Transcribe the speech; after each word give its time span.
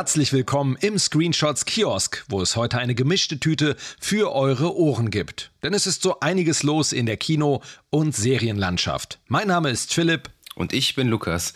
Herzlich 0.00 0.32
willkommen 0.32 0.78
im 0.80 0.98
Screenshots 0.98 1.66
Kiosk, 1.66 2.24
wo 2.30 2.40
es 2.40 2.56
heute 2.56 2.78
eine 2.78 2.94
gemischte 2.94 3.38
Tüte 3.38 3.76
für 4.00 4.32
eure 4.32 4.74
Ohren 4.74 5.10
gibt. 5.10 5.50
Denn 5.62 5.74
es 5.74 5.86
ist 5.86 6.00
so 6.00 6.20
einiges 6.20 6.62
los 6.62 6.94
in 6.94 7.04
der 7.04 7.18
Kino- 7.18 7.60
und 7.90 8.16
Serienlandschaft. 8.16 9.18
Mein 9.28 9.48
Name 9.48 9.68
ist 9.68 9.92
Philipp. 9.92 10.30
Und 10.54 10.72
ich 10.72 10.94
bin 10.94 11.08
Lukas. 11.08 11.52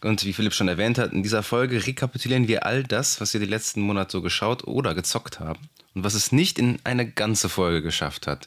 Und 0.00 0.24
wie 0.24 0.32
Philipp 0.32 0.54
schon 0.54 0.68
erwähnt 0.68 0.96
hat, 0.96 1.12
in 1.12 1.24
dieser 1.24 1.42
Folge 1.42 1.88
rekapitulieren 1.88 2.46
wir 2.46 2.64
all 2.64 2.84
das, 2.84 3.20
was 3.20 3.32
wir 3.32 3.40
die 3.40 3.46
letzten 3.46 3.80
Monate 3.80 4.12
so 4.12 4.22
geschaut 4.22 4.62
oder 4.68 4.94
gezockt 4.94 5.40
haben 5.40 5.68
und 5.96 6.04
was 6.04 6.14
es 6.14 6.30
nicht 6.30 6.60
in 6.60 6.78
eine 6.84 7.04
ganze 7.04 7.48
Folge 7.48 7.82
geschafft 7.82 8.28
hat. 8.28 8.46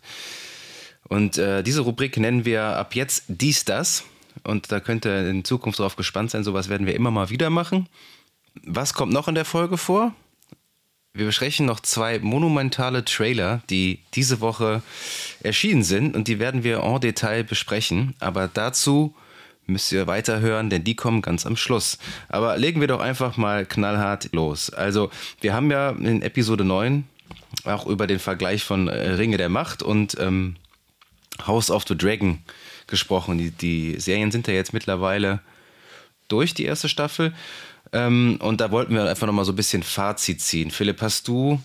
Und 1.09 1.37
äh, 1.37 1.61
diese 1.61 1.81
Rubrik 1.81 2.15
nennen 2.15 2.45
wir 2.45 2.63
ab 2.63 2.95
jetzt 2.95 3.25
dies, 3.27 3.65
das. 3.65 4.05
Und 4.43 4.71
da 4.71 4.79
könnt 4.79 5.05
ihr 5.05 5.27
in 5.27 5.43
Zukunft 5.43 5.79
darauf 5.79 5.97
gespannt 5.97 6.31
sein. 6.31 6.45
Sowas 6.45 6.69
werden 6.69 6.87
wir 6.87 6.95
immer 6.95 7.11
mal 7.11 7.29
wieder 7.29 7.49
machen. 7.49 7.89
Was 8.53 8.93
kommt 8.93 9.13
noch 9.13 9.27
in 9.27 9.35
der 9.35 9.45
Folge 9.45 9.77
vor? 9.77 10.13
Wir 11.13 11.25
besprechen 11.25 11.65
noch 11.65 11.81
zwei 11.81 12.19
monumentale 12.19 13.03
Trailer, 13.03 13.61
die 13.69 13.99
diese 14.13 14.39
Woche 14.39 14.81
erschienen 15.43 15.83
sind 15.83 16.15
und 16.15 16.27
die 16.29 16.39
werden 16.39 16.63
wir 16.63 16.83
en 16.83 17.01
Detail 17.01 17.43
besprechen. 17.43 18.15
Aber 18.19 18.47
dazu 18.47 19.13
müsst 19.65 19.91
ihr 19.91 20.07
weiterhören, 20.07 20.69
denn 20.69 20.83
die 20.83 20.95
kommen 20.95 21.21
ganz 21.21 21.45
am 21.45 21.57
Schluss. 21.57 21.97
Aber 22.29 22.57
legen 22.57 22.79
wir 22.79 22.87
doch 22.87 23.01
einfach 23.01 23.35
mal 23.35 23.65
knallhart 23.65 24.29
los. 24.31 24.69
Also, 24.69 25.11
wir 25.41 25.53
haben 25.53 25.69
ja 25.69 25.89
in 25.89 26.21
Episode 26.21 26.63
9 26.63 27.03
auch 27.65 27.85
über 27.87 28.07
den 28.07 28.19
Vergleich 28.19 28.63
von 28.63 28.87
äh, 28.87 29.11
Ringe 29.11 29.37
der 29.37 29.49
Macht 29.49 29.83
und 29.83 30.17
ähm, 30.19 30.55
House 31.45 31.71
of 31.71 31.83
the 31.87 31.97
Dragon 31.97 32.39
gesprochen. 32.87 33.37
Die, 33.37 33.51
die 33.51 33.99
Serien 33.99 34.31
sind 34.31 34.47
ja 34.47 34.53
jetzt 34.53 34.73
mittlerweile 34.73 35.41
durch, 36.27 36.53
die 36.53 36.65
erste 36.65 36.87
Staffel. 36.87 37.33
Ähm, 37.93 38.37
und 38.41 38.61
da 38.61 38.71
wollten 38.71 38.93
wir 38.93 39.09
einfach 39.09 39.27
nochmal 39.27 39.45
so 39.45 39.51
ein 39.51 39.57
bisschen 39.57 39.83
Fazit 39.83 40.41
ziehen. 40.41 40.71
Philipp, 40.71 41.01
hast 41.01 41.27
du 41.27 41.61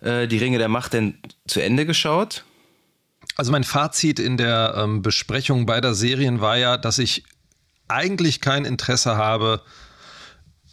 äh, 0.00 0.26
die 0.28 0.38
Ringe 0.38 0.58
der 0.58 0.68
Macht 0.68 0.92
denn 0.92 1.18
zu 1.46 1.60
Ende 1.60 1.86
geschaut? 1.86 2.44
Also 3.36 3.52
mein 3.52 3.64
Fazit 3.64 4.18
in 4.18 4.36
der 4.36 4.74
ähm, 4.76 5.02
Besprechung 5.02 5.64
beider 5.64 5.94
Serien 5.94 6.40
war 6.40 6.56
ja, 6.58 6.76
dass 6.76 6.98
ich 6.98 7.24
eigentlich 7.88 8.40
kein 8.40 8.64
Interesse 8.64 9.16
habe, 9.16 9.62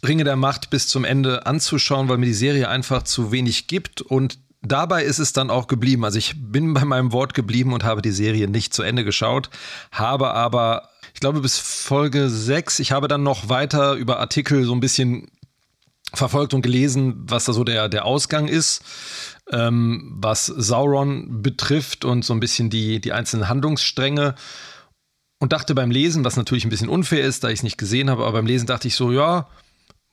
Ringe 0.06 0.24
der 0.24 0.36
Macht 0.36 0.70
bis 0.70 0.88
zum 0.88 1.04
Ende 1.04 1.46
anzuschauen, 1.46 2.08
weil 2.08 2.18
mir 2.18 2.26
die 2.26 2.34
Serie 2.34 2.68
einfach 2.68 3.02
zu 3.02 3.32
wenig 3.32 3.66
gibt 3.66 4.00
und 4.00 4.38
dabei 4.62 5.04
ist 5.04 5.18
es 5.18 5.32
dann 5.32 5.50
auch 5.50 5.66
geblieben. 5.66 6.04
Also 6.04 6.18
ich 6.18 6.34
bin 6.36 6.74
bei 6.74 6.84
meinem 6.84 7.12
Wort 7.12 7.34
geblieben 7.34 7.72
und 7.72 7.84
habe 7.84 8.02
die 8.02 8.10
Serie 8.10 8.48
nicht 8.48 8.72
zu 8.72 8.82
Ende 8.82 9.04
geschaut, 9.04 9.50
habe 9.92 10.32
aber 10.32 10.89
ich 11.20 11.22
glaube, 11.22 11.42
bis 11.42 11.58
Folge 11.58 12.30
6. 12.30 12.78
Ich 12.78 12.92
habe 12.92 13.06
dann 13.06 13.22
noch 13.22 13.50
weiter 13.50 13.92
über 13.92 14.20
Artikel 14.20 14.64
so 14.64 14.72
ein 14.72 14.80
bisschen 14.80 15.30
verfolgt 16.14 16.54
und 16.54 16.62
gelesen, 16.62 17.26
was 17.28 17.44
da 17.44 17.52
so 17.52 17.62
der, 17.62 17.90
der 17.90 18.06
Ausgang 18.06 18.48
ist, 18.48 18.82
ähm, 19.52 20.16
was 20.18 20.46
Sauron 20.46 21.42
betrifft 21.42 22.06
und 22.06 22.24
so 22.24 22.32
ein 22.32 22.40
bisschen 22.40 22.70
die, 22.70 23.02
die 23.02 23.12
einzelnen 23.12 23.50
Handlungsstränge. 23.50 24.34
Und 25.40 25.52
dachte 25.52 25.74
beim 25.74 25.90
Lesen, 25.90 26.24
was 26.24 26.36
natürlich 26.36 26.64
ein 26.64 26.70
bisschen 26.70 26.88
unfair 26.88 27.22
ist, 27.22 27.44
da 27.44 27.48
ich 27.48 27.58
es 27.58 27.64
nicht 27.64 27.76
gesehen 27.76 28.08
habe, 28.08 28.22
aber 28.22 28.38
beim 28.38 28.46
Lesen 28.46 28.66
dachte 28.66 28.88
ich 28.88 28.94
so, 28.94 29.12
ja, 29.12 29.46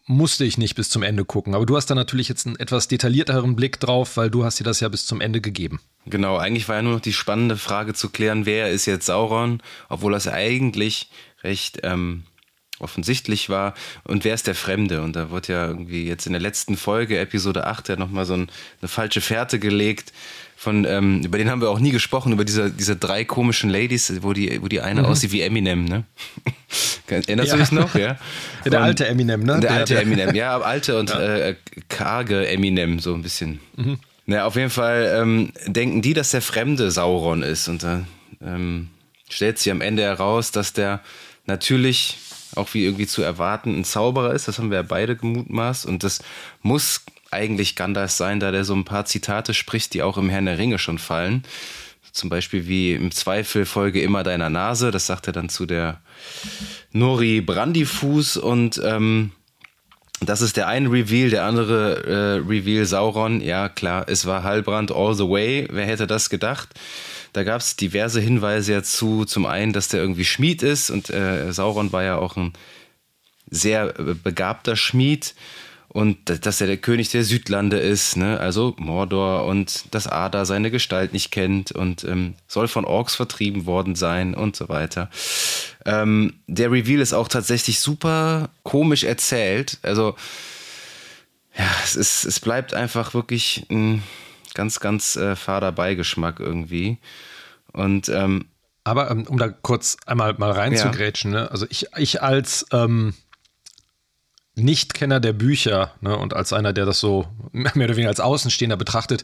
musste 0.08 0.46
ich 0.46 0.58
nicht 0.58 0.76
bis 0.76 0.90
zum 0.90 1.04
Ende 1.04 1.26
gucken. 1.26 1.54
Aber 1.54 1.66
du 1.66 1.76
hast 1.76 1.88
da 1.88 1.96
natürlich 1.96 2.30
jetzt 2.30 2.48
einen 2.48 2.56
etwas 2.56 2.88
detaillierteren 2.88 3.56
Blick 3.56 3.80
drauf, 3.80 4.18
weil 4.18 4.30
du 4.30 4.46
hast 4.46 4.60
dir 4.60 4.64
das 4.64 4.80
ja 4.80 4.88
bis 4.90 5.06
zum 5.06 5.22
Ende 5.22 5.42
gegeben. 5.42 5.82
Genau, 6.06 6.38
eigentlich 6.38 6.68
war 6.70 6.78
ja 6.78 6.82
nur 6.82 6.94
noch 6.94 7.02
die 7.02 7.14
spannende 7.14 7.58
Frage 7.58 7.94
zu 7.94 8.10
klären, 8.10 8.46
wer 8.46 8.72
ist 8.72 8.86
jetzt 8.86 9.06
Sauron, 9.06 9.62
obwohl 9.90 10.14
das 10.14 10.28
eigentlich 10.28 11.10
recht 11.44 11.82
ähm, 11.84 12.24
offensichtlich 12.80 13.50
war. 13.50 13.74
Und 14.06 14.24
wer 14.24 14.34
ist 14.34 14.48
der 14.48 14.56
Fremde? 14.56 15.02
Und 15.02 15.16
da 15.16 15.30
wird 15.30 15.50
ja 15.50 15.68
irgendwie 15.68 16.08
jetzt 16.08 16.26
in 16.26 16.34
der 16.34 16.42
letzten 16.42 16.78
Folge, 16.78 17.20
Episode 17.20 17.68
8, 17.68 17.90
ja 17.90 17.96
nochmal 17.98 18.26
so 18.26 18.34
ein, 18.34 18.50
eine 18.82 18.88
falsche 18.88 19.20
Fährte 19.20 19.60
gelegt. 19.60 20.14
Von, 20.56 20.86
ähm, 20.86 21.22
über 21.24 21.38
den 21.38 21.52
haben 21.52 21.62
wir 21.62 21.70
auch 21.70 21.80
nie 21.80 21.92
gesprochen, 21.92 22.32
über 22.32 22.46
diese, 22.46 22.72
diese 22.72 22.96
drei 22.96 23.26
komischen 23.26 23.70
Ladies, 23.70 24.22
wo 24.22 24.34
die, 24.34 24.62
wo 24.62 24.68
die 24.68 24.82
eine 24.82 25.02
mhm. 25.02 25.08
aussieht 25.08 25.32
wie 25.32 25.42
Eminem, 25.42 25.86
ne? 25.86 26.06
Erinnerst 27.08 27.50
ja. 27.50 27.56
du 27.56 27.62
dich 27.62 27.72
noch? 27.72 27.96
Ja. 27.96 28.18
ja 28.66 28.70
der 28.70 28.82
alte 28.82 29.08
Eminem, 29.08 29.42
ne? 29.42 29.54
Der, 29.54 29.60
der 29.60 29.72
alte 29.72 29.94
der, 29.94 30.04
Eminem, 30.04 30.36
ja, 30.36 30.58
alte 30.62 31.00
und 31.00 31.10
ja. 31.10 31.20
Äh, 31.20 31.56
karge 31.88 32.48
Eminem, 32.48 33.00
so 33.00 33.14
ein 33.14 33.22
bisschen. 33.22 33.60
Mhm. 33.76 34.00
Na, 34.26 34.46
auf 34.46 34.58
jeden 34.58 34.70
Fall 34.70 35.18
ähm, 35.22 35.54
denken 35.68 36.02
die, 36.02 36.14
dass 36.14 36.32
der 36.32 36.42
Fremde 36.42 36.92
Sauron 36.92 37.44
ist. 37.44 37.70
Und 37.70 37.84
dann 37.84 38.08
ähm, 38.42 38.90
stellt 39.30 39.58
sich 39.58 39.72
am 39.72 39.80
Ende 39.80 40.04
heraus, 40.04 40.52
dass 40.52 40.74
der 40.74 41.02
natürlich 41.46 42.18
auch 42.56 42.74
wie 42.74 42.84
irgendwie 42.84 43.08
zu 43.08 43.22
erwarten 43.22 43.80
ein 43.80 43.86
Zauberer 43.86 44.34
ist. 44.34 44.50
Das 44.50 44.60
haben 44.60 44.70
wir 44.70 44.78
ja 44.78 44.84
beide 44.84 45.16
gemutmaßt. 45.16 45.86
Und 45.86 46.04
das 46.04 46.20
muss 46.62 47.06
eigentlich 47.32 47.76
Gandalf 47.78 48.12
sein, 48.12 48.42
da 48.42 48.52
der 48.52 48.66
so 48.66 48.74
ein 48.74 48.86
paar 48.86 49.06
Zitate 49.06 49.54
spricht, 49.54 49.94
die 49.94 50.04
auch 50.04 50.18
im 50.18 50.30
Herrn 50.30 50.46
der 50.46 50.58
Ringe 50.58 50.80
schon 50.80 50.98
fallen. 50.98 51.44
Zum 52.12 52.30
Beispiel 52.30 52.68
wie 52.68 52.94
im 52.94 53.12
Zweifel 53.12 53.66
folge 53.66 54.02
immer 54.02 54.24
deiner 54.24 54.50
Nase. 54.50 54.92
Das 54.92 55.06
sagt 55.08 55.28
er 55.28 55.34
dann 55.34 55.50
zu 55.50 55.66
der 55.66 56.02
Nori 56.92 57.42
Brandifuß. 57.42 58.38
Und 58.38 58.82
ähm, 58.84 59.32
das 60.22 60.42
ist 60.42 60.58
der 60.58 60.68
eine 60.68 60.92
Reveal, 60.92 61.30
der 61.30 61.46
andere 61.46 62.04
äh, 62.06 62.48
Reveal 62.48 62.86
Sauron. 62.86 63.42
Ja, 63.42 63.70
klar, 63.70 64.06
es 64.08 64.26
war 64.26 64.44
Heilbrand 64.44 64.92
all 64.92 65.14
the 65.14 65.30
way. 65.30 65.68
Wer 65.72 65.86
hätte 65.86 66.08
das 66.08 66.30
gedacht? 66.30 66.70
Da 67.34 67.44
gab 67.44 67.62
es 67.62 67.76
diverse 67.76 68.20
Hinweise 68.20 68.74
dazu. 68.74 69.26
Zum 69.26 69.46
einen, 69.46 69.74
dass 69.74 69.90
der 69.90 70.02
irgendwie 70.02 70.26
Schmied 70.26 70.64
ist 70.64 70.90
und 70.90 71.10
äh, 71.10 71.52
Sauron 71.54 71.92
war 71.92 72.04
ja 72.04 72.18
auch 72.18 72.36
ein 72.36 72.54
sehr 73.50 74.00
äh, 74.00 74.16
begabter 74.16 74.76
Schmied 74.76 75.36
und 75.90 76.46
dass 76.46 76.62
er 76.62 76.68
der 76.68 76.78
König 76.78 77.10
der 77.10 77.24
Südlande 77.24 77.78
ist, 77.78 78.18
ne? 78.18 78.40
also 78.40 78.76
Mordor 78.78 79.46
und 79.46 79.86
dass 79.94 80.08
Ada 80.08 80.46
seine 80.46 80.70
Gestalt 80.70 81.14
nicht 81.14 81.32
kennt 81.32 81.72
und 81.72 82.04
ähm, 82.04 82.34
soll 82.48 82.68
von 82.68 82.86
Orks 82.86 83.16
vertrieben 83.16 83.66
worden 83.66 83.96
sein 83.96 84.36
und 84.36 84.56
so 84.56 84.68
weiter. 84.70 85.10
Ähm, 85.88 86.34
der 86.48 86.70
Reveal 86.70 87.00
ist 87.00 87.14
auch 87.14 87.30
tatsächlich 87.30 87.80
super 87.80 88.50
komisch 88.64 89.06
erzählt. 89.06 89.80
Also 89.84 90.18
ja, 91.58 91.66
es, 91.86 91.96
ist, 91.96 92.26
es 92.26 92.42
bleibt 92.42 92.74
einfach 92.74 93.14
wirklich 93.14 93.66
ein 93.72 94.04
ganz, 94.54 94.82
ganz 94.82 95.16
äh, 95.16 95.38
fader 95.38 95.72
Beigeschmack 95.72 96.42
irgendwie. 96.42 96.98
Und 97.72 98.10
ähm, 98.10 98.48
aber 98.84 99.10
ähm, 99.10 99.24
um 99.28 99.38
da 99.38 99.48
kurz 99.48 99.96
einmal 100.06 100.34
mal 100.38 100.52
reinzugrätschen, 100.52 101.34
ja. 101.34 101.44
ne? 101.44 101.52
also 101.52 101.66
ich, 101.70 101.88
ich 101.96 102.22
als 102.22 102.66
ähm, 102.74 103.14
Nichtkenner 104.56 105.22
der 105.22 105.34
Bücher 105.34 105.94
ne, 106.02 106.18
und 106.18 106.34
als 106.34 106.52
einer, 106.52 106.74
der 106.74 106.86
das 106.86 107.00
so 107.00 107.28
mehr 107.54 107.72
oder 107.76 107.96
weniger 107.96 108.10
als 108.10 108.20
Außenstehender 108.20 108.76
betrachtet, 108.76 109.24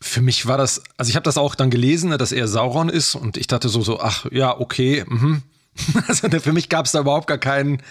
für 0.00 0.22
mich 0.22 0.46
war 0.46 0.56
das, 0.56 0.82
also 0.96 1.10
ich 1.10 1.16
habe 1.16 1.24
das 1.24 1.36
auch 1.36 1.54
dann 1.54 1.68
gelesen, 1.68 2.08
ne, 2.08 2.16
dass 2.16 2.32
er 2.32 2.48
Sauron 2.48 2.88
ist 2.88 3.14
und 3.14 3.36
ich 3.36 3.48
dachte 3.48 3.68
so, 3.68 3.82
so 3.82 4.00
ach 4.00 4.24
ja, 4.30 4.58
okay. 4.58 5.04
Mhm. 5.06 5.42
Also 6.08 6.28
für 6.28 6.52
mich 6.52 6.68
gab 6.68 6.86
es 6.86 6.92
da 6.92 7.00
überhaupt 7.00 7.26
gar 7.26 7.38
keinen 7.38 7.82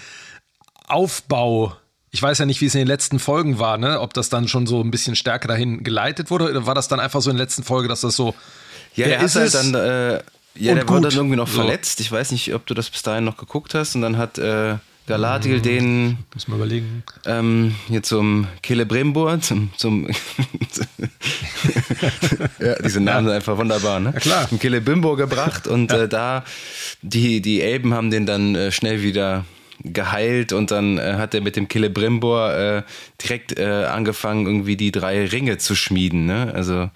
Aufbau. 0.88 1.76
Ich 2.12 2.22
weiß 2.22 2.40
ja 2.40 2.46
nicht, 2.46 2.62
wie 2.62 2.66
es 2.66 2.76
in 2.76 2.80
den 2.80 2.88
letzten 2.88 3.20
Folgen 3.20 3.60
war, 3.60 3.78
ne? 3.78 4.00
ob 4.00 4.14
das 4.14 4.30
dann 4.30 4.48
schon 4.48 4.66
so 4.66 4.82
ein 4.82 4.92
bisschen 4.92 5.16
stärker 5.16 5.48
dahin 5.48 5.84
geleitet 5.84 6.32
wurde 6.32 6.50
oder 6.50 6.66
war 6.66 6.76
das 6.76 6.88
dann 6.88 7.00
einfach 7.00 7.22
so 7.22 7.30
in 7.30 7.38
der 7.38 7.46
letzten 7.46 7.64
Folge, 7.64 7.88
dass 7.88 8.02
das 8.02 8.16
so. 8.16 8.34
Ja, 8.96 9.08
er 9.08 9.22
ist 9.22 9.36
halt 9.36 9.54
dann, 9.54 9.76
äh, 9.76 10.14
ja, 10.56 10.74
der 10.74 10.86
gut. 10.86 10.90
war 10.90 11.02
dann 11.02 11.12
irgendwie 11.12 11.36
noch 11.36 11.48
verletzt. 11.48 12.00
Ich 12.00 12.12
weiß 12.12 12.32
nicht, 12.32 12.54
ob 12.56 12.66
du 12.66 12.74
das 12.74 12.90
bis 12.90 13.04
dahin 13.04 13.26
noch 13.26 13.38
geguckt 13.38 13.74
hast 13.74 13.96
und 13.96 14.02
dann 14.02 14.18
hat. 14.18 14.38
Äh 14.38 14.78
Galadriel 15.08 15.62
den. 15.62 16.18
Muss 16.34 16.50
man 16.50 16.58
überlegen. 16.58 17.04
Ähm, 17.26 17.76
hier 17.88 18.04
zum 18.04 18.48
Celebrimbor, 18.62 19.40
zum. 19.40 19.72
zum 19.78 20.08
ja, 22.60 22.76
diese 22.84 23.00
Namen 23.00 23.28
sind 23.28 23.36
einfach 23.36 23.58
wunderbar, 23.58 24.02
ne? 24.02 24.12
Ja, 24.14 24.20
klar. 24.20 24.50
Zum 24.50 24.60
Celebrimbor 24.60 25.16
gebracht 25.16 25.66
und 25.70 25.92
ja. 25.92 26.04
äh, 26.04 26.10
da, 26.10 26.44
die, 27.02 27.42
die 27.42 27.62
Elben 27.62 27.94
haben 27.94 28.12
den 28.12 28.26
dann 28.26 28.56
äh, 28.56 28.72
schnell 28.72 29.02
wieder 29.02 29.46
geheilt 29.84 30.52
und 30.52 30.72
dann 30.72 30.98
äh, 30.98 31.14
hat 31.14 31.34
er 31.34 31.42
mit 31.42 31.56
dem 31.56 31.70
Celebrimbor 31.70 32.54
äh, 32.54 32.84
direkt 33.24 33.58
äh, 33.58 33.86
angefangen, 33.86 34.46
irgendwie 34.46 34.76
die 34.76 34.92
drei 34.92 35.26
Ringe 35.26 35.58
zu 35.58 35.76
schmieden. 35.76 36.26
Ne? 36.26 36.52
Also 36.54 36.90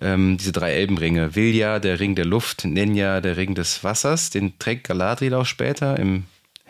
ähm, 0.00 0.38
diese 0.38 0.50
drei 0.50 0.72
Elbenringe. 0.72 1.36
Vilja, 1.36 1.78
der 1.78 2.00
Ring 2.00 2.16
der 2.16 2.24
Luft, 2.24 2.64
Nenja, 2.64 3.20
der 3.20 3.36
Ring 3.36 3.54
des 3.54 3.84
Wassers, 3.84 4.30
den 4.30 4.58
trägt 4.58 4.88
Galadriel 4.88 5.34
auch 5.34 5.46
später 5.46 5.98
im 5.98 6.24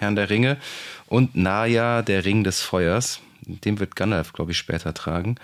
Herrn 0.05 0.17
der 0.17 0.31
Ringe. 0.31 0.59
Und 1.07 1.37
Naya, 1.37 2.03
der 2.03 2.25
Ring 2.25 2.45
des 2.45 2.61
Feuers. 2.61 3.21
Den 3.47 3.79
wird 3.79 3.97
Gandalf, 3.97 4.33
glaube 4.33 4.53
ich, 4.53 4.59
später 4.59 4.95
tragen. 4.95 5.37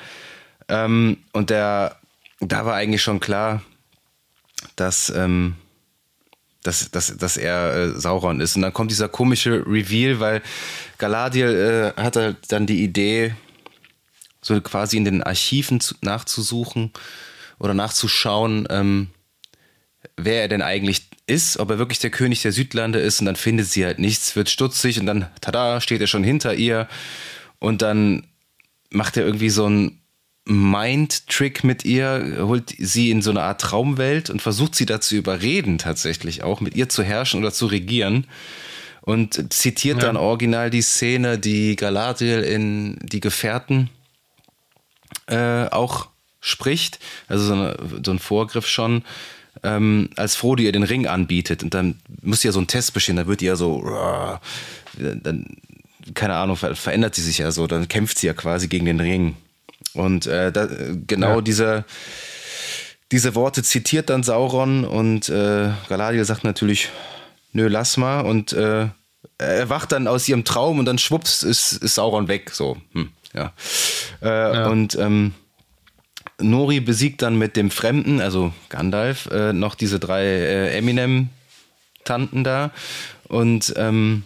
Ähm, 0.68 1.18
und 1.32 1.50
der 1.50 2.00
da 2.40 2.64
war 2.64 2.74
eigentlich 2.74 3.02
schon 3.02 3.20
klar, 3.20 3.62
dass, 4.76 5.10
ähm, 5.10 5.56
dass, 6.62 6.90
dass, 6.90 7.16
dass 7.16 7.36
er 7.36 7.74
äh, 7.74 7.88
Sauron 8.00 8.40
ist. 8.40 8.56
Und 8.56 8.62
dann 8.62 8.72
kommt 8.72 8.90
dieser 8.90 9.08
komische 9.08 9.64
Reveal, 9.66 10.20
weil 10.20 10.42
Galadriel 10.98 11.94
äh, 11.96 12.00
hatte 12.00 12.36
dann 12.48 12.66
die 12.66 12.82
Idee, 12.82 13.34
so 14.42 14.58
quasi 14.60 14.96
in 14.96 15.04
den 15.04 15.22
Archiven 15.22 15.80
zu, 15.80 15.94
nachzusuchen 16.00 16.92
oder 17.58 17.74
nachzuschauen, 17.74 18.66
ähm, 18.70 19.10
wer 20.16 20.42
er 20.42 20.48
denn 20.48 20.62
eigentlich 20.62 21.09
ist, 21.30 21.58
ob 21.58 21.70
er 21.70 21.78
wirklich 21.78 22.00
der 22.00 22.10
König 22.10 22.42
der 22.42 22.52
Südlande 22.52 22.98
ist 22.98 23.20
und 23.20 23.26
dann 23.26 23.36
findet 23.36 23.66
sie 23.66 23.84
halt 23.84 23.98
nichts, 23.98 24.36
wird 24.36 24.50
stutzig 24.50 24.98
und 25.00 25.06
dann, 25.06 25.28
tada, 25.40 25.80
steht 25.80 26.00
er 26.00 26.06
schon 26.06 26.24
hinter 26.24 26.54
ihr 26.54 26.88
und 27.58 27.82
dann 27.82 28.26
macht 28.90 29.16
er 29.16 29.24
irgendwie 29.24 29.50
so 29.50 29.66
einen 29.66 30.00
Mind-Trick 30.44 31.62
mit 31.64 31.84
ihr, 31.84 32.38
holt 32.40 32.74
sie 32.76 33.10
in 33.10 33.22
so 33.22 33.30
eine 33.30 33.42
Art 33.42 33.60
Traumwelt 33.60 34.30
und 34.30 34.42
versucht 34.42 34.74
sie 34.74 34.86
dazu 34.86 35.14
überreden, 35.14 35.78
tatsächlich 35.78 36.42
auch 36.42 36.60
mit 36.60 36.74
ihr 36.74 36.88
zu 36.88 37.02
herrschen 37.02 37.40
oder 37.40 37.52
zu 37.52 37.66
regieren 37.66 38.26
und 39.02 39.52
zitiert 39.52 39.98
ja. 39.98 40.06
dann 40.06 40.16
original 40.16 40.70
die 40.70 40.82
Szene, 40.82 41.38
die 41.38 41.76
Galadriel 41.76 42.42
in 42.42 42.98
Die 43.02 43.20
Gefährten 43.20 43.90
äh, 45.26 45.66
auch 45.66 46.08
spricht, 46.40 46.98
also 47.28 47.44
so, 47.44 47.52
eine, 47.52 47.76
so 48.04 48.10
ein 48.10 48.18
Vorgriff 48.18 48.66
schon, 48.66 49.04
ähm, 49.62 50.10
als 50.16 50.36
Frodo 50.36 50.62
ihr 50.62 50.72
den 50.72 50.82
Ring 50.82 51.06
anbietet 51.06 51.62
und 51.62 51.74
dann 51.74 51.96
muss 52.22 52.42
ja 52.42 52.52
so 52.52 52.60
ein 52.60 52.66
Test 52.66 52.94
bestehen, 52.94 53.16
da 53.16 53.26
wird 53.26 53.42
ihr 53.42 53.56
so, 53.56 53.82
dann, 54.98 55.46
keine 56.14 56.34
Ahnung, 56.34 56.56
verändert 56.56 57.14
sie 57.14 57.22
sich 57.22 57.38
ja 57.38 57.50
so, 57.50 57.66
dann 57.66 57.88
kämpft 57.88 58.18
sie 58.18 58.26
ja 58.26 58.34
quasi 58.34 58.68
gegen 58.68 58.86
den 58.86 59.00
Ring. 59.00 59.36
Und 59.92 60.26
äh, 60.26 60.52
da, 60.52 60.68
genau 61.06 61.36
ja. 61.36 61.40
diese, 61.40 61.84
diese 63.12 63.34
Worte 63.34 63.62
zitiert 63.62 64.08
dann 64.08 64.22
Sauron 64.22 64.84
und 64.84 65.28
äh, 65.28 65.70
Galadriel 65.88 66.24
sagt 66.24 66.44
natürlich, 66.44 66.90
nö, 67.52 67.68
lass 67.68 67.96
mal 67.96 68.20
und 68.20 68.52
äh, 68.52 68.88
er 69.38 69.68
wacht 69.68 69.92
dann 69.92 70.06
aus 70.06 70.28
ihrem 70.28 70.44
Traum 70.44 70.78
und 70.78 70.84
dann 70.84 70.98
schwupps 70.98 71.42
ist, 71.42 71.72
ist 71.72 71.94
Sauron 71.94 72.28
weg, 72.28 72.50
so, 72.50 72.76
hm, 72.92 73.10
ja. 73.34 73.52
Äh, 74.22 74.28
ja. 74.28 74.66
Und 74.68 74.96
ähm, 74.96 75.34
Nori 76.40 76.80
besiegt 76.80 77.22
dann 77.22 77.36
mit 77.36 77.56
dem 77.56 77.70
Fremden, 77.70 78.20
also 78.20 78.52
Gandalf, 78.68 79.26
äh, 79.26 79.52
noch 79.52 79.74
diese 79.74 79.98
drei 79.98 80.24
äh, 80.24 80.76
Eminem-Tanten 80.78 82.44
da. 82.44 82.70
Und 83.28 83.72
ähm, 83.76 84.24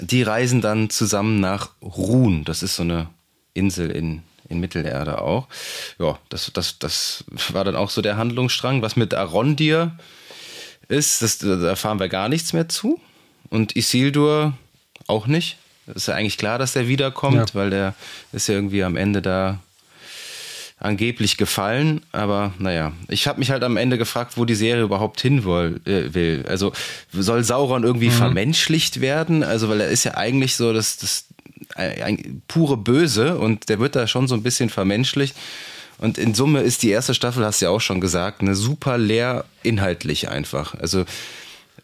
die 0.00 0.22
reisen 0.22 0.60
dann 0.60 0.90
zusammen 0.90 1.40
nach 1.40 1.70
Ruhn. 1.82 2.44
Das 2.44 2.62
ist 2.62 2.76
so 2.76 2.82
eine 2.82 3.08
Insel 3.54 3.90
in, 3.90 4.22
in 4.48 4.60
Mittelerde 4.60 5.20
auch. 5.20 5.48
Ja, 5.98 6.18
das, 6.28 6.50
das, 6.52 6.78
das 6.78 7.24
war 7.52 7.64
dann 7.64 7.76
auch 7.76 7.90
so 7.90 8.02
der 8.02 8.16
Handlungsstrang. 8.16 8.82
Was 8.82 8.96
mit 8.96 9.14
Arondir 9.14 9.98
ist, 10.88 11.22
das, 11.22 11.38
da 11.38 11.66
erfahren 11.66 11.98
wir 11.98 12.08
gar 12.08 12.28
nichts 12.28 12.52
mehr 12.52 12.68
zu. 12.68 13.00
Und 13.48 13.76
Isildur 13.76 14.54
auch 15.06 15.26
nicht. 15.26 15.58
Das 15.86 15.96
ist 15.96 16.08
ja 16.08 16.14
eigentlich 16.14 16.38
klar, 16.38 16.58
dass 16.58 16.72
der 16.72 16.88
wiederkommt, 16.88 17.50
ja. 17.50 17.54
weil 17.54 17.70
der 17.70 17.94
ist 18.32 18.48
ja 18.48 18.54
irgendwie 18.54 18.82
am 18.82 18.96
Ende 18.96 19.22
da 19.22 19.60
angeblich 20.78 21.38
gefallen, 21.38 22.02
aber 22.12 22.52
naja, 22.58 22.92
ich 23.08 23.26
habe 23.26 23.38
mich 23.38 23.50
halt 23.50 23.64
am 23.64 23.78
Ende 23.78 23.96
gefragt, 23.96 24.36
wo 24.36 24.44
die 24.44 24.54
Serie 24.54 24.82
überhaupt 24.82 25.20
hin 25.20 25.44
will. 25.44 25.80
Äh, 25.86 26.12
will. 26.12 26.44
Also 26.48 26.72
soll 27.12 27.44
Sauron 27.44 27.82
irgendwie 27.82 28.08
mhm. 28.08 28.12
vermenschlicht 28.12 29.00
werden? 29.00 29.42
Also 29.42 29.68
weil 29.68 29.80
er 29.80 29.88
ist 29.88 30.04
ja 30.04 30.16
eigentlich 30.16 30.56
so 30.56 30.74
das, 30.74 30.98
das 30.98 31.24
ein, 31.74 32.02
ein, 32.02 32.42
pure 32.46 32.76
Böse 32.76 33.38
und 33.38 33.68
der 33.70 33.80
wird 33.80 33.96
da 33.96 34.06
schon 34.06 34.28
so 34.28 34.34
ein 34.34 34.42
bisschen 34.42 34.68
vermenschlicht. 34.68 35.34
Und 35.98 36.18
in 36.18 36.34
Summe 36.34 36.60
ist 36.60 36.82
die 36.82 36.90
erste 36.90 37.14
Staffel, 37.14 37.44
hast 37.44 37.62
du 37.62 37.66
ja 37.66 37.70
auch 37.70 37.80
schon 37.80 38.02
gesagt, 38.02 38.42
eine 38.42 38.54
super 38.54 38.98
leer 38.98 39.46
inhaltlich 39.62 40.28
einfach. 40.28 40.74
Also 40.74 41.06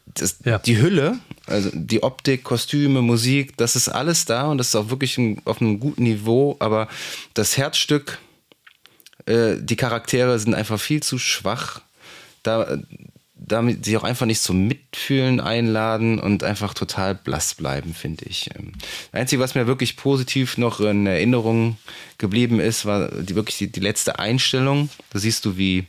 das, 0.05 0.37
ja. 0.45 0.59
die 0.59 0.79
Hülle, 0.79 1.17
also 1.47 1.71
die 1.73 2.03
Optik, 2.03 2.43
Kostüme, 2.43 3.01
Musik, 3.01 3.57
das 3.57 3.75
ist 3.75 3.89
alles 3.89 4.25
da 4.25 4.51
und 4.51 4.59
das 4.59 4.67
ist 4.67 4.75
auch 4.75 4.91
wirklich 4.91 5.17
ein, 5.17 5.41
auf 5.45 5.61
einem 5.61 5.79
guten 5.79 6.03
Niveau, 6.03 6.57
aber 6.59 6.87
das 7.33 7.57
Herzstück 7.57 8.19
äh, 9.25 9.55
die 9.59 9.75
Charaktere 9.75 10.37
sind 10.39 10.53
einfach 10.53 10.79
viel 10.79 11.01
zu 11.01 11.17
schwach. 11.17 11.81
Da, 12.43 12.77
damit 13.45 13.83
sie 13.83 13.97
auch 13.97 14.03
einfach 14.03 14.25
nicht 14.25 14.41
zum 14.41 14.67
Mitfühlen 14.67 15.39
einladen 15.39 16.19
und 16.19 16.43
einfach 16.43 16.73
total 16.73 17.13
blass 17.15 17.55
bleiben, 17.55 17.93
finde 17.93 18.25
ich. 18.25 18.45
Das 18.45 18.57
ähm, 18.57 18.71
Einzige, 19.11 19.41
was 19.41 19.55
mir 19.55 19.67
wirklich 19.67 19.97
positiv 19.97 20.57
noch 20.57 20.79
in 20.79 21.05
Erinnerung 21.05 21.77
geblieben 22.17 22.59
ist, 22.59 22.85
war 22.85 23.09
die, 23.09 23.35
wirklich 23.35 23.57
die, 23.57 23.71
die 23.71 23.81
letzte 23.81 24.19
Einstellung. 24.19 24.89
Da 25.09 25.19
siehst 25.19 25.43
du, 25.45 25.57
wie 25.57 25.85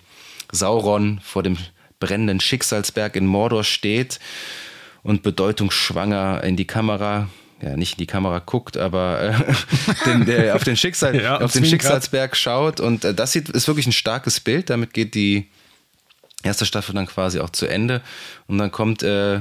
Sauron 0.51 1.21
vor 1.23 1.43
dem 1.43 1.57
brennenden 2.01 2.41
Schicksalsberg 2.41 3.15
in 3.17 3.27
Mordor 3.27 3.63
steht 3.63 4.19
und 5.03 5.23
bedeutungsschwanger 5.23 6.43
in 6.43 6.57
die 6.57 6.67
Kamera 6.67 7.29
ja, 7.61 7.77
nicht 7.77 7.95
in 7.95 7.99
die 7.99 8.07
Kamera 8.07 8.41
guckt, 8.41 8.77
aber 8.77 9.21
äh, 9.23 9.55
den, 10.07 10.27
der 10.27 10.55
auf 10.57 10.65
den, 10.65 10.77
Schicksal, 10.77 11.15
ja, 11.21 11.41
auf 11.41 11.53
den 11.53 11.65
Schicksalsberg 11.65 12.37
schaut. 12.37 12.81
Und 12.81 13.05
äh, 13.05 13.15
das 13.15 13.33
sieht, 13.33 13.49
ist 13.49 13.69
wirklich 13.69 13.87
ein 13.87 13.93
starkes 13.93 14.41
Bild. 14.41 14.71
Damit 14.71 14.93
geht 14.93 15.15
die 15.15 15.49
erste 16.43 16.67
Staffel 16.67 16.95
dann 16.95 17.07
quasi 17.07 17.41
auch 17.41 17.51
zu 17.51 17.67
Ende. 17.67 18.03
Und 18.47 18.59
dann 18.59 18.71
kommt, 18.71 19.03
äh, 19.03 19.41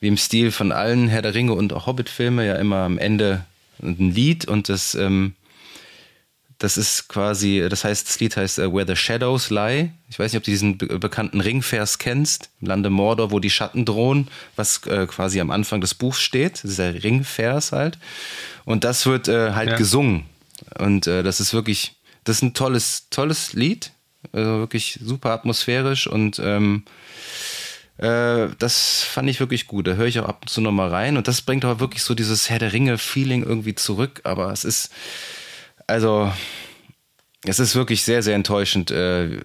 wie 0.00 0.08
im 0.08 0.16
Stil 0.16 0.50
von 0.50 0.72
allen 0.72 1.08
Herr 1.08 1.22
der 1.22 1.34
Ringe 1.34 1.54
und 1.54 1.72
auch 1.72 1.86
Hobbit-Filme, 1.86 2.46
ja 2.46 2.56
immer 2.56 2.78
am 2.78 2.98
Ende 2.98 3.44
ein 3.82 4.12
Lied 4.12 4.46
und 4.46 4.68
das 4.68 4.94
ähm, 4.94 5.34
das 6.58 6.76
ist 6.76 7.08
quasi, 7.08 7.66
das 7.68 7.84
heißt, 7.84 8.08
das 8.08 8.20
Lied 8.20 8.36
heißt 8.36 8.58
uh, 8.58 8.72
Where 8.72 8.86
the 8.86 8.96
Shadows 8.96 9.50
Lie. 9.50 9.90
Ich 10.08 10.18
weiß 10.18 10.32
nicht, 10.32 10.38
ob 10.38 10.44
du 10.44 10.50
diesen 10.50 10.78
be 10.78 10.98
bekannten 10.98 11.40
Ringvers 11.40 11.98
kennst, 11.98 12.50
im 12.60 12.68
Lande 12.68 12.90
Mordor, 12.90 13.30
wo 13.30 13.40
die 13.40 13.50
Schatten 13.50 13.84
drohen, 13.84 14.28
was 14.56 14.86
äh, 14.86 15.06
quasi 15.06 15.40
am 15.40 15.50
Anfang 15.50 15.80
des 15.80 15.94
Buchs 15.94 16.20
steht, 16.20 16.62
dieser 16.62 17.02
Ringvers 17.02 17.72
halt. 17.72 17.98
Und 18.64 18.84
das 18.84 19.06
wird 19.06 19.28
äh, 19.28 19.52
halt 19.52 19.70
ja. 19.70 19.76
gesungen. 19.76 20.24
Und 20.78 21.06
äh, 21.06 21.22
das 21.22 21.40
ist 21.40 21.52
wirklich, 21.54 21.96
das 22.24 22.36
ist 22.36 22.42
ein 22.42 22.54
tolles, 22.54 23.08
tolles 23.10 23.52
Lied. 23.52 23.90
Also 24.32 24.58
wirklich 24.58 24.98
super 25.02 25.32
atmosphärisch 25.32 26.06
und 26.06 26.38
ähm, 26.38 26.84
äh, 27.98 28.48
das 28.58 29.02
fand 29.02 29.28
ich 29.28 29.38
wirklich 29.38 29.66
gut. 29.66 29.86
Da 29.86 29.92
höre 29.92 30.06
ich 30.06 30.18
auch 30.18 30.28
ab 30.28 30.38
und 30.42 30.48
zu 30.48 30.60
nochmal 30.60 30.88
rein. 30.88 31.16
Und 31.16 31.28
das 31.28 31.42
bringt 31.42 31.64
aber 31.64 31.80
wirklich 31.80 32.02
so 32.02 32.14
dieses 32.14 32.50
Herr 32.50 32.58
der 32.58 32.72
Ringe-Feeling 32.72 33.44
irgendwie 33.44 33.74
zurück. 33.74 34.20
Aber 34.24 34.50
es 34.50 34.64
ist 34.64 34.90
also, 35.86 36.32
es 37.44 37.58
ist 37.58 37.74
wirklich 37.74 38.02
sehr, 38.02 38.22
sehr 38.22 38.34
enttäuschend, 38.34 38.90
äh, 38.90 39.40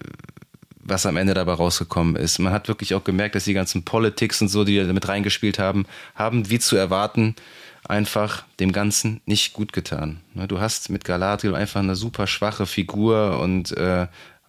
was 0.82 1.06
am 1.06 1.16
Ende 1.16 1.34
dabei 1.34 1.52
rausgekommen 1.52 2.16
ist. 2.16 2.38
Man 2.38 2.52
hat 2.52 2.68
wirklich 2.68 2.94
auch 2.94 3.04
gemerkt, 3.04 3.34
dass 3.34 3.44
die 3.44 3.54
ganzen 3.54 3.84
Politics 3.84 4.40
und 4.40 4.48
so, 4.48 4.64
die 4.64 4.78
da 4.78 4.92
mit 4.92 5.06
reingespielt 5.08 5.58
haben, 5.58 5.86
haben, 6.14 6.50
wie 6.50 6.58
zu 6.58 6.76
erwarten, 6.76 7.36
einfach 7.88 8.44
dem 8.58 8.72
Ganzen 8.72 9.20
nicht 9.26 9.52
gut 9.52 9.72
getan. 9.72 10.20
Ne, 10.34 10.48
du 10.48 10.60
hast 10.60 10.90
mit 10.90 11.04
Galadriel 11.04 11.54
einfach 11.54 11.80
eine 11.80 11.96
super 11.96 12.26
schwache 12.26 12.66
Figur 12.66 13.38
und 13.40 13.76
äh, 13.76 14.06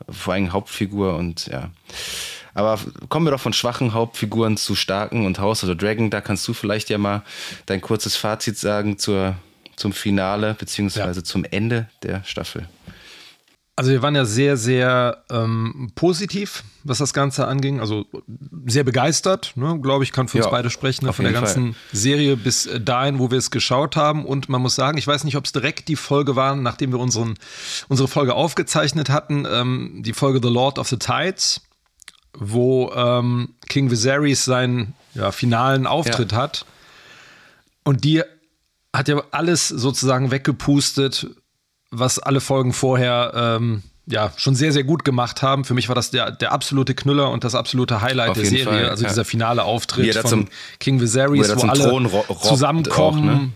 vor 0.10 0.33
allem 0.33 0.51
Hauptfigur 0.51 1.15
und 1.15 1.48
ja. 1.48 1.69
Aber 2.53 2.79
kommen 3.07 3.25
wir 3.25 3.31
doch 3.31 3.39
von 3.39 3.53
schwachen 3.53 3.93
Hauptfiguren 3.93 4.57
zu 4.57 4.75
starken 4.75 5.25
und 5.25 5.39
House 5.39 5.63
of 5.63 5.69
the 5.69 5.77
Dragon. 5.77 6.10
Da 6.10 6.19
kannst 6.19 6.45
du 6.48 6.53
vielleicht 6.53 6.89
ja 6.89 6.98
mal 6.98 7.24
dein 7.65 7.79
kurzes 7.79 8.17
Fazit 8.17 8.57
sagen 8.57 8.98
zur 8.98 9.36
zum 9.81 9.93
Finale 9.93 10.55
beziehungsweise 10.57 11.19
ja. 11.19 11.23
zum 11.23 11.43
Ende 11.43 11.89
der 12.03 12.23
Staffel. 12.23 12.67
Also 13.75 13.91
wir 13.91 14.03
waren 14.03 14.15
ja 14.15 14.25
sehr, 14.25 14.57
sehr 14.57 15.23
ähm, 15.31 15.91
positiv, 15.95 16.63
was 16.83 17.00
das 17.00 17.13
Ganze 17.13 17.47
anging. 17.47 17.79
Also 17.79 18.05
sehr 18.67 18.83
begeistert, 18.83 19.53
ne, 19.55 19.79
glaube 19.81 20.03
ich, 20.03 20.11
kann 20.11 20.27
für 20.27 20.38
uns 20.38 20.45
ja, 20.45 20.51
beide 20.51 20.69
sprechen, 20.69 21.05
ne, 21.05 21.13
von 21.13 21.23
der 21.23 21.33
ganzen 21.33 21.73
Fall. 21.73 21.81
Serie 21.91 22.38
bis 22.38 22.69
dahin, 22.79 23.17
wo 23.17 23.31
wir 23.31 23.39
es 23.39 23.50
geschaut 23.50 23.95
haben. 23.95 24.25
Und 24.25 24.50
man 24.50 24.61
muss 24.61 24.75
sagen, 24.75 25.00
ich 25.00 25.07
weiß 25.07 25.23
nicht, 25.23 25.35
ob 25.35 25.45
es 25.45 25.51
direkt 25.51 25.88
die 25.88 25.95
Folge 25.95 26.35
war, 26.35 26.55
nachdem 26.55 26.91
wir 26.91 27.00
unseren, 27.00 27.35
unsere 27.88 28.07
Folge 28.07 28.35
aufgezeichnet 28.35 29.09
hatten, 29.09 29.47
ähm, 29.50 30.03
die 30.05 30.13
Folge 30.13 30.41
The 30.43 30.53
Lord 30.53 30.77
of 30.77 30.88
the 30.89 30.97
Tides, 30.97 31.61
wo 32.38 32.91
ähm, 32.93 33.55
King 33.67 33.89
Viserys 33.89 34.45
seinen 34.45 34.93
ja, 35.15 35.31
finalen 35.31 35.88
Auftritt 35.88 36.33
ja. 36.33 36.38
hat. 36.38 36.65
Und 37.83 38.03
die 38.03 38.21
hat 38.93 39.07
ja 39.07 39.24
alles 39.31 39.67
sozusagen 39.67 40.31
weggepustet, 40.31 41.27
was 41.91 42.19
alle 42.19 42.41
Folgen 42.41 42.74
vorher 42.74 43.31
ähm, 43.36 43.83
ja 44.05 44.31
schon 44.36 44.55
sehr, 44.55 44.71
sehr 44.71 44.83
gut 44.83 45.05
gemacht 45.05 45.41
haben. 45.41 45.65
Für 45.65 45.74
mich 45.74 45.88
war 45.88 45.95
das 45.95 46.12
der, 46.12 46.31
der 46.31 46.51
absolute 46.51 46.95
Knüller 46.95 47.31
und 47.31 47.43
das 47.43 47.55
absolute 47.55 48.01
Highlight 48.01 48.36
der 48.36 48.45
Serie. 48.45 48.65
Fall, 48.65 48.89
also 48.89 49.03
ja. 49.03 49.10
dieser 49.10 49.25
finale 49.25 49.63
Auftritt 49.63 50.15
von 50.15 50.29
zum, 50.29 50.48
King 50.79 51.00
Viserys, 51.00 51.55
wo, 51.55 51.63
wo 51.63 51.67
alle 51.67 52.39
zusammenkommen. 52.41 53.29
Auch, 53.29 53.41
ne? 53.41 53.51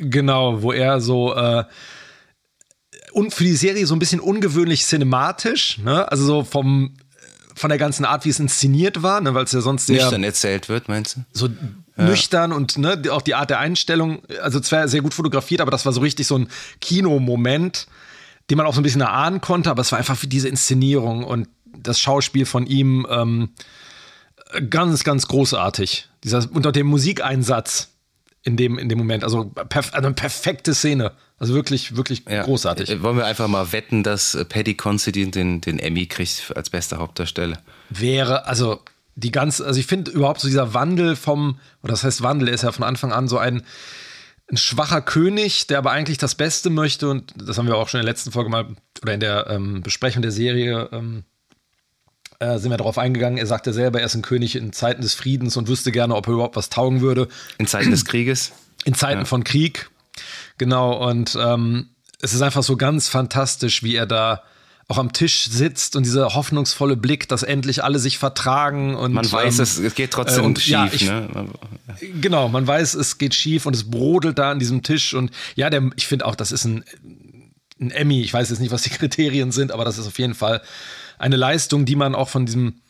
Genau, 0.00 0.62
wo 0.62 0.72
er 0.72 1.00
so 1.00 1.34
äh, 1.34 1.64
und 3.12 3.34
für 3.34 3.44
die 3.44 3.56
Serie 3.56 3.86
so 3.86 3.94
ein 3.94 3.98
bisschen 3.98 4.20
ungewöhnlich 4.20 4.84
cinematisch, 4.84 5.78
ne? 5.78 6.10
Also 6.10 6.24
so 6.24 6.44
vom 6.44 6.96
von 7.54 7.68
der 7.68 7.78
ganzen 7.78 8.06
Art, 8.06 8.24
wie 8.24 8.30
es 8.30 8.40
inszeniert 8.40 9.02
war, 9.02 9.20
ne, 9.20 9.34
weil 9.34 9.44
es 9.44 9.52
ja 9.52 9.60
sonst 9.60 9.86
sehr 9.86 10.00
nüchtern 10.00 10.24
erzählt 10.24 10.70
wird, 10.70 10.88
meinst 10.88 11.16
du? 11.16 11.20
So 11.32 11.48
ja. 12.00 12.06
nüchtern 12.06 12.52
und 12.52 12.78
ne, 12.78 13.00
auch 13.10 13.22
die 13.22 13.34
Art 13.34 13.50
der 13.50 13.58
Einstellung, 13.58 14.22
also 14.42 14.60
zwar 14.60 14.88
sehr 14.88 15.02
gut 15.02 15.14
fotografiert, 15.14 15.60
aber 15.60 15.70
das 15.70 15.86
war 15.86 15.92
so 15.92 16.00
richtig 16.00 16.26
so 16.26 16.36
ein 16.36 16.48
Kinomoment, 16.80 17.86
den 18.50 18.56
man 18.56 18.66
auch 18.66 18.74
so 18.74 18.80
ein 18.80 18.82
bisschen 18.82 19.00
erahnen 19.00 19.40
konnte, 19.40 19.70
aber 19.70 19.82
es 19.82 19.92
war 19.92 19.98
einfach 19.98 20.16
für 20.16 20.26
diese 20.26 20.48
Inszenierung 20.48 21.24
und 21.24 21.48
das 21.64 22.00
Schauspiel 22.00 22.46
von 22.46 22.66
ihm 22.66 23.06
ähm, 23.08 23.50
ganz, 24.68 25.04
ganz 25.04 25.28
großartig. 25.28 26.08
Dieser 26.24 26.46
unter 26.52 26.72
dem 26.72 26.86
Musikeinsatz 26.86 27.88
in 28.42 28.56
dem, 28.56 28.78
in 28.78 28.88
dem 28.88 28.98
Moment. 28.98 29.24
Also, 29.24 29.44
perf 29.44 29.92
also 29.92 30.06
eine 30.06 30.14
perfekte 30.14 30.74
Szene. 30.74 31.12
Also 31.38 31.54
wirklich, 31.54 31.96
wirklich 31.96 32.24
ja. 32.28 32.42
großartig. 32.42 32.90
Äh, 32.90 33.02
wollen 33.02 33.16
wir 33.16 33.24
einfach 33.24 33.48
mal 33.48 33.72
wetten, 33.72 34.02
dass 34.02 34.36
Paddy 34.48 34.74
Considine 34.74 35.30
den, 35.30 35.60
den 35.60 35.78
Emmy 35.78 36.06
kriegt 36.06 36.52
als 36.54 36.70
bester 36.70 36.98
Hauptdarsteller? 36.98 37.58
Wäre, 37.88 38.46
also 38.46 38.80
die 39.20 39.30
ganze, 39.30 39.64
also 39.64 39.78
ich 39.78 39.86
finde 39.86 40.10
überhaupt 40.10 40.40
so 40.40 40.48
dieser 40.48 40.74
Wandel 40.74 41.16
vom, 41.16 41.58
oder 41.82 41.92
das 41.92 42.04
heißt 42.04 42.22
Wandel, 42.22 42.48
ist 42.48 42.62
ja 42.62 42.72
von 42.72 42.84
Anfang 42.84 43.12
an 43.12 43.28
so 43.28 43.38
ein, 43.38 43.62
ein 44.50 44.56
schwacher 44.56 45.00
König, 45.00 45.66
der 45.68 45.78
aber 45.78 45.92
eigentlich 45.92 46.18
das 46.18 46.34
Beste 46.34 46.70
möchte 46.70 47.08
und 47.08 47.32
das 47.36 47.58
haben 47.58 47.66
wir 47.66 47.76
auch 47.76 47.88
schon 47.88 48.00
in 48.00 48.06
der 48.06 48.12
letzten 48.12 48.32
Folge 48.32 48.50
mal 48.50 48.66
oder 49.02 49.14
in 49.14 49.20
der 49.20 49.46
ähm, 49.48 49.82
Besprechung 49.82 50.22
der 50.22 50.32
Serie 50.32 50.88
ähm, 50.92 51.24
äh, 52.40 52.58
sind 52.58 52.70
wir 52.70 52.78
darauf 52.78 52.98
eingegangen. 52.98 53.38
Er 53.38 53.46
sagte 53.46 53.72
selber, 53.72 54.00
er 54.00 54.06
ist 54.06 54.14
ein 54.14 54.22
König 54.22 54.56
in 54.56 54.72
Zeiten 54.72 55.02
des 55.02 55.14
Friedens 55.14 55.56
und 55.56 55.68
wüsste 55.68 55.92
gerne, 55.92 56.16
ob 56.16 56.26
er 56.26 56.32
überhaupt 56.34 56.56
was 56.56 56.70
taugen 56.70 57.00
würde. 57.00 57.28
In 57.58 57.66
Zeiten 57.66 57.90
des 57.90 58.04
Krieges? 58.04 58.52
In 58.84 58.94
Zeiten 58.94 59.20
ja. 59.20 59.24
von 59.26 59.44
Krieg. 59.44 59.90
Genau. 60.58 61.06
Und 61.06 61.36
ähm, 61.38 61.90
es 62.20 62.32
ist 62.32 62.40
einfach 62.40 62.62
so 62.62 62.76
ganz 62.76 63.08
fantastisch, 63.08 63.82
wie 63.82 63.94
er 63.94 64.06
da 64.06 64.42
auch 64.90 64.98
am 64.98 65.12
Tisch 65.12 65.44
sitzt 65.44 65.94
und 65.94 66.04
dieser 66.04 66.34
hoffnungsvolle 66.34 66.96
Blick, 66.96 67.28
dass 67.28 67.44
endlich 67.44 67.84
alle 67.84 68.00
sich 68.00 68.18
vertragen 68.18 68.96
und 68.96 69.12
man 69.12 69.30
weiß, 69.30 69.58
ähm, 69.58 69.62
es, 69.62 69.78
es 69.78 69.94
geht 69.94 70.10
trotzdem 70.10 70.42
äh, 70.42 70.46
und, 70.48 70.58
schief. 70.58 70.72
Ja, 70.72 70.88
ich, 70.92 71.06
ne? 71.06 71.48
Genau, 72.20 72.48
man 72.48 72.66
weiß, 72.66 72.94
es 72.94 73.16
geht 73.16 73.34
schief 73.34 73.66
und 73.66 73.76
es 73.76 73.88
brodelt 73.88 74.40
da 74.40 74.50
an 74.50 74.58
diesem 74.58 74.82
Tisch 74.82 75.14
und 75.14 75.30
ja, 75.54 75.70
der, 75.70 75.90
ich 75.94 76.08
finde 76.08 76.26
auch, 76.26 76.34
das 76.34 76.50
ist 76.50 76.64
ein, 76.64 76.84
ein 77.80 77.92
Emmy. 77.92 78.20
Ich 78.22 78.34
weiß 78.34 78.50
jetzt 78.50 78.58
nicht, 78.58 78.72
was 78.72 78.82
die 78.82 78.90
Kriterien 78.90 79.52
sind, 79.52 79.70
aber 79.70 79.84
das 79.84 79.96
ist 79.96 80.08
auf 80.08 80.18
jeden 80.18 80.34
Fall 80.34 80.60
eine 81.18 81.36
Leistung, 81.36 81.84
die 81.84 81.96
man 81.96 82.16
auch 82.16 82.28
von 82.28 82.44
diesem 82.44 82.80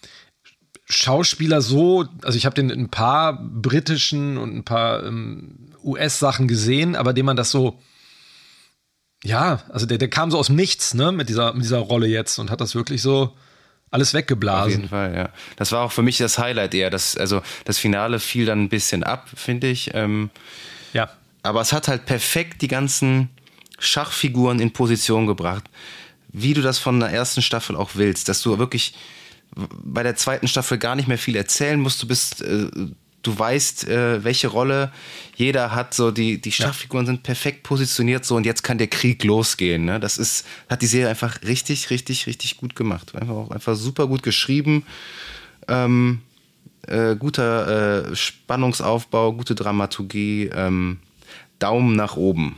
Schauspieler 0.87 1.61
so, 1.61 2.07
also 2.23 2.39
ich 2.39 2.47
habe 2.47 2.55
den 2.55 2.71
in 2.71 2.81
ein 2.81 2.89
paar 2.89 3.35
britischen 3.35 4.39
und 4.39 4.57
ein 4.57 4.65
paar 4.65 5.05
ähm, 5.05 5.75
US-Sachen 5.85 6.49
gesehen, 6.49 6.97
aber 6.97 7.13
dem 7.13 7.27
man 7.27 7.37
das 7.37 7.51
so, 7.51 7.79
ja, 9.25 9.61
also 9.69 9.87
der, 9.87 9.99
der 9.99 10.09
kam 10.09 10.31
so 10.31 10.39
aus 10.39 10.47
dem 10.47 10.57
Nichts, 10.57 10.95
ne, 10.95 11.13
mit 11.13 11.29
dieser, 11.29 11.53
mit 11.53 11.65
dieser 11.65 11.79
Rolle 11.79 12.07
jetzt 12.07 12.39
und 12.39 12.51
hat 12.51 12.61
das 12.61 12.75
wirklich 12.75 13.03
so 13.03 13.37
alles 13.91 14.15
weggeblasen. 14.15 14.73
Auf 14.73 14.79
jeden 14.79 14.89
Fall, 14.89 15.15
ja. 15.15 15.31
Das 15.57 15.73
war 15.73 15.85
auch 15.85 15.93
für 15.93 16.03
mich 16.03 16.19
das 16.19 16.39
Highlight 16.39 16.75
eher. 16.75 16.91
Das, 16.91 17.17
also 17.17 17.43
das 17.65 17.79
Finale 17.79 18.21
fiel 18.21 18.47
dann 18.47 18.63
ein 18.63 18.69
bisschen 18.69 19.03
ab, 19.03 19.29
finde 19.35 19.67
ich. 19.67 19.91
Ähm, 19.95 20.31
ja. 20.93 21.11
Aber 21.43 21.61
es 21.61 21.73
hat 21.73 21.89
halt 21.89 22.07
perfekt 22.07 22.63
die 22.63 22.69
ganzen 22.69 23.31
Schachfiguren 23.79 24.61
in 24.61 24.73
Position 24.73 25.27
gebracht 25.27 25.65
wie 26.33 26.55
du 26.55 26.63
das 26.63 26.79
von 26.79 27.01
der 27.01 27.11
ersten 27.11 27.43
Staffel 27.43 27.77
auch 27.77 27.91
willst, 27.95 28.29
dass 28.29 28.43
du 28.43 28.59
wirklich 28.59 28.95
bei 29.57 30.03
der 30.03 30.17
zweiten 30.17 30.47
Staffel 30.47 30.79
gar 30.79 30.95
nicht 30.95 31.09
mehr 31.09 31.19
viel 31.19 31.37
erzählen 31.37 31.81
musst. 31.81 32.03
Du 32.03 32.07
bist, 32.07 32.43
äh, 32.43 32.69
du 33.23 33.39
weißt, 33.39 33.89
äh, 33.89 34.25
welche 34.25 34.49
Rolle 34.49 34.93
jeder 35.37 35.75
hat. 35.75 35.95
So 35.95 36.11
die 36.11 36.41
die 36.41 36.53
Schachfiguren 36.53 37.07
ja. 37.07 37.13
sind 37.13 37.23
perfekt 37.23 37.63
positioniert 37.63 38.25
so 38.25 38.37
und 38.37 38.47
jetzt 38.47 38.63
kann 38.63 38.79
der 38.79 38.89
Krieg 38.89 39.25
losgehen. 39.25 39.85
Ne? 39.85 40.01
Das 40.01 40.19
ist 40.19 40.47
hat 40.69 40.83
die 40.83 40.87
Serie 40.87 41.09
einfach 41.09 41.43
richtig, 41.43 41.91
richtig, 41.91 42.27
richtig 42.27 42.57
gut 42.57 42.75
gemacht. 42.77 43.15
Einfach 43.15 43.35
auch 43.35 43.51
einfach 43.51 43.77
super 43.77 44.07
gut 44.07 44.23
geschrieben. 44.23 44.85
Ähm, 45.69 46.23
äh, 46.87 47.15
guter 47.17 48.11
äh, 48.11 48.17
Spannungsaufbau, 48.17 49.33
gute 49.33 49.55
Dramaturgie. 49.55 50.51
Ähm, 50.55 50.99
Daumen 51.61 51.95
nach 51.95 52.17
oben. 52.17 52.57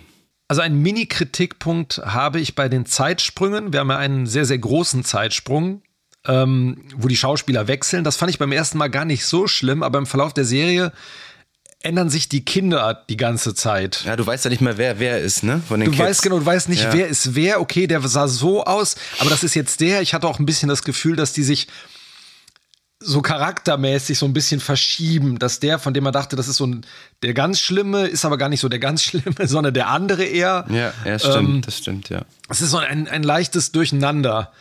Also 0.49 0.63
einen 0.63 0.81
Mini-Kritikpunkt 0.81 1.99
habe 2.05 2.41
ich 2.41 2.55
bei 2.55 2.69
den 2.69 2.87
Zeitsprüngen. 2.87 3.73
Wir 3.73 3.81
haben 3.81 3.91
ja 3.91 3.99
einen 3.99 4.27
sehr, 4.27 4.45
sehr 4.45 4.59
großen 4.59 5.05
Zeitsprung, 5.05 5.83
ähm, 6.27 6.85
wo 6.97 7.09
die 7.09 7.17
Schauspieler 7.17 7.69
wechseln. 7.69 8.05
Das 8.05 8.17
fand 8.17 8.31
ich 8.31 8.39
beim 8.39 8.53
ersten 8.53 8.79
Mal 8.79 8.89
gar 8.89 9.05
nicht 9.05 9.27
so 9.27 9.47
schlimm, 9.47 9.83
aber 9.83 9.99
im 9.99 10.07
Verlauf 10.07 10.33
der 10.33 10.45
Serie 10.45 10.93
ändern 11.83 12.11
sich 12.11 12.29
die 12.29 12.45
Kinder 12.45 13.05
die 13.09 13.17
ganze 13.17 13.55
Zeit. 13.55 14.05
Ja, 14.07 14.15
du 14.17 14.25
weißt 14.25 14.45
ja 14.45 14.51
nicht 14.51 14.61
mehr, 14.61 14.79
wer 14.79 14.99
wer 15.01 15.21
ist, 15.21 15.43
ne? 15.43 15.61
Von 15.67 15.81
den 15.81 15.91
du 15.91 15.97
Kids. 15.97 16.09
weißt 16.09 16.23
genau, 16.23 16.39
du 16.39 16.47
weißt 16.47 16.69
nicht, 16.69 16.85
ja. 16.85 16.93
wer 16.93 17.09
ist 17.09 17.35
wer. 17.35 17.61
Okay, 17.61 17.87
der 17.87 18.01
sah 18.03 18.29
so 18.29 18.65
aus, 18.65 18.97
aber 19.19 19.31
das 19.31 19.43
ist 19.43 19.55
jetzt 19.55 19.81
der. 19.81 20.01
Ich 20.01 20.15
hatte 20.15 20.29
auch 20.29 20.39
ein 20.39 20.47
bisschen 20.47 20.69
das 20.69 20.85
Gefühl, 20.85 21.17
dass 21.17 21.33
die 21.33 21.43
sich 21.43 21.67
so 23.05 23.21
charaktermäßig 23.21 24.17
so 24.17 24.27
ein 24.27 24.33
bisschen 24.33 24.61
verschieben, 24.61 25.41
dass 25.41 25.59
der, 25.59 25.81
von 25.81 25.93
dem 25.93 26.05
man 26.05 26.13
dachte, 26.13 26.37
das 26.37 26.47
ist 26.47 26.57
so 26.57 26.67
ein, 26.67 26.87
der 27.23 27.35
ganz 27.35 27.59
Schlimme, 27.59 28.07
ist 28.07 28.25
aber 28.25 28.39
gar 28.39 28.49
nicht 28.49 28.61
so 28.61 28.69
der 28.69 28.79
ganz 28.79 29.03
Schlimme, 29.03 29.47
sondern 29.47 29.75
der 29.75 29.89
andere 29.89 30.25
eher. 30.25 30.67
Ja, 30.69 30.93
ja 31.05 31.19
stimmt, 31.19 31.37
ähm, 31.37 31.63
das 31.63 31.79
stimmt, 31.79 32.09
ja. 32.09 32.23
Es 32.49 32.61
ist 32.61 32.71
so 32.71 32.79
ein, 32.79 33.09
ein 33.09 33.25
leichtes 33.25 33.73
Durcheinander, 33.73 34.53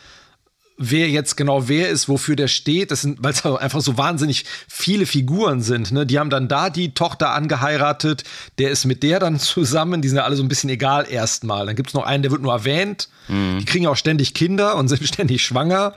wer 0.78 1.08
jetzt 1.08 1.36
genau 1.36 1.68
wer 1.68 1.88
ist, 1.88 2.08
wofür 2.08 2.36
der 2.36 2.48
steht. 2.48 2.90
Das 2.90 3.02
sind, 3.02 3.22
weil 3.22 3.32
es 3.32 3.44
einfach 3.44 3.80
so 3.80 3.98
wahnsinnig 3.98 4.44
viele 4.68 5.06
Figuren 5.06 5.62
sind. 5.62 5.92
Ne? 5.92 6.06
Die 6.06 6.18
haben 6.18 6.30
dann 6.30 6.48
da 6.48 6.70
die 6.70 6.94
Tochter 6.94 7.30
angeheiratet, 7.30 8.24
der 8.58 8.70
ist 8.70 8.84
mit 8.84 9.02
der 9.02 9.20
dann 9.20 9.38
zusammen, 9.38 10.02
die 10.02 10.08
sind 10.08 10.18
ja 10.18 10.24
alle 10.24 10.36
so 10.36 10.42
ein 10.42 10.48
bisschen 10.48 10.70
egal 10.70 11.06
erstmal. 11.08 11.66
Dann 11.66 11.76
gibt 11.76 11.88
es 11.88 11.94
noch 11.94 12.04
einen, 12.04 12.22
der 12.22 12.32
wird 12.32 12.42
nur 12.42 12.52
erwähnt. 12.52 13.08
Mhm. 13.28 13.58
Die 13.60 13.64
kriegen 13.64 13.86
auch 13.86 13.96
ständig 13.96 14.34
Kinder 14.34 14.76
und 14.76 14.88
sind 14.88 15.04
ständig 15.06 15.42
schwanger. 15.42 15.94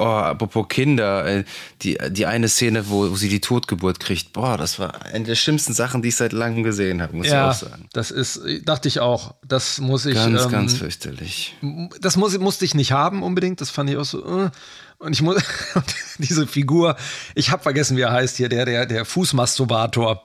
Oh, 0.00 0.04
apropos 0.04 0.66
Kinder, 0.68 1.26
äh, 1.26 1.44
die, 1.82 1.98
die 2.08 2.24
eine 2.24 2.48
Szene, 2.48 2.88
wo, 2.88 3.10
wo, 3.10 3.16
sie 3.16 3.28
die 3.28 3.40
Totgeburt 3.40 4.00
kriegt, 4.00 4.32
boah, 4.32 4.56
das 4.56 4.78
war 4.78 5.04
eine 5.04 5.26
der 5.26 5.34
schlimmsten 5.34 5.74
Sachen, 5.74 6.00
die 6.00 6.08
ich 6.08 6.16
seit 6.16 6.32
langem 6.32 6.62
gesehen 6.62 7.02
habe, 7.02 7.14
muss 7.14 7.26
ja, 7.26 7.50
ich 7.50 7.56
auch 7.56 7.68
sagen. 7.68 7.88
Das 7.92 8.10
ist, 8.10 8.40
dachte 8.64 8.88
ich 8.88 9.00
auch. 9.00 9.34
Das 9.46 9.78
muss 9.78 10.06
ich. 10.06 10.14
Ganz, 10.14 10.44
ähm, 10.44 10.50
ganz 10.50 10.72
fürchterlich. 10.72 11.54
Das 12.00 12.16
muss, 12.16 12.38
musste 12.38 12.64
ich 12.64 12.74
nicht 12.74 12.92
haben 12.92 13.22
unbedingt, 13.22 13.60
das 13.60 13.68
fand 13.68 13.90
ich 13.90 13.98
auch 13.98 14.06
so. 14.06 14.44
Äh. 14.44 14.50
Und 15.00 15.12
ich 15.12 15.20
muss, 15.20 15.42
diese 16.18 16.46
Figur, 16.46 16.96
ich 17.34 17.50
habe 17.50 17.62
vergessen, 17.62 17.98
wie 17.98 18.02
er 18.02 18.12
heißt 18.12 18.38
hier, 18.38 18.48
der, 18.48 18.64
der, 18.64 18.86
der 18.86 19.04
Fußmasturbator. 19.04 20.24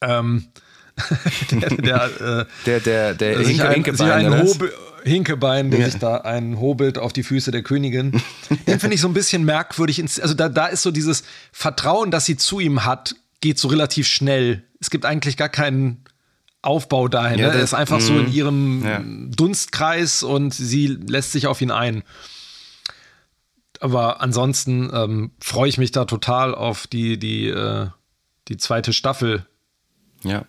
Ähm, 0.00 0.48
der, 1.50 1.68
der, 1.70 2.04
äh, 2.04 2.46
der, 2.64 2.80
der, 2.80 3.14
der 3.14 3.38
Hinke, 3.40 3.68
ein, 3.68 3.74
Hinkebein, 3.74 4.48
Hinkebein, 5.04 5.70
der 5.70 5.80
ja. 5.80 5.90
sich 5.90 6.00
da 6.00 6.18
einen 6.18 6.60
hobelt 6.60 6.98
auf 6.98 7.12
die 7.12 7.22
Füße 7.22 7.50
der 7.50 7.62
Königin. 7.62 8.22
Den 8.66 8.80
finde 8.80 8.94
ich 8.94 9.00
so 9.00 9.08
ein 9.08 9.14
bisschen 9.14 9.44
merkwürdig. 9.44 10.02
Also 10.02 10.34
da, 10.34 10.48
da 10.48 10.66
ist 10.66 10.82
so 10.82 10.90
dieses 10.90 11.24
Vertrauen, 11.52 12.10
das 12.10 12.26
sie 12.26 12.36
zu 12.36 12.60
ihm 12.60 12.84
hat, 12.84 13.14
geht 13.40 13.58
so 13.58 13.68
relativ 13.68 14.06
schnell. 14.06 14.64
Es 14.80 14.90
gibt 14.90 15.04
eigentlich 15.04 15.36
gar 15.36 15.48
keinen 15.48 16.04
Aufbau 16.62 17.08
dahin. 17.08 17.38
Ja, 17.38 17.48
ne? 17.48 17.54
Er 17.54 17.62
ist 17.62 17.74
einfach 17.74 18.00
so 18.00 18.18
in 18.18 18.26
mhm. 18.26 18.32
ihrem 18.32 18.84
ja. 18.84 19.02
Dunstkreis 19.04 20.22
und 20.22 20.54
sie 20.54 20.86
lässt 20.86 21.32
sich 21.32 21.46
auf 21.46 21.60
ihn 21.60 21.70
ein. 21.70 22.02
Aber 23.80 24.20
ansonsten 24.20 24.90
ähm, 24.92 25.30
freue 25.40 25.68
ich 25.68 25.78
mich 25.78 25.90
da 25.90 26.04
total 26.04 26.54
auf 26.54 26.86
die, 26.86 27.18
die, 27.18 27.48
äh, 27.48 27.88
die 28.48 28.58
zweite 28.58 28.92
Staffel. 28.92 29.46
Ja. 30.22 30.44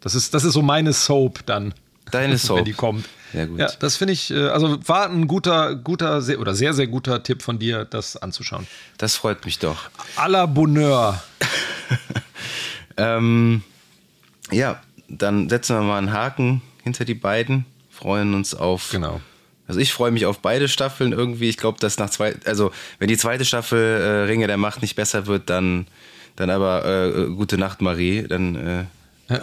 Das 0.00 0.14
ist, 0.14 0.32
das 0.32 0.44
ist 0.44 0.52
so 0.52 0.62
meine 0.62 0.92
Soap 0.92 1.44
dann. 1.44 1.74
Deine 2.12 2.38
Soap. 2.38 2.58
Wenn 2.58 2.64
die 2.64 2.72
kommt. 2.72 3.08
Sehr 3.32 3.46
gut. 3.46 3.58
Ja, 3.58 3.70
das 3.78 3.96
finde 3.96 4.12
ich, 4.12 4.30
äh, 4.30 4.48
also 4.48 4.78
war 4.86 5.08
ein 5.08 5.26
guter, 5.26 5.74
guter 5.74 6.22
sehr, 6.22 6.40
oder 6.40 6.54
sehr, 6.54 6.72
sehr 6.74 6.86
guter 6.86 7.22
Tipp 7.22 7.42
von 7.42 7.58
dir, 7.58 7.84
das 7.84 8.16
anzuschauen. 8.16 8.66
Das 8.96 9.16
freut 9.16 9.44
mich 9.44 9.58
doch. 9.58 9.90
A 10.16 10.26
la 10.26 10.46
Bonheur. 10.46 11.22
ähm, 12.96 13.62
ja, 14.50 14.80
dann 15.08 15.48
setzen 15.48 15.76
wir 15.76 15.82
mal 15.82 15.98
einen 15.98 16.12
Haken 16.12 16.62
hinter 16.82 17.04
die 17.04 17.14
beiden, 17.14 17.66
freuen 17.90 18.34
uns 18.34 18.54
auf. 18.54 18.90
Genau. 18.90 19.20
Also 19.66 19.80
ich 19.80 19.92
freue 19.92 20.10
mich 20.10 20.24
auf 20.24 20.38
beide 20.38 20.66
Staffeln 20.66 21.12
irgendwie. 21.12 21.50
Ich 21.50 21.58
glaube, 21.58 21.78
dass 21.78 21.98
nach 21.98 22.08
zwei, 22.08 22.34
also 22.46 22.72
wenn 22.98 23.08
die 23.08 23.18
zweite 23.18 23.44
Staffel 23.44 23.78
äh, 23.78 24.24
Ringe 24.24 24.46
der 24.46 24.56
Macht 24.56 24.80
nicht 24.80 24.96
besser 24.96 25.26
wird, 25.26 25.50
dann, 25.50 25.86
dann 26.36 26.48
aber 26.48 26.86
äh, 26.86 27.26
gute 27.26 27.58
Nacht, 27.58 27.82
Marie. 27.82 28.26
Dann 28.26 28.54
äh, 28.54 28.84
dann, 29.28 29.40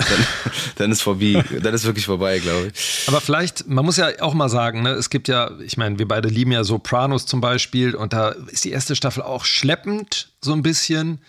dann, 0.77 0.91
ist 0.91 1.01
vorbei, 1.01 1.43
dann 1.61 1.73
ist 1.73 1.85
wirklich 1.85 2.05
vorbei, 2.05 2.39
glaube 2.39 2.71
ich. 2.73 3.07
Aber 3.07 3.21
vielleicht, 3.21 3.67
man 3.67 3.85
muss 3.85 3.97
ja 3.97 4.09
auch 4.21 4.33
mal 4.33 4.49
sagen, 4.49 4.81
ne, 4.81 4.89
es 4.91 5.09
gibt 5.09 5.27
ja, 5.27 5.51
ich 5.59 5.77
meine, 5.77 5.99
wir 5.99 6.07
beide 6.07 6.27
lieben 6.27 6.51
ja 6.51 6.63
Sopranos 6.63 7.25
zum 7.25 7.39
Beispiel 7.39 7.95
und 7.95 8.11
da 8.13 8.29
ist 8.29 8.65
die 8.65 8.71
erste 8.71 8.95
Staffel 8.95 9.23
auch 9.23 9.45
schleppend 9.45 10.29
so 10.41 10.53
ein 10.53 10.63
bisschen. 10.63 11.19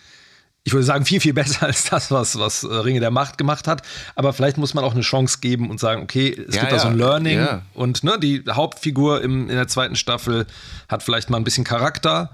Ich 0.63 0.73
würde 0.73 0.85
sagen, 0.85 1.05
viel, 1.05 1.21
viel 1.21 1.33
besser 1.35 1.67
als 1.67 1.85
das, 1.85 2.11
was, 2.11 2.39
was 2.39 2.63
äh, 2.63 2.67
Ringe 2.67 2.99
der 2.99 3.11
Macht 3.11 3.37
gemacht 3.37 3.67
hat. 3.67 3.83
Aber 4.15 4.33
vielleicht 4.33 4.57
muss 4.57 4.73
man 4.73 4.83
auch 4.83 4.93
eine 4.93 5.01
Chance 5.01 5.37
geben 5.39 5.69
und 5.69 5.79
sagen, 5.79 6.01
okay, 6.01 6.29
es 6.47 6.55
ja, 6.55 6.61
gibt 6.61 6.73
da 6.73 6.79
so 6.79 6.87
ein 6.87 6.97
Learning 6.97 7.37
ja. 7.37 7.61
und 7.73 8.03
ne, 8.03 8.17
die 8.19 8.43
Hauptfigur 8.49 9.21
im, 9.21 9.49
in 9.49 9.55
der 9.55 9.67
zweiten 9.67 9.95
Staffel 9.95 10.47
hat 10.89 11.03
vielleicht 11.03 11.29
mal 11.29 11.37
ein 11.37 11.43
bisschen 11.43 11.63
Charakter. 11.63 12.31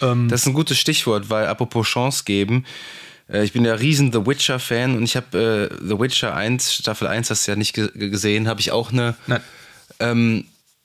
Ähm, 0.00 0.28
das 0.28 0.40
ist 0.40 0.46
ein 0.46 0.54
gutes 0.54 0.78
Stichwort, 0.78 1.28
weil 1.28 1.46
apropos 1.46 1.86
Chance 1.86 2.24
geben, 2.24 2.64
ich 3.28 3.52
bin 3.52 3.64
ja 3.64 3.74
riesen 3.74 4.12
The 4.12 4.26
Witcher-Fan 4.26 4.96
und 4.96 5.04
ich 5.04 5.16
habe 5.16 5.70
äh, 5.70 5.86
The 5.86 5.98
Witcher 5.98 6.34
1, 6.34 6.74
Staffel 6.74 7.06
1, 7.06 7.30
hast 7.30 7.46
du 7.46 7.52
ja 7.52 7.56
nicht 7.56 7.74
gesehen, 7.74 8.48
habe 8.48 8.60
ich 8.60 8.72
auch 8.72 8.92
eine. 8.92 9.14
Nein. 9.26 9.40
Ähm, 10.00 10.44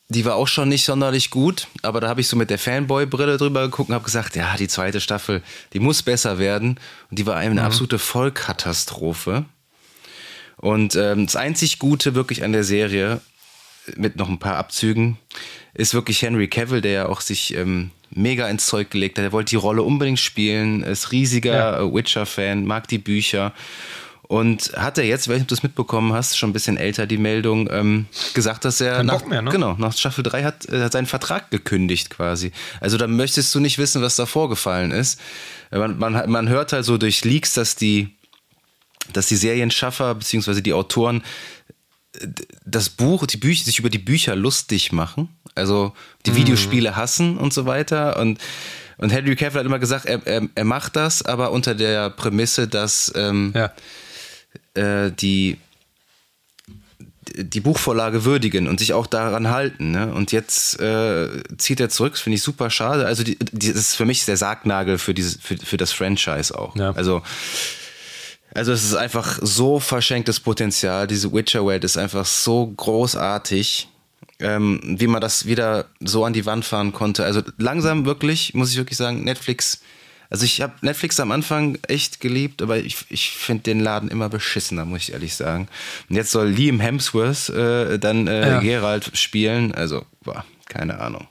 die 0.10 0.24
war 0.24 0.36
auch 0.36 0.48
schon 0.48 0.70
nicht 0.70 0.86
sonderlich 0.86 1.32
gut, 1.32 1.67
aber 1.82 2.00
da 2.00 2.08
habe 2.08 2.22
ich 2.22 2.29
so 2.29 2.38
mit 2.38 2.50
der 2.50 2.60
Fanboy-Brille 2.60 3.38
drüber 3.38 3.63
geguckt 3.63 3.89
und 3.89 3.96
habe 3.96 4.06
gesagt, 4.06 4.38
ja, 4.38 4.56
die 4.56 4.70
zweite 4.70 5.01
Staffel, 5.01 5.41
die 5.74 5.79
muss 5.79 6.01
besser 6.01 6.39
werden. 6.39 6.79
Und 7.10 7.20
die 7.20 7.25
war 7.25 7.36
eine 7.36 7.56
mhm. 7.56 7.60
absolute 7.60 8.00
Vollkatastrophe. 8.00 9.44
Und 10.56 10.96
ähm, 10.96 11.25
das 11.25 11.36
einzig 11.36 11.77
Gute 11.77 12.15
wirklich 12.15 12.44
an 12.44 12.53
der 12.53 12.63
Serie 12.63 13.20
mit 13.96 14.15
noch 14.15 14.29
ein 14.29 14.39
paar 14.39 14.58
Abzügen, 14.58 15.17
ist 15.74 15.94
wirklich 15.94 16.22
Henry 16.22 16.48
Cavill, 16.48 16.82
der 16.82 16.91
ja 16.91 17.06
auch 17.10 17.22
sich 17.22 17.56
ähm, 17.56 17.91
mega 18.10 18.48
ins 18.48 18.65
Zeug 18.65 18.89
gelegt 18.89 19.17
hat. 19.17 19.25
Er 19.25 19.32
wollte 19.32 19.51
die 19.51 19.56
Rolle 19.56 19.84
unbedingt 19.84 20.20
spielen, 20.20 20.84
ist 20.84 21.12
riesiger 21.12 21.53
ja. 21.53 21.79
Äh, 21.79 21.94
Witcher-Fan, 21.94 22.65
mag 22.65 22.88
die 22.88 22.98
Bücher. 22.98 23.53
Und 24.24 24.74
hat 24.75 24.98
er 24.98 25.06
jetzt, 25.06 25.29
wenn 25.29 25.39
du 25.39 25.46
das 25.46 25.63
mitbekommen 25.63 26.12
hast, 26.12 26.38
schon 26.38 26.50
ein 26.50 26.53
bisschen 26.53 26.75
älter 26.75 27.08
die 27.08 27.17
Meldung, 27.17 27.70
ähm, 27.72 28.08
gesagt, 28.34 28.65
dass 28.65 28.82
er 28.82 29.01
nach, 29.03 29.25
mehr, 29.25 29.41
ne? 29.41 29.51
genau, 29.51 29.75
nach 29.77 29.94
Staffel 29.94 30.22
3 30.22 30.44
hat, 30.44 30.67
äh, 30.67 30.82
hat 30.82 30.91
seinen 30.91 31.06
Vertrag 31.06 31.50
gekündigt 31.50 32.10
quasi. 32.10 32.51
Also 32.82 32.98
da 32.98 33.08
möchtest 33.08 33.56
du 33.56 33.62
nicht 33.62 33.77
wissen, 33.77 34.01
was 34.01 34.17
da 34.17 34.25
vorgefallen 34.25 34.91
ist. 34.91 35.20
Man, 35.72 35.98
man, 35.98 36.29
man 36.29 36.50
hört 36.50 36.74
halt 36.74 36.84
so 36.84 36.98
durch 36.98 37.24
Leaks, 37.24 37.53
dass 37.53 37.77
die, 37.77 38.10
dass 39.13 39.27
die 39.27 39.38
Serienschaffer 39.38 40.15
bzw. 40.15 40.60
die 40.62 40.74
Autoren 40.74 41.24
das 42.65 42.89
Buch, 42.89 43.25
die 43.27 43.38
Bücher, 43.38 43.65
sich 43.65 43.79
über 43.79 43.89
die 43.89 44.00
Bücher 44.00 44.36
lustig 44.36 44.91
machen. 44.91 45.29
Also 45.55 45.93
die 46.25 46.31
mhm. 46.31 46.38
Videospiele 46.38 46.95
hassen 46.95 47.38
und 47.38 47.53
so 47.53 47.65
weiter. 47.65 48.19
Und 48.19 48.39
und 49.00 49.12
Henry 49.12 49.36
Cavill 49.36 49.59
hat 49.59 49.65
immer 49.65 49.77
gesagt, 49.77 50.05
er, 50.05 50.25
er, 50.25 50.50
er 50.55 50.63
macht 50.63 50.95
das, 50.95 51.24
aber 51.24 51.51
unter 51.51 51.75
der 51.75 52.09
Prämisse, 52.09 52.67
dass 52.67 53.12
ähm, 53.15 53.53
ja 53.55 53.71
äh, 54.74 55.12
die 55.12 55.57
die 57.36 57.59
Buchvorlage 57.59 58.24
würdigen 58.25 58.67
und 58.67 58.79
sich 58.79 58.93
auch 58.93 59.05
daran 59.05 59.50
halten. 59.50 59.91
Ne? 59.91 60.12
Und 60.13 60.31
jetzt 60.31 60.79
äh, 60.79 61.27
zieht 61.57 61.79
er 61.79 61.89
zurück, 61.89 62.13
das 62.13 62.21
finde 62.21 62.38
ich 62.38 62.41
super 62.41 62.69
schade. 62.69 63.05
Also 63.05 63.24
die, 63.24 63.38
die, 63.38 63.67
das 63.67 63.77
ist 63.77 63.95
für 63.95 64.05
mich 64.05 64.25
der 64.25 64.38
Sargnagel 64.38 64.97
für, 64.97 65.13
dieses, 65.13 65.36
für, 65.36 65.57
für 65.57 65.77
das 65.77 65.91
Franchise 65.91 66.57
auch. 66.57 66.75
Ja. 66.75 66.91
Also, 66.91 67.21
also 68.53 68.71
es 68.71 68.83
ist 68.83 68.95
einfach 68.95 69.39
so 69.41 69.79
verschenktes 69.79 70.39
Potenzial. 70.39 71.07
Diese 71.07 71.31
Witcher-Welt 71.31 71.83
ist 71.83 71.97
einfach 71.97 72.25
so 72.25 72.67
großartig, 72.67 73.87
ähm, 74.39 74.79
wie 74.83 75.07
man 75.07 75.21
das 75.21 75.45
wieder 75.45 75.85
so 75.99 76.25
an 76.25 76.33
die 76.33 76.45
Wand 76.45 76.65
fahren 76.65 76.93
konnte. 76.93 77.23
Also 77.23 77.41
langsam 77.57 78.05
wirklich, 78.05 78.53
muss 78.53 78.71
ich 78.71 78.77
wirklich 78.77 78.97
sagen, 78.97 79.23
Netflix 79.23 79.81
also 80.29 80.43
ich 80.43 80.61
habe 80.61 80.73
Netflix 80.81 81.19
am 81.19 81.31
Anfang 81.31 81.77
echt 81.87 82.19
geliebt, 82.19 82.61
aber 82.61 82.77
ich, 82.77 82.97
ich 83.09 83.31
finde 83.31 83.63
den 83.63 83.79
Laden 83.79 84.09
immer 84.09 84.29
beschissener, 84.29 84.85
muss 84.85 85.03
ich 85.03 85.13
ehrlich 85.13 85.35
sagen. 85.35 85.69
Und 86.09 86.15
jetzt 86.15 86.31
soll 86.31 86.49
Liam 86.49 86.79
Hemsworth 86.79 87.49
äh, 87.49 87.97
dann 87.97 88.27
äh, 88.27 88.49
ja. 88.49 88.59
Gerald 88.59 89.11
spielen. 89.13 89.73
Also, 89.73 90.05
boah, 90.23 90.43
keine 90.67 90.99
Ahnung. 90.99 91.27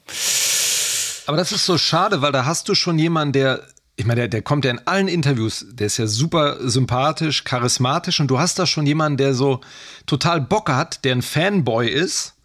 Aber 1.27 1.37
das 1.37 1.53
ist 1.53 1.67
so 1.67 1.77
schade, 1.77 2.23
weil 2.23 2.33
da 2.33 2.47
hast 2.47 2.69
du 2.69 2.75
schon 2.75 2.99
jemanden, 2.99 3.33
der 3.33 3.63
ich 3.97 4.05
meine, 4.05 4.23
der, 4.23 4.29
der 4.29 4.43
kommt 4.43 4.65
ja 4.65 4.71
in 4.71 4.81
allen 4.87 5.09
Interviews, 5.09 5.67
der 5.71 5.87
ist 5.87 5.97
ja 5.97 6.07
super 6.07 6.57
sympathisch, 6.61 7.45
charismatisch 7.45 8.21
und 8.21 8.29
du 8.29 8.39
hast 8.39 8.59
da 8.59 8.67
schon 8.67 8.87
jemanden, 8.87 9.17
der 9.17 9.35
so 9.35 9.61
total 10.05 10.41
Bock 10.41 10.69
hat, 10.69 11.05
der 11.05 11.15
ein 11.15 11.23
Fanboy 11.23 11.89
ist 11.89 12.37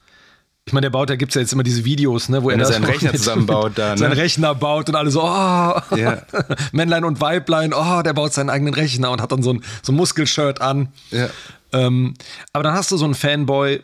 ich 0.66 0.74
meine, 0.74 0.86
der 0.86 0.92
baut, 0.92 1.10
da 1.10 1.16
gibt 1.16 1.32
es 1.32 1.36
ja 1.36 1.42
jetzt 1.42 1.54
immer 1.54 1.64
diese 1.64 1.86
Videos, 1.86 2.30
ne, 2.30 2.44
wo 2.44 2.50
Wenn 2.50 2.60
er, 2.60 2.68
seinen 2.68 2.84
Rechner 2.84 3.14
zusammenbaut, 3.14 3.74
da, 3.76 3.90
ne? 3.92 3.98
seinen 3.98 4.14
Rechner 4.14 4.54
baut 4.54 4.90
und 4.90 4.96
alle 4.96 5.10
so, 5.10 5.22
oh, 5.24 5.26
ja. 5.26 6.22
Männlein 6.72 7.04
und 7.04 7.20
Weiblein, 7.20 7.74
oh, 7.74 8.02
der 8.04 8.14
baut 8.14 8.34
seinen 8.34 8.50
eigenen 8.50 8.74
Rechner 8.74 9.12
und 9.12 9.22
hat 9.22 9.32
dann 9.32 9.42
so 9.42 9.54
ein, 9.54 9.64
so 9.82 9.92
ein 9.92 9.96
Muskelshirt 9.96 10.62
an. 10.62 10.90
Ja. 11.10 11.30
Ähm, 11.74 12.14
aber 12.54 12.64
dann 12.64 12.74
hast 12.74 12.92
du 12.92 12.98
so 12.98 13.06
einen 13.06 13.16
Fanboy, 13.16 13.82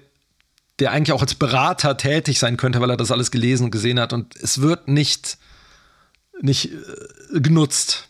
der 0.80 0.92
eigentlich 0.92 1.14
auch 1.14 1.22
als 1.22 1.34
Berater 1.34 1.98
tätig 1.98 2.38
sein 2.38 2.58
könnte, 2.58 2.80
weil 2.80 2.92
er 2.92 2.98
das 2.98 3.12
alles 3.12 3.32
gelesen 3.32 3.66
und 3.66 3.72
gesehen 3.72 4.00
hat 4.00 4.14
und 4.14 4.36
es 4.36 4.62
wird 4.62 4.88
nicht, 4.88 5.40
nicht 6.41 6.72
äh, 6.72 7.39
genutzt. 7.39 8.10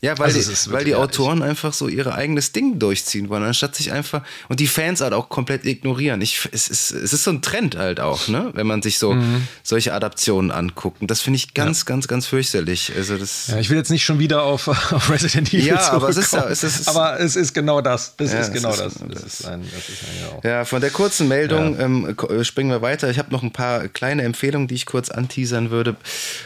Ja, 0.00 0.16
weil, 0.18 0.26
also 0.26 0.52
die, 0.52 0.72
weil 0.72 0.84
die 0.84 0.94
Autoren 0.94 1.42
einfach 1.42 1.72
so 1.72 1.88
ihr 1.88 2.06
eigenes 2.14 2.52
Ding 2.52 2.78
durchziehen 2.78 3.28
wollen, 3.28 3.42
anstatt 3.42 3.74
sich 3.74 3.90
einfach 3.90 4.22
und 4.48 4.60
die 4.60 4.68
Fans 4.68 5.00
halt 5.00 5.12
auch 5.12 5.28
komplett 5.28 5.64
ignorieren. 5.64 6.20
Ich, 6.20 6.48
es, 6.52 6.68
ist, 6.68 6.92
es 6.92 7.12
ist 7.12 7.24
so 7.24 7.32
ein 7.32 7.42
Trend 7.42 7.76
halt 7.76 7.98
auch, 7.98 8.28
ne? 8.28 8.50
wenn 8.54 8.66
man 8.66 8.80
sich 8.80 8.98
so 8.98 9.14
mhm. 9.14 9.48
solche 9.64 9.92
Adaptionen 9.92 10.52
anguckt. 10.52 11.00
Und 11.00 11.10
das 11.10 11.20
finde 11.20 11.38
ich 11.38 11.52
ganz, 11.52 11.80
ja. 11.80 11.86
ganz, 11.86 12.06
ganz 12.06 12.26
fürchterlich. 12.26 12.92
Also 12.96 13.18
das 13.18 13.48
ja, 13.48 13.58
ich 13.58 13.70
will 13.70 13.76
jetzt 13.76 13.90
nicht 13.90 14.04
schon 14.04 14.20
wieder 14.20 14.44
auf, 14.44 14.68
auf 14.92 15.10
Resident 15.10 15.48
Evil 15.52 15.66
ja, 15.66 15.90
aber 15.90 16.08
es 16.08 16.16
ist, 16.16 16.32
es 16.32 16.62
ist, 16.62 16.88
aber 16.88 17.18
es 17.18 17.34
ist 17.34 17.52
genau 17.52 17.80
das. 17.80 18.14
Es 18.18 18.32
ja, 18.32 18.38
ist 18.38 18.52
genau 18.52 18.70
das. 18.70 18.94
das. 18.94 19.02
das. 19.08 19.24
Ist 19.24 19.46
ein, 19.46 19.62
das 19.62 19.88
ist 19.88 20.04
ein, 20.04 20.48
ja, 20.48 20.64
von 20.64 20.80
der 20.80 20.90
kurzen 20.90 21.26
Meldung 21.26 21.78
ähm, 21.80 22.16
springen 22.42 22.70
wir 22.70 22.82
weiter. 22.82 23.10
Ich 23.10 23.18
habe 23.18 23.32
noch 23.32 23.42
ein 23.42 23.52
paar 23.52 23.88
kleine 23.88 24.22
Empfehlungen, 24.22 24.68
die 24.68 24.76
ich 24.76 24.86
kurz 24.86 25.10
anteasern 25.10 25.72
würde. 25.72 25.96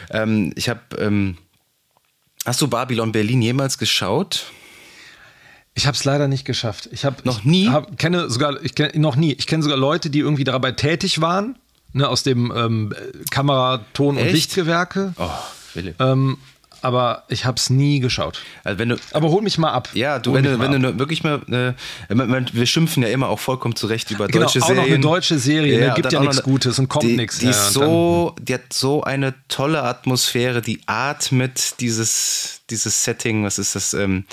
Ähm, 0.09 0.53
ich 0.55 0.69
habe 0.69 0.81
ähm, 0.97 1.37
Hast 2.45 2.61
du 2.61 2.67
Babylon 2.67 3.11
Berlin 3.11 3.41
jemals 3.41 3.77
geschaut? 3.77 4.51
Ich 5.75 5.87
habe 5.87 5.95
es 5.95 6.03
leider 6.03 6.27
nicht 6.27 6.45
geschafft. 6.45 6.89
Ich 6.91 7.05
habe 7.05 7.17
noch 7.23 7.43
nie. 7.43 7.69
Hab, 7.69 7.97
kenne 7.97 8.29
sogar, 8.29 8.61
ich 8.63 8.75
kenne 8.75 8.91
noch 8.99 9.15
nie. 9.15 9.33
Ich 9.33 9.47
kenne 9.47 9.63
sogar 9.63 9.77
Leute, 9.77 10.09
die 10.09 10.19
irgendwie 10.19 10.43
dabei 10.43 10.71
tätig 10.73 11.21
waren, 11.21 11.55
ne, 11.93 12.07
aus 12.07 12.23
dem 12.23 12.53
ähm, 12.55 12.93
Kamera, 13.31 13.83
Ton 13.93 14.17
und 14.17 14.29
Lichtgewerke. 14.29 15.13
Oh, 15.17 15.29
Philipp. 15.71 15.99
Ähm, 15.99 16.37
aber 16.83 17.23
ich 17.29 17.45
habe 17.45 17.55
es 17.57 17.69
nie 17.69 17.99
geschaut. 18.01 18.41
Also 18.65 18.77
wenn 18.77 18.89
du, 18.89 18.97
aber 19.13 19.29
hol 19.29 19.41
mich 19.41 19.57
mal 19.57 19.71
ab. 19.71 19.89
Ja, 19.93 20.19
du, 20.19 20.33
wenn, 20.33 20.43
du, 20.43 20.59
wenn 20.59 20.81
du 20.81 20.99
wirklich 20.99 21.23
mal, 21.23 21.41
äh, 21.49 21.73
wir 22.09 22.65
schimpfen 22.65 23.03
ja 23.03 23.09
immer 23.09 23.29
auch 23.29 23.39
vollkommen 23.39 23.75
zurecht 23.75 24.11
über 24.11 24.27
genau, 24.27 24.45
deutsche 24.45 24.61
auch 24.61 24.67
Serien. 24.67 24.83
Auch 24.83 24.87
noch 24.87 24.93
eine 24.93 25.01
deutsche 25.01 25.39
Serie, 25.39 25.77
ne? 25.77 25.81
ja, 25.85 25.87
ne? 25.89 25.93
gibt 25.95 26.11
ja 26.11 26.19
nichts 26.19 26.43
Gutes 26.43 26.79
und 26.79 26.89
kommt 26.89 27.05
nichts. 27.05 27.39
Die, 27.39 27.45
ja, 27.45 27.53
so, 27.53 28.35
die 28.41 28.55
hat 28.55 28.73
so 28.73 29.01
eine 29.01 29.33
tolle 29.47 29.83
Atmosphäre, 29.83 30.61
die 30.61 30.81
atmet 30.85 31.79
dieses, 31.79 32.61
dieses 32.69 33.03
Setting, 33.05 33.45
was 33.45 33.59
ist 33.59 33.75
das, 33.75 33.93
ähm, 33.93 34.25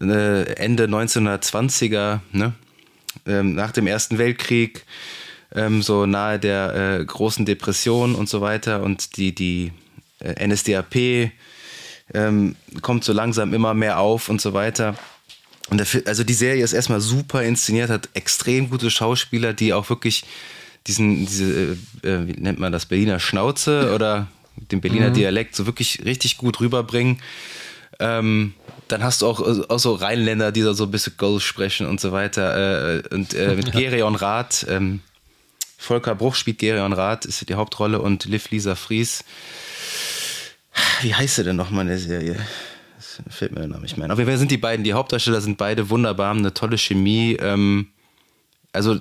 äh, 0.00 0.42
Ende 0.54 0.86
1920er, 0.86 2.18
ne? 2.32 2.52
Ähm, 3.26 3.54
nach 3.54 3.70
dem 3.70 3.86
Ersten 3.86 4.18
Weltkrieg, 4.18 4.84
ähm, 5.54 5.82
so 5.82 6.04
nahe 6.04 6.38
der 6.38 6.98
äh, 7.00 7.04
großen 7.04 7.46
Depression 7.46 8.14
und 8.14 8.28
so 8.28 8.40
weiter 8.40 8.82
und 8.82 9.16
die, 9.16 9.34
die 9.34 9.72
äh, 10.18 10.46
NSDAP 10.46 11.30
ähm, 12.14 12.56
kommt 12.82 13.04
so 13.04 13.12
langsam 13.12 13.52
immer 13.54 13.74
mehr 13.74 13.98
auf 13.98 14.28
und 14.28 14.40
so 14.40 14.52
weiter. 14.52 14.96
Und 15.70 15.78
der, 15.78 15.86
also 16.06 16.22
die 16.22 16.34
Serie 16.34 16.62
ist 16.62 16.72
erstmal 16.72 17.00
super 17.00 17.42
inszeniert, 17.42 17.90
hat 17.90 18.08
extrem 18.14 18.70
gute 18.70 18.90
Schauspieler, 18.90 19.52
die 19.52 19.72
auch 19.72 19.90
wirklich 19.90 20.24
diesen, 20.86 21.26
diese, 21.26 21.76
äh, 22.04 22.08
äh 22.08 22.26
wie 22.28 22.40
nennt 22.40 22.60
man 22.60 22.72
das, 22.72 22.86
Berliner 22.86 23.18
Schnauze 23.18 23.92
oder 23.94 24.28
den 24.56 24.80
Berliner 24.80 25.10
mhm. 25.10 25.14
Dialekt 25.14 25.56
so 25.56 25.66
wirklich 25.66 26.04
richtig 26.04 26.38
gut 26.38 26.60
rüberbringen. 26.60 27.20
Ähm, 27.98 28.54
dann 28.88 29.02
hast 29.02 29.22
du 29.22 29.26
auch, 29.26 29.40
auch 29.68 29.78
so 29.78 29.94
Rheinländer, 29.94 30.52
die 30.52 30.62
da 30.62 30.74
so 30.74 30.84
ein 30.84 30.90
bisschen 30.90 31.14
Gold 31.16 31.42
sprechen 31.42 31.86
und 31.86 32.00
so 32.00 32.12
weiter. 32.12 33.02
Äh, 33.04 33.14
und 33.14 33.34
äh, 33.34 33.54
mit 33.56 33.72
Gerion 33.72 34.14
Rath, 34.14 34.66
ähm, 34.68 35.00
Volker 35.78 36.14
Bruch 36.14 36.36
spielt 36.36 36.58
Gerion 36.58 36.92
Rath, 36.92 37.24
ist 37.24 37.48
die 37.48 37.54
Hauptrolle 37.54 38.00
und 38.00 38.24
Liv 38.26 38.50
Lisa 38.50 38.74
Fries 38.76 39.24
wie 41.02 41.14
heißt 41.14 41.36
sie 41.36 41.44
denn 41.44 41.56
nochmal 41.56 41.82
in 41.82 41.88
der 41.88 41.98
Serie? 41.98 42.36
Das 42.96 43.20
fällt 43.28 43.52
mir 43.52 43.60
der 43.60 43.68
Name 43.68 43.82
nicht 43.82 43.96
mehr 43.96 44.06
ein. 44.06 44.10
Auf 44.10 44.18
jeden 44.18 44.30
Fall 44.30 44.38
sind 44.38 44.50
die 44.50 44.56
beiden, 44.56 44.84
die 44.84 44.94
Hauptdarsteller 44.94 45.40
sind 45.40 45.58
beide 45.58 45.90
wunderbar, 45.90 46.28
haben 46.28 46.40
eine 46.40 46.54
tolle 46.54 46.78
Chemie. 46.78 47.36
Ähm, 47.40 47.88
also 48.72 48.94
äh, 48.94 49.00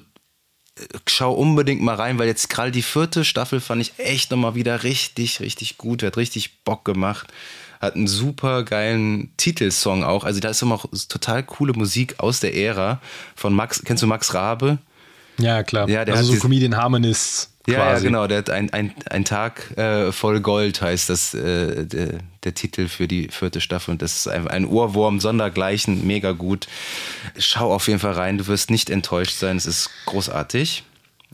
schau 1.07 1.33
unbedingt 1.33 1.81
mal 1.81 1.95
rein, 1.95 2.17
weil 2.17 2.27
jetzt 2.27 2.49
gerade 2.49 2.71
die 2.71 2.81
vierte 2.81 3.23
Staffel 3.25 3.59
fand 3.59 3.81
ich 3.81 3.93
echt 3.97 4.31
nochmal 4.31 4.55
wieder 4.55 4.83
richtig, 4.83 5.39
richtig 5.39 5.77
gut. 5.77 6.03
Hat 6.03 6.17
richtig 6.17 6.63
Bock 6.63 6.85
gemacht. 6.85 7.31
Hat 7.79 7.95
einen 7.95 8.07
super 8.07 8.63
geilen 8.63 9.31
Titelsong 9.37 10.03
auch. 10.03 10.23
Also 10.23 10.39
da 10.39 10.49
ist 10.49 10.61
immer 10.61 10.75
auch 10.75 10.85
total 11.09 11.43
coole 11.43 11.73
Musik 11.73 12.15
aus 12.19 12.39
der 12.39 12.55
Ära 12.55 13.01
von 13.35 13.53
Max. 13.53 13.81
Kennst 13.83 14.03
du 14.03 14.07
Max 14.07 14.33
Rabe? 14.33 14.79
Ja, 15.37 15.63
klar. 15.63 15.89
Ja, 15.89 16.05
der 16.05 16.15
also 16.15 16.33
so 16.33 16.39
Comedian 16.39 16.77
Harmonists. 16.77 17.51
Ja, 17.67 17.93
ja, 17.93 17.99
genau. 17.99 18.27
Der 18.27 18.39
hat 18.39 18.49
ein, 18.49 18.71
ein, 18.73 18.93
ein 19.09 19.25
Tag 19.25 19.75
äh, 19.77 20.11
voll 20.11 20.39
Gold 20.39 20.81
heißt 20.81 21.09
das 21.09 21.33
äh, 21.33 21.85
der, 21.85 22.19
der, 22.43 22.53
Titel 22.53 22.87
für 22.87 23.07
die 23.07 23.29
vierte 23.29 23.59
Staffel. 23.59 23.91
Und 23.91 24.01
das 24.01 24.15
ist 24.15 24.27
ein, 24.27 24.47
ein 24.47 24.65
Ohrwurm 24.65 25.19
sondergleichen, 25.19 26.05
mega 26.05 26.31
gut. 26.31 26.67
Schau 27.37 27.73
auf 27.73 27.87
jeden 27.87 27.99
Fall 27.99 28.13
rein, 28.13 28.37
du 28.37 28.47
wirst 28.47 28.69
nicht 28.69 28.89
enttäuscht 28.89 29.35
sein. 29.35 29.57
Es 29.57 29.65
ist 29.65 29.89
großartig. 30.05 30.83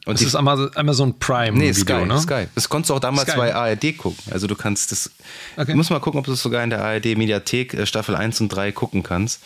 Und 0.05 0.19
das 0.19 0.25
ist 0.25 0.35
Amazon 0.35 1.19
Prime 1.19 1.57
nee, 1.57 1.75
Video, 1.75 1.99
Sky, 1.99 2.05
ne? 2.05 2.19
Sky. 2.19 2.47
Das 2.55 2.69
konntest 2.69 2.89
du 2.89 2.95
auch 2.95 2.99
damals 2.99 3.29
Sky. 3.29 3.37
bei 3.37 3.53
ARD 3.53 3.97
gucken. 3.97 4.17
Also 4.31 4.47
du 4.47 4.55
kannst 4.55 4.91
das. 4.91 5.11
Okay. 5.57 5.71
Du 5.71 5.77
musst 5.77 5.91
mal 5.91 5.99
gucken, 5.99 6.19
ob 6.19 6.25
du 6.25 6.31
es 6.31 6.41
sogar 6.41 6.63
in 6.63 6.71
der 6.71 6.83
ARD 6.83 7.17
Mediathek 7.17 7.75
äh, 7.75 7.85
Staffel 7.85 8.15
1 8.15 8.41
und 8.41 8.49
3 8.49 8.71
gucken 8.71 9.03
kannst. 9.03 9.43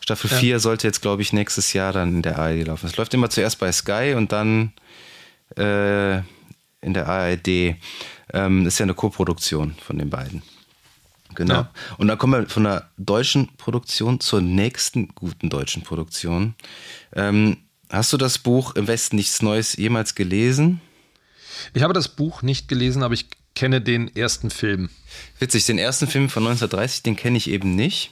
Staffel 0.00 0.28
ja. 0.30 0.36
4 0.38 0.60
sollte 0.60 0.88
jetzt, 0.88 1.02
glaube 1.02 1.22
ich, 1.22 1.32
nächstes 1.32 1.72
Jahr 1.72 1.92
dann 1.92 2.16
in 2.16 2.22
der 2.22 2.36
ARD 2.36 2.66
laufen. 2.66 2.86
Es 2.86 2.96
läuft 2.96 3.14
immer 3.14 3.30
zuerst 3.30 3.60
bei 3.60 3.70
Sky 3.70 4.14
und 4.16 4.32
dann 4.32 4.72
äh, 5.56 6.18
in 6.80 6.94
der 6.94 7.08
ARD. 7.08 7.76
Ähm, 8.32 8.66
ist 8.66 8.78
ja 8.78 8.84
eine 8.84 8.94
Co-Produktion 8.94 9.74
von 9.84 9.98
den 9.98 10.10
beiden. 10.10 10.42
Genau. 11.34 11.54
Ja. 11.54 11.70
Und 11.98 12.08
dann 12.08 12.18
kommen 12.18 12.42
wir 12.42 12.48
von 12.48 12.64
der 12.64 12.90
deutschen 12.98 13.48
Produktion 13.56 14.20
zur 14.20 14.40
nächsten 14.40 15.08
guten 15.14 15.50
deutschen 15.50 15.82
Produktion. 15.82 16.54
Ähm, 17.14 17.58
hast 17.90 18.12
du 18.12 18.16
das 18.16 18.38
Buch 18.38 18.74
Im 18.74 18.86
Westen 18.86 19.16
nichts 19.16 19.42
Neues 19.42 19.76
jemals 19.76 20.14
gelesen? 20.14 20.80
Ich 21.74 21.82
habe 21.82 21.94
das 21.94 22.08
Buch 22.08 22.42
nicht 22.42 22.68
gelesen, 22.68 23.02
aber 23.02 23.14
ich 23.14 23.26
kenne 23.54 23.80
den 23.80 24.14
ersten 24.14 24.50
Film. 24.50 24.90
Witzig, 25.38 25.66
den 25.66 25.78
ersten 25.78 26.06
Film 26.06 26.28
von 26.28 26.42
1930, 26.44 27.02
den 27.02 27.16
kenne 27.16 27.36
ich 27.36 27.48
eben 27.48 27.74
nicht. 27.74 28.10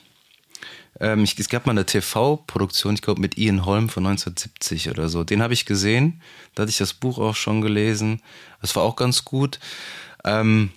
Ähm, 0.98 1.24
ich, 1.24 1.38
es 1.38 1.48
gab 1.48 1.66
mal 1.66 1.72
eine 1.72 1.86
TV-Produktion, 1.86 2.94
ich 2.94 3.02
glaube 3.02 3.20
mit 3.20 3.38
Ian 3.38 3.64
Holm 3.64 3.88
von 3.88 4.06
1970 4.06 4.90
oder 4.90 5.08
so. 5.08 5.24
Den 5.24 5.42
habe 5.42 5.54
ich 5.54 5.66
gesehen. 5.66 6.20
Da 6.54 6.62
hatte 6.62 6.70
ich 6.70 6.78
das 6.78 6.94
Buch 6.94 7.18
auch 7.18 7.36
schon 7.36 7.60
gelesen. 7.60 8.22
Das 8.60 8.74
war 8.74 8.82
auch 8.82 8.96
ganz 8.96 9.24
gut. 9.24 9.60
Ähm, 10.24 10.70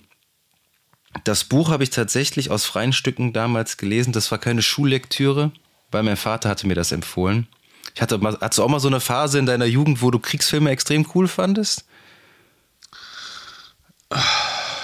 das 1.24 1.44
Buch 1.44 1.70
habe 1.70 1.84
ich 1.84 1.90
tatsächlich 1.90 2.50
aus 2.50 2.64
freien 2.64 2.92
Stücken 2.92 3.32
damals 3.32 3.76
gelesen. 3.76 4.12
Das 4.12 4.30
war 4.30 4.38
keine 4.38 4.62
Schullektüre, 4.62 5.52
weil 5.90 6.02
mein 6.02 6.16
Vater 6.16 6.48
hatte 6.48 6.66
mir 6.66 6.74
das 6.74 6.92
empfohlen. 6.92 7.46
Ich 7.94 8.02
hatte 8.02 8.18
mal, 8.18 8.36
hattest 8.40 8.58
du 8.58 8.64
auch 8.64 8.68
mal 8.68 8.80
so 8.80 8.88
eine 8.88 9.00
Phase 9.00 9.38
in 9.38 9.46
deiner 9.46 9.66
Jugend, 9.66 10.02
wo 10.02 10.10
du 10.10 10.18
Kriegsfilme 10.18 10.70
extrem 10.70 11.06
cool 11.14 11.28
fandest? 11.28 11.84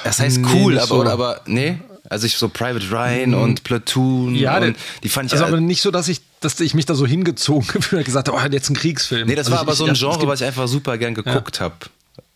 Das 0.04 0.20
heißt 0.20 0.38
nee, 0.38 0.48
cool, 0.54 0.78
aber, 0.78 0.86
so. 0.86 1.04
aber 1.04 1.40
nee. 1.46 1.78
Also 2.10 2.26
ich 2.26 2.36
so 2.36 2.48
Private 2.48 2.90
Ryan 2.90 3.30
mhm. 3.30 3.38
und 3.38 3.62
Platoon 3.62 4.34
ja, 4.34 4.58
und 4.58 4.76
die 5.04 5.08
fand 5.08 5.28
ich 5.28 5.32
also 5.32 5.44
aber 5.44 5.60
nicht 5.60 5.80
so, 5.80 5.92
dass 5.92 6.08
ich, 6.08 6.20
dass 6.40 6.58
ich 6.58 6.74
mich 6.74 6.84
da 6.84 6.94
so 6.94 7.06
hingezogen 7.06 7.66
gefühlt 7.72 8.00
und 8.00 8.04
gesagt 8.04 8.28
habe, 8.28 8.36
oh, 8.36 8.52
jetzt 8.52 8.68
ein 8.68 8.74
Kriegsfilm. 8.74 9.28
Nee, 9.28 9.36
das 9.36 9.46
also 9.46 9.52
war 9.52 9.62
ich, 9.62 9.68
aber 9.68 9.76
so 9.76 9.84
ein 9.86 9.94
Genre, 9.94 10.26
was 10.26 10.40
ich 10.40 10.46
einfach 10.46 10.66
super 10.66 10.98
gern 10.98 11.14
geguckt 11.14 11.58
ja. 11.58 11.64
habe. 11.64 11.76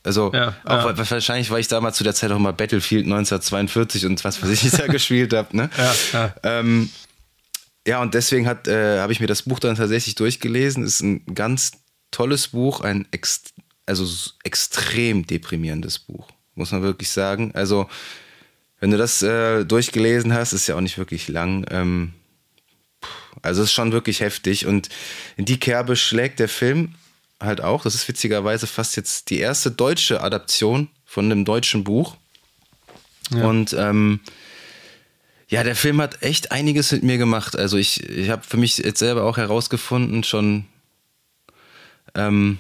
Also 0.05 0.33
ja, 0.33 0.55
auch 0.65 0.87
ja. 0.87 1.11
wahrscheinlich, 1.11 1.51
weil 1.51 1.61
ich 1.61 1.69
damals 1.69 1.97
zu 1.97 2.05
der 2.05 2.15
Zeit 2.15 2.31
auch 2.31 2.39
mal 2.39 2.53
Battlefield 2.53 3.05
1942 3.05 4.07
und 4.07 4.23
was 4.23 4.43
weiß 4.43 4.51
ich 4.51 4.71
da 4.71 4.87
gespielt 4.91 5.33
habe. 5.33 5.57
Ne? 5.57 5.71
Ja, 5.77 5.95
ja. 6.13 6.35
Ähm, 6.45 6.91
ja, 7.87 8.01
und 8.01 8.15
deswegen 8.15 8.47
äh, 8.47 8.99
habe 9.01 9.13
ich 9.13 9.21
mir 9.21 9.27
das 9.27 9.43
Buch 9.43 9.59
dann 9.59 9.77
tatsächlich 9.77 10.15
durchgelesen. 10.15 10.85
Ist 10.85 11.01
ein 11.01 11.25
ganz 11.35 11.73
tolles 12.11 12.49
Buch, 12.49 12.81
ein 12.81 13.07
ex 13.11 13.43
also 13.87 14.07
extrem 14.45 15.27
deprimierendes 15.27 15.99
Buch, 15.99 16.29
muss 16.55 16.73
man 16.73 16.83
wirklich 16.83 17.11
sagen. 17.11 17.53
Also 17.55 17.89
wenn 18.85 18.91
du 18.91 18.99
das 18.99 19.23
äh, 19.23 19.65
durchgelesen 19.65 20.35
hast, 20.35 20.53
ist 20.53 20.67
ja 20.67 20.77
auch 20.77 20.83
nicht 20.83 20.99
wirklich 20.99 21.29
lang. 21.29 21.65
Ähm, 21.71 22.13
also 23.41 23.63
es 23.63 23.71
ist 23.71 23.73
schon 23.73 23.93
wirklich 23.93 24.21
heftig 24.21 24.67
und 24.67 24.91
in 25.39 25.47
die 25.47 25.59
Kerbe 25.59 25.97
schlägt 25.97 26.39
der 26.39 26.51
Film 26.51 26.95
halt 27.41 27.63
auch. 27.63 27.85
Das 27.85 27.95
ist 27.95 28.07
witzigerweise 28.09 28.67
fast 28.67 28.95
jetzt 28.97 29.31
die 29.31 29.39
erste 29.39 29.71
deutsche 29.71 30.21
Adaption 30.21 30.91
von 31.07 31.25
einem 31.25 31.47
deutschen 31.47 31.83
Buch. 31.83 32.19
Ja. 33.31 33.47
Und 33.47 33.73
ähm, 33.73 34.21
ja, 35.49 35.63
der 35.63 35.77
Film 35.77 35.99
hat 36.03 36.23
echt 36.23 36.53
einiges 36.53 36.93
mit 36.93 37.05
mir 37.05 37.17
gemacht. 37.17 37.57
Also 37.57 37.79
ich, 37.79 38.07
ich 38.07 38.29
habe 38.29 38.43
für 38.47 38.59
mich 38.59 38.77
jetzt 38.77 38.99
selber 38.99 39.25
auch 39.25 39.39
herausgefunden, 39.39 40.25
schon 40.25 40.67
ähm, 42.15 42.59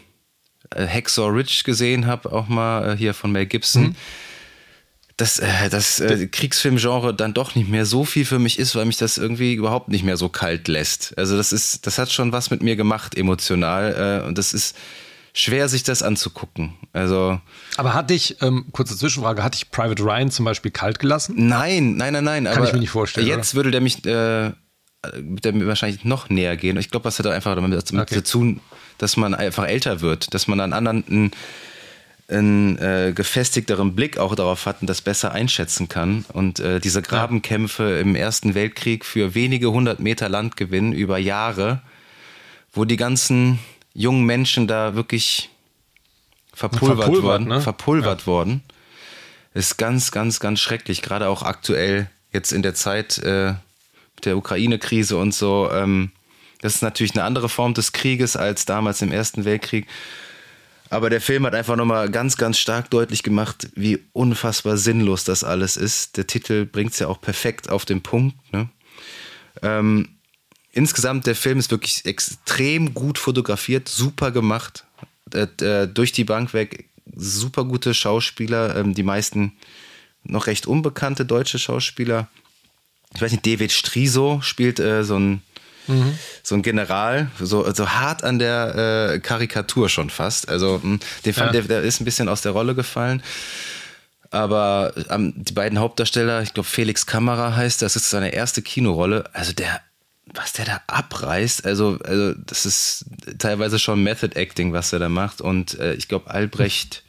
Hacksaw 0.74 1.28
Rich 1.28 1.64
gesehen 1.64 2.06
habe, 2.06 2.32
auch 2.32 2.48
mal 2.48 2.94
äh, 2.94 2.96
hier 2.96 3.12
von 3.12 3.30
Mel 3.30 3.44
Gibson. 3.44 3.88
Mhm 3.88 3.96
dass 5.16 5.38
äh, 5.38 5.68
das 5.70 6.00
äh, 6.00 6.27
Kriegsfilmgenre 6.27 7.14
dann 7.14 7.35
doch 7.35 7.55
nicht 7.55 7.68
mehr 7.68 7.87
so 7.87 8.05
viel 8.05 8.24
für 8.24 8.38
mich 8.38 8.59
ist, 8.59 8.74
weil 8.74 8.85
mich 8.85 8.96
das 8.96 9.16
irgendwie 9.16 9.55
überhaupt 9.55 9.88
nicht 9.88 10.05
mehr 10.05 10.16
so 10.16 10.29
kalt 10.29 10.66
lässt. 10.66 11.16
Also 11.16 11.37
das 11.37 11.53
ist, 11.53 11.87
das 11.87 11.98
hat 11.98 12.11
schon 12.11 12.33
was 12.33 12.50
mit 12.50 12.62
mir 12.62 12.74
gemacht 12.77 13.16
emotional 13.16 14.22
äh, 14.24 14.27
und 14.27 14.38
das 14.38 14.53
ist 14.53 14.77
schwer, 15.33 15.68
sich 15.68 15.83
das 15.83 16.03
anzugucken. 16.03 16.74
Also. 16.92 17.40
Aber 17.77 17.94
hat 17.94 18.11
dich, 18.11 18.40
ähm, 18.40 18.66
kurze 18.72 18.96
Zwischenfrage, 18.96 19.42
hat 19.42 19.55
dich 19.55 19.70
Private 19.70 20.03
Ryan 20.03 20.31
zum 20.31 20.44
Beispiel 20.44 20.70
kalt 20.70 20.98
gelassen? 20.98 21.35
Nein, 21.37 21.96
nein, 21.96 22.12
nein, 22.12 22.24
nein. 22.24 22.44
Kann 22.44 22.64
ich 22.64 22.72
mir 22.72 22.79
nicht 22.79 22.90
vorstellen. 22.90 23.27
Jetzt 23.27 23.55
oder? 23.55 23.57
würde 23.57 23.70
der 23.72 23.81
mich, 23.81 24.05
äh, 24.07 24.53
der 25.05 25.66
wahrscheinlich 25.66 26.05
noch 26.05 26.31
näher 26.31 26.57
gehen. 26.57 26.77
Ich 26.79 26.90
glaube, 26.90 27.05
was 27.05 27.18
hat 27.18 27.27
einfach 27.27 27.55
damit 27.55 27.92
okay. 27.92 28.14
zu 28.14 28.22
tun, 28.22 28.61
dass 28.98 29.16
man 29.16 29.35
einfach 29.35 29.66
älter 29.66 30.00
wird, 30.00 30.33
dass 30.35 30.48
man 30.48 30.61
einen 30.61 30.72
anderen 30.72 31.33
einen 32.28 32.78
äh, 32.78 33.12
gefestigteren 33.14 33.94
Blick 33.94 34.18
auch 34.18 34.34
darauf 34.34 34.66
hat 34.66 34.80
und 34.80 34.88
das 34.88 35.02
besser 35.02 35.32
einschätzen 35.32 35.88
kann. 35.88 36.24
Und 36.32 36.58
äh, 36.58 36.80
diese 36.80 37.02
Grabenkämpfe 37.02 37.98
im 37.98 38.14
Ersten 38.16 38.54
Weltkrieg 38.54 39.04
für 39.04 39.34
wenige 39.34 39.70
hundert 39.70 40.00
Meter 40.00 40.28
Landgewinn 40.28 40.92
über 40.92 41.18
Jahre, 41.18 41.82
wo 42.72 42.84
die 42.84 42.96
ganzen 42.96 43.58
jungen 43.92 44.24
Menschen 44.24 44.66
da 44.66 44.94
wirklich 44.94 45.50
verpulvert, 46.54 46.98
verpulvert 46.98 47.22
worden, 47.22 47.48
ne? 47.48 47.60
verpulvert 47.60 48.20
ja. 48.22 48.26
worden, 48.26 48.62
ist 49.52 49.76
ganz, 49.76 50.10
ganz, 50.10 50.40
ganz 50.40 50.60
schrecklich. 50.60 51.02
Gerade 51.02 51.28
auch 51.28 51.42
aktuell 51.42 52.08
jetzt 52.32 52.52
in 52.52 52.62
der 52.62 52.74
Zeit 52.74 53.18
äh, 53.18 53.54
der 54.24 54.37
Ukraine-Krise 54.37 55.16
und 55.18 55.34
so. 55.34 55.70
Ähm, 55.70 56.10
das 56.62 56.76
ist 56.76 56.82
natürlich 56.82 57.12
eine 57.12 57.24
andere 57.24 57.50
Form 57.50 57.74
des 57.74 57.92
Krieges 57.92 58.37
als 58.37 58.64
damals 58.64 59.02
im 59.02 59.12
Ersten 59.12 59.44
Weltkrieg. 59.44 59.87
Aber 60.90 61.10
der 61.10 61.20
Film 61.20 61.46
hat 61.46 61.54
einfach 61.54 61.76
nochmal 61.76 62.10
ganz, 62.10 62.36
ganz 62.36 62.58
stark 62.58 62.90
deutlich 62.90 63.22
gemacht, 63.22 63.68
wie 63.74 64.00
unfassbar 64.12 64.76
sinnlos 64.76 65.24
das 65.24 65.42
alles 65.42 65.76
ist. 65.76 66.16
Der 66.16 66.26
Titel 66.26 66.66
bringt 66.66 66.92
es 66.92 66.98
ja 66.98 67.08
auch 67.08 67.20
perfekt 67.20 67.70
auf 67.70 67.84
den 67.84 68.02
Punkt. 68.02 68.36
Ne? 68.52 68.68
Ähm, 69.62 70.08
insgesamt, 70.72 71.26
der 71.26 71.34
Film 71.34 71.58
ist 71.58 71.70
wirklich 71.70 72.04
extrem 72.04 72.94
gut 72.94 73.18
fotografiert, 73.18 73.88
super 73.88 74.30
gemacht. 74.30 74.84
Äh, 75.32 75.88
durch 75.88 76.12
die 76.12 76.24
Bank 76.24 76.52
weg, 76.52 76.90
super 77.16 77.64
gute 77.64 77.94
Schauspieler, 77.94 78.76
ähm, 78.76 78.94
die 78.94 79.02
meisten 79.02 79.52
noch 80.22 80.46
recht 80.46 80.66
unbekannte 80.66 81.24
deutsche 81.24 81.58
Schauspieler. 81.58 82.28
Ich 83.14 83.22
weiß 83.22 83.32
nicht, 83.32 83.46
David 83.46 83.72
Striso 83.72 84.40
spielt 84.42 84.80
äh, 84.80 85.04
so 85.04 85.18
ein 85.18 85.42
Mhm. 85.86 86.18
So 86.42 86.54
ein 86.54 86.62
General, 86.62 87.30
so, 87.40 87.70
so 87.72 87.90
hart 87.90 88.24
an 88.24 88.38
der 88.38 89.12
äh, 89.14 89.18
Karikatur 89.20 89.88
schon 89.88 90.10
fast. 90.10 90.48
Also, 90.48 90.80
mh, 90.82 90.82
hm, 90.82 91.00
den 91.24 91.34
fand, 91.34 91.54
ja. 91.54 91.60
der, 91.60 91.62
der 91.62 91.82
ist 91.82 92.00
ein 92.00 92.04
bisschen 92.04 92.28
aus 92.28 92.42
der 92.42 92.52
Rolle 92.52 92.74
gefallen. 92.74 93.22
Aber 94.30 94.92
ähm, 95.10 95.32
die 95.36 95.52
beiden 95.52 95.78
Hauptdarsteller, 95.78 96.42
ich 96.42 96.54
glaube 96.54 96.68
Felix 96.68 97.06
Kamera 97.06 97.54
heißt, 97.54 97.82
das 97.82 97.94
ist 97.94 98.10
seine 98.10 98.30
erste 98.30 98.62
Kinorolle. 98.62 99.30
Also 99.32 99.52
der, 99.52 99.80
was 100.26 100.52
der 100.52 100.64
da 100.64 100.80
abreißt, 100.88 101.64
also, 101.64 101.98
also 102.04 102.34
das 102.44 102.66
ist 102.66 103.04
teilweise 103.38 103.78
schon 103.78 104.02
Method 104.02 104.34
Acting, 104.34 104.72
was 104.72 104.92
er 104.92 104.98
da 104.98 105.08
macht. 105.08 105.40
Und 105.40 105.78
äh, 105.78 105.94
ich 105.94 106.08
glaube 106.08 106.30
Albrecht 106.32 107.04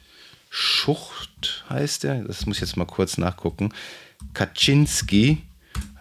Schucht 0.50 1.64
heißt 1.68 2.04
der, 2.04 2.22
das 2.22 2.46
muss 2.46 2.58
ich 2.58 2.60
jetzt 2.60 2.76
mal 2.76 2.84
kurz 2.86 3.18
nachgucken. 3.18 3.72
Kaczynski, 4.32 5.38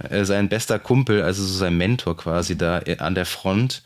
äh, 0.10 0.26
sein 0.26 0.50
bester 0.50 0.80
Kumpel, 0.80 1.22
also 1.22 1.44
so 1.44 1.54
sein 1.54 1.78
Mentor 1.78 2.18
quasi 2.18 2.58
da 2.58 2.80
äh, 2.82 2.98
an 3.00 3.16
der 3.16 3.26
Front. 3.26 3.84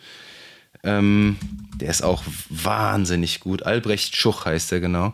Ähm, 0.83 1.37
der 1.75 1.89
ist 1.89 2.03
auch 2.03 2.23
wahnsinnig 2.49 3.39
gut. 3.39 3.63
Albrecht 3.63 4.15
Schuch 4.15 4.45
heißt 4.45 4.71
er 4.71 4.79
genau. 4.79 5.13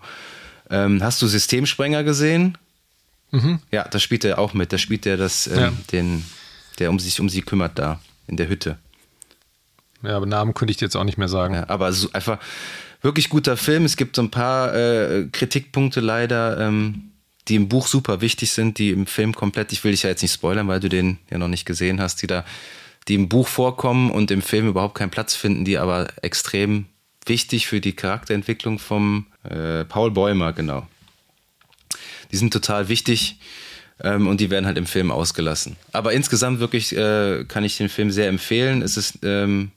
Ähm, 0.70 1.04
hast 1.04 1.22
du 1.22 1.28
Systemsprenger 1.28 2.04
gesehen? 2.04 2.58
Mhm. 3.32 3.60
Ja, 3.72 3.88
da 3.88 4.00
spielt 4.00 4.24
er 4.24 4.40
auch 4.40 4.54
mit. 4.54 4.72
Da 4.74 4.78
spielt 4.78 5.06
er 5.06 5.18
das, 5.18 5.48
ähm, 5.48 5.58
ja. 5.58 5.74
den, 5.92 6.26
der 6.80 6.90
um 6.90 7.00
sich 7.00 7.20
um 7.20 7.30
sie 7.30 7.42
kümmert 7.42 7.78
da 7.78 8.00
in 8.28 8.38
der 8.38 8.48
Hütte. 8.48 8.78
Ja, 10.04 10.18
aber 10.18 10.26
Namen 10.26 10.54
könnte 10.54 10.72
ich 10.72 10.78
dir 10.78 10.86
jetzt 10.86 10.96
auch 10.96 11.04
nicht 11.04 11.18
mehr 11.18 11.28
sagen. 11.28 11.56
Ja, 11.56 11.70
aber 11.70 11.92
so 11.92 12.10
einfach 12.14 12.40
wirklich 13.02 13.30
guter 13.30 13.58
Film. 13.58 13.86
Es 13.86 13.98
gibt 13.98 14.16
so 14.16 14.22
ein 14.22 14.32
paar 14.32 14.74
äh, 14.76 15.28
Kritikpunkte 15.32 16.00
leider. 16.00 16.60
Ähm, 16.60 17.12
die 17.48 17.56
im 17.56 17.70
Buch 17.70 17.88
super 17.88 18.22
wichtig 18.22 18.52
sind, 18.52 18.78
die 18.78 18.90
im 18.90 19.06
Film 19.06 19.36
komplett, 19.36 19.72
ich 19.72 19.84
will 19.84 19.92
dich 19.92 20.04
ja 20.04 20.10
jetzt 20.10 20.22
nicht 20.22 20.34
spoilern, 20.34 20.68
weil 20.68 20.80
du 20.80 20.90
den 20.90 21.20
ja 21.30 21.38
noch 21.38 21.48
nicht 21.48 21.66
gesehen 21.66 22.02
hast, 22.02 22.22
die 22.22 22.28
da, 22.28 22.46
die 23.08 23.16
im 23.16 23.30
Buch 23.30 23.48
vorkommen 23.48 24.12
und 24.12 24.32
im 24.32 24.42
Film 24.42 24.68
überhaupt 24.68 24.96
keinen 24.96 25.12
Platz 25.12 25.36
finden, 25.36 25.66
die 25.66 25.78
aber 25.78 26.08
extrem 26.22 26.86
wichtig 27.26 27.68
für 27.68 27.82
die 27.82 27.94
Charakterentwicklung 27.94 28.80
vom 28.80 29.28
äh, 29.44 29.86
Paul 29.86 30.12
Bäumer, 30.12 30.54
genau. 30.54 30.88
Die 32.32 32.38
sind 32.38 32.52
total 32.52 32.88
wichtig 32.88 33.40
ähm, 34.00 34.28
und 34.28 34.42
die 34.42 34.50
werden 34.50 34.66
halt 34.66 34.78
im 34.78 34.88
Film 34.88 35.12
ausgelassen. 35.12 35.76
Aber 35.92 36.14
insgesamt 36.14 36.60
wirklich 36.60 36.96
äh, 36.96 37.46
kann 37.48 37.64
ich 37.64 37.78
den 37.78 37.90
Film 37.90 38.12
sehr 38.12 38.28
empfehlen. 38.28 38.82
Es 38.82 38.98
ist 38.98 39.20
ähm, 39.24 39.72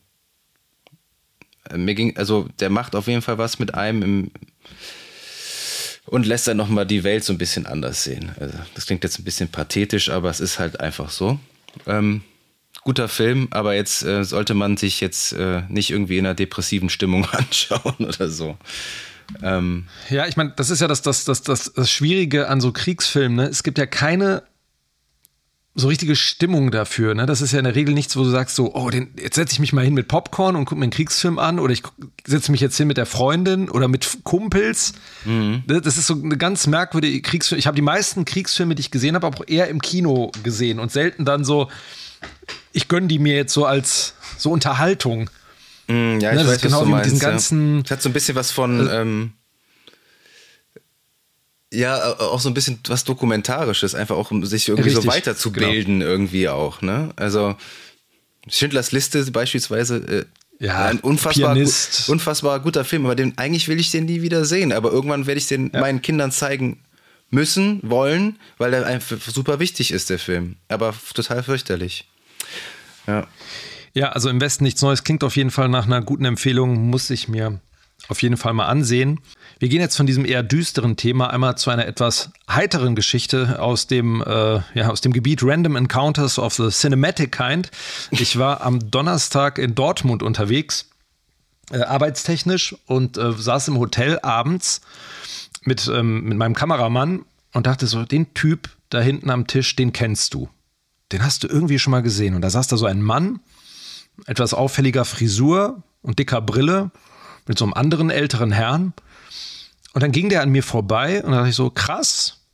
mir 1.77 1.95
ging, 1.95 2.17
also 2.17 2.49
der 2.61 2.71
macht 2.71 2.95
auf 2.95 3.07
jeden 3.07 3.23
Fall 3.23 3.39
was 3.39 3.59
mit 3.59 3.75
einem 3.75 4.03
im, 4.03 4.31
und 6.11 6.27
lässt 6.27 6.49
dann 6.49 6.57
nochmal 6.57 6.87
die 6.87 7.05
Welt 7.05 7.25
so 7.25 7.33
ein 7.33 7.39
bisschen 7.39 7.67
anders 7.67 8.05
sehen. 8.05 8.33
Also, 8.41 8.59
das 8.75 8.87
klingt 8.87 9.05
jetzt 9.05 9.19
ein 9.19 9.25
bisschen 9.25 9.49
pathetisch, 9.49 10.11
aber 10.11 10.31
es 10.31 10.41
ist 10.41 10.59
halt 10.59 10.81
einfach 10.81 11.11
so. 11.11 11.39
Ähm, 11.87 12.23
guter 12.83 13.09
Film, 13.09 13.49
aber 13.51 13.75
jetzt 13.75 14.03
äh, 14.05 14.25
sollte 14.25 14.55
man 14.55 14.77
sich 14.77 15.01
jetzt 15.01 15.33
äh, 15.33 15.63
nicht 15.69 15.91
irgendwie 15.91 16.19
in 16.19 16.27
einer 16.27 16.35
depressiven 16.35 16.89
Stimmung 16.89 17.27
anschauen 17.33 18.07
oder 18.07 18.29
so. 18.29 18.57
Ähm, 19.43 19.85
ja, 20.09 20.27
ich 20.27 20.39
meine, 20.39 20.55
das 20.57 20.71
ist 20.71 20.81
ja 20.81 20.89
das, 20.89 21.03
das, 21.03 21.27
das, 21.27 21.43
das, 21.43 21.73
das 21.75 21.91
Schwierige 21.91 22.49
an 22.49 22.63
so 22.63 22.73
Kriegsfilmen. 22.73 23.37
Ne? 23.37 23.45
Es 23.45 23.63
gibt 23.63 23.77
ja 23.77 23.85
keine 23.85 24.43
so 25.79 25.87
richtige 25.87 26.17
Stimmung 26.17 26.73
dafür. 26.73 27.15
Ne? 27.15 27.25
Das 27.25 27.41
ist 27.41 27.53
ja 27.53 27.59
in 27.59 27.65
der 27.65 27.77
Regel 27.77 27.95
nichts, 27.95 28.17
wo 28.17 28.25
du 28.25 28.31
sagst 28.31 28.57
so, 28.57 28.75
oh, 28.75 28.91
den, 28.91 29.15
jetzt 29.17 29.37
setze 29.37 29.53
ich 29.53 29.61
mich 29.61 29.73
mal 29.73 29.85
hin 29.85 29.95
mit 29.95 30.09
Popcorn 30.09 30.57
und 30.57 30.65
gucke 30.65 30.79
mir 30.79 30.85
einen 30.85 30.93
Kriegsfilm 30.93 31.39
an 31.39 31.61
oder 31.61 31.73
ich 31.73 31.85
setze 32.27 32.51
mich 32.51 32.61
jetzt 32.61 32.77
hin 32.77 32.89
mit 32.89 32.97
der 32.97 33.07
Freundin 33.07 33.71
oder 33.71 33.87
mit 33.87 34.25
Kumpels. 34.25 34.95
Mhm. 35.25 35.63
Das 35.67 35.97
ist 35.97 36.09
so 36.09 36.15
eine 36.15 36.37
ganz 36.37 36.67
merkwürdige 36.67 37.23
Kriegsfilme. 37.23 37.61
Ich 37.61 37.69
habe 37.69 37.77
die 37.77 37.83
meisten 37.83 38.25
Kriegsfilme, 38.25 38.75
die 38.75 38.81
ich 38.81 38.91
gesehen 38.91 39.15
habe, 39.15 39.29
auch 39.29 39.37
eher 39.47 39.69
im 39.69 39.81
Kino 39.81 40.33
gesehen 40.43 40.81
und 40.81 40.91
selten 40.91 41.25
dann 41.25 41.45
so, 41.45 41.69
ich 42.73 42.89
gönne 42.89 43.07
die 43.07 43.21
mir 43.21 43.37
jetzt 43.37 43.55
so 43.55 43.65
als 43.65 44.15
so 44.37 44.51
Unterhaltung. 44.51 45.31
Mhm, 45.87 46.19
ja, 46.19 46.33
ich 46.33 46.43
ne, 46.43 46.47
weiß, 46.49 46.61
genau 46.61 46.79
was 46.79 46.85
du 46.85 46.91
meinst, 46.91 47.07
diesen 47.07 47.19
ganzen. 47.21 47.85
Ja. 47.85 47.91
hat 47.91 48.03
so 48.03 48.09
ein 48.09 48.13
bisschen 48.13 48.35
was 48.35 48.51
von. 48.51 48.89
Äh, 48.89 49.01
ähm 49.01 49.33
ja, 51.73 52.19
auch 52.19 52.41
so 52.41 52.49
ein 52.49 52.55
bisschen 52.55 52.81
was 52.89 53.05
Dokumentarisches, 53.05 53.95
einfach 53.95 54.17
auch 54.17 54.31
um 54.31 54.45
sich 54.45 54.69
irgendwie 54.69 54.91
Richtig, 54.91 55.05
so 55.05 55.11
weiterzubilden, 55.11 56.01
genau. 56.01 56.11
irgendwie 56.11 56.49
auch, 56.49 56.81
ne? 56.83 57.11
Also, 57.17 57.57
Schindlers 58.49 58.93
Liste 58.93 59.31
beispielsweise. 59.31 59.97
Äh, 59.97 60.25
ja, 60.61 60.87
ein 60.87 60.99
unfassbar, 60.99 61.55
gu 61.55 61.71
unfassbar 62.09 62.59
guter 62.61 62.85
Film, 62.85 63.05
aber 63.05 63.15
den, 63.15 63.39
eigentlich 63.39 63.69
will 63.69 63.79
ich 63.79 63.93
den 63.93 64.07
nie 64.07 64.23
wieder 64.23 64.45
sehen. 64.45 64.73
Aber 64.73 64.91
irgendwann 64.91 65.27
werde 65.27 65.39
ich 65.39 65.47
den 65.47 65.71
ja. 65.73 65.81
meinen 65.81 66.03
Kindern 66.03 66.33
zeigen 66.33 66.83
müssen, 67.31 67.81
wollen, 67.83 68.39
weil 68.57 68.73
der 68.73 68.87
einfach 68.87 69.19
super 69.21 69.61
wichtig 69.61 69.93
ist, 69.93 70.11
der 70.11 70.19
Film. 70.19 70.57
Aber 70.69 70.95
total 71.15 71.43
fürchterlich. 71.43 72.09
Ja. 73.07 73.29
Ja, 73.95 74.11
also 74.11 74.29
im 74.29 74.41
Westen 74.41 74.65
nichts 74.65 74.83
Neues 74.83 75.05
klingt 75.05 75.25
auf 75.25 75.37
jeden 75.37 75.51
Fall 75.51 75.69
nach 75.69 75.87
einer 75.87 76.03
guten 76.03 76.25
Empfehlung, 76.25 76.89
muss 76.89 77.11
ich 77.11 77.29
mir 77.29 77.61
auf 78.09 78.23
jeden 78.23 78.37
Fall 78.37 78.53
mal 78.53 78.67
ansehen. 78.67 79.21
Wir 79.61 79.69
gehen 79.69 79.81
jetzt 79.81 79.97
von 79.97 80.07
diesem 80.07 80.25
eher 80.25 80.45
düsteren 80.45 80.97
Thema 80.97 81.31
einmal 81.31 81.59
zu 81.59 81.71
einer 81.71 81.87
etwas 81.87 82.31
heiteren 82.49 82.95
Geschichte 82.95 83.61
aus 83.61 83.89
dem, 83.89 84.23
äh, 84.23 84.61
ja, 84.75 84.89
aus 84.89 85.01
dem 85.01 85.13
Gebiet 85.13 85.43
Random 85.43 85.75
Encounters 85.75 86.39
of 86.39 86.55
the 86.55 86.69
Cinematic 86.69 87.33
Kind. 87.33 87.73
Ich 88.13 88.39
war 88.39 88.61
am 88.61 88.91
Donnerstag 88.91 89.59
in 89.59 89.75
Dortmund 89.75 90.23
unterwegs, 90.23 90.89
äh, 91.73 91.81
arbeitstechnisch, 91.81 92.77
und 92.87 93.19
äh, 93.19 93.33
saß 93.33 93.69
im 93.69 93.79
Hotel 93.79 94.21
abends 94.21 94.81
mit, 95.65 95.91
ähm, 95.93 96.23
mit 96.23 96.39
meinem 96.39 96.55
Kameramann 96.55 97.25
und 97.53 97.67
dachte 97.67 97.89
so, 97.89 98.05
den 98.05 98.33
Typ 98.35 98.69
da 98.91 99.01
hinten 99.01 99.29
am 99.29 99.49
Tisch, 99.49 99.75
den 99.75 99.93
kennst 99.93 100.35
du. 100.35 100.49
Den 101.11 101.25
hast 101.25 101.43
du 101.43 101.49
irgendwie 101.49 101.81
schon 101.81 101.91
mal 101.91 102.03
gesehen. 102.03 102.37
Und 102.37 102.43
da 102.43 102.51
saß 102.51 102.69
da 102.69 102.77
so 102.77 102.87
ein 102.87 103.03
Mann, 103.03 103.41
etwas 104.27 104.55
auffälliger 104.55 105.05
Frisur 105.05 105.83
und 106.03 106.21
dicker 106.21 106.41
Brille 106.41 106.93
mit 107.47 107.59
so 107.59 107.65
einem 107.65 107.75
anderen 107.75 108.11
älteren 108.11 108.53
Herrn. 108.53 108.93
Und 109.99 110.03
dann 110.03 110.13
ging 110.13 110.29
der 110.29 110.43
an 110.43 110.51
mir 110.51 110.63
vorbei 110.63 111.25
und 111.25 111.33
da 111.33 111.39
dachte 111.39 111.51
ich 111.51 111.57
so, 111.57 111.71
krass, 111.71 112.47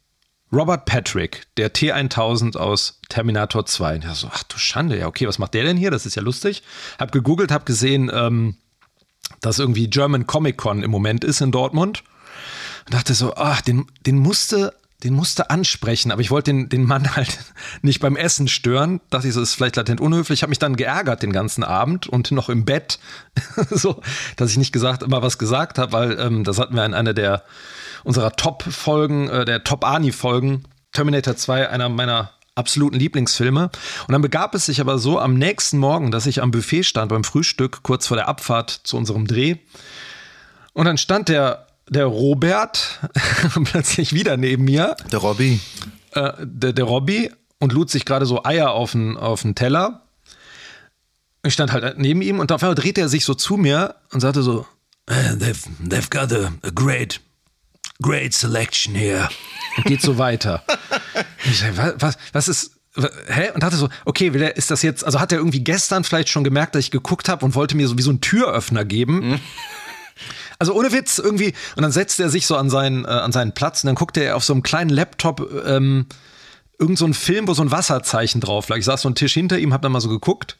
Robert 0.50 0.86
Patrick, 0.86 1.42
der 1.58 1.74
T1000 1.74 2.56
aus 2.56 3.02
Terminator 3.10 3.66
2. 3.66 3.96
Und 3.96 4.04
ich 4.06 4.10
so, 4.12 4.30
ach 4.32 4.44
du 4.44 4.56
Schande, 4.56 4.98
ja, 4.98 5.06
okay, 5.08 5.28
was 5.28 5.38
macht 5.38 5.52
der 5.52 5.64
denn 5.64 5.76
hier? 5.76 5.90
Das 5.90 6.06
ist 6.06 6.14
ja 6.14 6.22
lustig. 6.22 6.62
Hab 6.98 7.12
gegoogelt, 7.12 7.52
hab 7.52 7.66
gesehen, 7.66 8.10
ähm, 8.14 8.56
dass 9.42 9.58
irgendwie 9.58 9.90
German 9.90 10.26
Comic 10.26 10.56
Con 10.56 10.82
im 10.82 10.90
Moment 10.90 11.22
ist 11.22 11.42
in 11.42 11.52
Dortmund. 11.52 12.02
Und 12.86 12.94
dachte 12.94 13.12
so, 13.12 13.34
ach, 13.34 13.60
den, 13.60 13.88
den 14.06 14.16
musste 14.16 14.72
den 15.04 15.14
musste 15.14 15.50
ansprechen, 15.50 16.10
aber 16.10 16.22
ich 16.22 16.30
wollte 16.30 16.50
den, 16.50 16.68
den 16.68 16.84
Mann 16.84 17.14
halt 17.14 17.38
nicht 17.82 18.00
beim 18.00 18.16
Essen 18.16 18.48
stören. 18.48 19.00
Dachte 19.10 19.28
ich, 19.28 19.34
so 19.34 19.40
ist 19.42 19.54
vielleicht 19.54 19.76
latent 19.76 20.00
unhöflich. 20.00 20.38
Ich 20.38 20.42
habe 20.42 20.50
mich 20.50 20.58
dann 20.58 20.76
geärgert 20.76 21.22
den 21.22 21.32
ganzen 21.32 21.62
Abend 21.62 22.06
und 22.06 22.30
noch 22.32 22.48
im 22.48 22.64
Bett, 22.64 22.98
so, 23.70 24.00
dass 24.36 24.50
ich 24.50 24.56
nicht 24.56 24.72
gesagt 24.72 25.02
immer 25.02 25.22
was 25.22 25.38
gesagt 25.38 25.78
habe, 25.78 25.92
weil 25.92 26.18
ähm, 26.18 26.44
das 26.44 26.58
hatten 26.58 26.74
wir 26.74 26.84
in 26.84 26.94
einer 26.94 27.14
der 27.14 27.44
unserer 28.02 28.32
Top-Folgen, 28.32 29.28
äh, 29.28 29.44
der 29.44 29.62
Top-Ani-Folgen, 29.62 30.64
Terminator 30.92 31.36
2, 31.36 31.68
einer 31.68 31.88
meiner 31.88 32.30
absoluten 32.54 32.98
Lieblingsfilme. 32.98 33.70
Und 34.06 34.12
dann 34.12 34.22
begab 34.22 34.54
es 34.54 34.66
sich 34.66 34.80
aber 34.80 34.98
so 34.98 35.18
am 35.18 35.34
nächsten 35.34 35.78
Morgen, 35.78 36.10
dass 36.10 36.26
ich 36.26 36.40
am 36.40 36.50
Buffet 36.50 36.84
stand 36.84 37.10
beim 37.10 37.24
Frühstück, 37.24 37.82
kurz 37.82 38.06
vor 38.06 38.16
der 38.16 38.28
Abfahrt 38.28 38.70
zu 38.70 38.96
unserem 38.96 39.26
Dreh. 39.26 39.56
Und 40.72 40.86
dann 40.86 40.98
stand 40.98 41.28
der 41.28 41.66
der 41.88 42.06
Robert 42.06 43.00
plötzlich 43.64 44.12
wieder 44.12 44.36
neben 44.36 44.64
mir. 44.64 44.96
Der 45.12 45.18
Robby. 45.18 45.60
Äh, 46.12 46.32
der, 46.40 46.72
der 46.72 46.84
Robby 46.84 47.30
und 47.58 47.72
lud 47.72 47.90
sich 47.90 48.04
gerade 48.04 48.26
so 48.26 48.44
Eier 48.44 48.72
auf 48.72 48.92
den, 48.92 49.16
auf 49.16 49.42
den 49.42 49.54
Teller. 49.54 50.02
Ich 51.42 51.52
stand 51.52 51.72
halt 51.72 51.98
neben 51.98 52.22
ihm 52.22 52.40
und 52.40 52.52
auf 52.52 52.62
einmal 52.62 52.74
drehte 52.74 53.02
er 53.02 53.08
sich 53.08 53.24
so 53.24 53.34
zu 53.34 53.56
mir 53.56 53.96
und 54.12 54.20
sagte 54.20 54.42
so, 54.42 54.66
äh, 55.06 55.32
they've, 55.32 55.66
they've 55.86 56.10
got 56.10 56.32
a, 56.32 56.52
a 56.62 56.70
great, 56.70 57.20
great 58.00 58.32
selection 58.32 58.94
here. 58.94 59.28
Und 59.76 59.84
geht 59.84 60.00
so 60.00 60.16
weiter. 60.16 60.62
ich 61.44 61.58
sag, 61.58 61.76
was, 61.76 61.94
was, 61.98 62.18
was 62.32 62.48
ist, 62.48 62.72
hä? 63.26 63.50
Und 63.52 63.62
dachte 63.62 63.76
so, 63.76 63.88
okay, 64.06 64.28
ist 64.54 64.70
das 64.70 64.82
jetzt, 64.82 65.04
also 65.04 65.20
hat 65.20 65.32
er 65.32 65.38
irgendwie 65.38 65.62
gestern 65.62 66.04
vielleicht 66.04 66.30
schon 66.30 66.44
gemerkt, 66.44 66.74
dass 66.74 66.84
ich 66.84 66.90
geguckt 66.90 67.28
habe 67.28 67.44
und 67.44 67.54
wollte 67.54 67.76
mir 67.76 67.88
so 67.88 67.98
wie 67.98 68.02
so 68.02 68.10
einen 68.10 68.22
Türöffner 68.22 68.84
geben. 68.84 69.40
Also 70.58 70.74
ohne 70.74 70.92
Witz, 70.92 71.18
irgendwie. 71.18 71.54
Und 71.76 71.82
dann 71.82 71.92
setzt 71.92 72.20
er 72.20 72.30
sich 72.30 72.46
so 72.46 72.56
an 72.56 72.70
seinen, 72.70 73.04
äh, 73.04 73.08
an 73.08 73.32
seinen 73.32 73.52
Platz 73.52 73.82
und 73.82 73.88
dann 73.88 73.96
guckt 73.96 74.16
er 74.16 74.36
auf 74.36 74.44
so 74.44 74.52
einem 74.52 74.62
kleinen 74.62 74.90
Laptop 74.90 75.50
ähm, 75.66 76.06
irgend 76.78 76.98
so 76.98 77.04
einen 77.04 77.14
Film, 77.14 77.48
wo 77.48 77.54
so 77.54 77.62
ein 77.62 77.70
Wasserzeichen 77.70 78.40
drauf 78.40 78.68
lag. 78.68 78.76
Ich 78.76 78.84
saß 78.84 79.02
so 79.02 79.08
einen 79.08 79.14
Tisch 79.14 79.34
hinter 79.34 79.58
ihm, 79.58 79.72
hab 79.72 79.82
dann 79.82 79.92
mal 79.92 80.00
so 80.00 80.08
geguckt. 80.08 80.56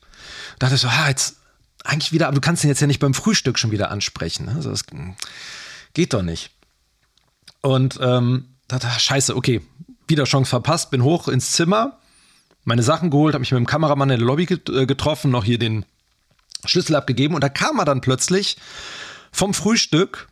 Und 0.54 0.62
dachte 0.62 0.76
so, 0.76 0.88
ah, 0.88 1.09
jetzt 1.09 1.37
eigentlich 1.85 2.12
wieder, 2.12 2.28
aber 2.28 2.35
du 2.35 2.40
kannst 2.40 2.64
ihn 2.64 2.68
jetzt 2.68 2.80
ja 2.80 2.87
nicht 2.87 3.00
beim 3.00 3.14
Frühstück 3.14 3.59
schon 3.59 3.70
wieder 3.70 3.90
ansprechen. 3.90 4.46
Ne? 4.46 4.54
Also 4.57 4.70
das 4.70 4.85
geht 5.92 6.14
doch 6.14 6.22
nicht. 6.22 6.50
Und 7.61 7.98
ähm, 8.00 8.48
dachte, 8.68 8.88
ah, 8.88 8.98
scheiße, 8.98 9.37
okay, 9.37 9.61
wieder 10.09 10.24
Chance 10.24 10.50
verpasst, 10.50 10.90
bin 10.90 11.02
hoch 11.02 11.28
ins 11.28 11.52
Zimmer, 11.52 11.98
meine 12.64 12.83
Sachen 12.83 13.11
geholt, 13.11 13.35
habe 13.35 13.40
mich 13.40 13.52
mit 13.52 13.59
dem 13.59 13.66
Kameramann 13.66 14.11
in 14.11 14.18
der 14.18 14.26
Lobby 14.26 14.44
äh, 14.44 14.87
getroffen, 14.87 15.30
noch 15.30 15.44
hier 15.44 15.59
den 15.59 15.85
Schlüssel 16.64 16.96
abgegeben 16.96 17.35
und 17.35 17.42
da 17.42 17.48
kam 17.48 17.78
er 17.78 17.85
dann 17.85 18.00
plötzlich 18.00 18.57
vom 19.34 19.52
Frühstück, 19.52 20.28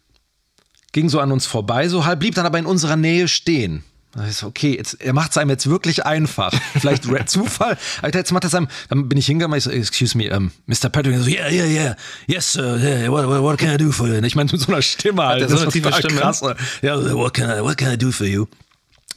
ging 0.93 1.09
so 1.09 1.21
an 1.21 1.33
uns 1.33 1.47
vorbei, 1.47 1.89
so 1.89 2.05
halb, 2.05 2.21
blieb 2.21 2.35
dann 2.35 2.47
aber 2.47 2.59
in 2.59 2.67
unserer 2.67 2.97
Nähe 2.97 3.29
stehen. 3.29 3.85
Da 4.15 4.27
ist 4.27 4.45
okay, 4.45 4.77
jetzt, 4.77 5.01
er 5.01 5.15
macht 5.15 5.31
es 5.31 5.39
einem 5.39 5.49
jetzt 5.49 5.69
wirklich 5.69 6.05
einfach. 6.05 6.53
Vielleicht 6.79 7.05
Zufall. 7.31 7.79
Alter, 8.03 8.19
jetzt 8.19 8.31
macht 8.31 8.45
er 8.45 8.49
es 8.49 8.55
einem. 8.55 8.69
Dann 8.91 9.09
bin 9.09 9.17
ich 9.17 9.25
hingegangen, 9.25 9.57
ich 9.57 9.65
so, 9.65 9.71
excuse 9.71 10.17
me, 10.19 10.37
um, 10.37 10.53
Mr. 10.67 10.91
Patrick. 10.91 11.17
So, 11.19 11.31
yeah, 11.31 11.49
yeah, 11.51 11.65
yeah. 11.65 11.97
Yes, 12.27 12.53
sir. 12.53 12.77
Yeah, 12.77 13.11
what, 13.11 13.27
what, 13.27 13.59
can 13.59 13.75
I 13.75 13.79
do 13.79 13.91
for 13.91 14.07
you? 14.07 14.23
Ich 14.23 14.35
meine, 14.35 14.51
mit 14.53 14.61
so 14.61 14.71
einer 14.71 14.83
Stimme 14.83 15.25
halt. 15.25 15.49
So 15.49 15.59
eine 15.59 15.71
tiefe 15.71 15.91
Stimme? 15.95 16.21
Krass. 16.21 16.43
Ja, 16.83 17.03
what 17.15 17.33
can, 17.33 17.59
I, 17.59 17.63
what 17.63 17.79
can 17.79 17.91
I 17.91 17.97
do 17.97 18.13
for 18.13 18.27
you? 18.27 18.47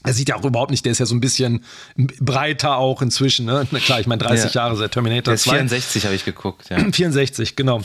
Er 0.03 0.13
sieht 0.13 0.29
ja 0.29 0.35
auch 0.35 0.45
überhaupt 0.45 0.71
nicht, 0.71 0.85
der 0.85 0.93
ist 0.93 0.99
ja 0.99 1.05
so 1.05 1.15
ein 1.15 1.19
bisschen 1.19 1.65
breiter 1.97 2.77
auch 2.77 3.01
inzwischen. 3.01 3.47
Ne? 3.47 3.67
Na 3.71 3.79
klar, 3.79 3.99
ich 3.99 4.07
meine 4.07 4.23
30 4.23 4.53
ja. 4.53 4.61
Jahre 4.61 4.77
seit 4.77 4.91
Terminator 4.91 5.23
der 5.23 5.33
ist 5.33 5.43
64 5.43 6.05
habe 6.05 6.15
ich 6.15 6.23
geguckt. 6.23 6.69
Ja. 6.69 6.77
64, 6.91 7.55
genau. 7.55 7.81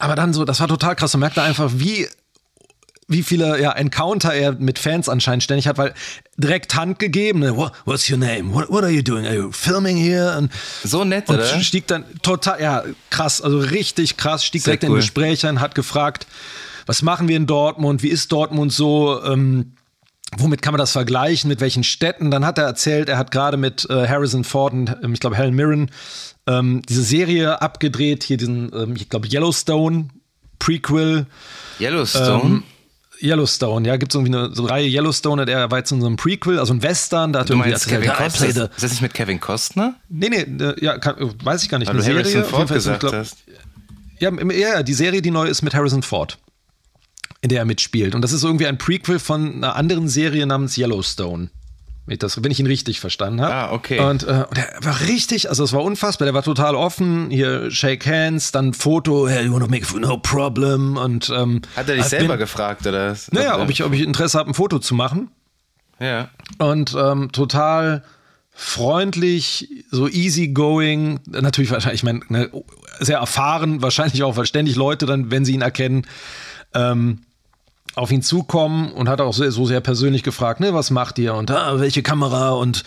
Aber 0.00 0.14
dann 0.14 0.32
so, 0.32 0.44
das 0.44 0.60
war 0.60 0.68
total 0.68 0.96
krass. 0.96 1.12
Man 1.14 1.20
merkt 1.20 1.36
da 1.36 1.44
einfach, 1.44 1.70
wie 1.74 2.08
wie 3.10 3.24
viele 3.24 3.60
ja, 3.60 3.72
Encounter 3.72 4.32
er 4.32 4.52
mit 4.52 4.78
Fans 4.78 5.08
anscheinend 5.08 5.42
ständig 5.42 5.66
hat, 5.66 5.78
weil 5.78 5.92
direkt 6.36 6.76
Hand 6.76 7.00
gegeben, 7.00 7.40
ne? 7.40 7.56
What, 7.56 7.72
what's 7.84 8.08
your 8.08 8.16
name? 8.16 8.54
What, 8.54 8.70
what, 8.70 8.84
are 8.84 8.92
you 8.92 9.02
doing? 9.02 9.26
Are 9.26 9.34
you 9.34 9.50
filming 9.50 9.96
here? 9.96 10.38
Und, 10.38 10.52
so 10.84 11.02
nett, 11.02 11.28
und 11.28 11.34
oder? 11.34 11.60
stieg 11.60 11.88
dann 11.88 12.04
total, 12.22 12.62
ja, 12.62 12.84
krass, 13.10 13.42
also 13.42 13.58
richtig 13.58 14.16
krass, 14.16 14.44
stieg 14.44 14.62
Sehr 14.62 14.76
direkt 14.76 14.84
cool. 14.84 14.90
in 14.90 14.96
Gespräch 14.96 15.44
ein, 15.44 15.60
hat 15.60 15.74
gefragt, 15.74 16.28
was 16.86 17.02
machen 17.02 17.26
wir 17.26 17.36
in 17.36 17.48
Dortmund? 17.48 18.04
Wie 18.04 18.08
ist 18.08 18.30
Dortmund 18.30 18.72
so? 18.72 19.20
Ähm, 19.24 19.72
womit 20.36 20.62
kann 20.62 20.72
man 20.72 20.78
das 20.78 20.92
vergleichen? 20.92 21.48
Mit 21.48 21.60
welchen 21.60 21.84
Städten? 21.84 22.30
Dann 22.30 22.44
hat 22.44 22.58
er 22.58 22.64
erzählt, 22.64 23.08
er 23.08 23.18
hat 23.18 23.30
gerade 23.30 23.56
mit 23.56 23.88
äh, 23.90 24.08
Harrison 24.08 24.44
Ford 24.44 24.72
und 24.72 24.96
ähm, 25.02 25.12
ich 25.12 25.20
glaube 25.20 25.36
Helen 25.36 25.54
Mirren 25.54 25.90
ähm, 26.46 26.82
diese 26.88 27.02
Serie 27.02 27.60
abgedreht, 27.62 28.22
hier 28.24 28.36
diesen, 28.36 28.70
ähm, 28.74 28.96
ich 28.96 29.08
glaube, 29.08 29.28
Yellowstone 29.28 30.08
Prequel. 30.58 31.26
Yellowstone? 31.80 32.44
Ähm, 32.44 32.62
Yellowstone, 33.22 33.86
ja, 33.86 33.96
gibt 33.96 34.12
es 34.12 34.14
irgendwie 34.14 34.34
eine 34.34 34.54
so 34.54 34.64
Reihe 34.64 34.88
Yellowstone, 34.88 35.44
der 35.44 35.70
war 35.70 35.78
jetzt 35.78 35.92
in 35.92 36.00
so 36.00 36.06
einem 36.06 36.16
Prequel, 36.16 36.58
also 36.58 36.72
ein 36.72 36.82
Western, 36.82 37.34
da 37.34 37.40
hat 37.40 37.50
du 37.50 37.56
meinst 37.56 37.86
Kevin 37.86 38.10
Costner? 38.10 38.70
Ist 38.70 38.82
das 38.82 38.90
nicht 38.90 39.02
mit 39.02 39.12
Kevin 39.12 39.38
Costner? 39.38 39.96
Nee, 40.08 40.30
nee, 40.30 40.64
äh, 40.64 40.82
ja, 40.82 40.98
kann, 40.98 41.16
weiß 41.44 41.62
ich 41.62 41.68
gar 41.68 41.78
nicht. 41.78 41.88
Weil 41.88 41.96
eine 41.96 42.04
du 42.04 42.10
Harrison 42.10 42.32
Serie, 42.32 42.48
Ford 42.48 42.68
gesagt 42.68 43.00
glaub, 43.00 43.12
hast. 43.12 43.36
Ja, 44.18 44.30
ja, 44.52 44.82
die 44.82 44.94
Serie, 44.94 45.20
die 45.20 45.30
neu 45.30 45.46
ist 45.46 45.60
mit 45.60 45.74
Harrison 45.74 46.02
Ford, 46.02 46.38
in 47.42 47.48
der 47.48 47.60
er 47.60 47.64
mitspielt. 47.64 48.14
Und 48.14 48.22
das 48.22 48.32
ist 48.32 48.44
irgendwie 48.44 48.66
ein 48.66 48.78
Prequel 48.78 49.18
von 49.18 49.54
einer 49.56 49.76
anderen 49.76 50.08
Serie 50.08 50.46
namens 50.46 50.76
Yellowstone. 50.76 51.50
Wenn 52.06 52.14
ich, 52.14 52.18
das, 52.18 52.42
wenn 52.42 52.50
ich 52.50 52.58
ihn 52.58 52.66
richtig 52.66 52.98
verstanden 52.98 53.40
habe. 53.40 53.54
Ah, 53.54 53.72
okay. 53.72 54.00
Und, 54.00 54.24
äh, 54.24 54.44
und 54.48 54.58
er 54.58 54.78
war 54.82 55.00
richtig, 55.02 55.48
also 55.48 55.62
es 55.62 55.72
war 55.72 55.82
unfassbar, 55.82 56.26
der 56.26 56.34
war 56.34 56.42
total 56.42 56.74
offen, 56.74 57.30
hier 57.30 57.70
Shake 57.70 58.04
Hands, 58.06 58.50
dann 58.52 58.72
Foto, 58.74 59.28
hey, 59.28 59.44
you 59.46 59.52
wanna 59.52 59.68
make 59.68 59.86
no 59.98 60.16
problem 60.16 60.96
und 60.96 61.30
ähm, 61.30 61.62
Hat 61.76 61.88
er 61.88 61.96
dich 61.96 62.06
selber 62.06 62.34
bin, 62.34 62.40
gefragt, 62.40 62.86
oder? 62.86 63.16
Naja, 63.30 63.60
ob 63.60 63.70
ich, 63.70 63.84
ob 63.84 63.92
ich 63.92 64.00
Interesse 64.00 64.38
habe, 64.38 64.50
ein 64.50 64.54
Foto 64.54 64.78
zu 64.80 64.94
machen. 64.94 65.30
Ja. 66.00 66.30
Und 66.58 66.96
ähm, 66.98 67.30
total 67.30 68.02
freundlich, 68.50 69.68
so 69.90 70.08
easygoing, 70.08 71.20
natürlich 71.26 71.70
wahrscheinlich, 71.70 72.00
ich 72.00 72.04
meine, 72.04 72.20
ne, 72.28 72.50
sehr 72.98 73.18
erfahren, 73.18 73.82
wahrscheinlich 73.82 74.22
auch 74.22 74.34
verständlich 74.34 74.76
Leute 74.76 75.06
dann, 75.06 75.30
wenn 75.30 75.44
sie 75.44 75.54
ihn 75.54 75.62
erkennen. 75.62 76.06
Ähm, 76.74 77.20
auf 77.94 78.10
ihn 78.10 78.22
zukommen 78.22 78.92
und 78.92 79.08
hat 79.08 79.20
auch 79.20 79.34
so, 79.34 79.48
so 79.50 79.66
sehr 79.66 79.80
persönlich 79.80 80.22
gefragt, 80.22 80.60
ne, 80.60 80.74
was 80.74 80.90
macht 80.90 81.18
ihr 81.18 81.34
und 81.34 81.50
ah, 81.50 81.78
welche 81.80 82.02
Kamera 82.02 82.50
und 82.50 82.84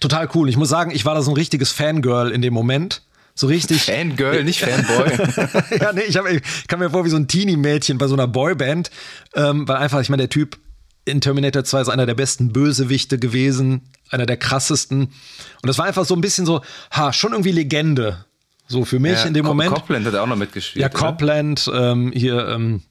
total 0.00 0.28
cool. 0.34 0.48
Ich 0.48 0.56
muss 0.56 0.68
sagen, 0.68 0.90
ich 0.90 1.04
war 1.04 1.14
da 1.14 1.22
so 1.22 1.30
ein 1.30 1.36
richtiges 1.36 1.72
Fangirl 1.72 2.30
in 2.30 2.42
dem 2.42 2.54
Moment. 2.54 3.02
So 3.34 3.46
richtig. 3.46 3.82
Fangirl, 3.82 4.42
nicht 4.42 4.60
Fanboy. 4.60 5.78
ja, 5.80 5.92
nee, 5.92 6.02
ich, 6.02 6.16
hab, 6.16 6.26
ich 6.28 6.42
kam 6.66 6.80
mir 6.80 6.90
vor 6.90 7.04
wie 7.04 7.08
so 7.08 7.16
ein 7.16 7.28
Teenie-Mädchen 7.28 7.96
bei 7.96 8.08
so 8.08 8.14
einer 8.14 8.26
Boyband, 8.26 8.90
ähm, 9.34 9.68
weil 9.68 9.76
einfach, 9.76 10.00
ich 10.00 10.08
meine, 10.08 10.22
der 10.22 10.30
Typ 10.30 10.58
in 11.04 11.20
Terminator 11.20 11.64
2 11.64 11.82
ist 11.82 11.88
einer 11.88 12.04
der 12.04 12.14
besten 12.14 12.52
Bösewichte 12.52 13.18
gewesen, 13.18 13.82
einer 14.10 14.26
der 14.26 14.36
krassesten. 14.36 15.02
Und 15.02 15.66
das 15.66 15.78
war 15.78 15.86
einfach 15.86 16.04
so 16.04 16.14
ein 16.14 16.20
bisschen 16.20 16.46
so, 16.46 16.62
ha, 16.90 17.12
schon 17.12 17.32
irgendwie 17.32 17.52
Legende. 17.52 18.24
So 18.66 18.84
für 18.84 18.98
mich 18.98 19.14
ja, 19.14 19.24
in 19.24 19.34
dem 19.34 19.46
Moment. 19.46 19.72
Copland 19.72 20.06
hat 20.06 20.14
auch 20.16 20.26
noch 20.26 20.36
mitgespielt. 20.36 20.82
Ja, 20.82 20.88
Copland, 20.88 21.70
ähm, 21.72 22.12
hier, 22.14 22.48
ähm, 22.48 22.82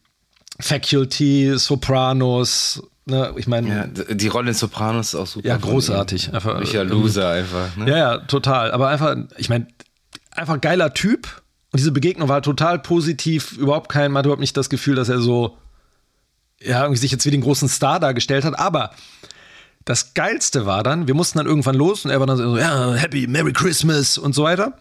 Faculty, 0.59 1.53
Sopranos, 1.57 2.83
ne, 3.05 3.33
ich 3.35 3.47
meine. 3.47 3.67
Ja, 3.69 4.13
die 4.13 4.27
Rolle 4.27 4.49
in 4.49 4.55
Sopranos 4.55 5.09
ist 5.09 5.15
auch 5.15 5.27
super. 5.27 5.47
Ja, 5.47 5.57
großartig. 5.57 6.33
Einfach, 6.33 6.59
Michael 6.59 6.87
Loser 6.87 7.29
einfach. 7.29 7.75
Ne? 7.75 7.89
Ja, 7.89 7.97
ja, 7.97 8.17
total. 8.19 8.71
Aber 8.71 8.89
einfach, 8.89 9.15
ich 9.37 9.49
meine, 9.49 9.67
einfach 10.31 10.59
geiler 10.59 10.93
Typ. 10.93 11.27
Und 11.71 11.79
diese 11.79 11.91
Begegnung 11.91 12.29
war 12.29 12.41
total 12.41 12.79
positiv. 12.79 13.51
Überhaupt 13.53 13.89
kein, 13.89 14.11
man 14.11 14.19
hat 14.19 14.25
überhaupt 14.25 14.41
nicht 14.41 14.57
das 14.57 14.69
Gefühl, 14.69 14.95
dass 14.95 15.09
er 15.09 15.19
so, 15.19 15.57
ja, 16.59 16.81
irgendwie 16.81 16.99
sich 16.99 17.11
jetzt 17.11 17.25
wie 17.25 17.31
den 17.31 17.41
großen 17.41 17.67
Star 17.67 17.99
dargestellt 17.99 18.45
hat. 18.45 18.57
Aber 18.57 18.91
das 19.85 20.13
Geilste 20.13 20.65
war 20.65 20.83
dann, 20.83 21.07
wir 21.07 21.13
mussten 21.13 21.37
dann 21.37 21.47
irgendwann 21.47 21.75
los 21.75 22.03
und 22.03 22.11
er 22.11 22.19
war 22.19 22.27
dann 22.27 22.37
so, 22.37 22.57
ja, 22.57 22.93
Happy, 22.93 23.27
Merry 23.27 23.53
Christmas 23.53 24.17
und 24.17 24.33
so 24.33 24.43
weiter. 24.43 24.77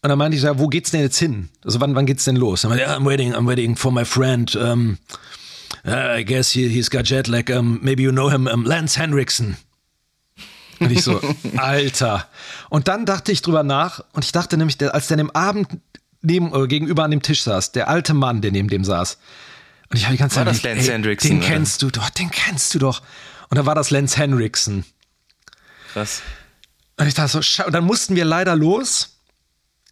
Und 0.00 0.10
dann 0.10 0.18
meinte 0.18 0.36
ich, 0.36 0.44
ja, 0.44 0.58
wo 0.58 0.68
geht's 0.68 0.90
denn 0.90 1.00
jetzt 1.00 1.18
hin? 1.18 1.48
Also 1.64 1.80
wann, 1.80 1.94
wann 1.94 2.06
geht's 2.06 2.24
denn 2.24 2.36
los? 2.36 2.62
Dann 2.62 2.70
meinte 2.70 2.84
ich, 2.84 2.90
yeah, 2.90 2.98
I'm 2.98 3.04
waiting, 3.04 3.34
I'm 3.34 3.46
waiting 3.46 3.76
for 3.76 3.90
my 3.90 4.04
friend. 4.04 4.54
Um, 4.54 4.98
uh, 5.84 6.18
I 6.18 6.24
guess 6.24 6.52
he, 6.52 6.68
he's 6.68 6.88
got 6.88 7.04
jet 7.04 7.26
lag. 7.26 7.50
Um, 7.50 7.80
maybe 7.82 8.02
you 8.02 8.12
know 8.12 8.30
him, 8.30 8.46
um, 8.46 8.64
Lance 8.64 8.98
Henriksen. 8.98 9.56
Und 10.78 10.92
ich 10.92 11.02
so, 11.02 11.20
Alter. 11.56 12.28
Und 12.70 12.86
dann 12.86 13.06
dachte 13.06 13.32
ich 13.32 13.42
drüber 13.42 13.64
nach 13.64 14.04
und 14.12 14.24
ich 14.24 14.30
dachte 14.30 14.56
nämlich, 14.56 14.80
als 14.92 15.08
der 15.08 15.16
dem 15.16 15.30
Abend 15.32 15.68
neben, 16.22 16.54
äh, 16.54 16.68
gegenüber 16.68 17.04
an 17.04 17.10
dem 17.10 17.22
Tisch 17.22 17.42
saß, 17.42 17.72
der 17.72 17.88
alte 17.88 18.14
Mann, 18.14 18.40
der 18.40 18.52
neben 18.52 18.68
dem 18.68 18.84
saß. 18.84 19.18
Und 19.90 19.96
ich 19.96 20.04
habe 20.04 20.14
die 20.14 20.20
ganze 20.20 20.36
Zeit, 20.36 20.46
War 20.46 20.52
das 20.52 20.62
Lance 20.62 20.92
Henriksen, 20.92 21.30
den 21.30 21.38
oder? 21.38 21.46
kennst 21.48 21.82
du 21.82 21.90
doch, 21.90 22.10
den 22.10 22.30
kennst 22.30 22.74
du 22.74 22.78
doch. 22.78 23.02
Und 23.48 23.56
da 23.56 23.66
war 23.66 23.74
das 23.74 23.90
Lance 23.90 24.16
Henriksen. 24.16 24.84
Krass. 25.92 26.22
Und 26.98 27.06
ich 27.06 27.14
dachte 27.14 27.30
so, 27.30 27.42
schau, 27.42 27.66
und 27.66 27.72
dann 27.72 27.84
mussten 27.84 28.14
wir 28.14 28.24
leider 28.24 28.54
los. 28.54 29.17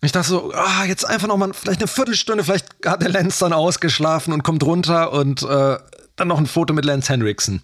Ich 0.03 0.13
dachte 0.13 0.29
so, 0.29 0.53
ah, 0.53 0.85
jetzt 0.85 1.05
einfach 1.05 1.27
noch 1.27 1.37
mal 1.37 1.53
vielleicht 1.55 1.81
eine 1.81 1.89
Viertelstunde, 1.89 2.45
vielleicht 2.45 2.67
hat 2.85 3.03
der 3.03 3.09
Lance 3.09 3.41
dann 3.41 3.53
ausgeschlafen 3.53 4.33
und 4.33 4.43
kommt 4.43 4.63
runter 4.63 5.13
und 5.13 5.43
äh, 5.43 5.79
dann 6.17 6.29
noch 6.29 6.39
ein 6.39 6.47
Foto 6.47 6.75
mit 6.75 6.85
Lance 6.85 7.13
Henriksen. 7.13 7.63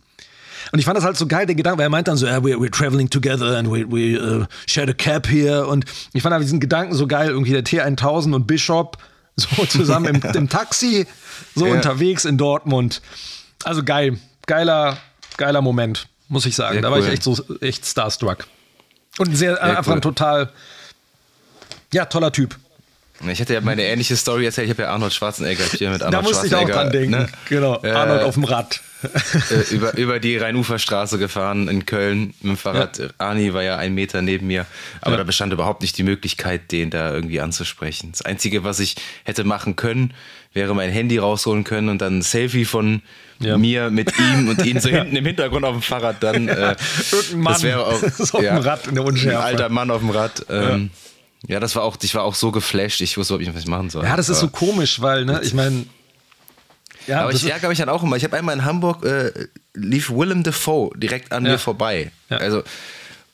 Und 0.70 0.78
ich 0.78 0.84
fand 0.84 0.96
das 0.96 1.04
halt 1.04 1.16
so 1.16 1.26
geil, 1.26 1.46
der 1.46 1.54
Gedanke, 1.56 1.78
weil 1.78 1.86
er 1.86 1.90
meint 1.90 2.08
dann 2.08 2.16
so, 2.16 2.26
yeah, 2.26 2.38
we're, 2.38 2.56
we're 2.56 2.70
traveling 2.70 3.10
together 3.10 3.56
and 3.58 3.68
we, 3.70 3.84
we 3.90 4.18
uh, 4.18 4.46
shared 4.66 4.88
a 4.88 4.92
cab 4.94 5.26
here. 5.26 5.66
Und 5.66 5.84
ich 6.12 6.22
fand 6.22 6.32
halt 6.32 6.42
diesen 6.42 6.60
Gedanken 6.60 6.94
so 6.94 7.06
geil, 7.06 7.30
irgendwie 7.30 7.52
der 7.52 7.64
T1000 7.64 8.34
und 8.34 8.46
Bishop 8.46 8.96
so 9.36 9.64
zusammen 9.66 10.14
im, 10.14 10.22
im 10.34 10.48
Taxi, 10.48 11.06
so 11.54 11.66
Ja. 11.66 11.74
unterwegs 11.74 12.24
in 12.24 12.38
Dortmund. 12.38 13.02
Also 13.64 13.82
geil, 13.82 14.18
geiler, 14.46 14.96
geiler 15.36 15.60
Moment, 15.62 16.06
muss 16.28 16.46
ich 16.46 16.54
sagen. 16.54 16.74
Sehr 16.74 16.82
da 16.82 16.90
war 16.90 16.98
ich 16.98 17.08
echt 17.08 17.22
so 17.22 17.38
echt 17.60 17.84
starstruck. 17.86 18.46
Und 19.18 19.36
sehr, 19.36 19.62
einfach 19.62 19.88
cool. 19.88 19.98
ein 19.98 20.02
total, 20.02 20.50
ja, 21.92 22.04
toller 22.06 22.32
Typ. 22.32 22.56
Ich 23.28 23.40
hatte 23.40 23.54
ja 23.54 23.60
meine 23.60 23.82
ähnliche 23.84 24.16
Story 24.16 24.46
erzählt. 24.46 24.66
Ich 24.66 24.72
habe 24.74 24.82
ja 24.82 24.88
Arnold 24.90 25.12
Schwarzenegger 25.14 25.62
hier 25.78 25.90
mit 25.90 26.00
Da 26.00 26.06
Arnold 26.06 26.24
musste 26.24 26.46
ich 26.48 26.54
auch 26.56 26.68
dran 26.68 26.90
denken. 26.90 27.10
ne? 27.12 27.28
Genau, 27.48 27.80
Äh, 27.84 27.90
Arnold 27.92 28.22
auf 28.24 28.34
dem 28.34 28.42
Rad. 28.44 28.80
über, 29.70 29.96
über 29.96 30.18
die 30.18 30.36
Rheinuferstraße 30.36 31.18
gefahren 31.18 31.68
in 31.68 31.86
Köln 31.86 32.34
mit 32.40 32.52
dem 32.52 32.56
Fahrrad. 32.56 33.14
Arni 33.18 33.52
war 33.54 33.62
ja 33.62 33.76
ein 33.76 33.94
Meter 33.94 34.22
neben 34.22 34.48
mir. 34.48 34.66
Aber 35.00 35.12
Ja. 35.12 35.16
da 35.18 35.24
bestand 35.24 35.52
überhaupt 35.52 35.82
nicht 35.82 35.96
die 35.98 36.02
Möglichkeit, 36.02 36.72
den 36.72 36.90
da 36.90 37.12
irgendwie 37.12 37.40
anzusprechen. 37.40 38.10
Das 38.12 38.22
Einzige, 38.22 38.64
was 38.64 38.80
ich 38.80 38.96
hätte 39.24 39.44
machen 39.44 39.76
können, 39.76 40.14
wäre 40.52 40.74
mein 40.74 40.90
Handy 40.90 41.18
rausholen 41.18 41.62
können 41.64 41.90
und 41.90 41.98
dann 42.02 42.18
ein 42.18 42.22
Selfie 42.22 42.64
von 42.64 43.02
Ja. 43.38 43.56
mir 43.56 43.90
mit 43.90 44.12
ihm 44.18 44.48
und 44.48 44.64
ihn 44.66 44.80
so 44.80 44.88
hinten 44.90 45.14
im 45.16 45.24
Hintergrund 45.26 45.64
auf 45.64 45.74
dem 45.74 45.82
Fahrrad 45.82 46.16
dann. 46.22 46.48
Äh, 46.48 46.74
Irgendein 47.12 47.40
Mann 47.40 47.52
das 47.52 47.62
wäre 47.62 47.86
auch 47.86 48.02
auf 48.32 48.40
dem 48.40 48.56
Rad 48.58 48.86
in 48.88 48.94
der 48.96 49.04
Unschärfe. 49.04 49.38
Ein 49.38 49.44
alter 49.44 49.68
Mann 49.68 49.90
auf 49.92 50.00
dem 50.00 50.10
Rad. 50.10 50.44
Ähm, 50.50 50.90
ja. 51.46 51.60
das 51.60 51.74
war 51.76 51.82
auch, 51.82 51.96
ich 52.02 52.14
war 52.14 52.22
auch 52.24 52.34
so 52.34 52.50
geflasht, 52.52 53.00
ich 53.00 53.16
wusste 53.16 53.34
überhaupt 53.34 53.46
nicht, 53.46 53.54
was 53.56 53.62
ich 53.62 53.68
machen 53.68 53.90
soll. 53.90 54.04
Ja, 54.04 54.16
das 54.16 54.28
ist 54.28 54.40
so 54.40 54.48
komisch, 54.48 55.00
weil, 55.00 55.24
ne, 55.24 55.40
ich 55.42 55.54
meine, 55.54 55.86
ja, 57.06 57.22
aber 57.22 57.32
ich 57.32 57.48
ärgere 57.50 57.68
mich 57.68 57.78
dann 57.78 57.88
auch 57.88 58.02
immer. 58.02 58.16
Ich 58.16 58.24
habe 58.24 58.36
einmal 58.36 58.54
in 58.56 58.64
Hamburg, 58.64 59.04
äh, 59.04 59.32
lief 59.74 60.10
Willem 60.10 60.42
Dafoe 60.44 60.90
direkt 60.96 61.32
an 61.32 61.44
Ja. 61.44 61.52
mir 61.52 61.58
vorbei. 61.58 62.12
Ja. 62.30 62.36
Also, 62.38 62.62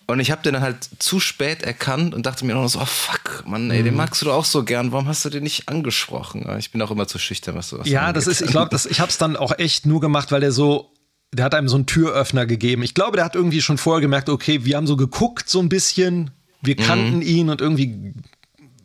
und 0.06 0.20
ich 0.20 0.30
habe 0.30 0.40
den 0.42 0.54
dann 0.54 0.62
halt 0.62 0.88
zu 1.00 1.20
spät 1.20 1.62
erkannt 1.62 2.14
und 2.14 2.24
dachte 2.24 2.46
mir 2.46 2.54
noch 2.54 2.66
so, 2.68 2.80
oh 2.80 2.86
fuck, 2.86 3.44
Mann, 3.46 3.70
ey, 3.70 3.82
den 3.82 3.92
Mhm. 3.92 3.98
magst 3.98 4.22
du 4.22 4.26
doch 4.26 4.34
auch 4.36 4.44
so 4.46 4.64
gern. 4.64 4.90
Warum 4.90 5.06
hast 5.06 5.22
du 5.26 5.28
den 5.28 5.42
nicht 5.42 5.68
angesprochen? 5.68 6.48
Ich 6.58 6.70
bin 6.72 6.80
auch 6.80 6.90
immer 6.90 7.06
zu 7.06 7.18
schüchtern, 7.18 7.56
was 7.56 7.68
sowas 7.68 7.86
Ja, 7.86 8.10
das 8.14 8.26
ist, 8.26 8.40
ich 8.40 8.50
glaube, 8.50 8.74
ich 8.88 9.00
habe 9.00 9.10
es 9.10 9.18
dann 9.18 9.36
auch 9.36 9.58
echt 9.58 9.84
nur 9.84 10.00
gemacht, 10.00 10.32
weil 10.32 10.40
der 10.40 10.52
so, 10.52 10.90
der 11.34 11.44
hat 11.44 11.54
einem 11.54 11.68
so 11.68 11.76
einen 11.76 11.84
Türöffner 11.84 12.46
gegeben. 12.46 12.82
Ich 12.82 12.94
glaube, 12.94 13.16
der 13.16 13.24
hat 13.26 13.34
irgendwie 13.34 13.60
schon 13.60 13.76
vorher 13.76 14.00
gemerkt, 14.00 14.30
okay, 14.30 14.64
wir 14.64 14.78
haben 14.78 14.86
so 14.86 14.96
geguckt 14.96 15.50
so 15.50 15.60
ein 15.60 15.68
bisschen, 15.68 16.30
wir 16.62 16.74
Mhm. 16.78 16.82
kannten 16.82 17.22
ihn 17.22 17.50
und 17.50 17.60
irgendwie, 17.60 18.12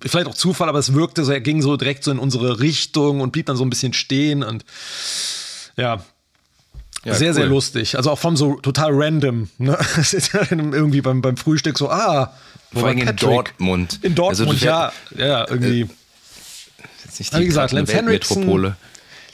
vielleicht 0.02 0.28
auch 0.28 0.34
Zufall, 0.36 0.70
aber 0.70 0.80
es 0.80 0.94
wirkte 0.94 1.24
so, 1.26 1.32
er 1.32 1.42
ging 1.42 1.62
so 1.62 1.78
direkt 1.78 2.04
so 2.04 2.12
in 2.12 2.20
unsere 2.20 2.60
Richtung 2.60 3.22
und 3.22 3.32
blieb 3.32 3.46
dann 3.48 3.58
so 3.58 3.64
ein 3.66 3.70
bisschen 3.70 3.94
stehen 3.94 4.44
und 4.44 4.66
ja. 5.78 6.04
Ja, 7.06 7.16
sehr, 7.16 7.34
sehr 7.34 7.44
cool. 7.46 7.50
lustig. 7.50 7.98
Also 7.98 8.12
auch 8.12 8.20
vom 8.20 8.38
so 8.38 8.56
total 8.62 8.92
random. 8.94 9.50
Ne? 9.58 9.78
Es 9.98 10.14
ist 10.14 10.34
ja 10.34 10.42
irgendwie 10.50 11.02
beim, 11.02 11.22
beim 11.22 11.36
Frühstück 11.36 11.78
so, 11.78 11.90
ah, 11.90 12.34
wo 12.72 12.80
Vor 12.80 12.90
allem 12.90 13.00
in? 13.00 13.16
Dortmund. 13.18 14.00
In 14.04 14.16
Dortmund, 14.16 14.50
Also, 14.52 14.66
ja. 14.66 14.94
Ja, 15.18 15.46
irgendwie. 15.50 15.90
Jetzt 17.04 17.20
nicht 17.20 17.34
Aber 17.34 17.42
wie 17.44 17.48
gesagt, 17.48 17.74
Lance 17.74 17.94
Henriksen, 17.94 18.36
Weltmetropole. 18.38 18.78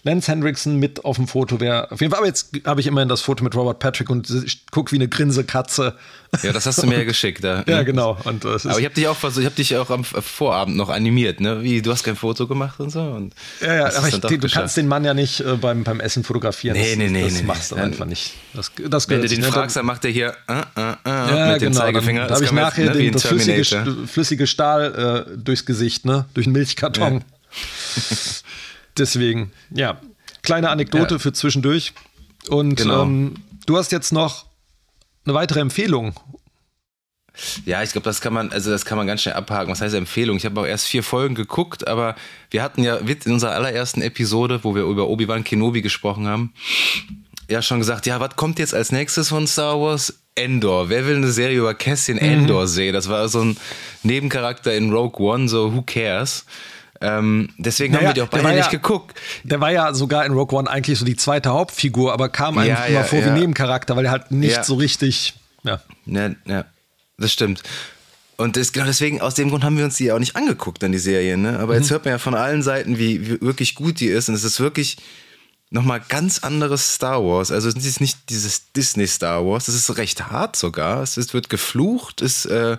Lance 0.03 0.31
Henriksen 0.31 0.77
mit 0.77 1.05
auf 1.05 1.17
dem 1.17 1.27
Foto 1.27 1.59
wäre 1.59 1.91
auf 1.91 2.01
jeden 2.01 2.09
Fall. 2.11 2.19
Aber 2.19 2.27
jetzt 2.27 2.51
habe 2.65 2.81
ich 2.81 2.87
immerhin 2.87 3.07
das 3.09 3.21
Foto 3.21 3.43
mit 3.43 3.53
Robert 3.55 3.77
Patrick 3.79 4.09
und 4.09 4.29
ich 4.29 4.65
guck 4.71 4.91
wie 4.91 4.95
eine 4.95 5.07
Grinsekatze. 5.07 5.95
Ja, 6.43 6.51
das 6.53 6.65
hast 6.67 6.81
du 6.83 6.87
mir 6.87 6.99
ja 6.99 7.03
geschickt. 7.05 7.43
Da, 7.43 7.63
Ja, 7.67 7.77
ne? 7.77 7.85
genau. 7.85 8.15
Und 8.23 8.45
das 8.45 8.63
ist, 8.65 8.71
Aber 8.71 8.79
ich 8.79 8.85
habe 8.85 8.93
dich 8.93 9.07
auch 9.07 9.17
versucht, 9.17 9.39
ich 9.41 9.45
habe 9.47 9.55
dich 9.55 9.75
auch 9.77 9.89
am 9.89 10.03
Vorabend 10.03 10.77
noch 10.77 10.89
animiert, 10.89 11.39
ne? 11.41 11.63
Wie, 11.63 11.81
du 11.81 11.91
hast 11.91 12.03
kein 12.03 12.15
Foto 12.15 12.45
gemacht 12.45 12.79
und 12.79 12.91
so. 12.91 13.01
Und 13.01 13.33
ja, 13.61 13.75
ja, 13.75 13.95
aber 13.97 14.07
ich, 14.07 14.19
du 14.19 14.27
geschafft. 14.37 14.53
kannst 14.53 14.77
den 14.77 14.87
Mann 14.87 15.03
ja 15.03 15.13
nicht 15.15 15.39
äh, 15.39 15.55
beim, 15.55 15.83
beim 15.83 15.99
Essen 15.99 16.23
fotografieren. 16.23 16.77
Nee, 16.77 16.89
das, 16.89 16.97
nee, 16.97 17.09
nee, 17.09 17.23
Das 17.23 17.33
nee, 17.33 17.43
machst 17.43 17.71
du 17.71 17.75
nee. 17.75 17.81
einfach 17.81 18.05
nicht. 18.05 18.33
Das, 18.53 18.71
das 18.77 19.09
Wenn 19.09 19.21
du 19.21 19.27
den 19.27 19.39
nicht. 19.39 19.51
fragst, 19.51 19.75
dann 19.75 19.85
macht 19.87 20.05
er 20.05 20.11
hier 20.11 20.35
äh, 20.47 20.53
äh, 20.53 20.81
äh, 20.81 20.95
ja, 21.05 21.51
mit 21.53 21.61
dem 21.61 21.69
genau, 21.71 21.81
Zeigefinger. 21.81 22.27
Dann 22.27 22.35
habe 22.35 22.45
ich 22.45 22.51
man 22.51 22.63
jetzt, 22.65 22.77
nachher 22.77 22.91
ne, 22.93 22.97
den, 22.99 23.11
das 23.13 23.25
flüssige, 23.25 23.95
flüssige 24.07 24.45
Stahl 24.47 25.25
äh, 25.33 25.37
durchs 25.37 25.65
Gesicht, 25.65 26.05
ne? 26.05 26.25
Durch 26.35 26.45
einen 26.45 26.53
Milchkarton. 26.53 27.23
Deswegen, 28.97 29.51
ja. 29.71 29.99
Kleine 30.41 30.69
Anekdote 30.69 31.15
Ja. 31.15 31.19
für 31.19 31.33
zwischendurch. 31.33 31.93
Und 32.49 32.75
Genau. 32.75 33.03
ähm, 33.03 33.33
du 33.65 33.77
hast 33.77 33.91
jetzt 33.91 34.11
noch 34.11 34.45
eine 35.25 35.33
weitere 35.33 35.59
Empfehlung. 35.59 36.13
Ja, 37.65 37.83
ich 37.83 37.91
glaube, 37.91 38.05
das 38.05 38.21
kann 38.21 38.33
man, 38.33 38.51
also 38.51 38.69
das 38.69 38.85
kann 38.85 38.97
man 38.97 39.07
ganz 39.07 39.21
schnell 39.21 39.35
abhaken. 39.35 39.71
Was 39.71 39.81
heißt 39.81 39.95
Empfehlung? 39.95 40.37
Ich 40.37 40.45
habe 40.45 40.59
auch 40.59 40.65
erst 40.65 40.87
vier 40.87 41.03
Folgen 41.03 41.35
geguckt, 41.35 41.87
aber 41.87 42.15
wir 42.49 42.63
hatten 42.63 42.83
ja 42.83 42.97
in 42.97 43.31
unserer 43.31 43.51
allerersten 43.51 44.01
Episode, 44.01 44.63
wo 44.63 44.75
wir 44.75 44.83
über 44.83 45.07
Obi-Wan 45.07 45.43
Kenobi 45.43 45.81
gesprochen 45.81 46.27
haben, 46.27 46.53
ja 47.49 47.61
schon 47.61 47.79
gesagt, 47.79 48.05
ja, 48.05 48.19
was 48.19 48.35
kommt 48.35 48.59
jetzt 48.59 48.73
als 48.73 48.91
nächstes 48.91 49.29
von 49.29 49.47
Star 49.47 49.79
Wars? 49.79 50.19
Endor. 50.35 50.89
Wer 50.89 51.05
will 51.05 51.17
eine 51.17 51.31
Serie 51.31 51.59
über 51.59 51.73
Cassian 51.73 52.17
Endor 52.17 52.67
sehen? 52.67 52.93
Das 52.93 53.09
war 53.09 53.27
so 53.27 53.41
ein 53.41 53.57
Nebencharakter 54.03 54.73
in 54.73 54.91
Rogue 54.91 55.19
One, 55.19 55.49
so 55.49 55.73
who 55.73 55.81
cares? 55.81 56.45
Ähm, 57.01 57.49
deswegen 57.57 57.93
Naja, 57.93 58.07
haben 58.07 58.09
wir 58.09 58.13
die 58.15 58.21
auch 58.23 58.27
beide 58.29 58.47
nicht 58.49 58.57
ja- 58.65 58.69
geguckt. 58.69 59.17
Der 59.43 59.61
war 59.61 59.71
ja 59.71 59.93
sogar 59.93 60.25
in 60.25 60.33
Rogue 60.33 60.57
One 60.57 60.69
eigentlich 60.69 60.99
so 60.99 61.05
die 61.05 61.15
zweite 61.15 61.49
Hauptfigur, 61.49 62.11
aber 62.13 62.29
kam 62.29 62.57
einem 62.57 62.69
Ja, 62.69 62.85
immer 62.85 62.99
ja, 62.99 63.03
vor 63.05 63.23
wie 63.25 63.29
Nebencharakter, 63.29 63.95
weil 63.95 64.05
er 64.05 64.11
halt 64.11 64.31
nicht 64.31 64.65
so 64.65 64.75
richtig. 64.75 65.33
Ja. 65.63 65.81
Ja, 66.05 66.31
ja, 66.45 66.65
das 67.17 67.31
stimmt. 67.31 67.63
Und 68.37 68.55
das, 68.55 68.71
genau 68.71 68.85
deswegen, 68.85 69.19
aus 69.21 69.33
dem 69.35 69.49
Grund 69.49 69.63
haben 69.65 69.77
wir 69.77 69.83
uns 69.85 69.97
die 69.97 70.11
auch 70.11 70.19
nicht 70.19 70.35
angeguckt, 70.37 70.81
dann 70.81 70.91
die 70.93 70.99
Serie. 70.99 71.37
Ne? 71.37 71.59
Aber 71.59 71.73
Mhm. 71.73 71.79
jetzt 71.81 71.91
hört 71.91 72.05
man 72.05 72.13
ja 72.13 72.17
von 72.19 72.35
allen 72.35 72.63
Seiten, 72.63 72.97
wie, 72.97 73.25
wie 73.27 73.41
wirklich 73.41 73.75
gut 73.75 73.99
die 73.99 74.07
ist. 74.07 74.29
Und 74.29 74.35
es 74.35 74.43
ist 74.45 74.59
wirklich 74.61 74.97
nochmal 75.71 76.01
ganz 76.07 76.39
anderes 76.39 76.95
Star 76.95 77.21
Wars. 77.23 77.51
Also 77.51 77.67
es 77.67 77.75
ist 77.85 77.99
nicht 78.01 78.17
dieses 78.29 78.71
Disney 78.71 79.07
Star 79.07 79.45
Wars. 79.45 79.67
Es 79.67 79.75
ist 79.75 79.97
recht 79.97 80.31
hart 80.31 80.55
sogar. 80.55 81.03
Es 81.03 81.17
ist, 81.17 81.33
wird 81.33 81.49
geflucht. 81.49 82.21
Es, 82.21 82.45
äh, 82.45 82.77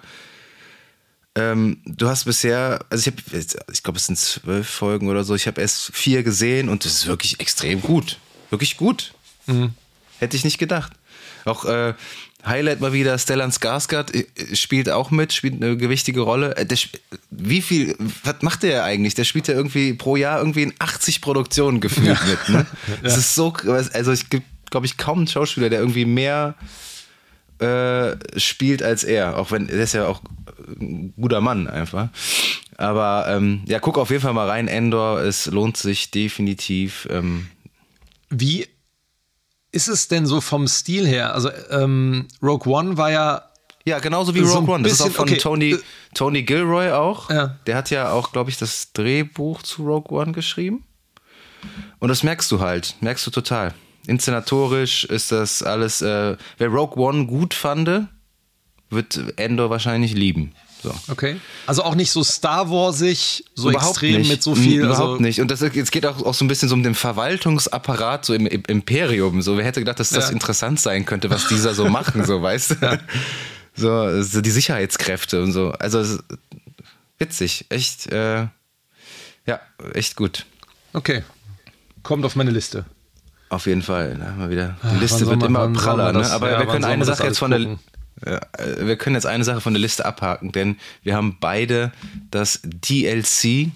ähm, 1.36 1.78
du 1.84 2.08
hast 2.08 2.24
bisher, 2.24 2.84
also 2.90 3.08
ich 3.08 3.14
habe, 3.14 3.46
ich 3.72 3.82
glaube, 3.82 3.98
es 3.98 4.06
sind 4.06 4.18
zwölf 4.18 4.68
Folgen 4.68 5.08
oder 5.08 5.24
so. 5.24 5.34
Ich 5.34 5.46
habe 5.46 5.60
erst 5.60 5.94
vier 5.94 6.22
gesehen 6.22 6.68
und 6.68 6.84
es 6.84 6.92
ist 6.94 7.06
wirklich 7.06 7.40
extrem 7.40 7.80
gut. 7.80 8.18
Wirklich 8.50 8.76
gut. 8.76 9.14
Hätte 10.18 10.36
ich 10.36 10.44
nicht 10.44 10.58
gedacht. 10.58 10.92
Auch 11.44 11.64
äh, 11.64 11.94
Highlight 12.44 12.80
mal 12.80 12.92
wieder, 12.92 13.18
Stellan 13.18 13.50
Skarsgård 13.50 14.14
äh, 14.14 14.56
spielt 14.56 14.90
auch 14.90 15.10
mit, 15.10 15.32
spielt 15.32 15.54
eine 15.62 15.76
gewichtige 15.76 16.20
Rolle. 16.20 16.56
Äh, 16.56 16.66
Der, 16.66 16.78
wie 17.30 17.62
viel, 17.62 17.96
was 18.24 18.42
macht 18.42 18.62
der 18.62 18.84
eigentlich? 18.84 19.14
Der 19.14 19.24
spielt 19.24 19.48
ja 19.48 19.54
irgendwie 19.54 19.94
pro 19.94 20.16
Jahr 20.16 20.38
irgendwie 20.38 20.62
in 20.62 20.74
80 20.78 21.20
Produktionen 21.20 21.80
gefühlt 21.80 22.18
mit. 22.26 22.48
Ne? 22.48 22.66
Das 23.02 23.16
ist 23.16 23.34
so, 23.34 23.52
also 23.64 24.12
es 24.12 24.28
gibt, 24.30 24.46
glaube 24.70 24.86
ich, 24.86 24.96
kaum 24.96 25.18
einen 25.18 25.28
Schauspieler, 25.28 25.68
der 25.70 25.80
irgendwie 25.80 26.04
mehr 26.04 26.54
äh, 27.60 28.16
spielt 28.38 28.82
als 28.82 29.04
er. 29.04 29.38
Auch 29.38 29.50
wenn, 29.50 29.66
der 29.66 29.76
ist 29.80 29.94
ja 29.94 30.06
auch 30.06 30.20
ein 30.80 31.12
guter 31.20 31.40
Mann 31.40 31.66
einfach. 31.68 32.08
Aber 32.76 33.26
ähm, 33.28 33.62
ja, 33.66 33.78
guck 33.78 33.98
auf 33.98 34.10
jeden 34.10 34.22
Fall 34.22 34.32
mal 34.32 34.48
rein, 34.48 34.68
Endor. 34.68 35.20
Es 35.20 35.46
lohnt 35.46 35.76
sich 35.76 36.10
definitiv. 36.10 37.06
Ähm, 37.10 37.48
Wie 38.30 38.66
ist 39.72 39.88
es 39.88 40.08
denn 40.08 40.26
so 40.26 40.40
vom 40.40 40.66
Stil 40.66 41.06
her? 41.06 41.34
Also, 41.34 41.50
ähm, 41.70 42.26
Rogue 42.42 42.72
One 42.72 42.96
war 42.96 43.10
ja. 43.10 43.42
Ja, 43.84 43.98
genauso 43.98 44.34
wie 44.34 44.40
So 44.44 44.58
Rogue 44.58 44.74
One. 44.74 44.82
Das 44.84 44.92
ist 44.92 45.00
auch 45.00 45.06
bisschen- 45.06 45.16
von 45.16 45.28
okay. 45.28 45.38
Tony, 45.38 45.70
Äh, 45.72 45.78
Tony 46.14 46.42
Gilroy 46.42 46.90
auch. 46.92 47.30
Ja. 47.30 47.56
Der 47.66 47.76
hat 47.76 47.90
ja 47.90 48.10
auch, 48.12 48.32
glaube 48.32 48.50
ich, 48.50 48.58
das 48.58 48.92
Drehbuch 48.92 49.62
zu 49.62 49.84
Rogue 49.84 50.16
One 50.18 50.32
geschrieben. 50.32 50.84
Und 51.98 52.08
das 52.08 52.22
merkst 52.22 52.50
du 52.50 52.60
halt, 52.60 52.96
merkst 53.00 53.26
du 53.26 53.30
total. 53.30 53.74
Inszenatorisch 54.06 55.04
ist 55.04 55.32
das 55.32 55.62
alles. 55.62 56.02
Äh, 56.02 56.36
wer 56.58 56.68
Rogue 56.68 57.02
One 57.02 57.26
gut 57.26 57.54
fand, 57.54 58.08
wird 58.88 59.20
Endor 59.36 59.70
wahrscheinlich 59.70 60.14
lieben. 60.14 60.52
So. 60.82 60.94
Okay. 61.08 61.38
Also 61.66 61.82
auch 61.82 61.94
nicht 61.94 62.10
so 62.10 62.24
Star 62.24 62.70
Warsig, 62.70 63.44
so 63.54 63.68
Überhaupt 63.68 63.90
extrem 64.02 64.18
nicht. 64.22 64.30
mit 64.30 64.42
so 64.42 64.54
viel. 64.54 64.80
Überhaupt 64.80 65.00
also, 65.00 65.22
nicht. 65.22 65.40
Und 65.40 65.50
das, 65.50 65.60
es 65.60 65.90
geht 65.90 66.06
auch, 66.06 66.22
auch 66.24 66.32
so 66.34 66.44
ein 66.44 66.48
bisschen 66.48 66.68
so 66.70 66.74
um 66.74 66.82
den 66.82 66.94
Verwaltungsapparat, 66.94 68.24
so 68.24 68.32
im, 68.32 68.46
im 68.46 68.62
Imperium. 68.66 69.42
So, 69.42 69.58
wer 69.58 69.64
hätte 69.64 69.80
gedacht, 69.80 70.00
dass 70.00 70.08
das 70.10 70.28
Ja. 70.28 70.32
interessant 70.32 70.80
sein 70.80 71.04
könnte, 71.04 71.28
was 71.28 71.48
dieser 71.48 71.74
so 71.74 71.84
machen, 71.90 72.24
so, 72.24 72.40
weißt 72.40 72.70
du? 72.80 73.00
So, 73.76 74.22
so 74.22 74.40
die 74.40 74.50
Sicherheitskräfte 74.50 75.42
und 75.42 75.52
so. 75.52 75.70
Also 75.72 76.18
witzig, 77.18 77.66
echt, 77.68 78.06
äh, 78.10 78.46
ja, 79.46 79.60
echt 79.92 80.16
gut. 80.16 80.46
Okay. 80.94 81.22
Kommt 82.02 82.24
auf 82.24 82.36
meine 82.36 82.50
Liste. 82.50 82.86
Auf 83.50 83.66
jeden 83.66 83.82
Fall. 83.82 84.16
Ne? 84.16 84.34
Mal 84.38 84.48
wieder. 84.50 84.76
Die 84.82 84.86
Ah, 84.86 84.90
wann 84.92 85.00
Liste 85.00 85.18
soll 85.18 85.28
wird 85.28 85.40
man- 85.40 85.48
immer 85.50 85.64
soll 85.64 85.72
praller. 85.74 86.04
man 86.04 86.14
das- 86.14 86.28
ne? 86.28 86.34
Aber 86.34 86.50
ja, 86.52 86.58
wir 86.60 86.66
können 86.66 86.84
eine 86.84 86.96
man 87.04 87.06
Sache 87.06 87.24
jetzt 87.26 87.38
von 87.38 87.50
der 87.50 87.60
gucken? 87.60 87.78
ja, 88.24 88.36
äh, 88.58 88.86
wir 88.86 88.96
können 88.96 89.16
jetzt 89.16 89.26
eine 89.26 89.44
Sache 89.44 89.60
von 89.60 89.74
der 89.74 89.80
Liste 89.82 90.04
abhaken, 90.06 90.52
denn 90.52 90.76
wir 91.02 91.14
haben 91.16 91.36
beide 91.40 91.92
das 92.30 92.60
DLC, 92.64 93.70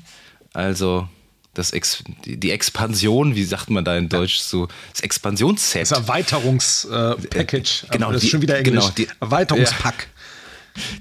also 0.53 1.09
das 1.55 1.73
Ex 1.73 2.03
die 2.25 2.37
die 2.39 2.51
Expansion, 2.51 3.35
wie 3.37 3.45
sagt 3.45 3.69
man 3.71 3.85
da 3.85 3.97
in 3.97 4.09
Deutsch 4.09 4.39
so, 4.39 4.69
das 4.93 5.01
Expansionsset. 5.03 5.83
Das 5.83 5.93
Erweiterungs-Package. 5.93 7.87
Genau, 7.91 8.09
das 8.09 8.17
ist 8.17 8.23
die- 8.25 8.31
schon 8.31 8.43
wieder 8.43 8.59
Englisch. 8.59 8.75
genau, 8.75 8.91
die- 8.97 9.09
Erweiterungspack. 9.21 10.09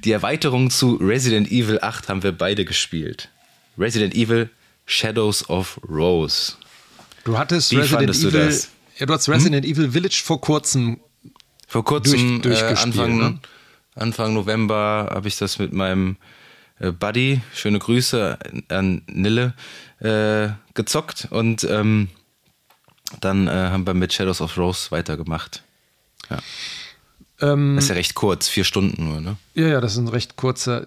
Die 0.03 0.11
Erweiterung 0.11 0.69
zu 0.69 0.95
Resident 0.95 1.51
Evil 1.51 1.79
8 1.81 2.07
haben 2.09 2.21
wir 2.23 2.31
beide 2.31 2.65
gespielt. 2.65 3.29
Resident 3.77 4.13
Evil 4.13 4.49
Shadows 4.85 5.49
of 5.49 5.79
Rose. 5.89 6.53
Du 7.23 7.37
hattest 7.37 7.71
Wie 7.71 7.77
Resident 7.77 7.99
fandest 8.01 8.23
du 8.23 8.27
Evil. 8.29 8.45
das? 8.45 8.63
Hm? 8.65 8.69
Ja, 8.97 9.05
du 9.07 9.13
hast 9.13 9.29
Resident 9.29 9.65
Evil 9.65 9.91
Village 9.91 10.21
vor 10.23 10.39
kurzem. 10.41 10.99
Vor 11.67 11.83
kurzem, 11.83 12.41
Durch- 12.41 12.59
äh, 12.59 12.59
durchgespielt, 12.61 12.99
Anfang, 12.99 13.17
ne? 13.17 13.39
Anfang 13.95 14.33
November, 14.33 15.09
habe 15.13 15.27
ich 15.27 15.37
das 15.37 15.57
mit 15.59 15.73
meinem 15.73 16.17
äh, 16.79 16.91
Buddy, 16.91 17.41
schöne 17.55 17.79
Grüße 17.79 18.37
an 18.69 19.01
Nille, 19.07 19.53
äh, 19.99 20.49
gezockt 20.73 21.27
und 21.31 21.63
ähm, 21.63 22.09
dann 23.21 23.47
äh, 23.47 23.51
haben 23.51 23.85
wir 23.87 23.93
mit 23.93 24.11
Shadows 24.13 24.41
of 24.41 24.57
Rose 24.57 24.91
weitergemacht. 24.91 25.63
Ähm, 27.41 27.75
Das 27.75 27.85
ist 27.85 27.89
ja 27.89 27.95
recht 27.95 28.15
kurz, 28.15 28.47
vier 28.47 28.63
Stunden 28.63 29.05
nur, 29.05 29.21
ne? 29.21 29.37
ja, 29.53 29.67
ja, 29.67 29.81
das 29.81 29.93
ist 29.93 29.97
ein 29.99 30.07
recht 30.07 30.35
kurzer 30.35 30.85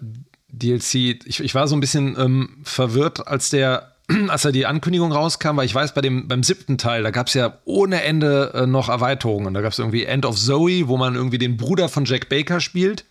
DLC. 0.49 0.95
Ich, 1.25 1.39
ich 1.41 1.55
war 1.55 1.67
so 1.67 1.75
ein 1.75 1.79
bisschen 1.81 2.17
ähm, 2.19 2.57
verwirrt, 2.63 3.27
als 3.27 3.49
der, 3.49 3.95
als 4.27 4.43
da 4.43 4.51
die 4.51 4.65
Ankündigung 4.65 5.11
rauskam, 5.11 5.57
weil 5.57 5.65
ich 5.65 5.75
weiß, 5.75 5.93
bei 5.93 6.01
dem, 6.01 6.27
beim 6.27 6.43
siebten 6.43 6.77
Teil, 6.77 7.03
da 7.03 7.11
gab 7.11 7.27
es 7.27 7.33
ja 7.33 7.59
ohne 7.65 8.03
Ende 8.03 8.51
äh, 8.53 8.65
noch 8.65 8.89
Erweiterungen. 8.89 9.53
Da 9.53 9.61
gab 9.61 9.73
es 9.73 9.79
irgendwie 9.79 10.05
End 10.05 10.25
of 10.25 10.37
Zoe, 10.37 10.87
wo 10.87 10.97
man 10.97 11.15
irgendwie 11.15 11.37
den 11.37 11.57
Bruder 11.57 11.89
von 11.89 12.05
Jack 12.05 12.29
Baker 12.29 12.59
spielt, 12.59 13.05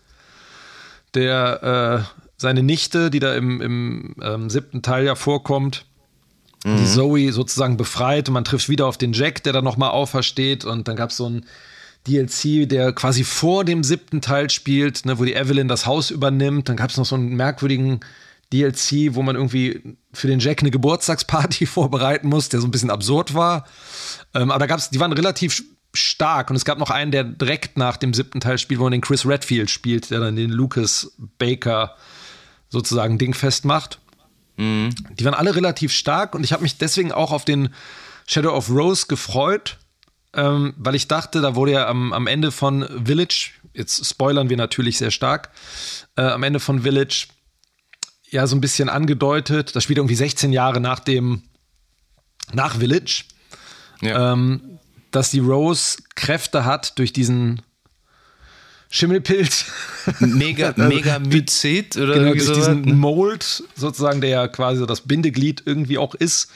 der 1.14 2.06
äh, 2.06 2.20
seine 2.36 2.62
Nichte, 2.62 3.10
die 3.10 3.20
da 3.20 3.34
im, 3.34 3.60
im 3.60 4.14
ähm, 4.22 4.50
siebten 4.50 4.82
Teil 4.82 5.04
ja 5.04 5.14
vorkommt, 5.14 5.84
die 6.64 6.84
Zoe 6.84 7.30
sozusagen 7.30 7.76
befreit 7.76 8.28
und 8.28 8.34
man 8.34 8.42
trifft 8.42 8.68
wieder 8.68 8.86
auf 8.86 8.98
den 8.98 9.12
Jack, 9.12 9.44
der 9.44 9.52
dann 9.52 9.62
nochmal 9.62 9.90
aufersteht 9.90 10.64
und 10.64 10.88
dann 10.88 10.96
gab 10.96 11.10
es 11.10 11.16
so 11.16 11.28
ein 11.28 11.46
DLC, 12.08 12.68
der 12.68 12.92
quasi 12.92 13.22
vor 13.22 13.64
dem 13.64 13.84
siebten 13.84 14.20
Teil 14.20 14.50
spielt, 14.50 15.06
ne, 15.06 15.18
wo 15.18 15.24
die 15.24 15.34
Evelyn 15.34 15.68
das 15.68 15.86
Haus 15.86 16.10
übernimmt. 16.10 16.68
Dann 16.68 16.76
gab 16.76 16.90
es 16.90 16.96
noch 16.96 17.04
so 17.04 17.14
einen 17.14 17.36
merkwürdigen 17.36 18.00
DLC, 18.52 19.14
wo 19.14 19.22
man 19.22 19.36
irgendwie 19.36 19.96
für 20.12 20.28
den 20.28 20.38
Jack 20.38 20.60
eine 20.60 20.70
Geburtstagsparty 20.70 21.66
vorbereiten 21.66 22.28
muss, 22.28 22.48
der 22.48 22.60
so 22.60 22.66
ein 22.66 22.70
bisschen 22.70 22.90
absurd 22.90 23.34
war. 23.34 23.66
Ähm, 24.34 24.50
aber 24.50 24.60
da 24.60 24.66
gab's, 24.66 24.90
die 24.90 25.00
waren 25.00 25.12
relativ 25.12 25.64
stark 25.94 26.50
und 26.50 26.56
es 26.56 26.64
gab 26.64 26.78
noch 26.78 26.90
einen, 26.90 27.10
der 27.10 27.24
direkt 27.24 27.78
nach 27.78 27.96
dem 27.96 28.12
siebten 28.12 28.40
Teil 28.40 28.58
spielt, 28.58 28.80
wo 28.80 28.84
man 28.84 28.92
den 28.92 29.00
Chris 29.00 29.26
Redfield 29.26 29.70
spielt, 29.70 30.10
der 30.10 30.20
dann 30.20 30.36
den 30.36 30.50
Lucas 30.50 31.12
Baker 31.38 31.96
sozusagen 32.68 33.18
dingfest 33.18 33.64
macht. 33.64 33.98
Die 34.58 35.24
waren 35.24 35.34
alle 35.34 35.54
relativ 35.54 35.92
stark 35.92 36.34
und 36.34 36.44
ich 36.44 36.52
habe 36.52 36.62
mich 36.62 36.78
deswegen 36.78 37.12
auch 37.12 37.30
auf 37.30 37.44
den 37.44 37.70
Shadow 38.26 38.54
of 38.54 38.70
Rose 38.70 39.06
gefreut, 39.06 39.78
ähm, 40.34 40.74
weil 40.78 40.94
ich 40.94 41.08
dachte, 41.08 41.40
da 41.40 41.54
wurde 41.54 41.72
ja 41.72 41.88
am, 41.88 42.12
am 42.12 42.26
Ende 42.26 42.50
von 42.50 42.86
Village, 43.04 43.50
jetzt 43.74 44.04
spoilern 44.06 44.48
wir 44.48 44.56
natürlich 44.56 44.98
sehr 44.98 45.10
stark, 45.10 45.50
äh, 46.16 46.22
am 46.22 46.42
Ende 46.42 46.60
von 46.60 46.82
Village 46.82 47.28
ja 48.30 48.46
so 48.46 48.56
ein 48.56 48.60
bisschen 48.60 48.88
angedeutet, 48.88 49.74
das 49.76 49.84
spielt 49.84 49.98
irgendwie 49.98 50.14
16 50.16 50.52
Jahre 50.52 50.80
nach 50.80 51.00
dem, 51.00 51.42
nach 52.52 52.76
Village, 52.76 53.24
Ja. 54.02 54.32
ähm, 54.32 54.78
dass 55.10 55.30
die 55.30 55.38
Rose 55.38 55.98
Kräfte 56.14 56.64
hat 56.64 56.98
durch 56.98 57.12
diesen 57.12 57.62
Schimmelpilz. 58.90 59.66
Mega, 60.20 60.74
mega 60.76 61.18
Myzet 61.18 61.96
oder 61.96 62.14
genau, 62.14 62.32
durch 62.32 62.52
diesen 62.52 62.98
Mold 62.98 63.64
sozusagen, 63.74 64.20
der 64.20 64.30
ja 64.30 64.48
quasi 64.48 64.78
so 64.78 64.86
das 64.86 65.02
Bindeglied 65.02 65.62
irgendwie 65.64 65.98
auch 65.98 66.14
ist. 66.14 66.50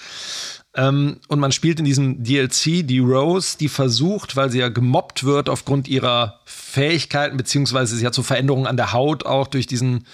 Ähm, 0.74 1.18
und 1.26 1.40
man 1.40 1.50
spielt 1.50 1.80
in 1.80 1.84
diesem 1.84 2.22
DLC 2.22 2.86
die 2.86 3.00
Rose, 3.00 3.58
die 3.58 3.68
versucht, 3.68 4.36
weil 4.36 4.50
sie 4.50 4.60
ja 4.60 4.68
gemobbt 4.68 5.24
wird 5.24 5.48
aufgrund 5.48 5.88
ihrer 5.88 6.38
Fähigkeiten, 6.44 7.36
beziehungsweise 7.36 7.96
sie 7.96 8.06
hat 8.06 8.14
so 8.14 8.22
Veränderungen 8.22 8.68
an 8.68 8.76
der 8.76 8.92
Haut 8.92 9.26
auch 9.26 9.48
durch 9.48 9.66
diesen, 9.66 10.06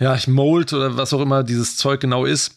ja, 0.00 0.18
Mold 0.26 0.72
oder 0.72 0.96
was 0.96 1.12
auch 1.12 1.20
immer 1.20 1.44
dieses 1.44 1.76
Zeug 1.76 2.00
genau 2.00 2.24
ist. 2.24 2.56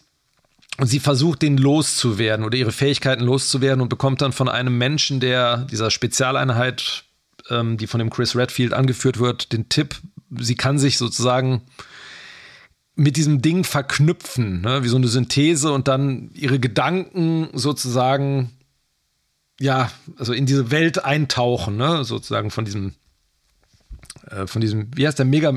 Und 0.79 0.87
sie 0.87 0.99
versucht, 0.99 1.43
den 1.43 1.57
loszuwerden 1.57 2.43
oder 2.43 2.57
ihre 2.57 2.71
Fähigkeiten 2.71 3.23
loszuwerden 3.23 3.81
und 3.81 3.89
bekommt 3.89 4.21
dann 4.21 4.31
von 4.31 4.49
einem 4.49 4.75
Menschen, 4.77 5.19
der 5.19 5.57
dieser 5.69 5.91
Spezialeinheit, 5.91 7.03
ähm, 7.51 7.77
die 7.77 7.85
von 7.85 7.99
dem 7.99 8.09
Chris 8.09 8.35
Redfield 8.35 8.73
angeführt 8.73 9.19
wird, 9.19 9.51
den 9.51 9.69
Tipp, 9.69 10.01
sie 10.39 10.55
kann 10.55 10.79
sich 10.79 10.97
sozusagen 10.97 11.61
mit 12.95 13.17
diesem 13.17 13.41
Ding 13.41 13.63
verknüpfen, 13.63 14.61
ne? 14.61 14.83
wie 14.83 14.87
so 14.87 14.95
eine 14.95 15.07
Synthese 15.07 15.71
und 15.71 15.87
dann 15.87 16.31
ihre 16.33 16.59
Gedanken 16.59 17.49
sozusagen, 17.53 18.51
ja, 19.59 19.91
also 20.17 20.33
in 20.33 20.45
diese 20.45 20.71
Welt 20.71 21.03
eintauchen, 21.03 21.75
ne? 21.77 22.03
sozusagen 22.03 22.51
von 22.51 22.65
diesem, 22.65 22.93
von 24.45 24.61
diesem, 24.61 24.88
wie 24.95 25.05
heißt 25.07 25.17
der, 25.19 25.26
Mega, 25.26 25.53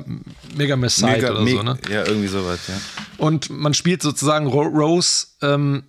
Mega 0.57 0.77
Messiah 0.77 1.13
Mega, 1.13 1.31
oder 1.31 1.47
so, 1.47 1.63
ne? 1.63 1.79
Ja, 1.91 2.05
irgendwie 2.07 2.29
sowas, 2.29 2.61
ja. 2.69 2.75
Und 3.19 3.49
man 3.51 3.75
spielt 3.75 4.03
sozusagen 4.03 4.47
Ro 4.47 4.63
Rose 4.63 5.27
ähm, 5.43 5.85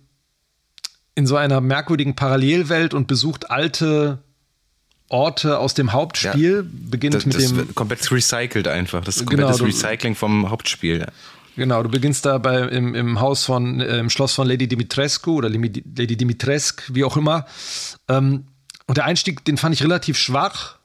in 1.14 1.26
so 1.26 1.36
einer 1.36 1.60
merkwürdigen 1.60 2.14
Parallelwelt 2.14 2.94
und 2.94 3.06
besucht 3.08 3.50
alte 3.50 4.18
Orte 5.08 5.58
aus 5.58 5.74
dem 5.74 5.92
Hauptspiel. 5.92 6.62
Beginnt 6.62 7.14
Das, 7.14 7.26
mit 7.26 7.34
das 7.34 7.52
dem. 7.52 7.74
komplett 7.74 8.10
recycelt 8.12 8.68
einfach. 8.68 9.02
Das 9.04 9.16
ist 9.16 9.26
Genau, 9.28 9.48
komplettes 9.48 9.58
du- 9.58 9.64
Recycling 9.86 10.14
vom 10.14 10.50
Hauptspiel. 10.50 11.06
Genau, 11.56 11.82
du 11.82 11.88
beginnst 11.88 12.24
da 12.24 12.38
bei, 12.38 12.60
im, 12.68 12.94
im 12.94 13.18
Haus 13.20 13.44
von, 13.44 13.80
äh, 13.80 13.98
im 13.98 14.10
Schloss 14.10 14.34
von 14.34 14.46
Lady 14.46 14.68
Dimitrescu 14.68 15.32
oder 15.38 15.48
Lady 15.48 16.16
Dimitrescu, 16.16 16.82
wie 16.94 17.02
auch 17.02 17.16
immer. 17.16 17.46
Ähm, 18.06 18.44
und 18.86 18.96
der 18.96 19.06
Einstieg, 19.06 19.44
den 19.44 19.56
fand 19.56 19.74
ich 19.74 19.82
relativ 19.82 20.16
schwach, 20.16 20.77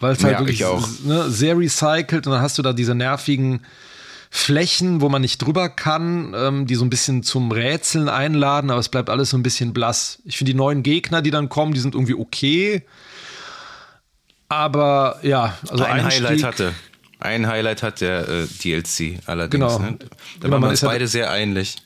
weil 0.00 0.12
es 0.12 0.24
halt 0.24 0.34
Ja, 0.34 0.38
wirklich. 0.40 0.64
Ne, 1.04 1.30
sehr 1.30 1.56
recycelt 1.58 2.26
und 2.26 2.32
dann 2.32 2.42
hast 2.42 2.58
du 2.58 2.62
da 2.62 2.72
diese 2.72 2.94
nervigen 2.94 3.60
Flächen, 4.30 5.00
wo 5.00 5.08
man 5.08 5.22
nicht 5.22 5.38
drüber 5.38 5.70
kann, 5.70 6.34
ähm, 6.36 6.66
die 6.66 6.74
so 6.74 6.84
ein 6.84 6.90
bisschen 6.90 7.22
zum 7.22 7.50
Rätseln 7.50 8.10
einladen, 8.10 8.70
aber 8.70 8.80
es 8.80 8.90
bleibt 8.90 9.08
alles 9.08 9.30
so 9.30 9.38
ein 9.38 9.42
bisschen 9.42 9.72
blass. 9.72 10.18
Ich 10.24 10.36
finde 10.36 10.52
die 10.52 10.58
neuen 10.58 10.82
Gegner, 10.82 11.22
die 11.22 11.30
dann 11.30 11.48
kommen, 11.48 11.72
die 11.72 11.80
sind 11.80 11.94
irgendwie 11.94 12.14
okay. 12.14 12.82
Aber 14.48 15.18
ja, 15.22 15.56
also 15.68 15.84
ein 15.84 16.00
Einstieg, 16.04 16.24
Highlight 16.26 16.42
hatte. 16.44 16.72
Ein 17.20 17.46
Highlight 17.48 17.82
hat 17.82 18.00
der 18.00 18.28
äh, 18.28 18.46
DLC 18.62 19.18
allerdings. 19.26 19.74
Genau. 19.74 19.78
Ne? 19.78 19.98
Da 20.40 20.50
waren 20.50 20.60
man 20.60 20.70
wir 20.70 20.74
ist 20.74 20.82
uns 20.82 20.82
ja- 20.82 20.88
beide 20.88 21.08
sehr 21.08 21.28
ähnlich. 21.30 21.76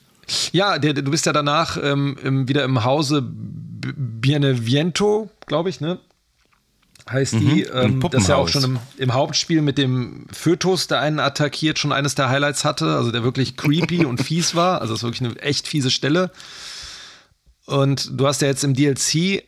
Ja, 0.52 0.78
der, 0.78 0.92
der- 0.94 1.02
du 1.02 1.10
bist 1.10 1.26
ja 1.26 1.32
danach 1.32 1.76
ähm, 1.82 2.16
im, 2.22 2.48
wieder 2.48 2.62
im 2.64 2.84
Hause 2.84 3.22
Bieneviento, 3.24 5.30
glaube 5.46 5.68
ich, 5.70 5.80
ne? 5.80 5.98
Heißt 7.10 7.34
die. 7.34 7.62
Ähm, 7.62 8.00
im 8.00 8.10
das 8.10 8.28
ja 8.28 8.36
auch 8.36 8.48
schon 8.48 8.64
im, 8.64 8.78
im 8.96 9.14
Hauptspiel 9.14 9.60
mit 9.60 9.76
dem 9.76 10.26
Fötus, 10.32 10.86
der 10.86 11.00
einen 11.00 11.18
attackiert, 11.18 11.78
schon 11.78 11.92
eines 11.92 12.14
der 12.14 12.28
Highlights 12.28 12.64
hatte. 12.64 12.96
Also 12.96 13.10
der 13.10 13.24
wirklich 13.24 13.56
creepy 13.56 14.04
und 14.04 14.22
fies 14.22 14.54
war. 14.54 14.80
Also 14.80 14.94
das 14.94 15.00
ist 15.00 15.04
wirklich 15.04 15.28
eine 15.28 15.40
echt 15.40 15.66
fiese 15.66 15.90
Stelle. 15.90 16.30
Und 17.66 18.10
du 18.18 18.26
hast 18.26 18.42
ja 18.42 18.48
jetzt 18.48 18.64
im 18.64 18.74
DLC 18.74 19.44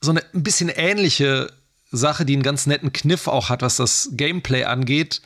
so 0.00 0.10
eine 0.10 0.22
ein 0.34 0.42
bisschen 0.42 0.68
ähnliche 0.68 1.52
Sache, 1.92 2.24
die 2.24 2.32
einen 2.32 2.42
ganz 2.42 2.66
netten 2.66 2.92
Kniff 2.92 3.28
auch 3.28 3.48
hat, 3.48 3.62
was 3.62 3.76
das 3.76 4.10
Gameplay 4.12 4.64
angeht. 4.64 5.22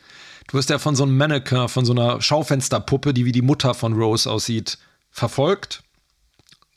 Du 0.47 0.57
wirst 0.57 0.69
ja 0.69 0.79
von 0.79 0.95
so 0.95 1.03
einem 1.03 1.17
Mannequin, 1.17 1.67
von 1.67 1.85
so 1.85 1.93
einer 1.93 2.21
Schaufensterpuppe, 2.21 3.13
die 3.13 3.25
wie 3.25 3.31
die 3.31 3.41
Mutter 3.41 3.73
von 3.73 3.93
Rose 3.93 4.29
aussieht, 4.29 4.77
verfolgt 5.09 5.83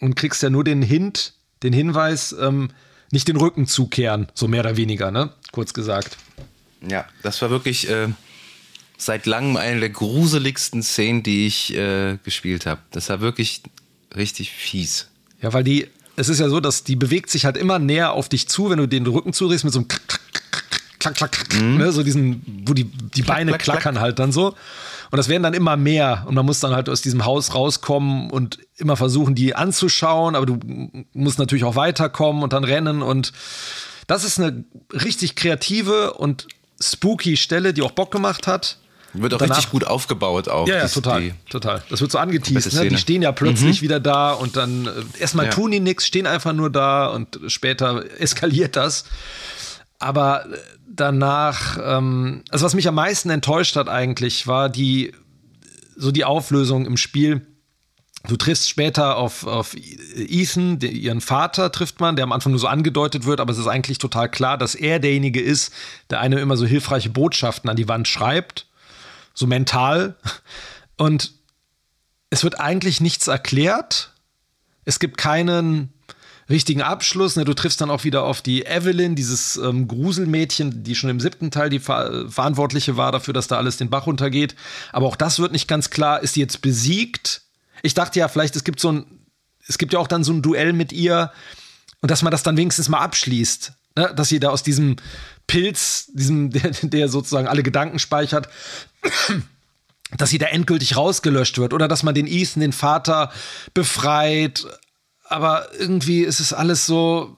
und 0.01 0.17
kriegst 0.17 0.43
ja 0.43 0.51
nur 0.51 0.65
den 0.65 0.83
Hint, 0.83 1.35
den 1.63 1.73
Hinweis, 1.73 2.35
ähm, 2.41 2.71
nicht 3.11 3.29
den 3.29 3.37
Rücken 3.37 3.67
zukehren, 3.67 4.29
so 4.35 4.49
mehr 4.49 4.61
oder 4.61 4.77
weniger, 4.77 5.11
ne? 5.11 5.31
Kurz 5.53 5.75
gesagt. 5.75 6.17
Ja, 6.89 7.07
das 7.23 7.43
war 7.43 7.51
wirklich 7.51 7.89
äh, 7.91 8.09
seit 8.97 9.27
langem 9.27 9.57
eine 9.57 9.81
der 9.81 9.91
gruseligsten 9.91 10.83
Szenen, 10.83 11.23
die 11.23 11.47
ich 11.47 11.75
äh, 11.75 12.19
gespielt 12.25 12.67
habe. 12.67 12.81
Das 12.91 13.09
war 13.09 13.21
wirklich 13.21 13.63
richtig 14.17 14.51
fies. 14.51 15.09
Ja, 15.43 15.53
weil 15.53 15.65
die, 15.65 15.89
es 16.17 16.29
ist 16.29 16.39
ja 16.39 16.49
so, 16.49 16.61
dass 16.61 16.85
die 16.85 16.97
bewegt 16.97 17.31
sich 17.31 17.45
halt 17.45 17.57
immer 17.57 17.79
näher 17.79 18.13
auf 18.13 18.29
dich 18.29 18.49
zu, 18.49 18.71
wenn 18.71 18.79
du 18.79 18.87
den 18.87 19.07
Rücken 19.07 19.33
zudrehst 19.33 19.65
mit 19.65 19.73
so 19.73 19.81
einem 19.81 19.89
klack, 19.89 20.21
klack, 20.99 21.15
klack, 21.15 21.61
mhm. 21.61 21.79
ne, 21.79 21.93
so 21.93 22.03
diesen, 22.03 22.65
wo 22.67 22.75
die, 22.75 22.85
die 22.85 23.23
Beine 23.23 23.53
klack, 23.53 23.63
klackern 23.63 23.95
klack. 23.95 24.03
halt 24.03 24.19
dann 24.19 24.33
so. 24.33 24.55
Und 25.11 25.17
das 25.17 25.29
werden 25.29 25.43
dann 25.43 25.55
immer 25.55 25.77
mehr 25.77 26.25
und 26.27 26.35
man 26.35 26.47
muss 26.47 26.61
dann 26.61 26.73
halt 26.73 26.89
aus 26.89 27.03
diesem 27.03 27.25
Haus 27.25 27.55
rauskommen 27.55 28.31
und 28.31 28.59
immer 28.77 28.97
versuchen, 28.97 29.35
die 29.35 29.57
anzuschauen, 29.57 30.37
aber 30.37 30.47
du 30.47 30.59
musst 31.13 31.39
natürlich 31.39 31.65
auch 31.65 31.75
weiterkommen 31.75 32.43
und 32.43 32.53
dann 32.53 32.65
rennen 32.65 33.03
und 33.03 33.33
das 34.07 34.25
ist 34.25 34.39
eine 34.39 34.65
richtig 34.93 35.37
kreative 35.37 36.15
und 36.15 36.47
spooky 36.81 37.37
Stelle, 37.37 37.73
die 37.75 37.83
auch 37.83 37.93
Bock 37.93 38.11
gemacht 38.11 38.47
hat. 38.47 38.79
Wird 39.13 39.35
auch 39.35 39.39
Danach, 39.39 39.57
richtig 39.57 39.73
gut 39.73 39.85
aufgebaut 39.85 40.49
auch. 40.49 40.69
Ja, 40.69 40.77
ja, 40.77 40.87
die, 40.87 40.93
total, 40.93 41.21
die, 41.21 41.35
total. 41.49 41.83
Das 41.91 42.01
wird 42.01 42.13
so 42.13 42.19
angeteased. 42.19 42.73
Ne? 42.75 42.89
Die 42.89 42.97
stehen 42.97 43.23
ja 43.23 43.33
plötzlich 43.33 43.81
mhm. 43.81 43.85
wieder 43.85 43.99
da 43.99 44.33
und 44.33 44.57
dann 44.57 44.87
äh, 44.87 44.91
erstmal 45.21 45.47
ja. 45.47 45.51
tun 45.51 45.73
die 45.73 45.81
nichts, 45.81 46.07
stehen 46.07 46.27
einfach 46.27 46.53
nur 46.53 46.71
da 46.71 47.09
und 47.09 47.41
später 47.49 48.05
eskaliert 48.21 48.77
das. 48.77 49.05
Aber 49.99 50.47
äh, 50.47 50.57
danach, 51.01 51.79
ähm, 51.83 52.43
also 52.51 52.65
was 52.65 52.75
mich 52.75 52.89
am 52.89 52.95
meisten 52.95 53.31
enttäuscht 53.31 53.77
hat 53.77 53.89
eigentlich, 53.89 54.47
war 54.47 54.69
die 54.69 55.13
so 55.97 56.13
die 56.13 56.25
Auflösung 56.25 56.87
im 56.87 56.97
Spiel. 56.97 57.47
Du 58.29 58.37
triffst 58.37 58.69
später 58.69 59.17
auf, 59.17 59.47
auf 59.47 59.75
Ethan, 59.75 60.79
den, 60.79 60.95
ihren 60.95 61.21
Vater 61.21 61.73
trifft 61.73 62.01
man, 62.01 62.17
der 62.17 62.25
am 62.25 62.33
Anfang 62.33 62.53
nur 62.53 62.59
so 62.59 62.67
angedeutet 62.67 63.25
wird, 63.25 63.41
aber 63.41 63.53
es 63.53 63.59
ist 63.59 63.67
eigentlich 63.67 63.99
total 63.99 64.31
klar, 64.31 64.59
dass 64.59 64.75
er 64.75 64.99
derjenige 64.99 65.41
ist, 65.41 65.73
der 66.11 66.21
einem 66.21 66.39
immer 66.39 66.57
so 66.57 66.67
hilfreiche 66.67 67.11
Botschaften 67.11 67.71
an 67.71 67.77
die 67.77 67.89
Wand 67.89 68.09
schreibt 68.09 68.67
so 69.35 69.47
mental. 69.47 70.17
Und 70.97 71.33
es 72.29 72.45
wird 72.45 72.61
eigentlich 72.61 73.01
nichts 73.01 73.27
erklärt. 73.27 74.13
Es 74.85 75.01
gibt 75.01 75.17
keinen 75.17 75.93
richtigen 76.51 76.83
Abschluss. 76.83 77.37
Ne? 77.37 77.45
Du 77.45 77.55
triffst 77.55 77.81
dann 77.81 77.91
auch 77.91 78.05
wieder 78.05 78.25
auf 78.25 78.43
die 78.43 78.67
Evelyn, 78.67 79.15
dieses 79.15 79.57
ähm, 79.57 79.89
Gruselmädchen, 79.89 80.83
die 80.83 80.95
schon 80.95 81.11
im 81.11 81.21
siebten 81.21 81.51
Teil 81.51 81.71
die 81.71 81.79
Ver 81.79 82.29
Verantwortliche 82.29 82.97
war 82.97 83.13
dafür, 83.13 83.33
dass 83.33 83.47
da 83.47 83.57
alles 83.57 83.77
den 83.77 83.89
Bach 83.89 84.07
runtergeht. 84.07 84.55
Aber 84.93 85.07
auch 85.07 85.17
das 85.17 85.39
wird 85.39 85.53
nicht 85.53 85.69
ganz 85.69 85.91
klar. 85.91 86.23
Ist 86.23 86.35
sie 86.35 86.41
jetzt 86.41 86.61
besiegt? 86.61 87.43
Ich 87.83 87.95
dachte 87.95 88.19
ja, 88.19 88.29
vielleicht 88.29 88.57
es 88.57 88.65
gibt 88.65 88.81
so 88.81 88.93
ein, 88.93 89.07
es 89.67 89.79
gibt 89.79 89.93
ja 89.93 89.99
auch 89.99 90.09
dann 90.09 90.25
so 90.25 90.33
ein 90.33 90.43
Duell 90.43 90.73
mit 90.73 90.93
ihr 90.93 91.31
und 92.01 92.11
dass 92.11 92.23
man 92.23 92.31
das 92.31 92.43
dann 92.43 92.57
wenigstens 92.57 92.89
mal 92.89 93.01
abschließt. 93.01 93.73
Ne? 93.97 94.13
Dass 94.15 94.29
sie 94.29 94.41
da 94.41 94.51
aus 94.51 94.63
diesem 94.63 94.97
Pilz, 95.47 96.11
diesem, 96.13 96.51
der, 96.53 96.71
der 96.83 97.09
sozusagen 97.09 97.49
alle 97.49 97.63
Gedanken 97.63 97.99
speichert, 97.99 98.49
dass 100.17 100.31
sie 100.31 100.39
da 100.39 100.47
endgültig 100.47 100.97
rausgelöscht 100.97 101.59
wird 101.59 101.73
oder 101.73 101.87
dass 101.87 102.03
man 102.03 102.15
den 102.15 102.27
Ethan, 102.27 102.61
den 102.61 102.73
Vater, 102.73 103.31
befreit. 103.75 104.67
Aber 105.31 105.69
irgendwie 105.79 106.23
ist 106.23 106.41
es 106.41 106.53
alles 106.53 106.87
so, 106.87 107.37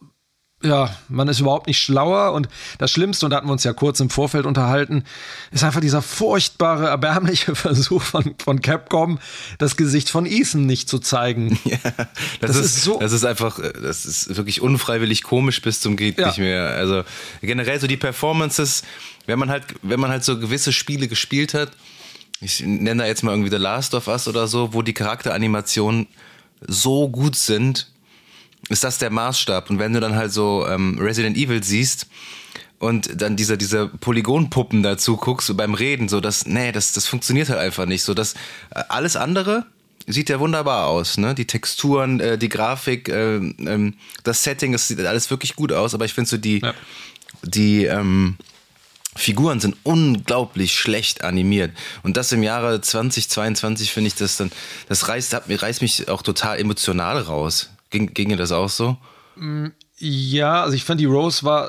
ja, 0.62 0.97
man 1.11 1.28
ist 1.28 1.40
überhaupt 1.40 1.66
nicht 1.66 1.78
schlauer. 1.78 2.32
Und 2.32 2.49
das 2.78 2.90
Schlimmste, 2.90 3.26
und 3.26 3.30
da 3.30 3.36
hatten 3.36 3.49
wir 3.49 3.53
uns 3.53 3.64
ja 3.64 3.74
kurz 3.74 4.01
im 4.01 4.09
Vorfeld 4.09 4.47
unterhalten, 4.47 5.05
ist 5.51 5.62
einfach 5.62 5.80
dieser 5.80 6.01
furchtbare, 6.01 6.88
erbärmliche 6.88 7.55
Versuch 7.55 8.03
von, 8.03 8.34
von 8.43 8.62
Capcom, 8.62 9.18
das 9.59 9.76
Gesicht 9.76 10.09
von 10.09 10.24
Ethan 10.24 10.64
nicht 10.66 10.88
zu 10.88 10.99
zeigen. 10.99 11.59
Ja, 11.72 11.78
das, 12.40 12.53
das 12.53 12.57
ist, 12.57 12.76
ist, 12.76 12.84
so. 12.84 12.99
Das 12.99 13.12
ist 13.12 13.24
einfach, 13.24 13.59
das 13.59 14.05
ist 14.05 14.36
wirklich 14.36 14.61
unfreiwillig 14.61 15.22
komisch 15.22 15.62
bis 15.62 15.80
zum 15.80 15.97
geht 15.97 16.18
ja. 16.18 16.26
nicht 16.28 16.38
mehr. 16.38 16.70
Also 16.70 17.05
generell 17.40 17.80
so 17.80 17.86
die 17.86 17.97
Performances, 17.97 18.82
wenn 19.26 19.38
man 19.38 19.49
halt, 19.49 19.64
wenn 19.82 20.01
man 20.01 20.11
halt 20.11 20.24
so 20.24 20.38
gewisse 20.38 20.72
Spiele 20.72 21.09
gespielt 21.09 21.55
hat, 21.55 21.70
ich 22.40 22.61
nenne 22.61 23.03
da 23.03 23.07
jetzt 23.07 23.22
mal 23.22 23.32
irgendwie 23.32 23.51
The 23.51 23.57
Last 23.57 23.95
of 23.95 24.09
Us 24.09 24.28
oder 24.28 24.49
so, 24.49 24.74
wo 24.74 24.82
die 24.82 24.93
Charakteranimationen 24.93 26.09
so 26.67 27.09
gut 27.09 27.37
sind, 27.37 27.89
ist 28.69 28.85
das 28.85 28.99
der 28.99 29.11
Maßstab. 29.11 29.71
Und 29.71 29.79
wenn 29.79 29.93
du 29.93 30.01
dann 30.01 30.15
halt 30.15 30.33
so 30.33 30.67
ähm, 30.67 30.99
Resident 30.99 31.37
Evil 31.37 31.63
siehst 31.63 32.07
und 32.79 33.21
dann 33.21 33.37
diese, 33.37 33.59
diese 33.59 33.89
Polygonpuppen 33.89 34.83
dazu 34.83 35.17
guckst 35.17 35.55
beim 35.57 35.75
Reden, 35.75 36.09
so 36.09 36.21
das, 36.21 36.47
nee, 36.47 36.73
das, 36.73 36.93
das 36.93 37.07
funktioniert 37.07 37.49
halt 37.49 37.61
einfach 37.61 37.87
nicht. 37.87 38.03
So 38.03 38.15
dass 38.15 38.35
äh, 38.75 38.83
alles 38.89 39.17
andere 39.17 39.67
sieht 40.07 40.29
ja 40.29 40.41
wunderbar 40.41 40.87
aus, 40.87 41.17
ne? 41.17 41.35
Die 41.35 41.47
Texturen, 41.47 42.19
äh, 42.21 42.39
die 42.39 42.49
Grafik, 42.49 43.09
äh, 43.09 43.37
ähm, 43.37 43.95
das 44.25 44.43
Setting, 44.43 44.73
das 44.73 44.89
sieht 44.89 45.01
alles 45.01 45.31
wirklich 45.31 45.55
gut 45.55 45.73
aus, 45.73 45.95
aber 45.95 46.05
ich 46.05 46.15
finde 46.15 46.29
so 46.29 46.37
die, 46.39 46.61
ja. 46.61 46.75
die, 47.43 47.85
ähm, 47.85 48.37
Figuren 49.15 49.61
sind 49.61 49.77
unglaublich 49.83 50.75
schlecht 50.75 51.23
animiert. 51.23 51.73
Und 52.03 52.17
das 52.17 52.33
im 52.33 52.43
Jahre 52.43 52.81
2022 52.81 53.93
finde 53.93 54.09
ich 54.09 54.15
das 54.15 54.37
dann, 54.37 54.51
das 54.89 55.09
reißt, 55.09 55.37
reißt 55.49 55.83
mich 55.83 56.09
auch 56.09 56.23
total 56.23 56.59
emotional 56.59 57.19
raus. 57.19 57.71
Ging, 57.91 58.15
ginge 58.15 58.37
das 58.37 58.53
auch 58.53 58.71
so? 58.71 58.97
Mm, 59.37 59.67
ja, 59.99 60.63
also 60.63 60.75
ich 60.75 60.85
fand 60.85 61.01
die 61.01 61.07
Rose 61.07 61.45
war 61.45 61.69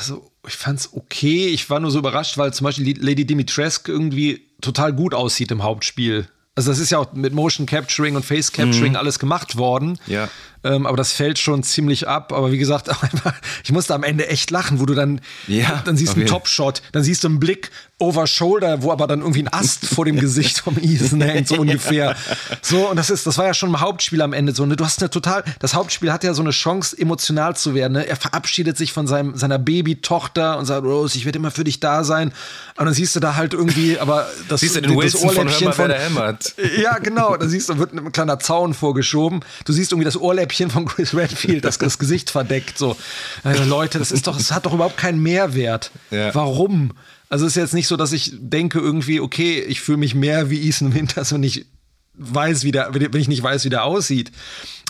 so, 0.00 0.30
ich 0.46 0.56
fand's 0.56 0.90
okay. 0.92 1.48
Ich 1.48 1.68
war 1.70 1.80
nur 1.80 1.90
so 1.90 1.98
überrascht, 1.98 2.38
weil 2.38 2.52
zum 2.52 2.64
Beispiel 2.64 2.98
Lady 3.02 3.24
Dimitrescu 3.24 3.90
irgendwie 3.90 4.42
total 4.60 4.92
gut 4.92 5.14
aussieht 5.14 5.50
im 5.50 5.62
Hauptspiel. 5.62 6.28
Also 6.54 6.70
das 6.70 6.78
ist 6.78 6.90
ja 6.90 6.98
auch 6.98 7.12
mit 7.12 7.32
Motion 7.32 7.66
Capturing 7.66 8.16
und 8.16 8.24
Face 8.24 8.52
Capturing 8.52 8.92
mhm. 8.92 8.96
alles 8.96 9.18
gemacht 9.18 9.56
worden. 9.56 9.98
Ja. 10.06 10.28
Ähm, 10.64 10.86
aber 10.86 10.96
das 10.96 11.12
fällt 11.12 11.38
schon 11.38 11.62
ziemlich 11.62 12.08
ab. 12.08 12.32
Aber 12.32 12.50
wie 12.50 12.58
gesagt, 12.58 12.88
ich 13.64 13.72
musste 13.72 13.94
am 13.94 14.02
Ende 14.02 14.28
echt 14.28 14.50
lachen, 14.50 14.80
wo 14.80 14.86
du 14.86 14.94
dann, 14.94 15.20
ja, 15.46 15.82
dann 15.84 15.96
siehst 15.96 16.12
okay. 16.12 16.20
einen 16.20 16.28
Top-Shot, 16.28 16.82
dann 16.92 17.02
siehst 17.02 17.22
du 17.22 17.28
einen 17.28 17.38
Blick 17.38 17.70
over 17.98 18.26
shoulder, 18.26 18.82
wo 18.82 18.90
aber 18.90 19.06
dann 19.06 19.20
irgendwie 19.20 19.42
ein 19.42 19.52
Ast 19.52 19.86
vor 19.94 20.04
dem 20.04 20.18
Gesicht 20.18 20.58
vom 20.58 20.76
Ethan 20.78 21.20
hängt, 21.20 21.48
so 21.48 21.54
ungefähr. 21.60 22.16
So, 22.60 22.88
und 22.90 22.96
das 22.96 23.10
ist, 23.10 23.26
das 23.26 23.38
war 23.38 23.46
ja 23.46 23.54
schon 23.54 23.68
im 23.68 23.80
Hauptspiel 23.80 24.20
am 24.22 24.32
Ende 24.32 24.54
so. 24.54 24.66
Ne? 24.66 24.76
Du 24.76 24.84
hast 24.84 25.00
eine 25.00 25.10
total, 25.10 25.44
das 25.60 25.74
Hauptspiel 25.74 26.12
hat 26.12 26.24
ja 26.24 26.34
so 26.34 26.42
eine 26.42 26.50
Chance, 26.50 26.96
emotional 26.98 27.56
zu 27.56 27.74
werden. 27.74 27.92
Ne? 27.92 28.06
Er 28.06 28.16
verabschiedet 28.16 28.76
sich 28.76 28.92
von 28.92 29.06
seinem, 29.06 29.36
seiner 29.36 29.58
Baby-Tochter 29.58 30.58
und 30.58 30.66
sagt, 30.66 30.84
Rose, 30.84 31.16
ich 31.16 31.24
werde 31.24 31.38
immer 31.38 31.50
für 31.50 31.64
dich 31.64 31.80
da 31.80 32.04
sein. 32.04 32.32
Und 32.76 32.86
dann 32.86 32.94
siehst 32.94 33.14
du 33.14 33.20
da 33.20 33.36
halt 33.36 33.54
irgendwie, 33.54 33.98
aber 33.98 34.26
das, 34.48 34.60
siehst 34.60 34.76
du 34.76 34.80
den 34.80 34.94
das 34.94 35.14
Wilson 35.14 35.28
Ohrläppchen 35.28 35.72
von, 35.72 35.90
von 36.10 36.38
Ja, 36.82 36.98
genau. 36.98 37.36
Da 37.36 37.46
siehst 37.46 37.68
du, 37.68 37.78
wird 37.78 37.92
ein 37.92 38.10
kleiner 38.12 38.38
Zaun 38.40 38.74
vorgeschoben. 38.74 39.40
Du 39.64 39.72
siehst 39.72 39.92
irgendwie 39.92 40.04
das 40.04 40.16
Ohrläppchen 40.16 40.53
Ohrläppchen 40.54 40.70
von 40.70 40.84
Chris 40.86 41.14
Redfield, 41.14 41.64
das 41.64 41.78
das 41.78 41.98
Gesicht 41.98 42.30
verdeckt. 42.30 42.78
So, 42.78 42.96
also 43.42 43.64
Leute, 43.64 43.98
das 43.98 44.12
ist 44.12 44.26
doch, 44.26 44.38
es 44.38 44.52
hat 44.52 44.66
doch 44.66 44.72
überhaupt 44.72 44.96
keinen 44.96 45.22
Mehrwert. 45.22 45.90
Ja. 46.10 46.34
Warum? 46.34 46.92
Also 47.28 47.46
es 47.46 47.52
ist 47.52 47.62
jetzt 47.62 47.74
nicht 47.74 47.88
so, 47.88 47.96
dass 47.96 48.12
ich 48.12 48.32
denke 48.34 48.78
irgendwie, 48.78 49.20
okay, 49.20 49.60
ich 49.60 49.80
fühle 49.80 49.98
mich 49.98 50.14
mehr 50.14 50.50
wie 50.50 50.68
Ethan 50.68 50.94
Winters, 50.94 51.32
wenn 51.32 51.42
ich 51.42 51.66
weiß, 52.14 52.62
wie 52.62 52.70
der, 52.70 52.94
wenn 52.94 53.20
ich 53.20 53.28
nicht 53.28 53.42
weiß, 53.42 53.64
wie 53.64 53.70
der 53.70 53.84
aussieht. 53.84 54.30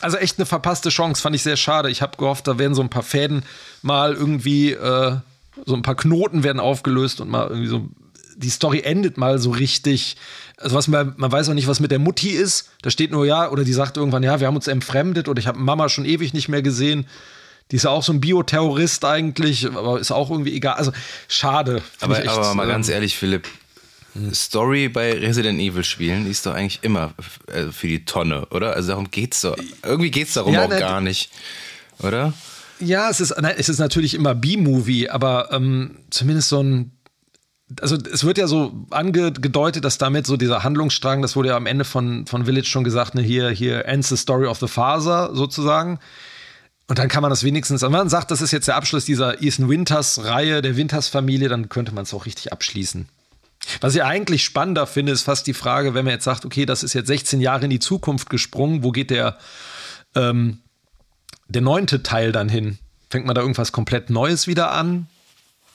Also 0.03 0.19
echt 0.19 0.39
eine 0.39 0.45
verpasste 0.45 0.91
Chance, 0.91 1.23
fand 1.23 1.35
ich 1.35 1.43
sehr 1.43 1.57
schade. 1.57 1.91
Ich 1.91 2.03
habe 2.03 2.19
gehofft, 2.19 2.47
da 2.47 2.59
werden 2.59 2.75
so 2.75 2.83
ein 2.83 2.91
paar 2.91 3.03
Fäden 3.03 3.45
mal 3.81 4.13
irgendwie, 4.13 4.73
äh, 4.73 5.17
so 5.65 5.75
ein 5.75 5.83
paar 5.83 5.95
Knoten 5.95 6.43
werden 6.43 6.61
aufgelöst 6.61 7.21
und 7.21 7.31
mal 7.31 7.49
irgendwie 7.49 7.69
so 7.69 7.89
die 8.37 8.51
Story 8.51 8.81
endet 8.81 9.17
mal 9.17 9.39
so 9.39 9.51
richtig. 9.51 10.17
Also 10.59 10.77
was 10.77 10.89
man, 10.89 11.15
man 11.17 11.33
weiß 11.33 11.49
auch 11.49 11.55
nicht, 11.55 11.67
was 11.67 11.81
mit 11.81 11.91
der 11.91 11.99
Mutti 11.99 12.31
ist. 12.31 12.71
Da 12.83 12.91
steht 12.91 13.11
nur 13.11 13.27
ja, 13.27 13.51
oder 13.51 13.65
die 13.65 13.73
sagt 13.73 13.97
irgendwann, 13.97 14.23
ja, 14.23 14.41
wir 14.41 14.47
haben 14.47 14.57
uns 14.57 14.69
entfremdet 14.69 15.29
oder 15.29 15.41
ich 15.41 15.47
habe 15.47 15.59
Mama 15.59 15.89
schon 15.89 16.05
ewig 16.05 16.33
nicht 16.33 16.49
mehr 16.49 16.63
gesehen. 16.63 17.07
Die 17.71 17.77
ist 17.77 17.85
ja 17.85 17.91
auch 17.91 18.03
so 18.03 18.13
ein 18.13 18.21
Bioterrorist 18.21 19.05
eigentlich, 19.05 19.67
aber 19.67 19.99
ist 19.99 20.13
auch 20.13 20.31
irgendwie 20.31 20.55
egal. 20.55 20.75
Also 20.75 20.93
schade. 21.29 21.83
Aber, 22.01 22.19
echt, 22.19 22.29
aber 22.29 22.55
mal 22.55 22.65
ähm, 22.65 22.69
ganz 22.69 22.89
ehrlich, 22.89 23.17
Philipp, 23.17 23.49
Story 24.33 24.89
bei 24.89 25.13
Resident 25.13 25.61
Evil 25.61 25.83
Spielen 25.83 26.31
ist 26.31 26.47
doch 26.47 26.55
eigentlich 26.55 26.81
immer 26.83 27.15
äh, 27.47 27.73
für 27.73 27.89
die 27.89 28.05
Tonne, 28.05 28.47
oder? 28.51 28.75
Also 28.75 28.91
darum 28.91 29.11
geht's 29.11 29.41
doch. 29.41 29.57
Irgendwie 29.83 30.11
geht's 30.11 30.35
darum 30.35 30.55
ja, 30.55 30.65
auch 30.65 30.69
ne, 30.69 30.79
gar 30.79 31.01
nicht, 31.01 31.31
oder? 31.99 32.33
Ja, 32.79 33.09
es 33.11 33.21
ist, 33.21 33.35
nein, 33.41 33.55
es 33.57 33.69
ist 33.69 33.79
natürlich 33.79 34.15
immer 34.15 34.35
B-Movie, 34.35 35.09
aber 35.09 35.51
ähm, 35.53 35.99
zumindest 36.11 36.49
so 36.49 36.63
ein 36.63 36.93
also 37.81 37.97
es 37.97 38.25
wird 38.25 38.39
ja 38.39 38.47
so 38.47 38.87
angedeutet, 38.91 39.85
dass 39.85 39.99
damit 39.99 40.27
so 40.27 40.37
dieser 40.37 40.65
Handlungsstrang, 40.65 41.23
das 41.23 41.35
wurde 41.35 41.51
ja 41.51 41.57
am 41.57 41.67
Ende 41.67 41.85
von, 41.85 42.27
von 42.27 42.45
Village 42.45 42.67
schon 42.67 42.85
gesagt, 42.85 43.15
ne, 43.15 43.23
hier, 43.23 43.51
hier 43.51 43.87
ends 43.87 44.09
the 44.09 44.17
story 44.17 44.47
of 44.47 44.59
the 44.59 44.69
father 44.69 45.35
sozusagen. 45.35 45.99
Und 46.87 46.99
dann 46.99 47.09
kann 47.09 47.23
man 47.23 47.31
das 47.31 47.43
wenigstens, 47.43 47.81
wenn 47.81 47.93
man 47.93 48.11
sagt, 48.11 48.31
das 48.31 48.43
ist 48.43 48.51
jetzt 48.51 48.69
der 48.69 48.77
Abschluss 48.77 49.07
dieser 49.07 49.43
Ethan 49.43 49.71
Winters-Reihe, 49.71 50.61
der 50.61 50.77
Winters-Familie, 50.77 51.49
dann 51.49 51.71
könnte 51.71 51.95
man 51.95 52.03
es 52.03 52.13
auch 52.13 52.27
richtig 52.27 52.53
abschließen. 52.53 53.09
Was 53.81 53.95
ich 53.95 54.03
eigentlich 54.03 54.45
spannender 54.45 54.87
finde, 54.87 55.13
ist 55.13 55.23
fast 55.23 55.47
die 55.47 55.55
Frage, 55.55 55.95
wenn 55.95 56.05
man 56.05 56.13
jetzt 56.13 56.25
sagt, 56.25 56.45
okay, 56.45 56.67
das 56.67 56.83
ist 56.83 56.93
jetzt 56.93 57.07
16 57.07 57.41
Jahre 57.41 57.65
in 57.65 57.71
die 57.71 57.79
Zukunft 57.79 58.29
gesprungen, 58.29 58.83
wo 58.83 58.91
geht 58.91 59.11
der, 59.11 59.39
ähm, 60.15 60.59
der 61.49 61.63
neunte 61.63 62.03
Teil 62.03 62.33
dann 62.33 62.51
hin? 62.51 62.79
Fängt 63.09 63.25
man 63.25 63.35
da 63.35 63.41
irgendwas 63.41 63.73
komplett 63.73 64.11
Neues 64.11 64.47
wieder 64.47 64.73
an? 64.73 65.07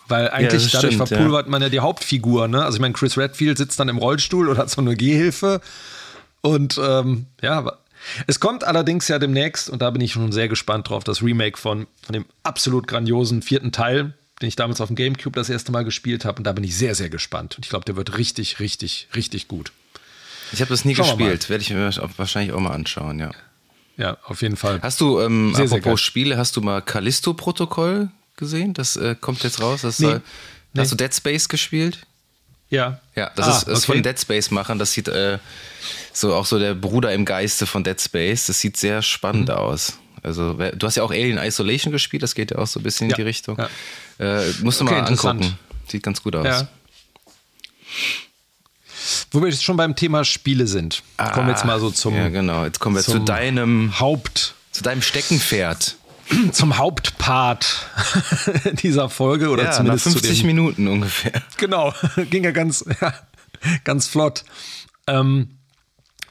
Weil 0.09 0.29
eigentlich 0.29 0.65
ja, 0.65 0.79
dadurch 0.79 0.95
stimmt, 0.95 1.07
verpulvert 1.07 1.45
ja. 1.45 1.51
man 1.51 1.61
ja 1.61 1.69
die 1.69 1.79
Hauptfigur, 1.79 2.47
ne? 2.47 2.63
Also 2.63 2.77
ich 2.77 2.81
meine, 2.81 2.93
Chris 2.93 3.17
Redfield 3.17 3.57
sitzt 3.57 3.79
dann 3.79 3.89
im 3.89 3.97
Rollstuhl 3.97 4.49
oder 4.49 4.59
hat 4.59 4.69
so 4.69 4.81
eine 4.81 4.95
Gehhilfe. 4.95 5.61
Und 6.41 6.79
ähm, 6.83 7.27
ja, 7.41 7.71
es 8.27 8.39
kommt 8.39 8.63
allerdings 8.63 9.07
ja 9.07 9.19
demnächst, 9.19 9.69
und 9.69 9.81
da 9.81 9.89
bin 9.91 10.01
ich 10.01 10.13
schon 10.13 10.31
sehr 10.31 10.47
gespannt 10.47 10.89
drauf, 10.89 11.03
das 11.03 11.21
Remake 11.21 11.57
von, 11.57 11.87
von 12.01 12.13
dem 12.13 12.25
absolut 12.43 12.87
grandiosen 12.87 13.41
vierten 13.41 13.71
Teil, 13.71 14.13
den 14.41 14.47
ich 14.47 14.55
damals 14.55 14.81
auf 14.81 14.87
dem 14.87 14.95
Gamecube 14.95 15.35
das 15.35 15.49
erste 15.49 15.71
Mal 15.71 15.83
gespielt 15.83 16.25
habe. 16.25 16.37
Und 16.37 16.45
da 16.45 16.53
bin 16.53 16.63
ich 16.63 16.75
sehr, 16.75 16.95
sehr 16.95 17.09
gespannt. 17.09 17.57
Und 17.57 17.65
ich 17.65 17.69
glaube, 17.69 17.85
der 17.85 17.95
wird 17.95 18.17
richtig, 18.17 18.59
richtig, 18.59 19.09
richtig 19.15 19.47
gut. 19.47 19.71
Ich 20.51 20.61
habe 20.61 20.69
das 20.69 20.85
nie 20.85 20.95
Schauen 20.95 21.17
gespielt. 21.17 21.49
Werde 21.49 21.61
ich 21.61 21.69
mir 21.69 21.91
wahrscheinlich 22.17 22.53
auch 22.53 22.59
mal 22.59 22.71
anschauen, 22.71 23.19
ja. 23.19 23.31
Ja, 23.97 24.17
auf 24.23 24.41
jeden 24.41 24.55
Fall. 24.55 24.79
Hast 24.81 25.01
du, 25.01 25.19
ähm, 25.19 25.53
sehr, 25.53 25.65
apropos 25.65 25.83
sehr 25.83 25.97
Spiele, 25.97 26.37
hast 26.37 26.55
du 26.55 26.61
mal 26.61 26.81
Callisto-Protokoll 26.81 28.09
gesehen? 28.39 28.73
Das 28.73 28.95
äh, 28.95 29.15
kommt 29.19 29.43
jetzt 29.43 29.61
raus. 29.61 29.81
Das 29.81 29.99
nee. 29.99 30.07
soll, 30.07 30.21
nee. 30.73 30.81
Hast 30.81 30.91
du 30.91 30.95
Dead 30.95 31.13
Space 31.13 31.47
gespielt? 31.47 31.99
Ja. 32.69 32.99
Ja, 33.15 33.31
das 33.35 33.47
ah, 33.47 33.51
ist, 33.51 33.67
ist 33.67 33.83
okay. 33.83 33.93
von 33.93 34.03
Dead 34.03 34.19
Space 34.19 34.51
machen. 34.51 34.79
Das 34.79 34.91
sieht 34.91 35.07
äh, 35.07 35.37
so 36.13 36.33
auch 36.33 36.45
so 36.45 36.59
der 36.59 36.73
Bruder 36.73 37.13
im 37.13 37.25
Geiste 37.25 37.65
von 37.65 37.83
Dead 37.83 37.99
Space. 37.99 38.47
Das 38.47 38.59
sieht 38.59 38.77
sehr 38.77 39.01
spannend 39.01 39.49
mhm. 39.49 39.55
aus. 39.55 39.97
Also, 40.21 40.53
du 40.53 40.87
hast 40.87 40.95
ja 40.97 41.03
auch 41.03 41.11
Alien 41.11 41.37
Isolation 41.37 41.93
gespielt, 41.93 42.23
das 42.23 42.35
geht 42.35 42.51
ja 42.51 42.57
auch 42.57 42.67
so 42.67 42.79
ein 42.79 42.83
bisschen 42.83 43.09
ja. 43.09 43.15
in 43.15 43.21
die 43.21 43.27
Richtung. 43.27 43.57
Ja. 43.57 43.69
Äh, 44.41 44.51
musst 44.61 44.81
du 44.81 44.85
okay, 44.85 44.95
mal 44.95 45.07
angucken. 45.07 45.57
Sieht 45.87 46.03
ganz 46.03 46.21
gut 46.21 46.35
aus. 46.35 46.45
Ja. 46.45 46.67
Wo 49.31 49.41
wir 49.41 49.49
jetzt 49.49 49.63
schon 49.63 49.77
beim 49.77 49.95
Thema 49.95 50.25
Spiele 50.25 50.67
sind, 50.67 51.03
ah, 51.17 51.29
kommen 51.29 51.47
wir 51.47 51.53
jetzt 51.53 51.65
mal 51.65 51.79
so 51.79 51.89
zum. 51.89 52.15
Ja, 52.15 52.29
genau. 52.29 52.65
Jetzt 52.65 52.79
kommen 52.79 52.95
wir 52.95 53.03
zu 53.03 53.19
deinem 53.19 53.99
Haupt. 53.99 54.55
Zu 54.71 54.83
deinem 54.83 55.01
Steckenpferd. 55.01 55.95
Zum 56.51 56.77
Hauptpart 56.77 57.87
dieser 58.83 59.09
Folge 59.09 59.49
oder 59.49 59.63
ja, 59.63 59.71
zumindest 59.71 60.05
nach 60.05 60.13
50 60.13 60.31
zu 60.31 60.37
den, 60.37 60.47
Minuten 60.47 60.87
ungefähr. 60.87 61.41
Genau, 61.57 61.93
ging 62.29 62.43
ja 62.43 62.51
ganz, 62.51 62.85
ja, 63.01 63.13
ganz 63.83 64.07
flott. 64.07 64.43
Ähm, 65.07 65.49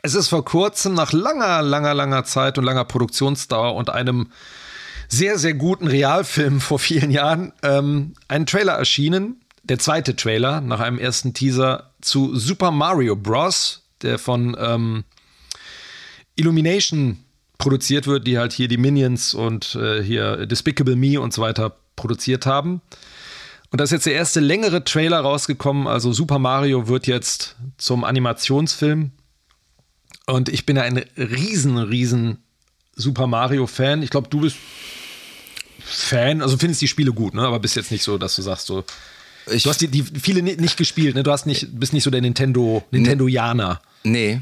es 0.02 0.14
ist 0.14 0.28
vor 0.28 0.44
kurzem 0.44 0.94
nach 0.94 1.12
langer, 1.12 1.62
langer, 1.62 1.94
langer 1.94 2.24
Zeit 2.24 2.58
und 2.58 2.64
langer 2.64 2.84
Produktionsdauer 2.84 3.74
und 3.74 3.90
einem 3.90 4.30
sehr, 5.08 5.38
sehr 5.38 5.54
guten 5.54 5.86
Realfilm 5.86 6.60
vor 6.60 6.78
vielen 6.78 7.10
Jahren 7.10 7.52
ähm, 7.62 8.14
ein 8.28 8.46
Trailer 8.46 8.74
erschienen, 8.74 9.40
der 9.64 9.78
zweite 9.78 10.16
Trailer 10.16 10.60
nach 10.60 10.80
einem 10.80 10.98
ersten 10.98 11.34
Teaser 11.34 11.90
zu 12.00 12.36
Super 12.36 12.70
Mario 12.70 13.16
Bros., 13.16 13.82
der 14.02 14.18
von 14.18 14.56
ähm, 14.58 15.04
Illumination 16.36 17.24
produziert 17.58 18.06
wird, 18.06 18.26
die 18.26 18.38
halt 18.38 18.52
hier 18.52 18.68
die 18.68 18.76
Minions 18.76 19.34
und 19.34 19.74
äh, 19.74 20.02
hier 20.02 20.46
Despicable 20.46 20.96
Me 20.96 21.20
und 21.20 21.32
so 21.32 21.42
weiter 21.42 21.76
produziert 21.96 22.46
haben. 22.46 22.80
Und 23.70 23.80
da 23.80 23.84
ist 23.84 23.90
jetzt 23.90 24.06
der 24.06 24.14
erste 24.14 24.40
längere 24.40 24.84
Trailer 24.84 25.20
rausgekommen. 25.20 25.86
Also 25.86 26.12
Super 26.12 26.38
Mario 26.38 26.88
wird 26.88 27.06
jetzt 27.06 27.56
zum 27.76 28.04
Animationsfilm. 28.04 29.10
Und 30.26 30.48
ich 30.48 30.64
bin 30.64 30.76
ja 30.76 30.82
ein 30.82 30.98
riesen, 31.16 31.76
riesen 31.76 32.38
Super 32.94 33.26
Mario-Fan. 33.26 34.02
Ich 34.02 34.10
glaube, 34.10 34.28
du 34.28 34.40
bist 34.40 34.56
Fan, 35.80 36.42
also 36.42 36.58
findest 36.58 36.82
die 36.82 36.88
Spiele 36.88 37.12
gut, 37.12 37.34
ne? 37.34 37.42
aber 37.42 37.60
bist 37.60 37.76
jetzt 37.76 37.90
nicht 37.90 38.02
so, 38.02 38.18
dass 38.18 38.36
du 38.36 38.42
sagst 38.42 38.66
so, 38.66 38.84
ich, 39.50 39.62
du 39.62 39.70
hast 39.70 39.80
die, 39.80 39.88
die 39.88 40.02
viele 40.02 40.42
nicht 40.42 40.76
gespielt, 40.76 41.14
ne? 41.14 41.22
Du 41.22 41.30
hast 41.30 41.46
nicht, 41.46 41.80
bist 41.80 41.94
nicht 41.94 42.04
so 42.04 42.10
der 42.10 42.20
Nintendo, 42.20 42.84
Nintendo-Janer. 42.90 43.80
Nee, 44.04 44.40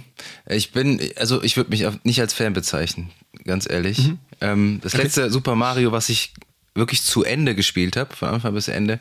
ich 0.48 0.72
bin, 0.72 1.00
also 1.16 1.42
ich 1.42 1.56
würde 1.56 1.70
mich 1.70 1.84
nicht 2.04 2.20
als 2.20 2.34
Fan 2.34 2.52
bezeichnen, 2.52 3.10
ganz 3.44 3.68
ehrlich. 3.68 3.98
Mhm. 3.98 4.18
Ähm, 4.40 4.80
das 4.82 4.94
okay. 4.94 5.04
letzte 5.04 5.30
Super 5.30 5.54
Mario, 5.54 5.92
was 5.92 6.08
ich 6.08 6.34
wirklich 6.74 7.02
zu 7.02 7.24
Ende 7.24 7.54
gespielt 7.54 7.96
habe, 7.96 8.14
von 8.14 8.28
Anfang 8.28 8.54
bis 8.54 8.68
Ende, 8.68 9.00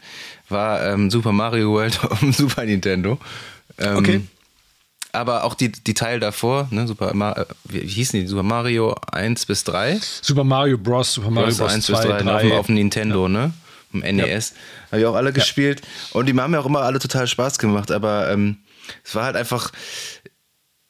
war 0.49 0.83
ähm, 0.85 1.11
Super 1.11 1.31
Mario 1.31 1.71
World 1.71 2.03
auf 2.09 2.19
dem 2.19 2.31
Super 2.31 2.63
Nintendo. 2.65 3.19
Ähm, 3.77 3.97
okay. 3.97 4.21
Aber 5.11 5.45
auch 5.45 5.53
die, 5.53 5.71
die 5.71 5.93
Teile 5.93 6.19
davor, 6.19 6.67
ne, 6.71 6.87
Super 6.87 7.13
Mario, 7.13 7.45
wie 7.65 7.79
hießen 7.79 8.19
die? 8.19 8.27
Super 8.27 8.43
Mario 8.43 8.95
1 9.11 9.45
bis 9.45 9.63
3? 9.63 9.99
Super 10.21 10.43
Mario 10.43 10.77
Bros. 10.77 11.13
Super 11.13 11.31
Mario 11.31 11.55
Bros. 11.55 11.71
1 11.71 11.85
2, 11.85 11.93
bis 11.93 12.05
3, 12.05 12.21
3. 12.23 12.51
Auf, 12.51 12.59
auf 12.59 12.65
dem 12.65 12.75
Nintendo, 12.75 13.23
ja. 13.23 13.29
ne? 13.29 13.53
Im 13.93 13.99
NES. 13.99 14.49
Ja. 14.49 14.91
Habe 14.91 15.01
ich 15.01 15.05
auch 15.07 15.15
alle 15.15 15.31
gespielt. 15.31 15.81
Ja. 15.81 16.19
Und 16.19 16.25
die 16.25 16.33
haben 16.33 16.51
mir 16.51 16.59
auch 16.59 16.65
immer 16.65 16.81
alle 16.81 16.99
total 16.99 17.27
Spaß 17.27 17.59
gemacht. 17.59 17.91
Aber 17.91 18.29
ähm, 18.29 18.57
es 19.05 19.15
war 19.15 19.23
halt 19.23 19.37
einfach 19.37 19.71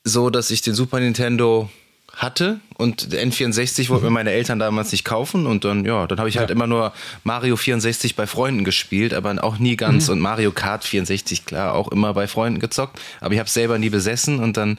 so, 0.06 0.30
dass 0.30 0.50
ich 0.50 0.62
den 0.62 0.74
Super 0.74 1.00
Nintendo 1.00 1.70
hatte 2.14 2.60
und 2.78 3.12
der 3.12 3.26
N64 3.26 3.90
wollten 3.90 4.04
mir 4.04 4.10
mhm. 4.10 4.14
meine 4.14 4.30
Eltern 4.30 4.58
damals 4.58 4.90
nicht 4.92 5.04
kaufen 5.04 5.46
und 5.46 5.64
dann 5.64 5.84
ja, 5.84 6.06
dann 6.06 6.18
habe 6.18 6.30
ich 6.30 6.38
halt 6.38 6.50
immer 6.50 6.66
nur 6.66 6.94
Mario 7.24 7.56
64 7.56 8.16
bei 8.16 8.26
Freunden 8.26 8.64
gespielt, 8.64 9.12
aber 9.12 9.42
auch 9.44 9.58
nie 9.58 9.76
ganz 9.76 10.06
mhm. 10.06 10.14
und 10.14 10.20
Mario 10.20 10.52
Kart 10.52 10.84
64 10.84 11.44
klar 11.44 11.74
auch 11.74 11.88
immer 11.88 12.14
bei 12.14 12.26
Freunden 12.26 12.58
gezockt, 12.58 13.00
aber 13.20 13.34
ich 13.34 13.40
habe 13.40 13.50
selber 13.50 13.78
nie 13.78 13.90
besessen 13.90 14.38
und 14.38 14.56
dann 14.56 14.78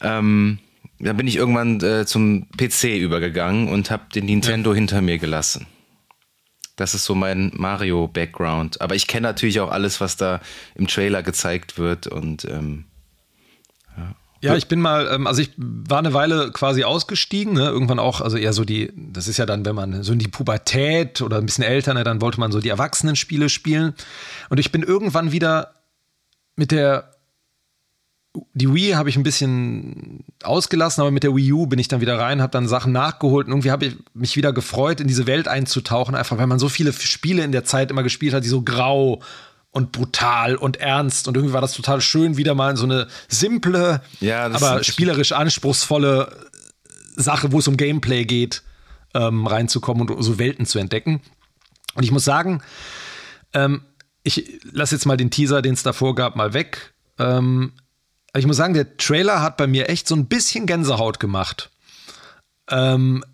ähm, 0.00 0.58
dann 1.00 1.16
bin 1.16 1.28
ich 1.28 1.36
irgendwann 1.36 1.80
äh, 1.80 2.06
zum 2.06 2.48
PC 2.56 2.98
übergegangen 2.98 3.68
und 3.68 3.90
habe 3.90 4.04
den 4.12 4.26
Nintendo 4.26 4.70
ja. 4.70 4.76
hinter 4.76 5.00
mir 5.00 5.18
gelassen. 5.18 5.66
Das 6.78 6.94
ist 6.94 7.04
so 7.04 7.14
mein 7.14 7.50
Mario-Background. 7.54 8.80
Aber 8.80 8.94
ich 8.94 9.06
kenne 9.06 9.26
natürlich 9.26 9.60
auch 9.60 9.70
alles, 9.70 10.00
was 10.00 10.16
da 10.16 10.40
im 10.74 10.86
Trailer 10.86 11.22
gezeigt 11.22 11.78
wird. 11.78 12.06
Und 12.06 12.44
ähm, 12.44 12.84
ja. 13.96 14.14
Ja, 14.40 14.54
ich 14.54 14.68
bin 14.68 14.80
mal, 14.80 15.08
ähm, 15.12 15.26
also 15.26 15.42
ich 15.42 15.50
war 15.56 15.98
eine 15.98 16.14
Weile 16.14 16.52
quasi 16.52 16.84
ausgestiegen, 16.84 17.54
ne? 17.54 17.66
irgendwann 17.66 17.98
auch, 17.98 18.20
also 18.20 18.36
eher 18.36 18.52
so 18.52 18.64
die, 18.64 18.92
das 18.94 19.26
ist 19.26 19.36
ja 19.36 19.46
dann, 19.46 19.64
wenn 19.64 19.74
man 19.74 20.02
so 20.02 20.12
in 20.12 20.18
die 20.18 20.28
Pubertät 20.28 21.22
oder 21.22 21.38
ein 21.38 21.46
bisschen 21.46 21.64
älter, 21.64 21.94
ne, 21.94 22.04
dann 22.04 22.20
wollte 22.20 22.38
man 22.38 22.52
so 22.52 22.60
die 22.60 22.68
Erwachsenenspiele 22.68 23.48
spielen. 23.48 23.94
Und 24.48 24.58
ich 24.58 24.70
bin 24.70 24.82
irgendwann 24.82 25.32
wieder 25.32 25.74
mit 26.56 26.70
der 26.70 27.10
die 28.52 28.72
Wii 28.72 28.92
habe 28.92 29.08
ich 29.08 29.16
ein 29.16 29.22
bisschen 29.22 30.24
ausgelassen, 30.42 31.00
aber 31.00 31.10
mit 31.10 31.22
der 31.22 31.34
Wii 31.34 31.52
U 31.52 31.66
bin 31.66 31.78
ich 31.78 31.88
dann 31.88 32.00
wieder 32.00 32.18
rein, 32.18 32.42
habe 32.42 32.52
dann 32.52 32.68
Sachen 32.68 32.92
nachgeholt 32.92 33.46
und 33.46 33.52
irgendwie 33.52 33.70
habe 33.70 33.86
ich 33.86 33.96
mich 34.14 34.36
wieder 34.36 34.52
gefreut, 34.52 35.00
in 35.00 35.08
diese 35.08 35.26
Welt 35.26 35.48
einzutauchen, 35.48 36.14
einfach 36.14 36.38
weil 36.38 36.46
man 36.46 36.58
so 36.58 36.68
viele 36.68 36.92
Spiele 36.92 37.42
in 37.42 37.52
der 37.52 37.64
Zeit 37.64 37.90
immer 37.90 38.02
gespielt 38.02 38.34
hat, 38.34 38.44
die 38.44 38.48
so 38.48 38.62
grau 38.62 39.20
und 39.70 39.92
brutal 39.92 40.56
und 40.56 40.78
ernst 40.78 41.28
und 41.28 41.36
irgendwie 41.36 41.52
war 41.52 41.60
das 41.60 41.74
total 41.74 42.00
schön, 42.00 42.36
wieder 42.36 42.54
mal 42.54 42.70
in 42.70 42.76
so 42.76 42.84
eine 42.84 43.08
simple, 43.28 44.00
ja, 44.20 44.46
aber 44.46 44.82
spielerisch 44.82 45.32
anspruchsvolle 45.32 46.48
Sache, 47.16 47.52
wo 47.52 47.58
es 47.58 47.68
um 47.68 47.76
Gameplay 47.76 48.24
geht, 48.24 48.62
ähm, 49.14 49.46
reinzukommen 49.46 50.08
und 50.08 50.22
so 50.22 50.38
Welten 50.38 50.66
zu 50.66 50.78
entdecken. 50.78 51.20
Und 51.94 52.02
ich 52.02 52.10
muss 52.10 52.24
sagen, 52.24 52.62
ähm, 53.52 53.82
ich 54.22 54.60
lasse 54.70 54.94
jetzt 54.94 55.06
mal 55.06 55.16
den 55.16 55.30
Teaser, 55.30 55.62
den 55.62 55.74
es 55.74 55.82
davor 55.82 56.14
gab, 56.14 56.36
mal 56.36 56.54
weg. 56.54 56.94
Ähm, 57.18 57.72
ich 58.34 58.46
muss 58.46 58.56
sagen, 58.56 58.74
der 58.74 58.96
Trailer 58.96 59.42
hat 59.42 59.56
bei 59.56 59.66
mir 59.66 59.88
echt 59.88 60.06
so 60.06 60.14
ein 60.14 60.26
bisschen 60.26 60.66
Gänsehaut 60.66 61.18
gemacht. 61.18 61.70
Ähm, 62.70 63.24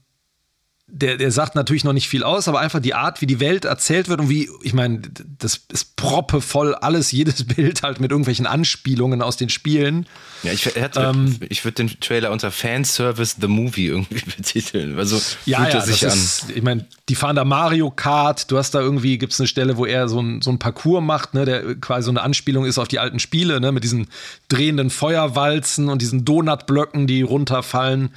der, 0.96 1.16
der 1.16 1.32
sagt 1.32 1.56
natürlich 1.56 1.82
noch 1.82 1.92
nicht 1.92 2.08
viel 2.08 2.22
aus, 2.22 2.46
aber 2.46 2.60
einfach 2.60 2.78
die 2.78 2.94
Art, 2.94 3.20
wie 3.20 3.26
die 3.26 3.40
Welt 3.40 3.64
erzählt 3.64 4.08
wird 4.08 4.20
und 4.20 4.28
wie, 4.28 4.48
ich 4.62 4.74
meine, 4.74 5.02
das 5.38 5.60
ist 5.72 5.96
proppevoll 5.96 6.76
alles, 6.76 7.10
jedes 7.10 7.44
Bild 7.56 7.82
halt 7.82 7.98
mit 7.98 8.12
irgendwelchen 8.12 8.46
Anspielungen 8.46 9.20
aus 9.20 9.36
den 9.36 9.48
Spielen. 9.48 10.06
Ja, 10.44 10.52
ich, 10.52 10.70
ähm, 10.96 11.36
ich 11.48 11.64
würde 11.64 11.74
den 11.74 12.00
Trailer 12.00 12.30
unter 12.30 12.52
Fanservice 12.52 13.36
The 13.40 13.48
Movie 13.48 13.86
irgendwie 13.86 14.22
betiteln. 14.36 14.96
Also 14.96 15.20
ja, 15.46 15.68
ja, 15.68 15.80
an. 15.80 15.88
Ist, 15.88 16.46
ich 16.54 16.62
meine, 16.62 16.86
die 17.08 17.16
fahren 17.16 17.34
da 17.34 17.44
Mario 17.44 17.90
Kart, 17.90 18.50
du 18.52 18.56
hast 18.56 18.72
da 18.72 18.80
irgendwie, 18.80 19.18
gibt 19.18 19.32
es 19.32 19.40
eine 19.40 19.48
Stelle, 19.48 19.76
wo 19.76 19.86
er 19.86 20.08
so 20.08 20.22
ein, 20.22 20.42
so 20.42 20.50
ein 20.50 20.60
Parcours 20.60 21.02
macht, 21.02 21.34
ne, 21.34 21.44
der 21.44 21.74
quasi 21.74 22.04
so 22.04 22.12
eine 22.12 22.22
Anspielung 22.22 22.66
ist 22.66 22.78
auf 22.78 22.88
die 22.88 23.00
alten 23.00 23.18
Spiele, 23.18 23.60
ne, 23.60 23.72
mit 23.72 23.82
diesen 23.82 24.06
drehenden 24.48 24.90
Feuerwalzen 24.90 25.88
und 25.88 26.00
diesen 26.02 26.24
Donutblöcken, 26.24 27.08
die 27.08 27.22
runterfallen. 27.22 28.10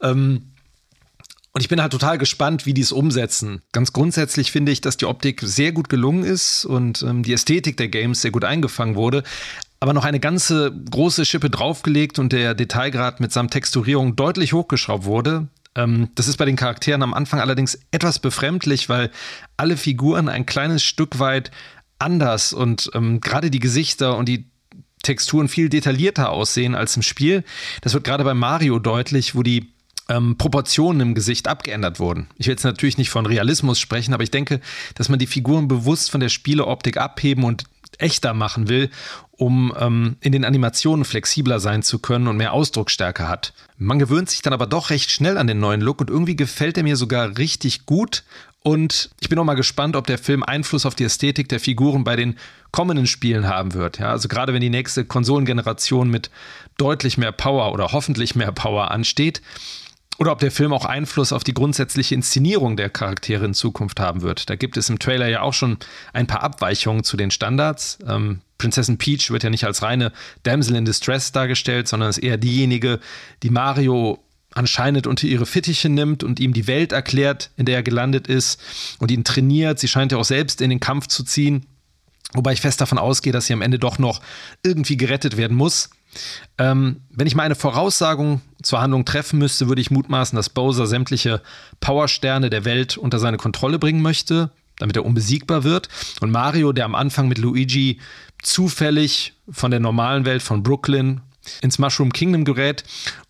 Ähm, 0.00 0.53
und 1.54 1.60
ich 1.60 1.68
bin 1.68 1.80
halt 1.80 1.92
total 1.92 2.18
gespannt, 2.18 2.66
wie 2.66 2.74
die 2.74 2.80
es 2.80 2.90
umsetzen. 2.90 3.62
Ganz 3.70 3.92
grundsätzlich 3.92 4.50
finde 4.50 4.72
ich, 4.72 4.80
dass 4.80 4.96
die 4.96 5.06
Optik 5.06 5.40
sehr 5.40 5.70
gut 5.70 5.88
gelungen 5.88 6.24
ist 6.24 6.64
und 6.64 7.02
ähm, 7.02 7.22
die 7.22 7.32
Ästhetik 7.32 7.76
der 7.76 7.86
Games 7.86 8.22
sehr 8.22 8.32
gut 8.32 8.44
eingefangen 8.44 8.96
wurde. 8.96 9.22
Aber 9.78 9.92
noch 9.92 10.04
eine 10.04 10.18
ganze 10.18 10.72
große 10.90 11.24
Schippe 11.24 11.50
draufgelegt 11.50 12.18
und 12.18 12.32
der 12.32 12.54
Detailgrad 12.54 13.20
mitsamt 13.20 13.52
Texturierung 13.52 14.16
deutlich 14.16 14.52
hochgeschraubt 14.52 15.04
wurde. 15.04 15.46
Ähm, 15.76 16.08
das 16.16 16.26
ist 16.26 16.38
bei 16.38 16.44
den 16.44 16.56
Charakteren 16.56 17.04
am 17.04 17.14
Anfang 17.14 17.38
allerdings 17.38 17.78
etwas 17.92 18.18
befremdlich, 18.18 18.88
weil 18.88 19.12
alle 19.56 19.76
Figuren 19.76 20.28
ein 20.28 20.46
kleines 20.46 20.82
Stück 20.82 21.20
weit 21.20 21.52
anders 22.00 22.52
und 22.52 22.90
ähm, 22.94 23.20
gerade 23.20 23.52
die 23.52 23.60
Gesichter 23.60 24.16
und 24.16 24.28
die 24.28 24.50
Texturen 25.04 25.46
viel 25.46 25.68
detaillierter 25.68 26.30
aussehen 26.30 26.74
als 26.74 26.96
im 26.96 27.02
Spiel. 27.02 27.44
Das 27.82 27.94
wird 27.94 28.02
gerade 28.02 28.24
bei 28.24 28.34
Mario 28.34 28.80
deutlich, 28.80 29.36
wo 29.36 29.44
die 29.44 29.73
ähm, 30.08 30.36
Proportionen 30.36 31.00
im 31.00 31.14
Gesicht 31.14 31.48
abgeändert 31.48 31.98
wurden. 31.98 32.28
Ich 32.36 32.46
will 32.46 32.52
jetzt 32.52 32.64
natürlich 32.64 32.98
nicht 32.98 33.10
von 33.10 33.26
Realismus 33.26 33.78
sprechen, 33.78 34.14
aber 34.14 34.22
ich 34.22 34.30
denke, 34.30 34.60
dass 34.94 35.08
man 35.08 35.18
die 35.18 35.26
Figuren 35.26 35.68
bewusst 35.68 36.10
von 36.10 36.20
der 36.20 36.28
Spieleoptik 36.28 36.96
abheben 36.96 37.44
und 37.44 37.64
echter 37.98 38.34
machen 38.34 38.68
will, 38.68 38.90
um 39.32 39.72
ähm, 39.78 40.16
in 40.20 40.32
den 40.32 40.44
Animationen 40.44 41.04
flexibler 41.04 41.60
sein 41.60 41.82
zu 41.82 41.98
können 41.98 42.28
und 42.28 42.36
mehr 42.36 42.52
Ausdrucksstärke 42.52 43.28
hat. 43.28 43.52
Man 43.78 43.98
gewöhnt 43.98 44.30
sich 44.30 44.42
dann 44.42 44.52
aber 44.52 44.66
doch 44.66 44.90
recht 44.90 45.10
schnell 45.10 45.38
an 45.38 45.46
den 45.46 45.60
neuen 45.60 45.80
Look 45.80 46.00
und 46.00 46.10
irgendwie 46.10 46.36
gefällt 46.36 46.76
er 46.76 46.82
mir 46.82 46.96
sogar 46.96 47.36
richtig 47.38 47.86
gut. 47.86 48.24
Und 48.62 49.10
ich 49.20 49.28
bin 49.28 49.38
auch 49.38 49.44
mal 49.44 49.54
gespannt, 49.54 49.94
ob 49.94 50.06
der 50.06 50.16
Film 50.16 50.42
Einfluss 50.42 50.86
auf 50.86 50.94
die 50.94 51.04
Ästhetik 51.04 51.48
der 51.50 51.60
Figuren 51.60 52.02
bei 52.02 52.16
den 52.16 52.38
kommenden 52.70 53.06
Spielen 53.06 53.46
haben 53.46 53.74
wird. 53.74 53.98
Ja, 53.98 54.10
also 54.10 54.26
gerade 54.26 54.54
wenn 54.54 54.62
die 54.62 54.70
nächste 54.70 55.04
Konsolengeneration 55.04 56.08
mit 56.08 56.30
deutlich 56.78 57.18
mehr 57.18 57.32
Power 57.32 57.72
oder 57.72 57.92
hoffentlich 57.92 58.34
mehr 58.34 58.52
Power 58.52 58.90
ansteht, 58.90 59.42
oder 60.18 60.32
ob 60.32 60.38
der 60.38 60.50
Film 60.50 60.72
auch 60.72 60.84
Einfluss 60.84 61.32
auf 61.32 61.44
die 61.44 61.54
grundsätzliche 61.54 62.14
Inszenierung 62.14 62.76
der 62.76 62.90
Charaktere 62.90 63.44
in 63.44 63.54
Zukunft 63.54 64.00
haben 64.00 64.22
wird. 64.22 64.48
Da 64.48 64.56
gibt 64.56 64.76
es 64.76 64.88
im 64.88 64.98
Trailer 64.98 65.28
ja 65.28 65.42
auch 65.42 65.54
schon 65.54 65.78
ein 66.12 66.26
paar 66.26 66.42
Abweichungen 66.42 67.04
zu 67.04 67.16
den 67.16 67.30
Standards. 67.30 67.98
Ähm, 68.06 68.40
Prinzessin 68.58 68.98
Peach 68.98 69.30
wird 69.30 69.42
ja 69.42 69.50
nicht 69.50 69.64
als 69.64 69.82
reine 69.82 70.12
Damsel 70.44 70.76
in 70.76 70.84
Distress 70.84 71.32
dargestellt, 71.32 71.88
sondern 71.88 72.10
ist 72.10 72.18
eher 72.18 72.36
diejenige, 72.36 73.00
die 73.42 73.50
Mario 73.50 74.24
anscheinend 74.54 75.06
unter 75.06 75.26
ihre 75.26 75.46
Fittiche 75.46 75.88
nimmt 75.88 76.22
und 76.22 76.38
ihm 76.38 76.52
die 76.52 76.66
Welt 76.68 76.92
erklärt, 76.92 77.50
in 77.56 77.66
der 77.66 77.76
er 77.76 77.82
gelandet 77.82 78.28
ist 78.28 78.60
und 79.00 79.10
ihn 79.10 79.24
trainiert. 79.24 79.80
Sie 79.80 79.88
scheint 79.88 80.12
ja 80.12 80.18
auch 80.18 80.24
selbst 80.24 80.60
in 80.60 80.70
den 80.70 80.80
Kampf 80.80 81.08
zu 81.08 81.24
ziehen. 81.24 81.66
Wobei 82.34 82.52
ich 82.52 82.60
fest 82.60 82.80
davon 82.80 82.98
ausgehe, 82.98 83.32
dass 83.32 83.46
sie 83.46 83.52
am 83.52 83.62
Ende 83.62 83.78
doch 83.78 83.98
noch 83.98 84.20
irgendwie 84.62 84.96
gerettet 84.96 85.36
werden 85.36 85.56
muss. 85.56 85.90
Ähm, 86.58 87.00
wenn 87.10 87.26
ich 87.26 87.34
mal 87.34 87.44
eine 87.44 87.54
Voraussagung 87.54 88.40
zur 88.62 88.80
Handlung 88.80 89.04
treffen 89.04 89.38
müsste, 89.38 89.68
würde 89.68 89.80
ich 89.80 89.90
mutmaßen, 89.90 90.36
dass 90.36 90.50
Bowser 90.50 90.86
sämtliche 90.86 91.40
Powersterne 91.80 92.50
der 92.50 92.64
Welt 92.64 92.96
unter 92.96 93.18
seine 93.18 93.36
Kontrolle 93.36 93.78
bringen 93.78 94.02
möchte, 94.02 94.50
damit 94.78 94.96
er 94.96 95.04
unbesiegbar 95.04 95.64
wird. 95.64 95.88
Und 96.20 96.30
Mario, 96.30 96.72
der 96.72 96.84
am 96.84 96.94
Anfang 96.94 97.28
mit 97.28 97.38
Luigi 97.38 98.00
zufällig 98.42 99.34
von 99.48 99.70
der 99.70 99.80
normalen 99.80 100.24
Welt 100.24 100.42
von 100.42 100.62
Brooklyn 100.62 101.20
ins 101.60 101.78
Mushroom 101.78 102.12
Kingdom 102.12 102.44
gerät 102.44 102.84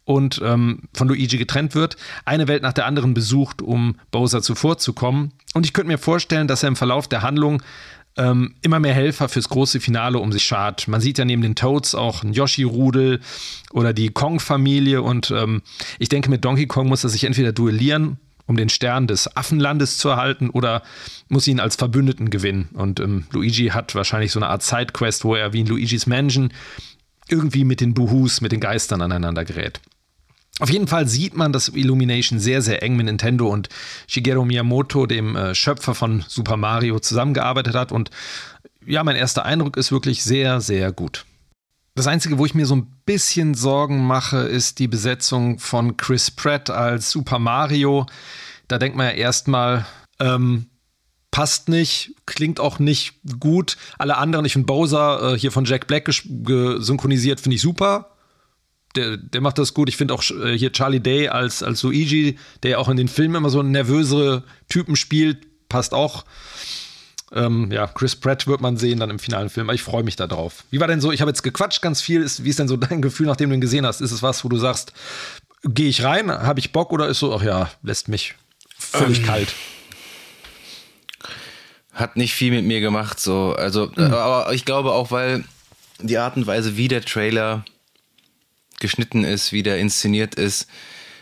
und 0.05 0.41
ähm, 0.45 0.83
von 0.93 1.09
Luigi 1.09 1.37
getrennt 1.37 1.75
wird, 1.75 1.97
eine 2.25 2.49
Welt 2.49 2.63
nach 2.63 2.73
der 2.73 2.87
anderen 2.87 3.15
besucht, 3.15 3.63
um 3.63 3.97
Bowser 4.11 4.43
zuvorzukommen. 4.43 5.33
Und 5.55 5.67
ich 5.67 5.73
könnte 5.73 5.89
mir 5.89 5.99
vorstellen, 5.99 6.47
dass 6.47 6.63
er 6.63 6.69
im 6.69 6.77
Verlauf 6.77 7.09
der 7.09 7.23
Handlung 7.23 7.63
ähm, 8.17 8.55
immer 8.63 8.81
mehr 8.81 8.95
Helfer 8.95 9.29
fürs 9.29 9.49
große 9.49 9.81
Finale 9.81 10.19
um 10.19 10.33
sich 10.33 10.45
schart. 10.45 10.87
Man 10.89 11.01
sieht 11.01 11.19
ja 11.19 11.25
neben 11.25 11.43
den 11.43 11.55
Toads 11.55 11.95
auch 11.95 12.23
ein 12.23 12.33
Yoshi-Rudel 12.33 13.21
oder 13.73 13.93
die 13.93 14.11
Kong-Familie 14.11 15.03
und 15.03 15.31
ähm, 15.31 15.63
ich 15.99 16.09
denke, 16.09 16.31
mit 16.31 16.45
Donkey 16.45 16.67
Kong 16.67 16.89
muss 16.89 17.05
er 17.05 17.11
sich 17.11 17.25
entweder 17.25 17.53
duellieren, 17.53 18.19
um 18.47 18.57
den 18.57 18.69
Stern 18.69 19.07
des 19.07 19.37
Affenlandes 19.37 19.99
zu 19.99 20.09
erhalten 20.09 20.51
oder 20.51 20.83
muss 21.29 21.49
ihn 21.49 21.61
als 21.61 21.77
Verbündeten 21.77 22.31
gewinnen. 22.31 22.69
Und 22.75 23.01
ähm, 23.01 23.27
Luigi 23.33 23.69
hat 23.69 23.95
wahrscheinlich 23.95 24.33
so 24.33 24.39
eine 24.39 24.49
Art 24.49 24.63
Sidequest, 24.63 25.25
wo 25.25 25.35
er 25.35 25.53
wie 25.53 25.61
in 25.61 25.67
Luigi's 25.67 26.07
Mansion 26.07 26.53
irgendwie 27.29 27.65
mit 27.65 27.81
den 27.81 27.95
Buhus, 27.95 28.41
mit 28.41 28.53
den 28.53 28.61
Geistern 28.61 29.01
aneinander 29.01 29.45
gerät. 29.45 29.81
Auf 30.61 30.71
jeden 30.71 30.87
Fall 30.87 31.09
sieht 31.09 31.37
man, 31.37 31.53
dass 31.53 31.69
Illumination 31.69 32.39
sehr, 32.39 32.63
sehr 32.63 32.83
eng 32.83 32.95
mit 32.95 33.07
Nintendo 33.07 33.49
und 33.49 33.69
Shigeru 34.07 34.45
Miyamoto, 34.45 35.07
dem 35.07 35.35
äh, 35.35 35.55
Schöpfer 35.55 35.97
von 35.97 36.25
Super 36.29 36.57
Mario, 36.57 37.01
zusammengearbeitet 37.01 37.75
hat. 37.75 37.91
Und 37.91 38.11
ja, 38.87 39.03
mein 39.03 39.17
erster 39.17 39.45
Eindruck 39.45 39.77
ist 39.77 39.91
wirklich 39.91 40.23
sehr, 40.23 40.61
sehr 40.61 40.93
gut. 40.93 41.25
Das 41.97 42.07
Einzige, 42.07 42.39
wo 42.39 42.47
ich 42.47 42.55
mir 42.55 42.67
so 42.67 42.77
ein 42.77 42.87
bisschen 43.05 43.55
Sorgen 43.55 44.07
mache, 44.07 44.39
ist 44.39 44.79
die 44.79 44.89
Besetzung 44.89 45.59
von 45.59 45.97
Chris 45.97 46.31
Pratt 46.31 46.71
als 46.71 47.11
Super 47.11 47.41
Mario. 47.41 48.07
Da 48.69 48.79
denkt 48.79 48.97
man 48.97 49.07
ja 49.07 49.13
erstmal, 49.13 49.87
ähm, 50.21 50.67
passt 51.33 51.69
nicht, 51.69 52.15
klingt 52.27 52.61
auch 52.61 52.79
nicht 52.79 53.15
gut. 53.41 53.77
Alle 53.99 54.19
anderen, 54.19 54.45
ich 54.45 54.53
finde 54.53 54.67
Bowser 54.67 55.35
äh, 55.35 55.39
hier 55.39 55.51
von 55.51 55.65
Jack 55.65 55.89
Black 55.89 56.09
synchronisiert, 56.13 57.41
finde 57.41 57.57
ich 57.57 57.63
super 57.63 58.14
der, 58.95 59.17
der 59.17 59.41
macht 59.41 59.59
das 59.59 59.75
gut. 59.75 59.89
Ich 59.89 59.97
finde 59.97 60.15
auch 60.15 60.23
äh, 60.31 60.57
hier 60.57 60.73
Charlie 60.73 61.01
Day 61.01 61.29
als, 61.29 61.63
als 61.63 61.83
Luigi, 61.83 62.39
der 62.63 62.73
ja 62.73 62.79
auch 62.79 62.89
in 62.89 62.97
den 62.97 63.09
Filmen 63.09 63.37
immer 63.37 63.51
so 63.51 63.63
nervösere 63.63 64.45
Typen 64.69 64.97
spielt, 64.97 65.47
passt 65.69 65.95
auch. 65.95 66.25
Ähm, 67.33 67.71
ja, 67.73 67.87
Chris 67.89 68.15
Pratt 68.15 68.47
wird 68.47 68.61
man 68.61 68.77
sehen 68.77 69.01
dann 69.01 69.11
im 69.11 69.19
finalen 69.19 69.51
Film. 69.51 69.67
Aber 69.67 69.75
ich 69.75 69.83
freue 69.83 70.05
mich 70.05 70.17
da 70.17 70.27
drauf. 70.27 70.65
Wie 70.71 70.81
war 70.81 70.87
denn 70.87 71.01
so? 71.01 71.11
Ich 71.11 71.21
habe 71.21 71.31
jetzt 71.31 71.43
gequatscht 71.43 71.83
ganz 71.83 72.01
viel. 72.01 72.23
Ist, 72.23 72.45
wie 72.45 72.51
ist 72.51 72.59
denn 72.59 72.69
so 72.69 72.77
dein 72.79 73.03
Gefühl, 73.03 73.27
nachdem 73.27 73.51
du 73.51 73.57
ihn 73.57 73.61
gesehen 73.61 73.87
hast? 73.87 74.01
Ist 74.01 74.13
es 74.13 74.23
was, 74.23 74.45
wo 74.45 74.49
du 74.49 74.57
sagst, 74.57 74.93
gehe 75.65 75.89
ich 75.89 76.05
rein, 76.05 76.31
habe 76.31 76.61
ich 76.61 76.73
Bock 76.73 76.93
oder 76.93 77.09
ist 77.09 77.19
so, 77.19 77.35
ach 77.35 77.43
ja, 77.43 77.71
lässt 77.83 78.09
mich 78.09 78.35
völlig 78.79 79.21
ähm, 79.21 79.27
kalt? 79.27 79.55
Hat 81.93 82.17
nicht 82.17 82.35
viel 82.35 82.53
mit 82.53 82.65
mir 82.65 82.81
gemacht, 82.81 83.21
so. 83.21 83.55
Also, 83.57 83.91
mhm. 83.97 84.13
aber 84.13 84.53
ich 84.53 84.65
glaube 84.65 84.93
auch, 84.93 85.11
weil 85.11 85.45
die 86.01 86.19
Art 86.19 86.37
und 86.37 86.47
Weise, 86.47 86.77
wie 86.77 86.89
der 86.89 87.05
Trailer 87.05 87.65
geschnitten 88.81 89.25
ist, 89.25 89.53
wie 89.53 89.63
der 89.63 89.79
inszeniert 89.79 90.35
ist. 90.35 90.67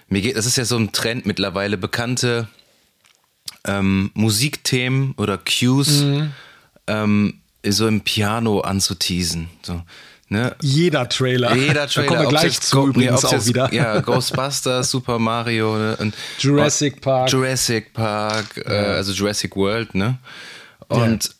Mir 0.09 0.21
geht, 0.21 0.37
das 0.37 0.47
ist 0.47 0.57
ja 0.57 0.65
so 0.65 0.77
ein 0.77 0.93
Trend 0.93 1.27
mittlerweile, 1.27 1.79
bekannte 1.79 2.49
ähm, 3.65 4.11
Musikthemen 4.15 5.15
oder 5.17 5.39
Cues 5.39 6.03
mhm. 6.03 6.33
ähm, 6.87 7.41
so 7.67 7.87
im 7.87 8.01
Piano 8.01 8.61
anzuteasen. 8.61 9.49
So. 9.63 9.83
Ne? 10.33 10.57
Jeder 10.63 11.09
Trailer. 11.09 11.55
Jeder 11.55 11.87
Trailer. 11.87 12.09
Da 12.09 12.15
kommen 12.15 12.21
wir 12.23 12.29
gleich 12.29 12.59
zu 12.59 12.77
Go 12.77 12.89
übrigens 12.89 13.25
auch 13.25 13.47
wieder. 13.47 13.73
Ja, 13.73 14.01
Ghostbusters, 14.01 14.91
Super 14.91 15.19
Mario. 15.19 15.77
Ne? 15.77 15.97
Und 15.97 16.15
Jurassic 16.39 17.03
Park. 17.03 17.31
Jurassic 17.31 17.93
Park, 17.93 18.63
äh, 18.65 18.73
also 18.73 19.13
Jurassic 19.13 19.55
World, 19.57 19.95
ne? 19.95 20.19
Und 20.89 21.25
ja. 21.25 21.31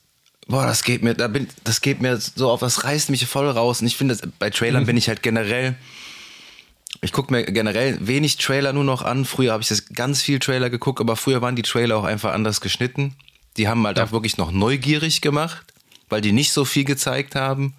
boah, 0.47 0.67
das 0.67 0.85
geht 0.85 1.03
mir, 1.03 1.15
da 1.15 1.29
bin, 1.29 1.49
das 1.65 1.81
geht 1.81 2.03
mir 2.03 2.19
so 2.19 2.51
auf, 2.51 2.61
das 2.61 2.85
reißt 2.85 3.09
mich 3.09 3.27
voll 3.27 3.49
raus. 3.49 3.81
Und 3.81 3.87
ich 3.87 3.97
finde, 3.97 4.17
bei 4.39 4.51
Trailern 4.51 4.83
mhm. 4.83 4.87
bin 4.87 4.97
ich 4.99 5.09
halt 5.09 5.23
generell 5.23 5.75
ich 7.03 7.13
gucke 7.13 7.33
mir 7.33 7.45
generell 7.45 7.99
wenig 8.01 8.37
Trailer 8.37 8.73
nur 8.73 8.85
noch 8.85 9.03
an. 9.03 9.25
Früher 9.25 9.53
habe 9.53 9.63
ich 9.63 9.69
das 9.69 9.87
ganz 9.87 10.23
viel 10.23 10.39
Trailer 10.39 10.71
geguckt, 10.71 11.01
aber 11.01 11.17
früher 11.17 11.43
waren 11.43 11.57
die 11.57 11.63
Trailer 11.63 11.97
auch 11.97 12.05
einfach 12.05 12.33
anders 12.33 12.61
geschnitten. 12.61 13.17
Die 13.57 13.69
haben 13.69 13.85
halt 13.85 13.99
ja. 13.99 14.05
auch 14.05 14.13
wirklich 14.13 14.39
noch 14.39 14.53
neugierig 14.53 15.21
gemacht, 15.21 15.67
weil 16.09 16.21
die 16.21 16.33
nicht 16.33 16.53
so 16.53 16.65
viel 16.65 16.85
gezeigt 16.85 17.35
haben. 17.35 17.75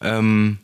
Ähm, 0.00 0.58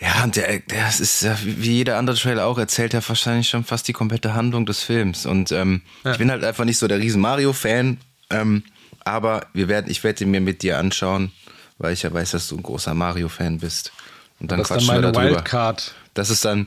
ja, 0.00 0.24
und 0.24 0.36
der, 0.36 0.60
der 0.60 0.88
ist 0.88 1.22
ja 1.22 1.36
wie 1.42 1.72
jeder 1.72 1.98
andere 1.98 2.16
Trailer 2.16 2.46
auch, 2.46 2.56
erzählt 2.56 2.94
ja 2.94 3.06
wahrscheinlich 3.06 3.50
schon 3.50 3.64
fast 3.64 3.86
die 3.86 3.92
komplette 3.92 4.34
Handlung 4.34 4.64
des 4.64 4.82
Films. 4.82 5.26
Und 5.26 5.52
ähm, 5.52 5.82
ja. 6.02 6.12
ich 6.12 6.18
bin 6.18 6.30
halt 6.30 6.42
einfach 6.44 6.64
nicht 6.64 6.78
so 6.78 6.88
der 6.88 6.98
riesen 6.98 7.20
Mario-Fan, 7.20 7.98
ähm, 8.30 8.62
aber 9.04 9.46
wir 9.52 9.68
werden, 9.68 9.90
ich 9.90 10.02
werde 10.02 10.24
ihn 10.24 10.30
mir 10.30 10.40
mit 10.40 10.62
dir 10.62 10.78
anschauen, 10.78 11.30
weil 11.76 11.92
ich 11.92 12.02
ja 12.02 12.12
weiß, 12.12 12.30
dass 12.30 12.48
du 12.48 12.56
ein 12.56 12.62
großer 12.62 12.94
Mario-Fan 12.94 13.58
bist. 13.58 13.92
Und 14.40 14.50
dann 14.50 14.60
das 14.60 14.68
quatschen 14.68 14.86
dann 14.86 14.96
meine 14.96 15.08
wir 15.08 15.12
darüber. 15.12 15.36
Wildcard. 15.36 15.94
Das 16.18 16.30
ist 16.30 16.44
dann. 16.44 16.66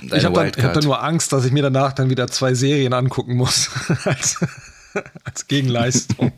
ich 0.00 0.24
habe 0.24 0.50
dann, 0.50 0.64
hab 0.64 0.72
dann, 0.72 0.84
nur 0.84 1.02
Angst, 1.02 1.30
dass 1.30 1.44
ich 1.44 1.52
mir 1.52 1.62
danach 1.62 1.92
dann 1.92 2.08
wieder 2.08 2.26
zwei 2.28 2.54
Serien 2.54 2.94
angucken 2.94 3.36
muss. 3.36 3.68
als, 4.04 4.38
als 5.24 5.46
Gegenleistung. 5.46 6.32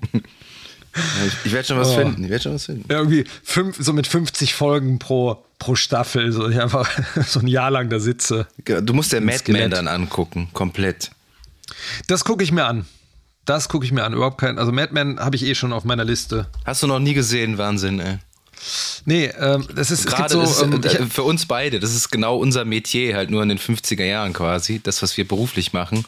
ich, 0.92 1.32
ich 1.44 1.52
werde 1.52 1.68
schon 1.68 1.78
was 1.78 1.90
oh. 1.90 1.94
finden. 1.94 2.24
Ich 2.24 2.30
werde 2.30 2.42
schon 2.42 2.54
was 2.54 2.64
finden. 2.64 2.86
Ja, 2.90 2.98
irgendwie 2.98 3.24
fünf, 3.44 3.76
so 3.78 3.92
mit 3.92 4.08
50 4.08 4.52
Folgen 4.56 4.98
pro, 4.98 5.44
pro 5.60 5.76
Staffel, 5.76 6.32
so 6.32 6.48
ich 6.48 6.60
einfach 6.60 6.90
so 7.24 7.38
ein 7.38 7.46
Jahr 7.46 7.70
lang 7.70 7.88
da 7.88 8.00
sitze. 8.00 8.48
Du 8.64 8.92
musst 8.94 9.12
der 9.12 9.20
Madman 9.20 9.70
dann 9.70 9.86
angucken, 9.86 10.48
komplett. 10.52 11.12
Das 12.08 12.24
gucke 12.24 12.42
ich 12.42 12.50
mir 12.50 12.64
an. 12.64 12.84
Das 13.44 13.68
gucke 13.68 13.86
ich 13.86 13.92
mir 13.92 14.02
an. 14.02 14.12
Überhaupt 14.12 14.38
kein. 14.38 14.58
Also 14.58 14.72
Madman 14.72 15.20
habe 15.20 15.36
ich 15.36 15.44
eh 15.44 15.54
schon 15.54 15.72
auf 15.72 15.84
meiner 15.84 16.04
Liste. 16.04 16.48
Hast 16.64 16.82
du 16.82 16.88
noch 16.88 16.98
nie 16.98 17.14
gesehen, 17.14 17.58
Wahnsinn, 17.58 18.00
ey. 18.00 18.18
Nee, 19.04 19.26
ähm, 19.38 19.66
das 19.74 19.90
ist 19.90 20.06
gerade 20.06 20.32
so, 20.32 20.42
ist, 20.42 20.62
ähm, 20.62 20.80
ich, 20.84 21.12
für 21.12 21.22
uns 21.22 21.46
beide, 21.46 21.80
das 21.80 21.94
ist 21.94 22.10
genau 22.10 22.36
unser 22.36 22.64
Metier, 22.64 23.16
halt 23.16 23.30
nur 23.30 23.42
in 23.42 23.48
den 23.48 23.58
50er 23.58 24.04
Jahren 24.04 24.32
quasi, 24.32 24.80
das, 24.80 25.02
was 25.02 25.16
wir 25.16 25.26
beruflich 25.26 25.72
machen. 25.72 26.04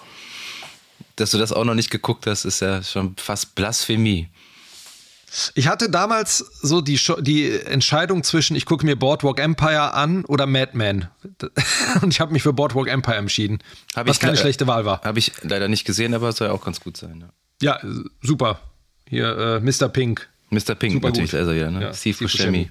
Dass 1.16 1.30
du 1.30 1.38
das 1.38 1.52
auch 1.52 1.64
noch 1.64 1.74
nicht 1.74 1.90
geguckt 1.90 2.26
hast, 2.26 2.44
ist 2.44 2.60
ja 2.60 2.82
schon 2.82 3.14
fast 3.16 3.54
Blasphemie. 3.54 4.28
Ich 5.54 5.68
hatte 5.68 5.88
damals 5.88 6.38
so 6.60 6.80
die, 6.80 6.98
die 7.20 7.60
Entscheidung 7.60 8.24
zwischen, 8.24 8.56
ich 8.56 8.66
gucke 8.66 8.84
mir 8.84 8.96
Boardwalk 8.96 9.38
Empire 9.38 9.94
an 9.94 10.24
oder 10.24 10.46
Madman. 10.46 11.08
Und 12.02 12.12
ich 12.12 12.20
habe 12.20 12.32
mich 12.32 12.42
für 12.42 12.52
Boardwalk 12.52 12.88
Empire 12.88 13.16
entschieden. 13.16 13.60
Hab 13.94 14.08
was 14.08 14.18
keine 14.18 14.36
schlechte 14.36 14.66
Wahl 14.66 14.84
war. 14.84 15.00
Habe 15.02 15.20
ich 15.20 15.32
leider 15.42 15.68
nicht 15.68 15.84
gesehen, 15.84 16.14
aber 16.14 16.32
soll 16.32 16.48
ja 16.48 16.52
auch 16.52 16.64
ganz 16.64 16.80
gut 16.80 16.96
sein. 16.96 17.30
Ja, 17.62 17.80
ja 17.82 17.90
super. 18.22 18.60
Hier, 19.08 19.36
äh, 19.36 19.60
Mr. 19.60 19.88
Pink. 19.88 20.28
Mr. 20.50 20.74
Pink 20.74 20.94
Super 20.94 21.08
natürlich, 21.08 21.34
also 21.34 21.52
ja, 21.52 21.70
ne? 21.70 21.80
Ja, 21.80 21.94
Steve 21.94 22.18
Buscemi. 22.18 22.70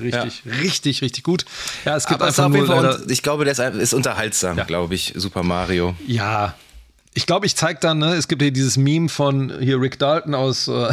Richtig, 0.00 0.42
ja. 0.44 0.52
richtig, 0.60 1.02
richtig 1.02 1.22
gut. 1.22 1.44
Ja, 1.84 1.96
es 1.96 2.06
gibt 2.06 2.20
Aber 2.20 2.28
einfach 2.28 2.48
nur 2.48 2.66
leider, 2.66 3.00
ich 3.08 3.22
glaube, 3.22 3.44
der 3.44 3.52
ist, 3.52 3.58
ist 3.58 3.94
unterhaltsam, 3.94 4.56
ja. 4.56 4.64
glaube 4.64 4.94
ich, 4.94 5.12
Super 5.16 5.42
Mario. 5.42 5.94
Ja, 6.06 6.54
ich 7.14 7.26
glaube, 7.26 7.44
ich 7.44 7.54
zeige 7.54 7.78
dann, 7.80 7.98
ne, 7.98 8.14
es 8.14 8.28
gibt 8.28 8.40
hier 8.40 8.50
dieses 8.50 8.78
Meme 8.78 9.08
von 9.08 9.52
hier 9.60 9.80
Rick 9.80 9.98
Dalton 9.98 10.34
aus 10.34 10.68
äh, 10.68 10.90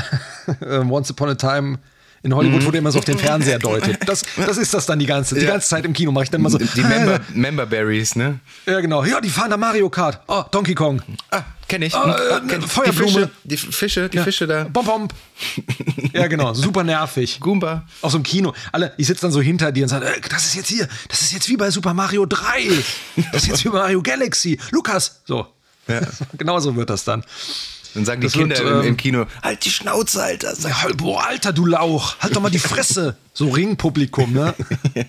Once 0.90 1.10
Upon 1.12 1.30
a 1.30 1.36
Time 1.36 1.80
in 2.24 2.36
Hollywood, 2.36 2.62
mhm. 2.62 2.66
wo 2.66 2.72
der 2.72 2.80
immer 2.80 2.92
so 2.92 3.00
auf 3.00 3.06
den 3.06 3.18
Fernseher 3.18 3.60
deutet. 3.60 3.98
Das, 4.08 4.24
das 4.36 4.58
ist 4.58 4.74
das 4.74 4.86
dann 4.86 5.00
die 5.00 5.06
ganze, 5.06 5.36
die 5.36 5.46
ganze 5.46 5.70
Zeit 5.70 5.86
im 5.86 5.94
Kino. 5.94 6.12
Mache 6.12 6.26
ich 6.26 6.30
dann 6.30 6.42
mal 6.42 6.50
so. 6.50 6.58
Die 6.58 6.82
Member, 6.82 7.22
Member 7.34 7.66
Berries, 7.66 8.16
ne? 8.16 8.40
Ja, 8.66 8.80
genau. 8.82 9.04
Ja, 9.04 9.22
die 9.22 9.30
fahren 9.30 9.50
da 9.50 9.58
Mario 9.58 9.90
Kart. 9.90 10.22
Oh, 10.28 10.44
Donkey 10.52 10.76
Kong. 10.76 11.02
Ah, 11.32 11.44
kenne 11.68 11.86
ich. 11.86 11.96
Ah, 11.96 12.38
äh, 12.38 12.48
kenn 12.48 12.62
Feuerblume. 12.62 13.30
Die 13.44 13.58
Fische, 13.58 13.70
die 13.70 13.74
Fische, 13.74 14.10
die 14.10 14.18
ja. 14.18 14.24
Fische 14.24 14.48
da. 14.48 14.64
Bom, 14.66 14.86
bom. 14.86 15.08
ja, 16.14 16.28
genau. 16.28 16.54
Super 16.54 16.84
nervig. 16.84 17.40
Goomba. 17.40 17.86
Aus 18.02 18.12
dem 18.12 18.24
Kino. 18.24 18.54
Alle, 18.72 18.94
ich 18.98 19.08
sitze 19.08 19.22
dann 19.22 19.32
so 19.32 19.42
hinter 19.42 19.72
dir 19.72 19.84
und 19.84 19.90
sage, 19.90 20.06
äh, 20.08 20.22
das 20.30 20.46
ist 20.46 20.56
jetzt 20.56 20.68
hier, 20.68 20.88
das 21.08 21.22
ist 21.22 21.32
jetzt 21.32 21.48
wie 21.50 21.58
bei 21.58 21.72
Super 21.72 21.94
Mario 21.94 22.26
3. 22.26 22.44
Das 23.32 23.44
ist 23.44 23.48
jetzt 23.48 23.66
wie 23.66 23.70
bei 23.70 23.80
Mario 23.80 24.02
Galaxy. 24.02 24.60
Lukas. 24.72 25.22
So. 25.26 25.48
Ja. 25.88 26.02
Genauso 26.38 26.76
wird 26.76 26.90
das 26.90 27.04
dann. 27.04 27.24
Dann 27.94 28.06
sagen 28.06 28.22
das 28.22 28.34
die 28.34 28.40
Kinder 28.40 28.58
wird, 28.58 28.84
ähm, 28.84 28.90
im, 28.90 28.98
Kino, 28.98 29.26
halt 29.42 29.66
die 29.66 29.70
Schnauze, 29.70 30.22
Alter. 30.22 30.56
Sag, 30.56 30.84
halt, 30.84 30.98
boah, 30.98 31.26
Alter, 31.26 31.54
du 31.54 31.66
Lauch, 31.66 32.18
halt 32.20 32.36
doch 32.36 32.42
mal 32.42 32.50
die 32.50 32.60
Fresse. 32.60 33.16
so 33.34 33.50
Ringpublikum, 33.50 34.32
ne? 34.32 34.54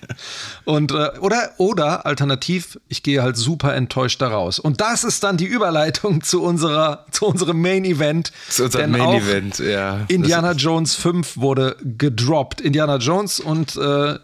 Und, 0.64 0.92
äh, 0.92 1.10
oder, 1.20 1.50
oder 1.58 2.06
alternativ, 2.06 2.78
ich 2.88 3.02
gehe 3.02 3.22
halt 3.22 3.36
super 3.36 3.74
enttäuscht 3.74 4.22
da 4.22 4.28
raus. 4.28 4.58
Und 4.58 4.80
das 4.80 5.04
ist 5.04 5.22
dann 5.22 5.36
die 5.36 5.46
Überleitung 5.46 6.22
zu 6.22 6.42
unserer, 6.42 7.06
zu 7.10 7.26
unserem 7.26 7.60
Main 7.60 7.84
Event. 7.84 8.32
Zu 8.48 8.64
unserem 8.64 8.92
Main 8.92 9.20
Event, 9.20 9.58
ja. 9.58 10.00
Indiana 10.08 10.52
Jones 10.52 10.94
5 10.94 11.36
wurde 11.36 11.76
gedroppt. 11.82 12.60
Indiana 12.60 12.96
Jones 12.96 13.40
und 13.40 13.76
äh, 13.76 14.18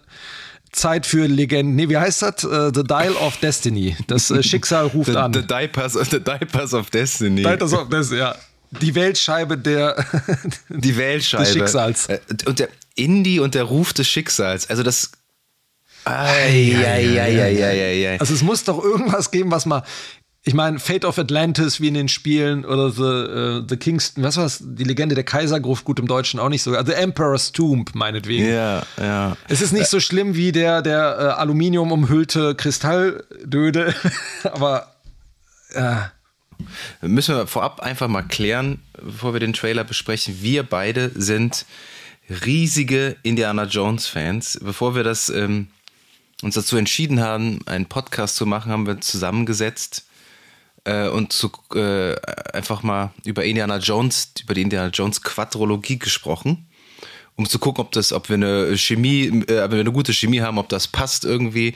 Zeit 0.76 1.06
für 1.06 1.26
Legenden. 1.26 1.74
Nee, 1.74 1.88
wie 1.88 1.96
heißt 1.96 2.22
das? 2.22 2.44
Uh, 2.44 2.70
the 2.72 2.84
Dial 2.84 3.14
of 3.14 3.38
Destiny. 3.38 3.96
Das 4.06 4.30
uh, 4.30 4.42
Schicksal 4.42 4.86
ruft 4.86 5.06
the, 5.10 5.16
an. 5.16 5.32
The 5.32 5.42
Diapers, 5.42 5.94
the 5.94 6.20
Diapers 6.20 6.74
of 6.74 6.90
Destiny. 6.90 7.42
Diapers 7.42 7.72
of 7.72 7.88
Destiny, 7.88 8.20
ja. 8.20 8.36
Die 8.70 8.94
Weltscheibe 8.94 9.58
der 9.58 10.04
Die 10.68 10.96
Weltscheibe. 10.96 11.44
des 11.44 11.52
Schicksals. 11.52 12.08
Äh, 12.08 12.20
Und 12.46 12.58
der 12.58 12.68
Indie 12.94 13.40
und 13.40 13.54
der 13.54 13.64
Ruf 13.64 13.92
des 13.92 14.08
Schicksals. 14.08 14.68
Also 14.70 14.82
das. 14.82 15.10
Eieieiei. 16.04 18.18
Also 18.20 18.34
es 18.34 18.42
muss 18.42 18.64
doch 18.64 18.82
irgendwas 18.82 19.30
geben, 19.30 19.50
was 19.50 19.66
mal. 19.66 19.82
Ich 20.48 20.54
meine, 20.54 20.78
Fate 20.78 21.04
of 21.04 21.18
Atlantis 21.18 21.80
wie 21.80 21.88
in 21.88 21.94
den 21.94 22.08
Spielen 22.08 22.64
oder 22.64 22.90
The, 22.90 23.02
uh, 23.02 23.64
The 23.68 23.76
Kingston, 23.76 24.22
was 24.22 24.36
war's? 24.36 24.60
Die 24.62 24.84
Legende 24.84 25.16
der 25.16 25.24
Kaisergruft, 25.24 25.84
gut 25.84 25.98
im 25.98 26.06
Deutschen 26.06 26.38
auch 26.38 26.48
nicht 26.48 26.62
so. 26.62 26.72
Also 26.76 26.92
The 26.92 26.98
Emperor's 26.98 27.50
Tomb, 27.50 27.92
meinetwegen. 27.96 28.48
Ja, 28.48 28.84
ja. 28.96 29.36
Es 29.48 29.60
ist 29.60 29.72
nicht 29.72 29.88
so 29.88 29.98
schlimm 29.98 30.36
wie 30.36 30.52
der, 30.52 30.82
der 30.82 31.16
äh, 31.18 31.22
Aluminium 31.40 31.90
umhüllte 31.90 32.54
Kristalldöde, 32.54 33.92
aber 34.44 34.94
äh, 35.74 35.96
Müssen 37.00 37.36
wir 37.36 37.46
vorab 37.46 37.80
einfach 37.80 38.08
mal 38.08 38.22
klären, 38.22 38.80
bevor 39.02 39.32
wir 39.32 39.40
den 39.40 39.52
Trailer 39.52 39.84
besprechen. 39.84 40.38
Wir 40.40 40.62
beide 40.62 41.10
sind 41.14 41.66
riesige 42.44 43.16
Indiana 43.22 43.64
Jones-Fans. 43.64 44.60
Bevor 44.62 44.94
wir 44.94 45.04
das 45.04 45.28
ähm, 45.28 45.68
uns 46.42 46.54
dazu 46.54 46.76
entschieden 46.76 47.20
haben, 47.20 47.60
einen 47.66 47.86
Podcast 47.86 48.36
zu 48.36 48.46
machen, 48.46 48.72
haben 48.72 48.86
wir 48.86 49.00
zusammengesetzt 49.00 50.06
äh, 50.84 51.08
und 51.08 51.32
zu, 51.32 51.50
äh, 51.74 52.14
einfach 52.52 52.82
mal 52.82 53.12
über 53.24 53.44
Indiana 53.44 53.78
Jones, 53.78 54.32
über 54.42 54.54
die 54.54 54.62
Indiana 54.62 54.88
Jones 54.88 55.22
Quadrologie 55.22 55.98
gesprochen, 55.98 56.66
um 57.36 57.46
zu 57.48 57.58
gucken, 57.58 57.84
ob 57.84 57.92
das, 57.92 58.12
ob 58.12 58.28
wir 58.28 58.34
eine 58.34 58.76
Chemie, 58.76 59.44
äh, 59.48 59.62
ob 59.62 59.72
wir 59.72 59.80
eine 59.80 59.92
gute 59.92 60.12
Chemie 60.12 60.40
haben, 60.40 60.58
ob 60.58 60.68
das 60.68 60.86
passt 60.88 61.24
irgendwie 61.24 61.74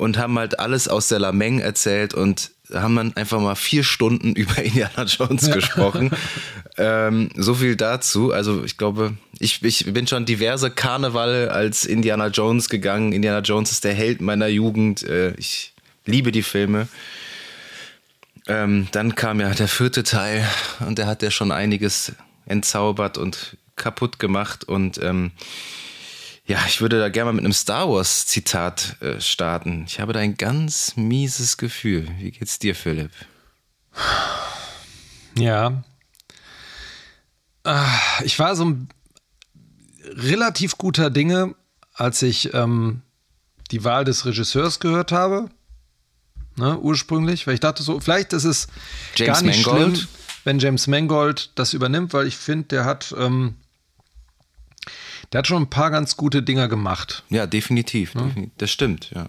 und 0.00 0.16
haben 0.16 0.38
halt 0.38 0.58
alles 0.58 0.88
aus 0.88 1.08
der 1.08 1.18
Lameng 1.18 1.58
erzählt 1.58 2.14
und 2.14 2.52
haben 2.72 2.96
dann 2.96 3.14
einfach 3.16 3.38
mal 3.38 3.54
vier 3.54 3.84
Stunden 3.84 4.32
über 4.34 4.62
Indiana 4.62 5.04
Jones 5.04 5.46
ja. 5.46 5.54
gesprochen. 5.54 6.10
ähm, 6.78 7.28
so 7.36 7.54
viel 7.54 7.76
dazu. 7.76 8.32
Also 8.32 8.64
ich 8.64 8.78
glaube, 8.78 9.12
ich, 9.38 9.62
ich 9.62 9.92
bin 9.92 10.06
schon 10.06 10.24
diverse 10.24 10.70
Karneval 10.70 11.50
als 11.50 11.84
Indiana 11.84 12.28
Jones 12.28 12.70
gegangen. 12.70 13.12
Indiana 13.12 13.40
Jones 13.40 13.72
ist 13.72 13.84
der 13.84 13.92
Held 13.92 14.22
meiner 14.22 14.46
Jugend. 14.46 15.02
Äh, 15.02 15.34
ich 15.34 15.74
liebe 16.06 16.32
die 16.32 16.42
Filme. 16.42 16.88
Ähm, 18.48 18.88
dann 18.92 19.14
kam 19.14 19.38
ja 19.38 19.50
der 19.50 19.68
vierte 19.68 20.02
Teil 20.02 20.48
und 20.80 20.96
der 20.96 21.06
hat 21.06 21.22
ja 21.22 21.30
schon 21.30 21.52
einiges 21.52 22.12
entzaubert 22.46 23.18
und 23.18 23.58
kaputt 23.76 24.18
gemacht 24.18 24.64
und 24.64 24.98
ähm, 25.02 25.32
ja, 26.50 26.58
ich 26.66 26.80
würde 26.80 26.98
da 26.98 27.08
gerne 27.10 27.26
mal 27.26 27.36
mit 27.36 27.44
einem 27.44 27.52
Star 27.52 27.88
Wars 27.88 28.26
Zitat 28.26 29.00
äh, 29.00 29.20
starten. 29.20 29.84
Ich 29.86 30.00
habe 30.00 30.12
da 30.12 30.18
ein 30.18 30.36
ganz 30.36 30.96
mieses 30.96 31.58
Gefühl. 31.58 32.08
Wie 32.18 32.32
geht's 32.32 32.58
dir, 32.58 32.74
Philipp? 32.74 33.12
Ja. 35.38 35.84
Ich 38.24 38.36
war 38.40 38.56
so 38.56 38.64
ein 38.64 38.88
relativ 40.16 40.76
guter 40.76 41.08
Dinge, 41.08 41.54
als 41.94 42.20
ich 42.20 42.52
ähm, 42.52 43.02
die 43.70 43.84
Wahl 43.84 44.04
des 44.04 44.26
Regisseurs 44.26 44.80
gehört 44.80 45.12
habe. 45.12 45.50
Ne, 46.56 46.76
ursprünglich, 46.80 47.46
weil 47.46 47.54
ich 47.54 47.60
dachte 47.60 47.84
so, 47.84 48.00
vielleicht 48.00 48.32
ist 48.32 48.42
es 48.42 48.66
James 49.14 49.38
gar 49.38 49.42
nicht 49.46 49.64
Mangold. 49.64 49.98
schlimm, 49.98 50.08
wenn 50.42 50.58
James 50.58 50.88
Mangold 50.88 51.52
das 51.54 51.74
übernimmt, 51.74 52.12
weil 52.12 52.26
ich 52.26 52.36
finde, 52.36 52.66
der 52.66 52.84
hat 52.86 53.14
ähm, 53.16 53.54
der 55.32 55.38
hat 55.38 55.46
schon 55.46 55.62
ein 55.62 55.70
paar 55.70 55.90
ganz 55.90 56.16
gute 56.16 56.42
Dinger 56.42 56.68
gemacht. 56.68 57.24
Ja, 57.28 57.46
definitiv. 57.46 58.14
Ja? 58.14 58.28
Das 58.58 58.70
stimmt, 58.70 59.10
ja. 59.14 59.28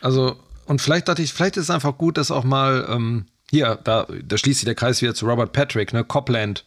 Also, 0.00 0.36
und 0.66 0.80
vielleicht 0.80 1.08
dachte 1.08 1.22
ich, 1.22 1.32
vielleicht 1.32 1.56
ist 1.56 1.64
es 1.64 1.70
einfach 1.70 1.98
gut, 1.98 2.16
dass 2.16 2.30
auch 2.30 2.44
mal, 2.44 2.86
ähm, 2.88 3.26
hier, 3.50 3.78
da, 3.82 4.06
da 4.24 4.38
schließt 4.38 4.60
sich 4.60 4.64
der 4.64 4.74
Kreis 4.74 5.02
wieder 5.02 5.14
zu 5.14 5.26
Robert 5.26 5.52
Patrick, 5.52 5.92
ne? 5.92 6.04
Copland 6.04 6.64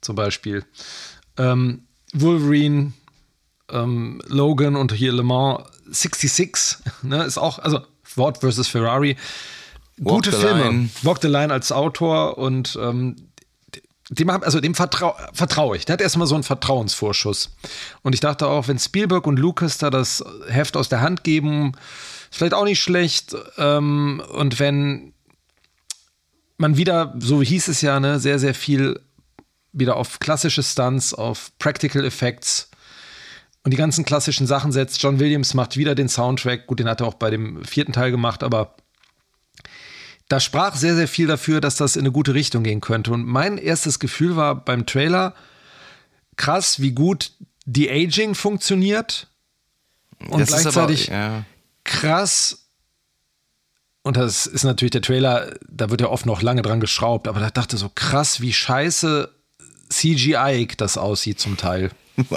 zum 0.00 0.16
Beispiel. 0.16 0.64
Ähm, 1.36 1.84
Wolverine, 2.12 2.92
ähm, 3.70 4.20
Logan 4.26 4.76
und 4.76 4.92
hier 4.92 5.12
Le 5.12 5.22
Mans 5.22 5.64
66, 5.90 6.78
ne? 7.02 7.24
Ist 7.24 7.38
auch, 7.38 7.58
also 7.58 7.80
Ford 8.02 8.38
versus 8.38 8.68
Ferrari. 8.68 9.16
Gute 10.02 10.30
Filme. 10.32 10.64
Line. 10.64 10.90
Walk 11.02 11.22
the 11.22 11.28
Line 11.28 11.52
als 11.52 11.72
Autor 11.72 12.38
und 12.38 12.78
ähm, 12.80 13.16
dem, 14.10 14.30
also 14.30 14.60
dem 14.60 14.74
vertraue 14.74 15.14
vertrau 15.32 15.74
ich. 15.74 15.84
Der 15.84 15.94
hat 15.94 16.00
erstmal 16.00 16.26
so 16.26 16.34
einen 16.34 16.44
Vertrauensvorschuss. 16.44 17.56
Und 18.02 18.14
ich 18.14 18.20
dachte 18.20 18.46
auch, 18.46 18.68
wenn 18.68 18.78
Spielberg 18.78 19.26
und 19.26 19.38
Lucas 19.38 19.78
da 19.78 19.90
das 19.90 20.24
Heft 20.48 20.76
aus 20.76 20.88
der 20.88 21.00
Hand 21.00 21.24
geben, 21.24 21.72
ist 22.30 22.38
vielleicht 22.38 22.54
auch 22.54 22.64
nicht 22.64 22.80
schlecht. 22.80 23.34
Ähm, 23.58 24.22
und 24.32 24.60
wenn 24.60 25.12
man 26.56 26.76
wieder, 26.76 27.14
so 27.18 27.42
hieß 27.42 27.68
es 27.68 27.80
ja, 27.80 28.00
ne, 28.00 28.18
sehr, 28.20 28.38
sehr 28.38 28.54
viel 28.54 29.00
wieder 29.72 29.96
auf 29.96 30.20
klassische 30.20 30.62
Stunts, 30.62 31.12
auf 31.12 31.50
Practical 31.58 32.04
Effects 32.04 32.70
und 33.62 33.72
die 33.72 33.76
ganzen 33.76 34.04
klassischen 34.04 34.46
Sachen 34.46 34.72
setzt. 34.72 35.02
John 35.02 35.18
Williams 35.18 35.52
macht 35.52 35.76
wieder 35.76 35.94
den 35.94 36.08
Soundtrack. 36.08 36.66
Gut, 36.66 36.78
den 36.78 36.88
hat 36.88 37.00
er 37.00 37.08
auch 37.08 37.14
bei 37.14 37.30
dem 37.30 37.64
vierten 37.64 37.92
Teil 37.92 38.10
gemacht, 38.10 38.42
aber 38.42 38.76
da 40.28 40.40
sprach 40.40 40.74
sehr, 40.74 40.96
sehr 40.96 41.08
viel 41.08 41.26
dafür, 41.26 41.60
dass 41.60 41.76
das 41.76 41.96
in 41.96 42.02
eine 42.02 42.12
gute 42.12 42.34
Richtung 42.34 42.64
gehen 42.64 42.80
könnte. 42.80 43.12
Und 43.12 43.24
mein 43.24 43.58
erstes 43.58 43.98
Gefühl 43.98 44.36
war 44.36 44.56
beim 44.56 44.86
Trailer 44.86 45.34
krass, 46.36 46.80
wie 46.80 46.92
gut 46.92 47.32
die 47.64 47.90
Aging 47.90 48.34
funktioniert. 48.34 49.28
Und 50.28 50.40
das 50.40 50.48
gleichzeitig 50.48 51.12
aber, 51.12 51.18
ja. 51.18 51.44
krass. 51.84 52.66
Und 54.02 54.16
das 54.16 54.46
ist 54.46 54.64
natürlich 54.64 54.92
der 54.92 55.02
Trailer, 55.02 55.54
da 55.68 55.90
wird 55.90 56.00
ja 56.00 56.08
oft 56.08 56.26
noch 56.26 56.42
lange 56.42 56.62
dran 56.62 56.80
geschraubt, 56.80 57.28
aber 57.28 57.40
da 57.40 57.50
dachte 57.50 57.76
so 57.76 57.90
krass, 57.92 58.40
wie 58.40 58.52
scheiße 58.52 59.32
CGI 59.88 60.68
das 60.76 60.96
aussieht 60.96 61.40
zum 61.40 61.56
Teil. 61.56 61.90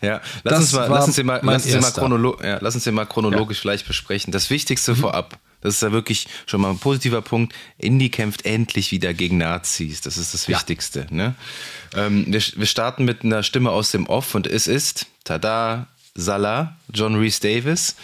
ja, 0.00 0.20
lass 0.42 0.60
uns, 0.60 0.72
mal, 0.72 0.88
lass 0.88 1.06
uns 1.06 1.22
mal, 1.22 1.40
lass 1.42 1.66
uns 1.66 1.80
mal, 1.82 1.92
chronolo 1.92 2.38
ja, 2.42 2.58
lass 2.60 2.74
uns 2.74 2.86
mal 2.86 3.04
chronologisch 3.04 3.58
ja. 3.58 3.62
vielleicht 3.62 3.86
besprechen. 3.86 4.32
Das 4.32 4.48
Wichtigste 4.48 4.92
mhm. 4.92 4.96
vorab 4.96 5.38
das 5.60 5.74
ist 5.74 5.82
ja 5.82 5.92
wirklich 5.92 6.28
schon 6.46 6.60
mal 6.60 6.70
ein 6.70 6.78
positiver 6.78 7.22
Punkt. 7.22 7.54
Indy 7.78 8.10
kämpft 8.10 8.44
endlich 8.44 8.92
wieder 8.92 9.12
gegen 9.14 9.38
Nazis. 9.38 10.00
Das 10.00 10.16
ist 10.16 10.34
das 10.34 10.46
ja. 10.46 10.56
Wichtigste. 10.56 11.06
Ne? 11.10 11.34
Ähm, 11.94 12.26
wir, 12.28 12.40
wir, 12.40 12.66
starten 12.66 13.04
mit 13.04 13.24
einer 13.24 13.42
Stimme 13.42 13.70
aus 13.70 13.90
dem 13.90 14.06
Off 14.06 14.34
und 14.34 14.46
es 14.46 14.66
ist, 14.66 15.06
tada, 15.24 15.88
Salah, 16.14 16.76
John 16.92 17.16
Reese 17.16 17.40
Davis. 17.40 17.96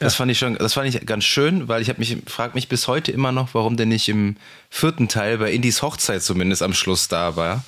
Das 0.00 0.14
ja. 0.14 0.18
fand 0.18 0.30
ich 0.30 0.38
schon, 0.38 0.56
das 0.56 0.74
fand 0.74 0.94
ich 0.94 1.04
ganz 1.06 1.24
schön, 1.24 1.66
weil 1.66 1.82
ich 1.82 1.88
habe 1.88 1.98
mich, 1.98 2.18
frage 2.26 2.54
mich 2.54 2.68
bis 2.68 2.86
heute 2.86 3.10
immer 3.10 3.32
noch, 3.32 3.54
warum 3.54 3.76
der 3.76 3.86
nicht 3.86 4.08
im 4.08 4.36
vierten 4.70 5.08
Teil 5.08 5.38
bei 5.38 5.50
Indys 5.52 5.82
Hochzeit 5.82 6.22
zumindest 6.22 6.62
am 6.62 6.72
Schluss 6.72 7.08
da 7.08 7.36
war. 7.36 7.64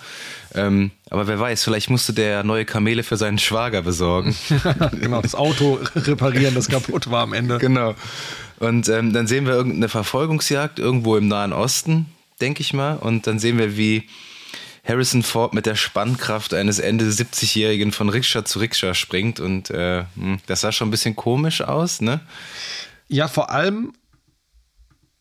Ähm, 0.55 0.93
aber 1.11 1.27
wer 1.27 1.41
weiß, 1.41 1.65
vielleicht 1.65 1.91
musste 1.91 2.13
der 2.13 2.45
neue 2.45 2.65
Kamele 2.65 3.03
für 3.03 3.17
seinen 3.17 3.39
Schwager 3.39 3.83
besorgen. 3.83 4.37
genau, 5.01 5.23
das 5.23 5.35
Auto 5.35 5.81
reparieren, 5.97 6.55
das 6.55 6.69
kaputt 6.69 7.11
war 7.11 7.23
am 7.23 7.33
Ende. 7.33 7.59
Genau. 7.59 7.95
Und 8.61 8.89
ähm, 8.89 9.13
dann 9.13 9.27
sehen 9.27 9.47
wir 9.47 9.55
irgendeine 9.55 9.89
Verfolgungsjagd 9.89 10.79
irgendwo 10.79 11.17
im 11.17 11.29
Nahen 11.29 11.53
Osten, 11.53 12.07
denke 12.41 12.61
ich 12.61 12.73
mal. 12.73 12.97
Und 12.97 13.27
dann 13.27 13.39
sehen 13.39 13.59
wir, 13.59 13.77
wie 13.77 14.07
Harrison 14.85 15.23
Ford 15.23 15.55
mit 15.55 15.67
der 15.67 15.77
Spannkraft 15.77 16.53
eines 16.53 16.79
Ende 16.79 17.07
70-Jährigen 17.07 17.91
von 17.91 18.11
Rikscha 18.11 18.45
zu 18.45 18.59
Rikscha 18.59 18.93
springt. 18.95 19.41
Und 19.41 19.71
äh, 19.71 20.05
hm, 20.15 20.41
das 20.47 20.61
sah 20.61 20.73
schon 20.73 20.89
ein 20.89 20.91
bisschen 20.91 21.17
komisch 21.17 21.63
aus, 21.63 22.03
ne? 22.03 22.21
Ja, 23.09 23.29
vor 23.29 23.51
allem 23.51 23.93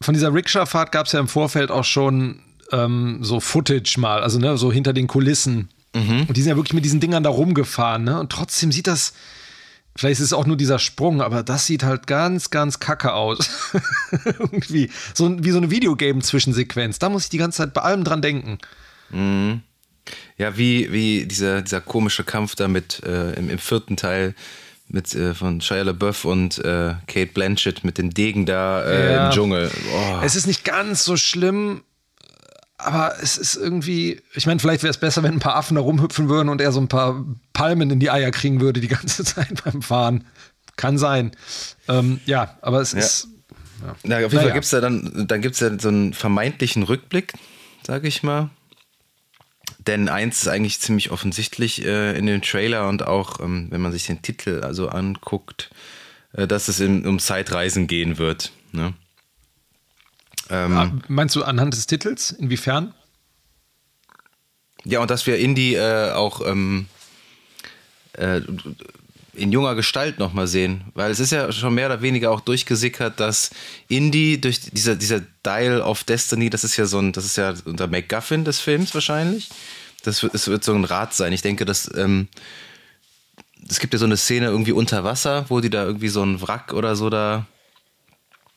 von 0.01 0.13
dieser 0.13 0.33
Rikscha-Fahrt 0.33 0.91
gab 0.91 1.07
es 1.07 1.13
ja 1.13 1.19
im 1.19 1.27
Vorfeld 1.27 1.71
auch 1.71 1.85
schon 1.85 2.41
ähm, 2.71 3.19
so 3.21 3.39
Footage 3.39 3.95
mal, 3.97 4.21
also 4.21 4.37
ne, 4.37 4.57
so 4.57 4.71
hinter 4.71 4.93
den 4.93 5.07
Kulissen. 5.07 5.69
Mhm. 5.95 6.25
Und 6.27 6.35
die 6.35 6.41
sind 6.41 6.49
ja 6.49 6.55
wirklich 6.57 6.73
mit 6.73 6.85
diesen 6.85 6.99
Dingern 6.99 7.23
da 7.23 7.29
rumgefahren, 7.29 8.03
ne? 8.03 8.19
Und 8.19 8.31
trotzdem 8.31 8.71
sieht 8.71 8.87
das 8.87 9.13
Vielleicht 9.95 10.19
ist 10.19 10.27
es 10.27 10.33
auch 10.33 10.45
nur 10.45 10.55
dieser 10.55 10.79
Sprung, 10.79 11.21
aber 11.21 11.43
das 11.43 11.65
sieht 11.65 11.83
halt 11.83 12.07
ganz, 12.07 12.51
ganz 12.51 12.79
kacke 12.79 13.13
aus. 13.13 13.49
Irgendwie. 14.25 14.89
So, 15.13 15.43
wie 15.43 15.51
so 15.51 15.57
eine 15.57 15.71
Videogame-Zwischensequenz. 15.71 16.99
Da 16.99 17.09
muss 17.09 17.25
ich 17.25 17.29
die 17.29 17.37
ganze 17.37 17.57
Zeit 17.57 17.73
bei 17.73 17.81
allem 17.81 18.03
dran 18.03 18.21
denken. 18.21 18.59
Mhm. 19.09 19.61
Ja, 20.37 20.57
wie, 20.57 20.91
wie 20.91 21.25
dieser, 21.25 21.61
dieser 21.61 21.81
komische 21.81 22.23
Kampf 22.23 22.55
da 22.55 22.67
mit 22.67 23.03
äh, 23.03 23.33
im, 23.33 23.49
im, 23.49 23.59
vierten 23.59 23.97
Teil 23.97 24.35
mit 24.87 25.13
äh, 25.13 25.33
von 25.33 25.61
Shia 25.61 25.83
LaBeouf 25.83 26.25
und 26.25 26.59
äh, 26.59 26.95
Kate 27.07 27.31
Blanchett 27.33 27.83
mit 27.83 27.97
dem 27.97 28.11
Degen 28.11 28.45
da 28.45 28.83
äh, 28.83 29.13
ja. 29.13 29.27
im 29.27 29.33
Dschungel. 29.33 29.69
Oh. 29.93 30.19
Es 30.23 30.35
ist 30.35 30.47
nicht 30.47 30.63
ganz 30.63 31.03
so 31.03 31.17
schlimm, 31.17 31.83
aber 32.77 33.15
es 33.21 33.37
ist 33.37 33.55
irgendwie, 33.55 34.21
ich 34.33 34.45
meine, 34.45 34.59
vielleicht 34.59 34.83
wäre 34.83 34.91
es 34.91 34.97
besser, 34.97 35.21
wenn 35.21 35.33
ein 35.33 35.39
paar 35.39 35.57
Affen 35.57 35.75
da 35.75 35.81
rumhüpfen 35.81 36.29
würden 36.29 36.47
und 36.47 36.61
er 36.61 36.71
so 36.71 36.79
ein 36.79 36.87
paar 36.87 37.25
Palmen 37.59 37.89
in 37.89 37.99
die 37.99 38.09
Eier 38.09 38.31
kriegen 38.31 38.61
würde 38.61 38.79
die 38.79 38.87
ganze 38.87 39.23
Zeit 39.25 39.65
beim 39.65 39.81
Fahren. 39.81 40.23
Kann 40.77 40.97
sein. 40.97 41.31
Ähm, 41.89 42.21
ja, 42.25 42.57
aber 42.61 42.79
es 42.79 42.93
ja. 42.93 42.99
ist. 42.99 43.27
Ja. 43.81 43.95
Na, 44.03 44.15
auf 44.17 44.21
jeden 44.21 44.35
naja. 44.35 44.41
Fall 44.43 44.53
gibt 44.53 44.63
es 44.63 44.71
da 44.71 44.79
dann, 44.79 45.27
dann 45.27 45.41
gibt's 45.41 45.59
ja 45.59 45.77
so 45.77 45.89
einen 45.89 46.13
vermeintlichen 46.13 46.83
Rückblick, 46.83 47.33
sage 47.85 48.07
ich 48.07 48.23
mal. 48.23 48.49
Denn 49.77 50.07
eins 50.07 50.41
ist 50.41 50.47
eigentlich 50.47 50.79
ziemlich 50.79 51.11
offensichtlich 51.11 51.85
äh, 51.85 52.17
in 52.17 52.27
dem 52.27 52.41
Trailer 52.41 52.87
und 52.87 53.05
auch, 53.05 53.41
ähm, 53.41 53.67
wenn 53.71 53.81
man 53.81 53.91
sich 53.91 54.05
den 54.05 54.21
Titel 54.21 54.61
also 54.63 54.87
anguckt, 54.87 55.69
äh, 56.31 56.47
dass 56.47 56.69
es 56.69 56.79
in, 56.79 57.05
um 57.05 57.19
Zeitreisen 57.19 57.87
gehen 57.87 58.17
wird. 58.17 58.53
Ne? 58.71 58.93
Ähm, 60.49 60.71
ja, 60.71 60.91
meinst 61.09 61.35
du 61.35 61.43
anhand 61.43 61.73
des 61.73 61.87
Titels? 61.87 62.31
Inwiefern? 62.31 62.93
Ja, 64.85 65.01
und 65.01 65.11
dass 65.11 65.27
wir 65.27 65.37
Indie 65.37 65.75
äh, 65.75 66.11
auch 66.11 66.45
ähm, 66.45 66.87
äh, 68.19 68.41
in 69.33 69.51
junger 69.51 69.75
Gestalt 69.75 70.19
nochmal 70.19 70.47
sehen. 70.47 70.83
Weil 70.93 71.11
es 71.11 71.19
ist 71.19 71.31
ja 71.31 71.51
schon 71.51 71.73
mehr 71.73 71.87
oder 71.87 72.01
weniger 72.01 72.31
auch 72.31 72.41
durchgesickert, 72.41 73.19
dass 73.19 73.51
Indie 73.87 74.39
durch 74.39 74.59
dieser, 74.59 74.95
dieser 74.95 75.21
Dial 75.45 75.81
of 75.81 76.03
Destiny, 76.03 76.49
das 76.49 76.63
ist 76.63 76.77
ja 76.77 76.85
so 76.85 76.99
ein, 76.99 77.11
das 77.11 77.25
ist 77.25 77.37
ja 77.37 77.53
unter 77.65 77.87
MacGuffin 77.87 78.43
des 78.43 78.59
Films 78.59 78.93
wahrscheinlich. 78.93 79.49
Das 80.03 80.23
es 80.23 80.47
wird 80.47 80.63
so 80.63 80.73
ein 80.73 80.85
Rad 80.85 81.13
sein. 81.13 81.33
Ich 81.33 81.41
denke, 81.41 81.65
dass 81.65 81.89
ähm, 81.95 82.27
es 83.67 83.79
gibt 83.79 83.93
ja 83.93 83.99
so 83.99 84.05
eine 84.05 84.17
Szene 84.17 84.47
irgendwie 84.47 84.71
unter 84.71 85.03
Wasser, 85.03 85.45
wo 85.49 85.59
die 85.59 85.69
da 85.69 85.83
irgendwie 85.83 86.09
so 86.09 86.23
ein 86.23 86.41
Wrack 86.41 86.73
oder 86.73 86.95
so 86.95 87.09
da 87.09 87.45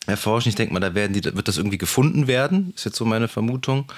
erforschen. 0.06 0.50
Ich 0.50 0.54
denke 0.54 0.72
mal, 0.72 0.80
da 0.80 0.94
werden 0.94 1.12
die, 1.12 1.24
wird 1.24 1.48
das 1.48 1.58
irgendwie 1.58 1.78
gefunden 1.78 2.26
werden. 2.26 2.72
Ist 2.74 2.84
jetzt 2.84 2.96
so 2.96 3.04
meine 3.04 3.28
Vermutung. 3.28 3.90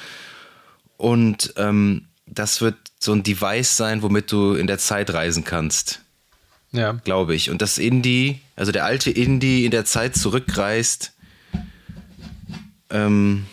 Und 0.97 1.53
ähm, 1.57 2.07
das 2.27 2.61
wird 2.61 2.77
so 2.99 3.13
ein 3.13 3.23
Device 3.23 3.77
sein, 3.77 4.03
womit 4.03 4.33
du 4.33 4.55
in 4.55 4.67
der 4.67 4.79
Zeit 4.79 5.13
reisen 5.13 5.45
kannst. 5.45 6.01
Ja. 6.73 6.93
Glaube 7.05 7.35
ich. 7.35 7.51
Und 7.51 7.63
das 7.63 7.79
Indie, 7.79 8.41
also 8.57 8.73
der 8.73 8.85
alte 8.85 9.11
Indie 9.11 9.65
in 9.65 9.71
der 9.71 9.85
Zeit 9.85 10.17
zurückreist, 10.17 11.13
ähm, 12.91 13.47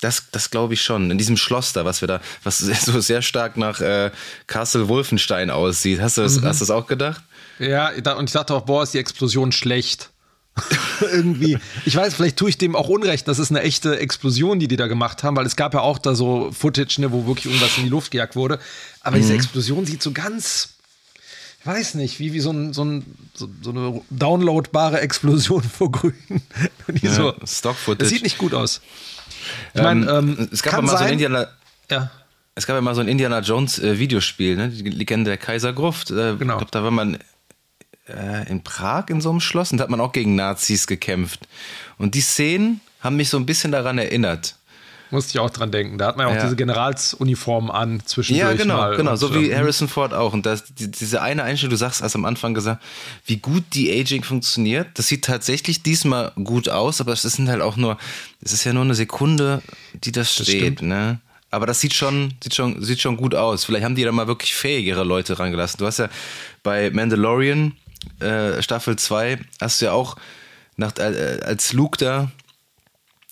das, 0.00 0.30
das 0.30 0.50
glaube 0.50 0.74
ich 0.74 0.82
schon. 0.82 1.10
In 1.10 1.18
diesem 1.18 1.36
Schloss 1.36 1.72
da, 1.72 1.84
was 1.84 2.00
wir 2.02 2.08
da, 2.08 2.20
was 2.44 2.58
so 2.84 3.00
sehr 3.00 3.22
stark 3.22 3.56
nach 3.56 3.80
äh, 3.80 4.10
Castle 4.46 4.88
Wolfenstein 4.88 5.50
aussieht. 5.50 6.00
Hast 6.00 6.18
du 6.18 6.22
das, 6.22 6.40
mhm. 6.40 6.44
hast 6.44 6.60
du 6.60 6.64
das 6.64 6.70
auch 6.70 6.86
gedacht? 6.86 7.22
Ja, 7.58 7.90
und 8.16 8.28
ich 8.28 8.32
dachte 8.32 8.54
auch, 8.54 8.62
boah, 8.62 8.82
ist 8.82 8.94
die 8.94 8.98
Explosion 8.98 9.52
schlecht. 9.52 10.11
irgendwie. 11.00 11.58
Ich 11.84 11.96
weiß, 11.96 12.14
vielleicht 12.14 12.36
tue 12.36 12.50
ich 12.50 12.58
dem 12.58 12.76
auch 12.76 12.88
Unrecht. 12.88 13.26
Das 13.28 13.38
ist 13.38 13.50
eine 13.50 13.62
echte 13.62 13.98
Explosion, 13.98 14.58
die 14.58 14.68
die 14.68 14.76
da 14.76 14.86
gemacht 14.86 15.22
haben, 15.22 15.36
weil 15.36 15.46
es 15.46 15.56
gab 15.56 15.74
ja 15.74 15.80
auch 15.80 15.98
da 15.98 16.14
so 16.14 16.50
Footage, 16.52 17.00
ne, 17.00 17.12
wo 17.12 17.26
wirklich 17.26 17.46
irgendwas 17.46 17.76
in 17.78 17.84
die 17.84 17.88
Luft 17.88 18.10
gejagt 18.10 18.36
wurde. 18.36 18.58
Aber 19.00 19.16
mhm. 19.16 19.22
diese 19.22 19.34
Explosion 19.34 19.86
sieht 19.86 20.02
so 20.02 20.12
ganz, 20.12 20.74
ich 21.60 21.66
weiß 21.66 21.94
nicht, 21.94 22.18
wie, 22.18 22.32
wie 22.32 22.40
so, 22.40 22.50
ein, 22.50 22.72
so, 22.72 22.84
ein, 22.84 23.04
so, 23.34 23.48
so 23.62 23.70
eine 23.70 24.02
downloadbare 24.10 25.00
Explosion 25.00 25.62
vor 25.78 25.90
Grün. 25.90 26.14
ja, 27.00 27.12
so, 27.12 27.34
Stock-Footage. 27.44 27.98
Das 27.98 28.08
sieht 28.08 28.22
nicht 28.22 28.38
gut 28.38 28.54
aus. 28.54 28.80
Ich 29.74 29.82
meine, 29.82 30.08
ähm, 30.10 30.36
ähm, 30.38 30.48
es 30.52 30.62
gab 30.62 30.74
ja 30.74 30.82
mal 30.82 30.92
sein, 30.92 30.98
so 30.98 31.04
ein 31.04 31.12
Indiana. 31.12 31.46
Ja. 31.90 32.10
Es 32.54 32.66
gab 32.66 32.76
ja 32.76 32.82
mal 32.82 32.94
so 32.94 33.00
ein 33.00 33.08
Indiana 33.08 33.40
Jones 33.40 33.78
äh, 33.78 33.98
Videospiel, 33.98 34.56
ne? 34.56 34.68
Die 34.68 34.82
Legende 34.82 35.30
der 35.30 35.38
Kaisergruft. 35.38 36.10
Äh, 36.10 36.36
genau. 36.36 36.54
Ich 36.54 36.58
glaube, 36.58 36.66
da 36.70 36.82
war 36.82 36.90
man 36.90 37.16
äh, 38.16 38.50
in 38.50 38.62
Prag 38.62 39.08
in 39.08 39.20
so 39.20 39.30
einem 39.30 39.40
Schloss 39.40 39.72
und 39.72 39.78
da 39.78 39.84
hat 39.84 39.90
man 39.90 40.00
auch 40.00 40.12
gegen 40.12 40.34
Nazis 40.34 40.86
gekämpft. 40.86 41.40
Und 41.98 42.14
die 42.14 42.20
Szenen 42.20 42.80
haben 43.00 43.16
mich 43.16 43.28
so 43.28 43.36
ein 43.36 43.46
bisschen 43.46 43.72
daran 43.72 43.98
erinnert. 43.98 44.56
Musste 45.12 45.32
ich 45.32 45.38
auch 45.40 45.50
dran 45.50 45.70
denken. 45.70 45.98
Da 45.98 46.06
hat 46.06 46.16
man 46.16 46.26
ja 46.26 46.32
auch 46.32 46.36
ja. 46.36 46.44
diese 46.44 46.56
Generalsuniform 46.56 47.70
an 47.70 48.00
zwischendurch. 48.06 48.48
Ja, 48.48 48.56
genau, 48.56 48.96
genau. 48.96 49.14
So 49.14 49.34
wie 49.34 49.54
Harrison 49.54 49.86
Ford 49.86 50.14
auch. 50.14 50.32
Und 50.32 50.46
das, 50.46 50.64
die, 50.72 50.90
diese 50.90 51.20
eine 51.20 51.42
Einstellung, 51.42 51.72
du 51.72 51.76
sagst, 51.76 52.02
hast 52.02 52.14
am 52.14 52.24
Anfang 52.24 52.54
gesagt, 52.54 52.82
wie 53.26 53.36
gut 53.36 53.62
die 53.74 53.92
Aging 53.92 54.24
funktioniert. 54.24 54.88
Das 54.94 55.08
sieht 55.08 55.26
tatsächlich 55.26 55.82
diesmal 55.82 56.32
gut 56.42 56.70
aus, 56.70 57.02
aber 57.02 57.12
es 57.12 57.20
sind 57.20 57.50
halt 57.50 57.60
auch 57.60 57.76
nur, 57.76 57.98
es 58.40 58.54
ist 58.54 58.64
ja 58.64 58.72
nur 58.72 58.84
eine 58.84 58.94
Sekunde, 58.94 59.60
die 59.92 60.12
das, 60.12 60.34
das 60.34 60.46
steht, 60.46 60.78
stimmt. 60.78 60.82
ne? 60.82 61.20
Aber 61.50 61.66
das 61.66 61.80
sieht 61.80 61.92
schon, 61.92 62.32
sieht 62.42 62.54
schon, 62.54 62.82
sieht 62.82 63.02
schon 63.02 63.18
gut 63.18 63.34
aus. 63.34 63.66
Vielleicht 63.66 63.84
haben 63.84 63.94
die 63.94 64.04
da 64.04 64.12
mal 64.12 64.26
wirklich 64.26 64.54
fähigere 64.54 65.04
Leute 65.04 65.38
rangelassen. 65.38 65.76
Du 65.76 65.86
hast 65.86 65.98
ja 65.98 66.08
bei 66.62 66.88
Mandalorian 66.88 67.74
äh, 68.20 68.62
Staffel 68.62 68.96
2 68.96 69.38
hast 69.60 69.80
du 69.80 69.86
ja 69.86 69.92
auch 69.92 70.16
nach, 70.76 70.96
äh, 70.98 71.40
als 71.44 71.72
Luke 71.72 71.98
da 71.98 72.30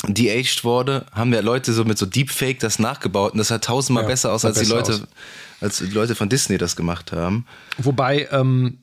de-aged 0.07 0.65
wurde, 0.65 1.05
haben 1.13 1.33
ja 1.33 1.41
Leute 1.41 1.73
so 1.73 1.85
mit 1.85 1.99
so 1.99 2.07
Deepfake 2.07 2.59
das 2.59 2.79
nachgebaut 2.79 3.33
und 3.33 3.39
das 3.39 3.51
hat 3.51 3.65
tausendmal 3.65 4.05
ja, 4.05 4.09
besser 4.09 4.33
aus, 4.33 4.45
als 4.45 4.59
die 4.59 4.67
Leute, 4.67 4.93
aus. 4.93 5.03
als 5.61 5.79
die 5.79 5.87
Leute 5.87 6.15
von 6.15 6.29
Disney 6.29 6.57
das 6.57 6.75
gemacht 6.75 7.13
haben. 7.13 7.47
Wobei, 7.77 8.27
ähm, 8.33 8.79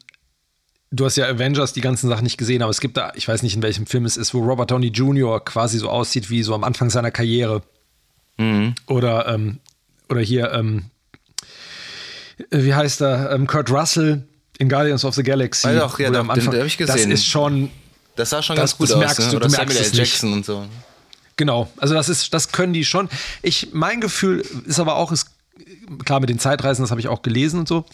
du 0.92 1.06
hast 1.06 1.16
ja 1.16 1.28
Avengers 1.28 1.74
die 1.74 1.82
ganzen 1.82 2.08
Sachen 2.08 2.24
nicht 2.24 2.38
gesehen, 2.38 2.62
aber 2.62 2.70
es 2.70 2.82
gibt 2.82 2.98
da, 2.98 3.14
ich 3.16 3.28
weiß 3.28 3.42
nicht 3.42 3.56
in 3.56 3.64
welchem 3.64 3.88
Film 3.88 4.06
es 4.06 4.16
ist, 4.16 4.34
wo 4.34 4.40
Robert 4.40 4.70
Downey 4.70 4.88
Jr. 4.88 5.44
quasi 5.44 5.80
so 5.80 5.90
aussieht 5.90 6.30
wie 6.30 6.44
so 6.44 6.54
am 6.54 6.64
Anfang 6.64 6.90
seiner 6.90 7.12
Karriere. 7.12 7.64
Mhm. 8.38 8.76
Oder, 8.86 9.28
ähm, 9.28 9.60
oder 10.10 10.22
hier, 10.22 10.52
ähm, 10.52 10.86
wie 12.52 12.76
heißt 12.76 13.02
er, 13.02 13.32
ähm, 13.32 13.48
Kurt 13.48 13.72
Russell 13.72 14.28
in 14.60 14.70
Guardians 14.70 15.06
of 15.06 15.16
the 15.16 15.24
Galaxy. 15.24 15.68
Also 15.68 15.84
auch, 15.84 16.00
ja, 16.00 16.10
da, 16.10 16.20
am 16.20 16.30
Anfang, 16.30 16.52
den, 16.52 16.60
den 16.60 16.68
ich 16.68 16.78
gesehen. 16.78 17.10
Das 17.10 17.20
ist 17.20 17.26
schon. 17.26 17.70
Das 18.16 18.32
sah 18.32 18.42
schon 18.42 18.56
das, 18.56 18.72
ganz 18.72 18.78
gut 18.78 18.92
aus. 18.92 19.00
Merkst 19.00 19.20
ne? 19.20 19.30
du, 19.30 19.36
Oder 19.38 19.48
du 19.48 19.54
Samuel 19.54 19.78
L. 19.78 19.90
Jackson 19.94 20.34
und 20.34 20.46
so. 20.46 20.66
Genau, 21.36 21.70
also 21.78 21.94
das 21.94 22.10
ist, 22.10 22.34
das 22.34 22.52
können 22.52 22.74
die 22.74 22.84
schon. 22.84 23.10
Ich, 23.44 23.70
mein 23.72 24.02
Gefühl 24.02 24.44
ist 24.66 24.80
aber 24.80 24.96
auch, 24.96 25.12
ist, 25.12 25.28
klar 26.04 26.20
mit 26.20 26.30
den 26.30 26.40
Zeitreisen, 26.40 26.82
das 26.82 26.90
habe 26.90 27.00
ich 27.00 27.08
auch 27.08 27.22
gelesen 27.22 27.60
und 27.60 27.68
so. 27.68 27.86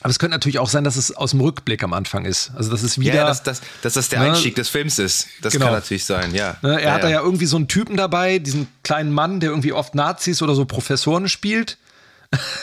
Aber 0.00 0.10
es 0.10 0.18
könnte 0.18 0.34
natürlich 0.34 0.58
auch 0.58 0.70
sein, 0.70 0.82
dass 0.82 0.96
es 0.96 1.14
aus 1.14 1.30
dem 1.30 1.42
Rückblick 1.42 1.84
am 1.84 1.92
Anfang 1.92 2.24
ist. 2.24 2.50
Also 2.56 2.70
das 2.70 2.82
ist 2.82 2.98
wieder. 2.98 3.14
Ja, 3.14 3.26
dass, 3.26 3.42
dass, 3.42 3.60
dass 3.82 3.92
das 3.92 4.08
der 4.08 4.20
ne, 4.20 4.30
Einstieg 4.30 4.56
des 4.56 4.68
Films 4.68 4.98
ist. 4.98 5.28
Das 5.42 5.52
genau. 5.52 5.66
kann 5.66 5.74
natürlich 5.74 6.04
sein, 6.06 6.34
ja. 6.34 6.56
Ne, 6.62 6.80
er 6.80 6.80
ja, 6.80 6.92
hat 6.92 7.04
da 7.04 7.08
ja 7.08 7.20
irgendwie 7.20 7.46
so 7.46 7.56
einen 7.56 7.68
Typen 7.68 7.96
dabei, 7.96 8.38
diesen 8.38 8.66
kleinen 8.82 9.12
Mann, 9.12 9.38
der 9.38 9.50
irgendwie 9.50 9.72
oft 9.72 9.94
Nazis 9.94 10.42
oder 10.42 10.54
so 10.54 10.64
Professoren 10.64 11.28
spielt. 11.28 11.76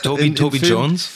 Toby, 0.03 0.33
Toby 0.33 0.57
Jones? 0.57 1.09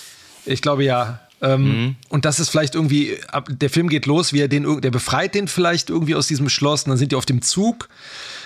Ich 0.46 0.62
glaube 0.62 0.84
ja. 0.84 1.20
Ähm, 1.44 1.64
mhm. 1.64 1.96
Und 2.08 2.24
das 2.24 2.40
ist 2.40 2.50
vielleicht 2.50 2.74
irgendwie, 2.74 3.18
der 3.50 3.70
Film 3.70 3.90
geht 3.90 4.06
los, 4.06 4.32
wie 4.32 4.40
er 4.40 4.48
den, 4.48 4.80
der 4.82 4.92
befreit 4.92 5.36
den 5.36 5.50
vielleicht 5.50 5.90
irgendwie 5.90 6.16
aus 6.16 6.26
diesem 6.26 6.48
Schloss 6.48 6.84
und 6.84 6.92
dann 6.92 6.98
sind 6.98 7.12
die 7.12 7.18
auf 7.18 7.26
dem 7.26 7.42
Zug 7.42 7.90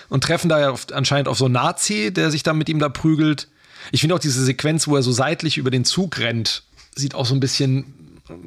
und 0.09 0.23
treffen 0.23 0.49
da 0.49 0.59
ja 0.59 0.71
auf, 0.71 0.87
anscheinend 0.91 1.27
auf 1.27 1.37
so 1.37 1.45
einen 1.45 1.53
Nazi, 1.53 2.11
der 2.11 2.31
sich 2.31 2.41
dann 2.41 2.57
mit 2.57 2.69
ihm 2.69 2.79
da 2.79 2.89
prügelt. 2.89 3.49
Ich 3.91 4.01
finde 4.01 4.15
auch 4.15 4.19
diese 4.19 4.43
Sequenz, 4.43 4.87
wo 4.87 4.95
er 4.95 5.03
so 5.03 5.11
seitlich 5.11 5.59
über 5.59 5.69
den 5.69 5.85
Zug 5.85 6.17
rennt, 6.17 6.63
sieht 6.95 7.13
auch 7.13 7.27
so 7.27 7.35
ein 7.35 7.39
bisschen 7.39 7.93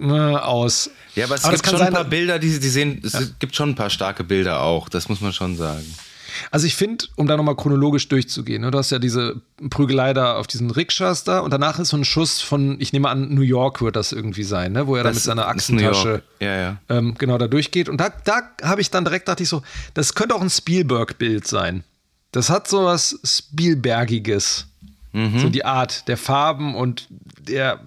äh, 0.00 0.10
aus. 0.10 0.90
Ja, 1.14 1.26
aber 1.26 1.36
es 1.36 1.44
aber 1.44 1.54
gibt 1.54 1.68
schon 1.68 1.80
ein 1.80 1.92
paar 1.92 2.04
Bilder, 2.04 2.40
die, 2.40 2.58
die 2.58 2.68
sehen, 2.68 3.00
es 3.04 3.12
ja. 3.12 3.20
gibt 3.38 3.54
schon 3.54 3.70
ein 3.70 3.74
paar 3.76 3.90
starke 3.90 4.24
Bilder 4.24 4.62
auch, 4.62 4.88
das 4.88 5.08
muss 5.08 5.20
man 5.20 5.32
schon 5.32 5.56
sagen. 5.56 5.86
Also 6.50 6.66
ich 6.66 6.76
finde, 6.76 7.06
um 7.16 7.26
da 7.26 7.36
nochmal 7.36 7.56
chronologisch 7.56 8.08
durchzugehen, 8.08 8.62
ne, 8.62 8.70
du 8.70 8.78
hast 8.78 8.90
ja 8.90 8.98
diese 8.98 9.40
Prügelei 9.68 10.12
da 10.12 10.36
auf 10.36 10.46
diesen 10.46 10.70
Rikschas 10.70 11.24
da 11.24 11.40
und 11.40 11.52
danach 11.52 11.78
ist 11.78 11.88
so 11.88 11.96
ein 11.96 12.04
Schuss 12.04 12.40
von, 12.40 12.80
ich 12.80 12.92
nehme 12.92 13.08
an, 13.08 13.34
New 13.34 13.42
York 13.42 13.82
wird 13.82 13.96
das 13.96 14.12
irgendwie 14.12 14.42
sein, 14.42 14.72
ne, 14.72 14.86
wo 14.86 14.96
er 14.96 15.04
das 15.04 15.24
dann 15.24 15.36
mit 15.36 15.44
seiner 15.44 15.48
Achsentasche 15.48 16.22
ja, 16.40 16.56
ja. 16.56 16.76
Ähm, 16.88 17.14
genau 17.18 17.38
da 17.38 17.48
durchgeht. 17.48 17.88
Und 17.88 17.98
da, 17.98 18.10
da 18.24 18.42
habe 18.62 18.80
ich 18.80 18.90
dann 18.90 19.04
direkt, 19.04 19.28
dachte 19.28 19.42
ich 19.42 19.48
so, 19.48 19.62
das 19.94 20.14
könnte 20.14 20.34
auch 20.34 20.42
ein 20.42 20.50
Spielberg-Bild 20.50 21.46
sein. 21.46 21.84
Das 22.32 22.48
hat 22.50 22.68
so 22.68 22.84
was 22.84 23.18
Spielbergiges. 23.24 24.66
Mhm. 25.12 25.40
So 25.40 25.48
die 25.48 25.64
Art 25.64 26.06
der 26.06 26.16
Farben 26.16 26.74
und 26.74 27.08
der, 27.38 27.80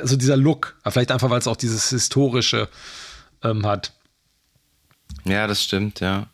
also 0.00 0.16
dieser 0.16 0.36
Look. 0.36 0.76
Vielleicht 0.88 1.12
einfach, 1.12 1.30
weil 1.30 1.38
es 1.38 1.46
auch 1.46 1.56
dieses 1.56 1.90
Historische 1.90 2.68
ähm, 3.42 3.66
hat. 3.66 3.92
Ja, 5.24 5.46
das 5.46 5.62
stimmt, 5.62 6.00
ja. 6.00 6.26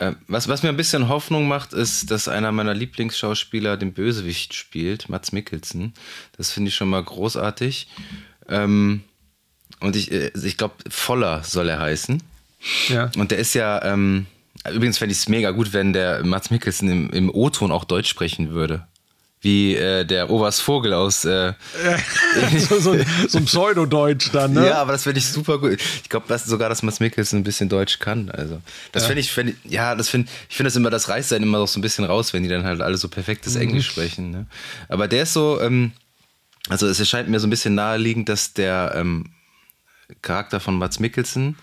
Äh, 0.00 0.14
was, 0.28 0.48
was 0.48 0.62
mir 0.62 0.70
ein 0.70 0.78
bisschen 0.78 1.08
Hoffnung 1.08 1.46
macht, 1.46 1.74
ist, 1.74 2.10
dass 2.10 2.26
einer 2.26 2.52
meiner 2.52 2.72
Lieblingsschauspieler 2.72 3.76
den 3.76 3.92
Bösewicht 3.92 4.54
spielt, 4.54 5.10
Mats 5.10 5.30
Mikkelsen. 5.30 5.92
Das 6.36 6.50
finde 6.50 6.70
ich 6.70 6.74
schon 6.74 6.88
mal 6.88 7.04
großartig. 7.04 7.86
Ähm, 8.48 9.02
und 9.78 9.96
ich, 9.96 10.10
äh, 10.10 10.32
ich 10.42 10.56
glaube, 10.56 10.74
Voller 10.88 11.44
soll 11.44 11.68
er 11.68 11.80
heißen. 11.80 12.22
Ja. 12.88 13.10
Und 13.16 13.30
der 13.30 13.38
ist 13.38 13.54
ja, 13.54 13.84
ähm, 13.84 14.26
übrigens 14.72 14.96
fände 14.96 15.12
ich 15.12 15.18
es 15.18 15.28
mega 15.28 15.50
gut, 15.50 15.74
wenn 15.74 15.92
der 15.92 16.24
Mats 16.24 16.50
Mikkelsen 16.50 16.88
im, 16.88 17.10
im 17.10 17.30
O-Ton 17.30 17.70
auch 17.70 17.84
Deutsch 17.84 18.08
sprechen 18.08 18.50
würde 18.50 18.86
wie 19.42 19.74
äh, 19.74 20.04
der 20.04 20.28
Oberst 20.30 20.60
Vogel 20.60 20.92
aus. 20.92 21.24
Äh, 21.24 21.54
so, 22.58 22.78
so, 22.78 22.96
so, 23.28 23.38
ein 23.38 23.44
Pseudodeutsch 23.46 24.30
dann, 24.32 24.52
ne? 24.52 24.66
Ja, 24.66 24.78
aber 24.78 24.92
das 24.92 25.04
finde 25.04 25.18
ich 25.18 25.26
super 25.26 25.58
gut. 25.58 25.80
Ich 26.02 26.08
glaube 26.08 26.38
sogar, 26.38 26.68
dass 26.68 26.82
Mats 26.82 27.00
Mikkelsen 27.00 27.40
ein 27.40 27.44
bisschen 27.44 27.68
Deutsch 27.68 27.98
kann. 27.98 28.30
Also, 28.30 28.60
das 28.92 29.04
ja. 29.04 29.06
finde 29.08 29.20
ich, 29.20 29.32
find, 29.32 29.56
ja, 29.64 29.94
das 29.94 30.10
finde 30.10 30.30
ich 30.48 30.56
finde 30.56 30.68
das 30.68 30.76
immer, 30.76 30.90
das 30.90 31.08
reißt 31.08 31.32
dann 31.32 31.42
immer 31.42 31.58
noch 31.58 31.68
so 31.68 31.78
ein 31.78 31.82
bisschen 31.82 32.04
raus, 32.04 32.32
wenn 32.34 32.42
die 32.42 32.48
dann 32.48 32.64
halt 32.64 32.82
alle 32.82 32.98
so 32.98 33.08
perfektes 33.08 33.54
mhm. 33.54 33.62
Englisch 33.62 33.86
sprechen. 33.86 34.30
Ne? 34.30 34.46
Aber 34.88 35.08
der 35.08 35.22
ist 35.22 35.32
so, 35.32 35.60
ähm, 35.60 35.92
also 36.68 36.86
es 36.86 37.00
erscheint 37.00 37.28
mir 37.28 37.40
so 37.40 37.46
ein 37.46 37.50
bisschen 37.50 37.74
naheliegend, 37.74 38.28
dass 38.28 38.52
der 38.52 38.92
ähm, 38.94 39.30
Charakter 40.20 40.60
von 40.60 40.76
Mats 40.76 41.00
Mikkelsen 41.00 41.56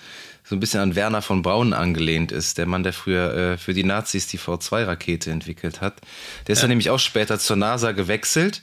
so 0.48 0.56
ein 0.56 0.62
bisschen 0.62 0.80
an 0.80 0.96
Werner 0.96 1.22
von 1.22 1.42
Braun 1.42 1.74
angelehnt 1.74 2.32
ist, 2.32 2.58
der 2.58 2.68
Mann, 2.68 2.84
der 2.84 2.94
früher 2.94 3.34
äh, 3.34 3.58
für 3.58 3.74
die 3.74 3.84
Nazis 3.84 4.28
die 4.28 4.40
V2-Rakete 4.40 5.30
entwickelt 5.30 5.82
hat. 5.82 6.00
Der 6.48 6.54
ist 6.54 6.60
ja. 6.60 6.64
dann 6.64 6.70
nämlich 6.70 6.90
auch 6.90 7.00
später 7.00 7.38
zur 7.38 7.58
NASA 7.58 7.92
gewechselt, 7.92 8.62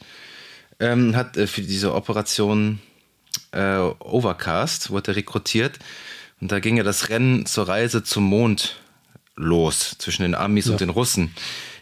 ähm, 0.80 1.14
hat 1.14 1.36
äh, 1.36 1.46
für 1.46 1.60
diese 1.60 1.94
Operation 1.94 2.80
äh, 3.52 3.80
Overcast, 3.98 4.88
wurde 4.90 5.12
er 5.12 5.16
rekrutiert 5.16 5.78
und 6.40 6.52
da 6.52 6.58
ging 6.58 6.78
ja 6.78 6.84
das 6.84 7.10
Rennen 7.10 7.44
zur 7.44 7.68
Reise 7.68 8.02
zum 8.02 8.24
Mond 8.24 8.80
los 9.36 9.96
zwischen 9.98 10.22
den 10.22 10.34
Amis 10.34 10.64
ja. 10.66 10.72
und 10.72 10.80
den 10.80 10.88
Russen 10.88 11.34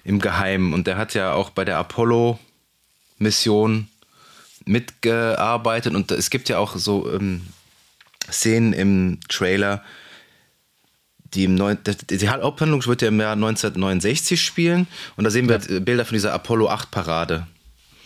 im 0.03 0.19
Geheimen 0.19 0.75
und 0.75 0.89
der 0.89 0.97
hat 0.97 1.15
ja 1.15 1.33
auch 1.33 1.51
bei 1.51 1.65
der 1.65 1.79
Apollo-Mission 1.79 3.87
mitgearbeitet 4.65 5.95
und 5.95 6.11
es 6.11 6.31
gibt 6.31 6.49
ja 6.49 6.59
auch 6.59 6.77
so 6.77 7.09
ähm, 7.13 7.47
Szenen 8.31 8.73
im 8.73 9.19
Trailer, 9.29 9.83
die, 11.35 11.45
im 11.45 11.55
neun, 11.55 11.79
die 12.11 12.29
Haupthandlung 12.29 12.85
wird 12.87 13.03
ja 13.03 13.09
im 13.09 13.21
Jahr 13.21 13.33
1969 13.33 14.41
spielen 14.41 14.87
und 15.17 15.25
da 15.25 15.31
sehen 15.31 15.49
wir 15.49 15.59
ja. 15.59 15.81
Bilder 15.81 16.05
von 16.05 16.15
dieser 16.15 16.33
Apollo 16.33 16.69
8 16.69 16.91
Parade. 16.91 17.47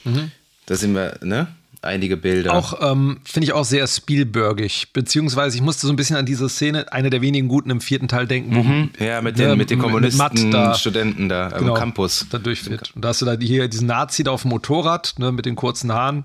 Mhm. 0.04 0.30
Da 0.66 0.76
sehen 0.76 0.94
wir, 0.94 1.18
ne? 1.22 1.48
Einige 1.82 2.16
Bilder. 2.16 2.54
Auch 2.54 2.90
ähm, 2.90 3.20
finde 3.24 3.44
ich 3.44 3.52
auch 3.52 3.64
sehr 3.64 3.86
Spielbergig, 3.86 4.92
beziehungsweise 4.92 5.56
ich 5.56 5.62
musste 5.62 5.86
so 5.86 5.92
ein 5.92 5.96
bisschen 5.96 6.16
an 6.16 6.26
diese 6.26 6.48
Szene, 6.48 6.92
eine 6.92 7.10
der 7.10 7.22
wenigen 7.22 7.48
guten 7.48 7.70
im 7.70 7.80
vierten 7.80 8.08
Teil 8.08 8.26
denken. 8.26 8.54
Mhm. 8.54 8.90
Ja, 8.98 9.22
mit 9.22 9.38
den, 9.38 9.56
mit 9.56 9.70
den 9.70 9.78
Kommunisten, 9.78 10.50
da, 10.50 10.74
Studenten 10.74 11.28
da 11.28 11.48
genau, 11.50 11.74
am 11.74 11.78
Campus. 11.78 12.26
Da 12.30 12.38
durchführt. 12.38 12.92
Und 12.94 13.04
da 13.04 13.08
hast 13.08 13.22
du 13.22 13.26
da 13.26 13.36
hier 13.38 13.68
diesen 13.68 13.86
Nazi 13.86 14.24
da 14.24 14.32
auf 14.32 14.42
dem 14.42 14.50
Motorrad, 14.50 15.14
ne, 15.18 15.30
mit 15.30 15.46
den 15.46 15.54
kurzen 15.54 15.92
Haaren. 15.92 16.24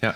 Ja. 0.00 0.14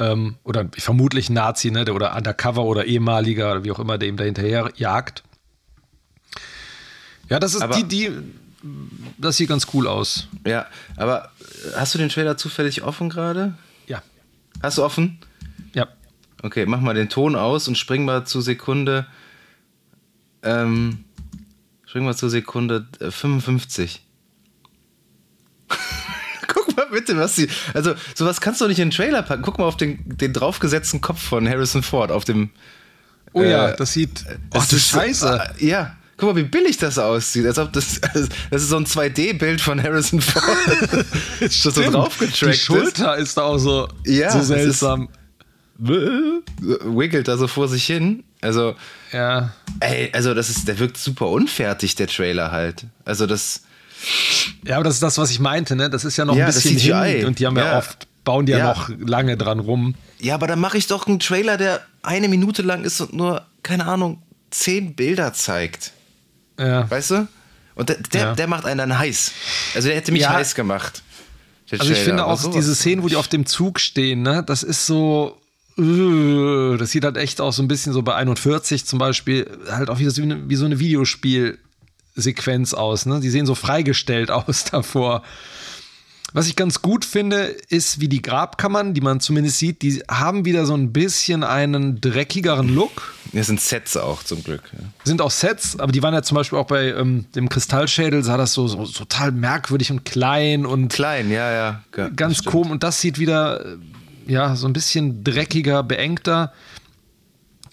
Ähm, 0.00 0.36
oder 0.44 0.68
vermutlich 0.78 1.28
Nazi, 1.28 1.70
ne, 1.70 1.84
der, 1.84 1.94
oder 1.94 2.16
Undercover 2.16 2.64
oder 2.64 2.86
ehemaliger 2.86 3.52
oder 3.52 3.64
wie 3.64 3.70
auch 3.70 3.78
immer, 3.78 3.98
der 3.98 4.08
ihm 4.08 4.16
da 4.16 4.24
hinterher 4.24 4.72
jagt. 4.74 5.22
Ja, 7.28 7.38
das 7.38 7.54
ist 7.54 7.62
aber, 7.62 7.76
die, 7.76 7.84
die, 7.84 8.10
das 9.18 9.36
sieht 9.36 9.48
ganz 9.48 9.68
cool 9.74 9.86
aus. 9.86 10.26
Ja, 10.46 10.66
aber 10.96 11.30
hast 11.76 11.94
du 11.94 11.98
den 11.98 12.08
Trailer 12.08 12.36
zufällig 12.38 12.82
offen 12.82 13.10
gerade? 13.10 13.54
Ja. 13.86 14.02
Hast 14.62 14.78
du 14.78 14.84
offen? 14.84 15.18
Ja. 15.74 15.86
Okay, 16.42 16.64
mach 16.64 16.80
mal 16.80 16.94
den 16.94 17.10
Ton 17.10 17.36
aus 17.36 17.68
und 17.68 17.76
spring 17.76 18.06
mal 18.06 18.26
zu 18.26 18.40
Sekunde. 18.40 19.06
Ähm, 20.42 21.04
spring 21.86 22.04
mal 22.04 22.16
zu 22.16 22.30
Sekunde 22.30 22.88
55. 22.98 24.02
Äh, 26.90 26.94
bitte, 26.94 27.16
was 27.16 27.36
sie. 27.36 27.48
Also, 27.74 27.94
sowas 28.14 28.40
kannst 28.40 28.60
du 28.60 28.68
nicht 28.68 28.78
in 28.78 28.88
den 28.88 28.96
Trailer 28.96 29.22
packen. 29.22 29.42
Guck 29.42 29.58
mal 29.58 29.64
auf 29.64 29.76
den, 29.76 29.98
den 30.04 30.32
draufgesetzten 30.32 31.00
Kopf 31.00 31.22
von 31.22 31.48
Harrison 31.48 31.82
Ford 31.82 32.10
auf 32.10 32.24
dem. 32.24 32.50
Oh 33.32 33.42
ja, 33.42 33.70
äh, 33.70 33.76
das 33.76 33.92
sieht. 33.92 34.24
Oh, 34.54 34.62
du 34.68 34.78
Scheiße. 34.78 35.40
Äh, 35.58 35.66
ja. 35.66 35.96
Guck 36.16 36.34
mal, 36.34 36.36
wie 36.36 36.46
billig 36.46 36.76
das 36.76 36.98
aussieht. 36.98 37.46
Als 37.46 37.58
ob 37.58 37.72
das, 37.72 37.98
das 38.50 38.62
ist 38.62 38.68
so 38.68 38.76
ein 38.76 38.84
2D-Bild 38.84 39.60
von 39.60 39.82
Harrison 39.82 40.20
Ford. 40.20 40.44
das 41.40 41.62
so 41.62 41.70
drauf 41.70 42.18
Die 42.18 42.52
Schulter 42.52 43.16
ist 43.16 43.38
da 43.38 43.42
auch 43.42 43.56
so, 43.56 43.88
ja, 44.04 44.30
so 44.30 44.42
seltsam. 44.42 45.08
Wiggelt 45.78 47.26
da 47.26 47.38
so 47.38 47.48
vor 47.48 47.68
sich 47.68 47.86
hin. 47.86 48.22
Also, 48.42 48.74
ja. 49.12 49.52
Ey, 49.80 50.10
also 50.12 50.34
das 50.34 50.50
ist, 50.50 50.68
der 50.68 50.78
wirkt 50.78 50.98
super 50.98 51.28
unfertig, 51.28 51.94
der 51.94 52.06
Trailer 52.06 52.50
halt. 52.50 52.84
Also 53.06 53.26
das. 53.26 53.62
Ja, 54.64 54.76
aber 54.76 54.84
das 54.84 54.94
ist 54.94 55.02
das, 55.02 55.18
was 55.18 55.30
ich 55.30 55.40
meinte, 55.40 55.76
ne? 55.76 55.90
Das 55.90 56.04
ist 56.04 56.16
ja 56.16 56.24
noch 56.24 56.36
ja, 56.36 56.46
ein 56.46 56.52
bisschen 56.52 56.78
hin 56.78 57.26
und 57.26 57.38
die 57.38 57.46
haben 57.46 57.56
ja, 57.56 57.64
ja 57.64 57.78
oft, 57.78 58.06
bauen 58.24 58.46
die 58.46 58.52
ja, 58.52 58.58
ja, 58.58 58.64
noch 58.66 58.90
lange 58.98 59.36
dran 59.36 59.58
rum. 59.60 59.94
Ja, 60.18 60.34
aber 60.34 60.46
dann 60.46 60.60
mache 60.60 60.78
ich 60.78 60.86
doch 60.86 61.06
einen 61.06 61.18
Trailer, 61.18 61.56
der 61.56 61.80
eine 62.02 62.28
Minute 62.28 62.62
lang 62.62 62.84
ist 62.84 63.00
und 63.00 63.12
nur, 63.12 63.46
keine 63.62 63.86
Ahnung, 63.86 64.22
zehn 64.50 64.94
Bilder 64.94 65.32
zeigt. 65.32 65.92
Ja. 66.58 66.90
Weißt 66.90 67.10
du? 67.12 67.28
Und 67.74 67.88
der, 67.88 67.96
der, 67.96 68.34
der, 68.34 68.46
macht 68.46 68.66
einen 68.66 68.78
dann 68.78 68.98
heiß. 68.98 69.32
Also 69.74 69.88
der 69.88 69.96
hätte 69.96 70.12
mich 70.12 70.28
heiß 70.28 70.54
gemacht. 70.54 71.02
Also 71.70 71.92
ich 71.92 71.98
finde 71.98 72.26
auch 72.26 72.50
diese 72.50 72.74
Szenen, 72.74 73.02
wo 73.02 73.08
die 73.08 73.16
auf 73.16 73.28
dem 73.28 73.46
Zug 73.46 73.80
stehen, 73.80 74.22
ne, 74.22 74.42
das 74.44 74.62
ist 74.62 74.86
so, 74.86 75.40
äh, 75.78 76.76
das 76.76 76.90
sieht 76.90 77.04
halt 77.04 77.16
echt 77.16 77.40
auch 77.40 77.52
so 77.52 77.62
ein 77.62 77.68
bisschen 77.68 77.92
so 77.92 78.02
bei 78.02 78.14
41 78.14 78.84
zum 78.86 78.98
Beispiel, 78.98 79.46
halt 79.70 79.88
auch 79.88 79.98
wie, 79.98 80.04
das, 80.04 80.16
wie 80.18 80.56
so 80.56 80.64
eine 80.64 80.80
Videospielsequenz 82.20 82.74
aus. 82.74 83.06
Ne? 83.06 83.20
Die 83.20 83.30
sehen 83.30 83.46
so 83.46 83.54
freigestellt 83.54 84.30
aus 84.30 84.64
davor. 84.64 85.22
Was 86.32 86.46
ich 86.46 86.54
ganz 86.54 86.80
gut 86.80 87.04
finde, 87.04 87.56
ist, 87.70 88.00
wie 88.00 88.06
die 88.06 88.22
Grabkammern, 88.22 88.94
die 88.94 89.00
man 89.00 89.18
zumindest 89.18 89.58
sieht, 89.58 89.82
die 89.82 90.00
haben 90.08 90.44
wieder 90.44 90.64
so 90.64 90.74
ein 90.74 90.92
bisschen 90.92 91.42
einen 91.42 92.00
dreckigeren 92.00 92.72
Look. 92.72 93.14
Das 93.32 93.48
sind 93.48 93.60
Sets 93.60 93.96
auch 93.96 94.22
zum 94.22 94.44
Glück. 94.44 94.62
Ja. 94.72 94.78
Sind 95.02 95.22
auch 95.22 95.32
Sets, 95.32 95.80
aber 95.80 95.90
die 95.90 96.04
waren 96.04 96.14
ja 96.14 96.22
zum 96.22 96.36
Beispiel 96.36 96.56
auch 96.60 96.68
bei 96.68 96.92
ähm, 96.92 97.24
dem 97.34 97.48
Kristallschädel, 97.48 98.22
sah 98.22 98.36
das 98.36 98.52
so, 98.52 98.68
so, 98.68 98.84
so, 98.84 98.92
total 98.92 99.32
merkwürdig 99.32 99.90
und 99.90 100.04
klein 100.04 100.66
und. 100.66 100.92
Klein, 100.92 101.32
ja, 101.32 101.50
ja. 101.50 101.82
ja 101.96 102.08
ganz 102.10 102.44
komisch. 102.44 102.70
Und 102.70 102.84
das 102.84 103.00
sieht 103.00 103.18
wieder, 103.18 103.66
äh, 103.66 103.76
ja, 104.28 104.54
so 104.54 104.68
ein 104.68 104.72
bisschen 104.72 105.24
dreckiger, 105.24 105.82
beengter. 105.82 106.52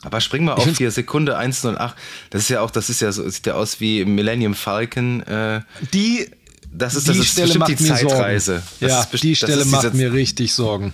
Aber 0.07 0.21
spring 0.21 0.45
mal 0.45 0.53
auf 0.53 0.77
hier, 0.77 0.89
Sekunde 0.89 1.37
108. 1.37 1.95
Das 2.29 2.43
ist 2.43 2.49
ja 2.49 2.61
auch, 2.61 2.71
das 2.71 2.89
ist 2.89 3.01
ja 3.01 3.11
so, 3.11 3.27
sieht 3.29 3.45
ja 3.45 3.55
aus 3.55 3.81
wie 3.81 4.05
Millennium 4.05 4.55
Falcon. 4.55 5.21
Äh, 5.23 5.61
die 5.93 6.29
das 6.71 6.95
ist, 6.95 7.09
das 7.09 7.17
ist 7.17 7.27
Stelle 7.27 7.59
bestimmt 7.59 7.67
die 7.67 7.75
Zeitreise. 7.75 8.63
ja, 8.79 9.05
die 9.05 9.35
Stelle 9.35 9.65
macht 9.65 9.93
mir 9.93 10.13
richtig 10.13 10.53
Sorgen. 10.53 10.93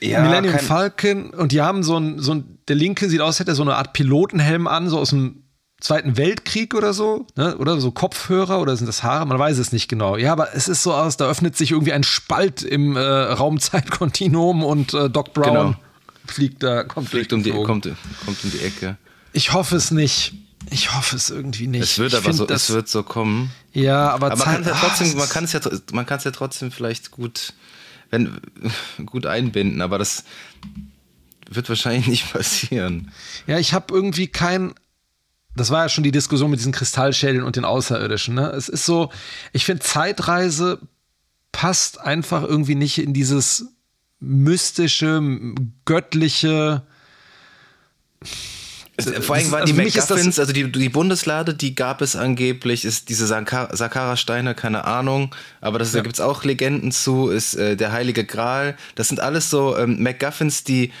Ja, 0.00 0.22
Millennium 0.22 0.58
Falcon 0.58 1.30
und 1.30 1.52
die 1.52 1.60
haben 1.60 1.82
so 1.82 1.98
ein, 1.98 2.18
so 2.18 2.34
ein, 2.34 2.58
der 2.68 2.76
linke 2.76 3.08
sieht 3.08 3.20
aus, 3.20 3.38
hätte 3.38 3.52
er 3.52 3.54
so 3.54 3.62
eine 3.62 3.76
Art 3.76 3.92
Pilotenhelm 3.92 4.66
an, 4.66 4.88
so 4.88 4.98
aus 4.98 5.10
dem 5.10 5.42
Zweiten 5.80 6.16
Weltkrieg 6.16 6.74
oder 6.74 6.94
so, 6.94 7.26
ne? 7.36 7.56
oder 7.58 7.78
so 7.80 7.90
Kopfhörer 7.90 8.60
oder 8.60 8.76
sind 8.76 8.86
das 8.86 9.02
Haare, 9.02 9.26
man 9.26 9.38
weiß 9.38 9.58
es 9.58 9.72
nicht 9.72 9.88
genau. 9.88 10.16
Ja, 10.16 10.32
aber 10.32 10.54
es 10.54 10.68
ist 10.68 10.82
so 10.82 10.94
aus, 10.94 11.18
da 11.18 11.28
öffnet 11.28 11.56
sich 11.56 11.72
irgendwie 11.72 11.92
ein 11.92 12.02
Spalt 12.02 12.62
im 12.62 12.96
äh, 12.96 13.00
Raumzeitkontinuum 13.00 14.64
und 14.64 14.94
äh, 14.94 15.10
Doc 15.10 15.34
Brown 15.34 15.44
genau. 15.44 15.74
Fliegt 16.30 16.62
da, 16.62 16.84
kommt, 16.84 17.08
fliegt 17.08 17.32
um 17.32 17.42
die, 17.42 17.50
kommt, 17.50 17.88
kommt 18.24 18.44
um 18.44 18.50
die 18.50 18.60
Ecke. 18.60 18.96
Ich 19.32 19.52
hoffe 19.52 19.76
es 19.76 19.90
nicht. 19.90 20.34
Ich 20.70 20.94
hoffe 20.94 21.16
es 21.16 21.30
irgendwie 21.30 21.66
nicht. 21.66 21.82
Es 21.82 21.98
wird 21.98 22.12
ich 22.12 22.18
aber 22.18 22.32
so, 22.32 22.46
es 22.48 22.70
wird 22.70 22.88
so 22.88 23.02
kommen. 23.02 23.52
Ja, 23.72 24.10
aber, 24.10 24.32
aber 24.32 24.44
man 24.44 24.46
kann 24.46 24.62
es 24.62 24.68
ja 24.72 24.74
trotzdem, 24.74 25.10
ah, 25.12 25.18
man 25.18 25.28
kann 25.28 25.44
es 25.44 25.52
ja, 25.52 25.60
man 25.92 26.06
kann 26.06 26.18
es 26.18 26.24
ja 26.24 26.30
trotzdem 26.30 26.72
vielleicht 26.72 27.10
gut, 27.10 27.52
wenn, 28.10 28.40
gut 29.06 29.26
einbinden, 29.26 29.80
aber 29.80 29.98
das 29.98 30.24
wird 31.48 31.68
wahrscheinlich 31.68 32.06
nicht 32.08 32.32
passieren. 32.32 33.12
Ja, 33.46 33.58
ich 33.58 33.74
habe 33.74 33.94
irgendwie 33.94 34.26
kein, 34.26 34.74
das 35.54 35.70
war 35.70 35.84
ja 35.84 35.88
schon 35.88 36.04
die 36.04 36.10
Diskussion 36.10 36.50
mit 36.50 36.58
diesen 36.58 36.72
Kristallschädeln 36.72 37.44
und 37.44 37.56
den 37.56 37.64
Außerirdischen. 37.64 38.34
Ne? 38.34 38.50
Es 38.50 38.68
ist 38.68 38.84
so, 38.84 39.10
ich 39.52 39.64
finde 39.64 39.82
Zeitreise 39.82 40.80
passt 41.52 42.00
einfach 42.00 42.42
irgendwie 42.42 42.74
nicht 42.74 42.98
in 42.98 43.14
dieses 43.14 43.66
mystische, 44.20 45.22
göttliche 45.84 46.82
vor 49.20 49.36
allem 49.36 49.50
waren 49.50 49.62
also 49.62 49.74
die 49.74 49.82
McGuffins, 49.82 50.38
also 50.38 50.52
die, 50.52 50.72
die 50.72 50.88
Bundeslade, 50.88 51.54
die 51.54 51.74
gab 51.74 52.00
es 52.00 52.16
angeblich, 52.16 52.84
ist 52.84 53.10
diese 53.10 53.26
Sakara-Steine, 53.26 54.54
keine 54.54 54.84
Ahnung, 54.84 55.34
aber 55.60 55.78
das, 55.78 55.92
ja. 55.92 55.98
da 55.98 56.02
gibt 56.02 56.14
es 56.14 56.20
auch 56.20 56.44
Legenden 56.44 56.92
zu, 56.92 57.28
ist 57.28 57.54
äh, 57.54 57.76
der 57.76 57.92
Heilige 57.92 58.24
Gral. 58.24 58.76
Das 58.94 59.08
sind 59.08 59.20
alles 59.20 59.50
so 59.50 59.76
ähm, 59.76 60.02
McGuffins, 60.02 60.64
die 60.64 60.92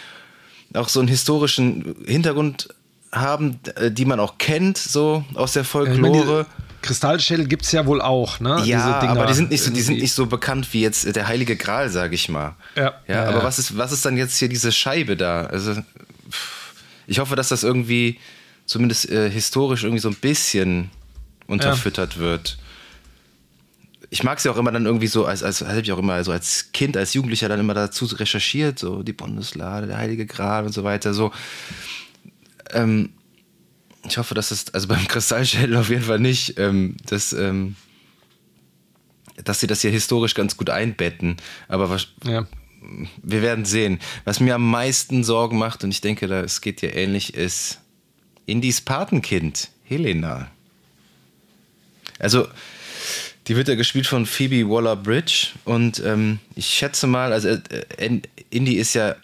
auch 0.74 0.88
so 0.88 1.00
einen 1.00 1.08
historischen 1.08 1.96
Hintergrund 2.06 2.68
haben, 3.12 3.60
äh, 3.76 3.90
die 3.90 4.04
man 4.04 4.20
auch 4.20 4.36
kennt, 4.36 4.76
so 4.76 5.24
aus 5.34 5.54
der 5.54 5.64
Folklore. 5.64 6.40
Ja, 6.40 6.64
Kristallschädel 6.86 7.46
gibt 7.46 7.64
es 7.64 7.72
ja 7.72 7.84
wohl 7.84 8.00
auch, 8.00 8.40
ne? 8.40 8.62
Ja, 8.64 9.00
aber 9.00 9.26
die 9.26 9.34
sind, 9.34 9.50
nicht 9.50 9.62
so, 9.62 9.70
die 9.70 9.82
sind 9.82 9.98
nicht 9.98 10.12
so 10.12 10.26
bekannt 10.26 10.72
wie 10.72 10.80
jetzt 10.80 11.14
der 11.14 11.26
Heilige 11.26 11.56
Gral, 11.56 11.90
sage 11.90 12.14
ich 12.14 12.28
mal. 12.28 12.54
Ja. 12.76 12.82
ja, 12.82 12.92
ja 13.08 13.28
aber 13.28 13.42
Was, 13.42 13.58
ist, 13.58 13.76
was 13.76 13.92
ist 13.92 14.04
dann 14.04 14.16
jetzt 14.16 14.38
hier 14.38 14.48
diese 14.48 14.72
Scheibe 14.72 15.16
da? 15.16 15.46
Also. 15.46 15.74
Ich 17.08 17.18
hoffe, 17.18 17.36
dass 17.36 17.48
das 17.48 17.62
irgendwie 17.62 18.18
zumindest 18.66 19.10
äh, 19.10 19.30
historisch 19.30 19.84
irgendwie 19.84 20.00
so 20.00 20.08
ein 20.08 20.16
bisschen 20.16 20.90
unterfüttert 21.46 22.14
ja. 22.14 22.20
wird. 22.20 22.58
Ich 24.10 24.22
mag 24.22 24.38
es 24.38 24.44
ja 24.44 24.52
auch 24.52 24.56
immer 24.56 24.72
dann 24.72 24.86
irgendwie 24.86 25.06
so, 25.08 25.24
als, 25.24 25.42
als 25.42 25.62
habe 25.62 25.80
ich 25.80 25.92
auch 25.92 25.98
immer 25.98 26.22
so 26.22 26.32
als 26.32 26.70
Kind, 26.72 26.96
als 26.96 27.14
Jugendlicher 27.14 27.48
dann 27.48 27.60
immer 27.60 27.74
dazu 27.74 28.04
recherchiert, 28.06 28.78
so 28.78 29.02
die 29.02 29.12
Bundeslade, 29.12 29.86
der 29.86 29.98
Heilige 29.98 30.26
Gral 30.26 30.64
und 30.64 30.72
so 30.72 30.84
weiter. 30.84 31.12
So, 31.14 31.32
ähm, 32.72 33.10
ich 34.08 34.18
hoffe, 34.18 34.34
dass 34.34 34.50
das, 34.50 34.72
also 34.74 34.88
beim 34.88 35.06
Kristallschädel 35.08 35.76
auf 35.76 35.88
jeden 35.88 36.04
Fall 36.04 36.18
nicht, 36.18 36.58
ähm, 36.58 36.96
dass, 37.06 37.32
ähm, 37.32 37.76
dass 39.44 39.60
sie 39.60 39.66
das 39.66 39.82
hier 39.82 39.90
historisch 39.90 40.34
ganz 40.34 40.56
gut 40.56 40.70
einbetten. 40.70 41.36
Aber 41.68 41.90
was, 41.90 42.08
ja 42.24 42.46
wir 43.22 43.42
werden 43.42 43.64
sehen. 43.64 43.98
Was 44.24 44.40
mir 44.40 44.54
am 44.54 44.70
meisten 44.70 45.24
Sorgen 45.24 45.58
macht, 45.58 45.84
und 45.84 45.90
ich 45.90 46.00
denke, 46.00 46.26
es 46.26 46.60
geht 46.60 46.82
dir 46.82 46.94
ähnlich, 46.94 47.34
ist 47.34 47.80
Indies 48.46 48.80
Patenkind, 48.80 49.70
Helena. 49.84 50.50
Also, 52.18 52.48
die 53.46 53.56
wird 53.56 53.68
ja 53.68 53.74
gespielt 53.74 54.06
von 54.06 54.26
Phoebe 54.26 54.68
Waller-Bridge 54.68 55.48
und 55.64 56.02
ähm, 56.04 56.40
ich 56.54 56.66
schätze 56.66 57.06
mal, 57.06 57.32
also 57.32 57.48
äh, 57.48 58.20
Indy 58.50 58.74
ist 58.74 58.94
ja 58.94 59.14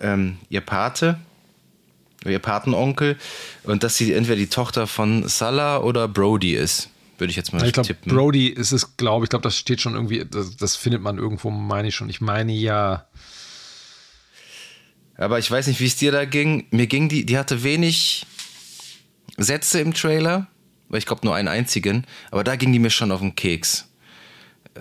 ähm, 0.00 0.38
ihr 0.48 0.62
Pate, 0.62 1.18
ihr 2.24 2.38
Patenonkel 2.38 3.16
und 3.64 3.82
dass 3.82 3.96
sie 3.96 4.12
entweder 4.12 4.36
die 4.36 4.48
Tochter 4.48 4.86
von 4.86 5.28
Salah 5.28 5.78
oder 5.78 6.08
Brody 6.08 6.54
ist 6.54 6.90
würde 7.20 7.30
ich 7.30 7.36
jetzt 7.36 7.52
mal 7.52 7.64
ich 7.64 7.72
glaub, 7.72 7.86
tippen. 7.86 8.12
Brody 8.12 8.48
ist 8.48 8.72
es, 8.72 8.96
glaube 8.96 9.24
ich, 9.24 9.30
glaube, 9.30 9.42
das 9.42 9.56
steht 9.56 9.80
schon 9.80 9.94
irgendwie, 9.94 10.24
das, 10.24 10.56
das, 10.56 10.76
findet 10.76 11.02
man 11.02 11.18
irgendwo, 11.18 11.50
meine 11.50 11.88
ich 11.88 11.94
schon. 11.94 12.08
Ich 12.08 12.20
meine 12.20 12.52
ja. 12.52 13.06
Aber 15.16 15.38
ich 15.38 15.50
weiß 15.50 15.66
nicht, 15.66 15.80
wie 15.80 15.86
es 15.86 15.96
dir 15.96 16.12
da 16.12 16.24
ging. 16.24 16.66
Mir 16.70 16.86
ging 16.86 17.08
die, 17.08 17.26
die 17.26 17.36
hatte 17.36 17.62
wenig 17.62 18.26
Sätze 19.36 19.80
im 19.80 19.92
Trailer, 19.92 20.46
weil 20.88 20.98
ich 20.98 21.06
glaube 21.06 21.26
nur 21.26 21.34
einen 21.34 21.48
einzigen, 21.48 22.06
aber 22.30 22.42
da 22.42 22.56
ging 22.56 22.72
die 22.72 22.78
mir 22.78 22.90
schon 22.90 23.12
auf 23.12 23.20
den 23.20 23.34
Keks. 23.34 23.86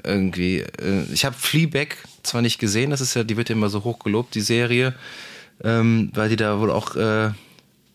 Irgendwie. 0.04 0.60
Äh, 0.60 1.04
ich 1.12 1.26
habe 1.26 1.36
Fleabag 1.38 1.98
zwar 2.24 2.42
nicht 2.42 2.60
gesehen, 2.60 2.92
das 2.92 3.02
ist 3.02 3.16
ja, 3.16 3.24
die 3.24 3.38
wird 3.38 3.50
ja 3.50 3.56
immer 3.56 3.70
so 3.70 3.84
hoch 3.84 4.00
gelobt, 4.00 4.36
die 4.36 4.42
Serie, 4.42 4.96
ähm, 5.64 6.12
weil 6.14 6.30
die 6.30 6.36
da 6.36 6.60
wohl 6.60 6.72
auch 6.72 6.96
äh, 6.96 7.32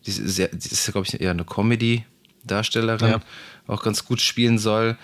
die 0.05 0.11
ist, 0.11 0.37
ja, 0.37 0.45
ist 0.45 0.91
glaube 0.91 1.07
ich, 1.07 1.19
eher 1.19 1.31
eine 1.31 1.45
Comedy-Darstellerin, 1.45 3.09
ja. 3.09 3.19
auch 3.67 3.83
ganz 3.83 4.05
gut 4.05 4.21
spielen 4.21 4.59
soll. 4.59 4.97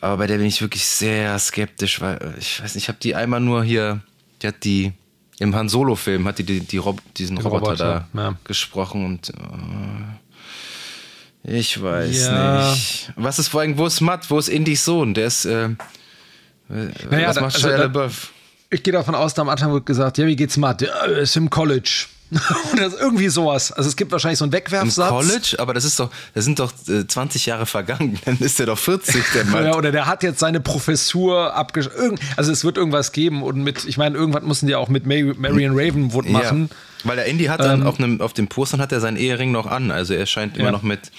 Aber 0.00 0.18
bei 0.18 0.26
der 0.26 0.36
bin 0.36 0.46
ich 0.46 0.60
wirklich 0.60 0.84
sehr 0.86 1.38
skeptisch, 1.38 2.00
weil 2.00 2.16
äh, 2.18 2.38
ich 2.38 2.62
weiß 2.62 2.74
nicht, 2.74 2.84
ich 2.84 2.88
habe 2.88 2.98
die 3.00 3.14
einmal 3.14 3.40
nur 3.40 3.64
hier, 3.64 4.00
die 4.42 4.46
hat 4.46 4.64
die 4.64 4.92
im 5.40 5.54
Han 5.54 5.68
Solo-Film 5.68 6.26
hat 6.28 6.38
die, 6.38 6.44
die, 6.44 6.60
die 6.60 6.76
Rob, 6.76 7.00
diesen 7.16 7.38
Roboter, 7.38 7.64
Roboter, 7.64 8.08
da 8.12 8.22
ja. 8.22 8.36
gesprochen 8.44 9.04
und 9.04 9.30
uh, 9.30 10.04
ich 11.42 11.82
weiß 11.82 12.26
ja. 12.26 12.70
nicht. 12.70 13.12
Was 13.16 13.38
ist 13.38 13.48
vor 13.48 13.62
allem, 13.62 13.76
wo 13.76 13.86
ist 13.86 14.00
Matt? 14.00 14.30
Wo 14.30 14.38
ist 14.38 14.48
Indys 14.48 14.84
Sohn? 14.84 15.12
Der 15.12 15.26
ist, 15.26 15.44
äh, 15.44 15.70
naja, 16.68 17.28
was 17.28 17.40
macht 17.40 17.54
also, 17.56 17.68
Shia 17.68 17.76
LaBeouf? 17.76 18.32
Ich 18.74 18.82
gehe 18.82 18.92
davon 18.92 19.14
aus, 19.14 19.34
da 19.34 19.42
am 19.42 19.48
Anfang 19.48 19.72
wird 19.72 19.86
gesagt, 19.86 20.18
ja, 20.18 20.26
wie 20.26 20.34
geht's 20.34 20.56
Matt? 20.56 20.82
Ja, 20.82 21.04
ist 21.04 21.36
im 21.36 21.48
College. 21.48 22.06
Oder 22.72 22.90
irgendwie 22.98 23.28
sowas. 23.28 23.70
Also 23.70 23.88
es 23.88 23.94
gibt 23.94 24.10
wahrscheinlich 24.10 24.40
so 24.40 24.44
einen 24.44 24.52
Wegwerfsatz. 24.52 25.10
Im 25.10 25.16
College? 25.16 25.56
Aber 25.58 25.74
das 25.74 25.84
ist 25.84 26.00
doch, 26.00 26.10
das 26.34 26.44
sind 26.44 26.58
doch 26.58 26.72
äh, 26.88 27.06
20 27.06 27.46
Jahre 27.46 27.66
vergangen. 27.66 28.18
Dann 28.24 28.36
ist 28.38 28.58
der 28.58 28.66
doch 28.66 28.78
40, 28.78 29.24
der 29.32 29.44
Mann. 29.44 29.64
ja, 29.64 29.76
oder 29.76 29.92
der 29.92 30.06
hat 30.06 30.24
jetzt 30.24 30.40
seine 30.40 30.58
Professur 30.58 31.54
abgeschlossen. 31.54 32.18
Also 32.36 32.50
es 32.50 32.64
wird 32.64 32.76
irgendwas 32.76 33.12
geben 33.12 33.44
und 33.44 33.62
mit, 33.62 33.84
ich 33.84 33.96
meine, 33.96 34.16
irgendwann 34.16 34.44
mussten 34.44 34.66
die 34.66 34.74
auch 34.74 34.88
mit 34.88 35.06
Marion 35.06 35.78
Ravenwood 35.78 36.28
machen. 36.28 36.68
Ja, 36.72 37.08
weil 37.08 37.16
der 37.16 37.26
Indy 37.26 37.44
hat 37.44 37.60
dann 37.60 37.82
ähm, 37.82 37.86
auf, 37.86 38.00
einem, 38.00 38.20
auf 38.20 38.32
dem 38.32 38.48
Postern 38.48 38.80
hat 38.80 38.90
er 38.90 38.98
seinen 38.98 39.18
Ehering 39.18 39.52
noch 39.52 39.66
an. 39.66 39.92
Also 39.92 40.14
er 40.14 40.26
scheint 40.26 40.56
immer 40.56 40.66
ja. 40.66 40.72
noch 40.72 40.82
mit 40.82 41.12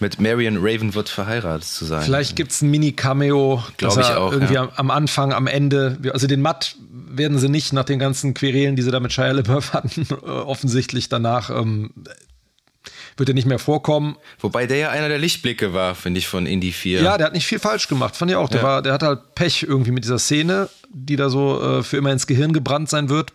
mit 0.00 0.20
Marion 0.20 0.56
Ravenwood 0.58 1.08
verheiratet 1.08 1.64
zu 1.64 1.84
sein. 1.84 2.02
Vielleicht 2.02 2.36
gibt 2.36 2.52
es 2.52 2.62
ein 2.62 2.70
Mini-Cameo, 2.70 3.62
glaube 3.76 4.00
ich 4.00 4.06
auch. 4.08 4.32
Irgendwie 4.32 4.54
ja. 4.54 4.68
am 4.76 4.90
Anfang, 4.90 5.32
am 5.32 5.46
Ende. 5.46 5.98
Also 6.12 6.26
den 6.26 6.40
Matt 6.40 6.76
werden 6.90 7.38
sie 7.38 7.48
nicht 7.48 7.72
nach 7.72 7.84
den 7.84 7.98
ganzen 7.98 8.34
Querelen, 8.34 8.76
die 8.76 8.82
sie 8.82 8.90
da 8.90 9.00
mit 9.00 9.12
Shia 9.12 9.32
LaBeouf 9.32 9.72
hatten, 9.72 10.06
offensichtlich 10.14 11.08
danach 11.08 11.50
ähm, 11.50 11.90
wird 13.18 13.28
er 13.28 13.34
nicht 13.34 13.46
mehr 13.46 13.58
vorkommen. 13.58 14.16
Wobei 14.40 14.66
der 14.66 14.76
ja 14.76 14.90
einer 14.90 15.08
der 15.08 15.18
Lichtblicke 15.18 15.74
war, 15.74 15.94
finde 15.94 16.18
ich, 16.18 16.28
von 16.28 16.46
Indie 16.46 16.72
4. 16.72 17.02
Ja, 17.02 17.18
der 17.18 17.26
hat 17.26 17.32
nicht 17.34 17.46
viel 17.46 17.58
falsch 17.58 17.88
gemacht, 17.88 18.16
fand 18.16 18.30
ich 18.30 18.36
auch. 18.36 18.48
Der, 18.48 18.60
ja. 18.60 18.66
war, 18.66 18.82
der 18.82 18.92
hat 18.92 19.02
halt 19.02 19.34
Pech 19.34 19.64
irgendwie 19.64 19.90
mit 19.90 20.04
dieser 20.04 20.18
Szene, 20.18 20.68
die 20.88 21.16
da 21.16 21.28
so 21.28 21.60
äh, 21.60 21.82
für 21.82 21.96
immer 21.96 22.12
ins 22.12 22.26
Gehirn 22.26 22.52
gebrannt 22.52 22.88
sein 22.88 23.08
wird. 23.08 23.32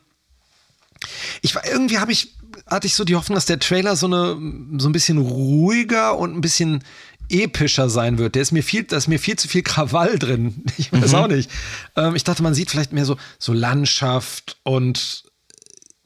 Ich 1.41 1.53
war, 1.53 1.65
irgendwie 1.65 1.99
habe 1.99 2.11
ich, 2.11 2.35
hatte 2.73 2.87
ich 2.87 2.95
so 2.95 3.03
die 3.03 3.15
Hoffnung, 3.15 3.35
dass 3.35 3.45
der 3.45 3.59
Trailer 3.59 3.95
so 3.95 4.07
eine, 4.07 4.37
so 4.77 4.89
ein 4.89 4.91
bisschen 4.91 5.17
ruhiger 5.17 6.17
und 6.17 6.35
ein 6.35 6.41
bisschen 6.41 6.83
epischer 7.29 7.89
sein 7.89 8.17
wird. 8.17 8.35
Der 8.35 8.41
ist 8.41 8.51
mir 8.51 8.63
viel, 8.63 8.83
da 8.83 8.97
ist 8.97 9.07
mir 9.07 9.19
viel 9.19 9.37
zu 9.37 9.47
viel 9.47 9.63
Krawall 9.63 10.19
drin. 10.19 10.63
Ich 10.77 10.91
weiß 10.91 11.11
mhm. 11.11 11.15
auch 11.15 11.27
nicht. 11.27 11.49
Ähm, 11.95 12.15
ich 12.15 12.23
dachte, 12.23 12.43
man 12.43 12.53
sieht 12.53 12.69
vielleicht 12.71 12.93
mehr 12.93 13.05
so, 13.05 13.17
so 13.39 13.53
Landschaft 13.53 14.57
und 14.63 15.23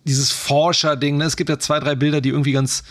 dieses 0.03 0.31
Forscher-Ding. 0.31 1.17
Ne? 1.17 1.25
Es 1.25 1.35
gibt 1.35 1.49
ja 1.49 1.59
zwei, 1.59 1.79
drei 1.79 1.95
Bilder, 1.95 2.21
die 2.21 2.29
irgendwie 2.29 2.53
ganz 2.53 2.83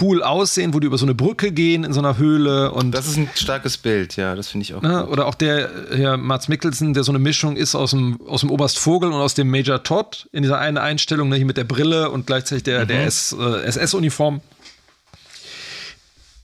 cool 0.00 0.22
aussehen, 0.22 0.74
wo 0.74 0.80
die 0.80 0.86
über 0.86 0.98
so 0.98 1.06
eine 1.06 1.14
Brücke 1.14 1.52
gehen 1.52 1.84
in 1.84 1.92
so 1.92 2.00
einer 2.00 2.18
Höhle 2.18 2.72
und 2.72 2.92
das 2.92 3.06
ist 3.06 3.16
ein 3.16 3.30
starkes 3.34 3.78
Bild, 3.78 4.16
ja, 4.16 4.34
das 4.34 4.48
finde 4.48 4.64
ich 4.64 4.74
auch. 4.74 4.82
Ne? 4.82 5.06
Oder 5.06 5.26
auch 5.26 5.34
der 5.34 5.70
Herr 5.90 6.16
Mats 6.16 6.48
Mikkelsen, 6.48 6.92
der 6.92 7.04
so 7.04 7.12
eine 7.12 7.20
Mischung 7.20 7.56
ist 7.56 7.74
aus 7.74 7.90
dem 7.90 8.20
aus 8.26 8.40
dem 8.40 8.50
Oberst 8.50 8.78
Vogel 8.78 9.12
und 9.12 9.20
aus 9.20 9.34
dem 9.34 9.48
Major 9.48 9.82
Todd 9.82 10.28
in 10.32 10.42
dieser 10.42 10.58
einen 10.58 10.76
Einstellung, 10.76 11.28
ne, 11.28 11.36
hier 11.36 11.46
mit 11.46 11.56
der 11.56 11.64
Brille 11.64 12.10
und 12.10 12.26
gleichzeitig 12.26 12.64
der 12.64 12.84
mhm. 12.84 12.88
der 12.88 13.02
äh, 13.02 13.62
SS-Uniform 13.64 14.40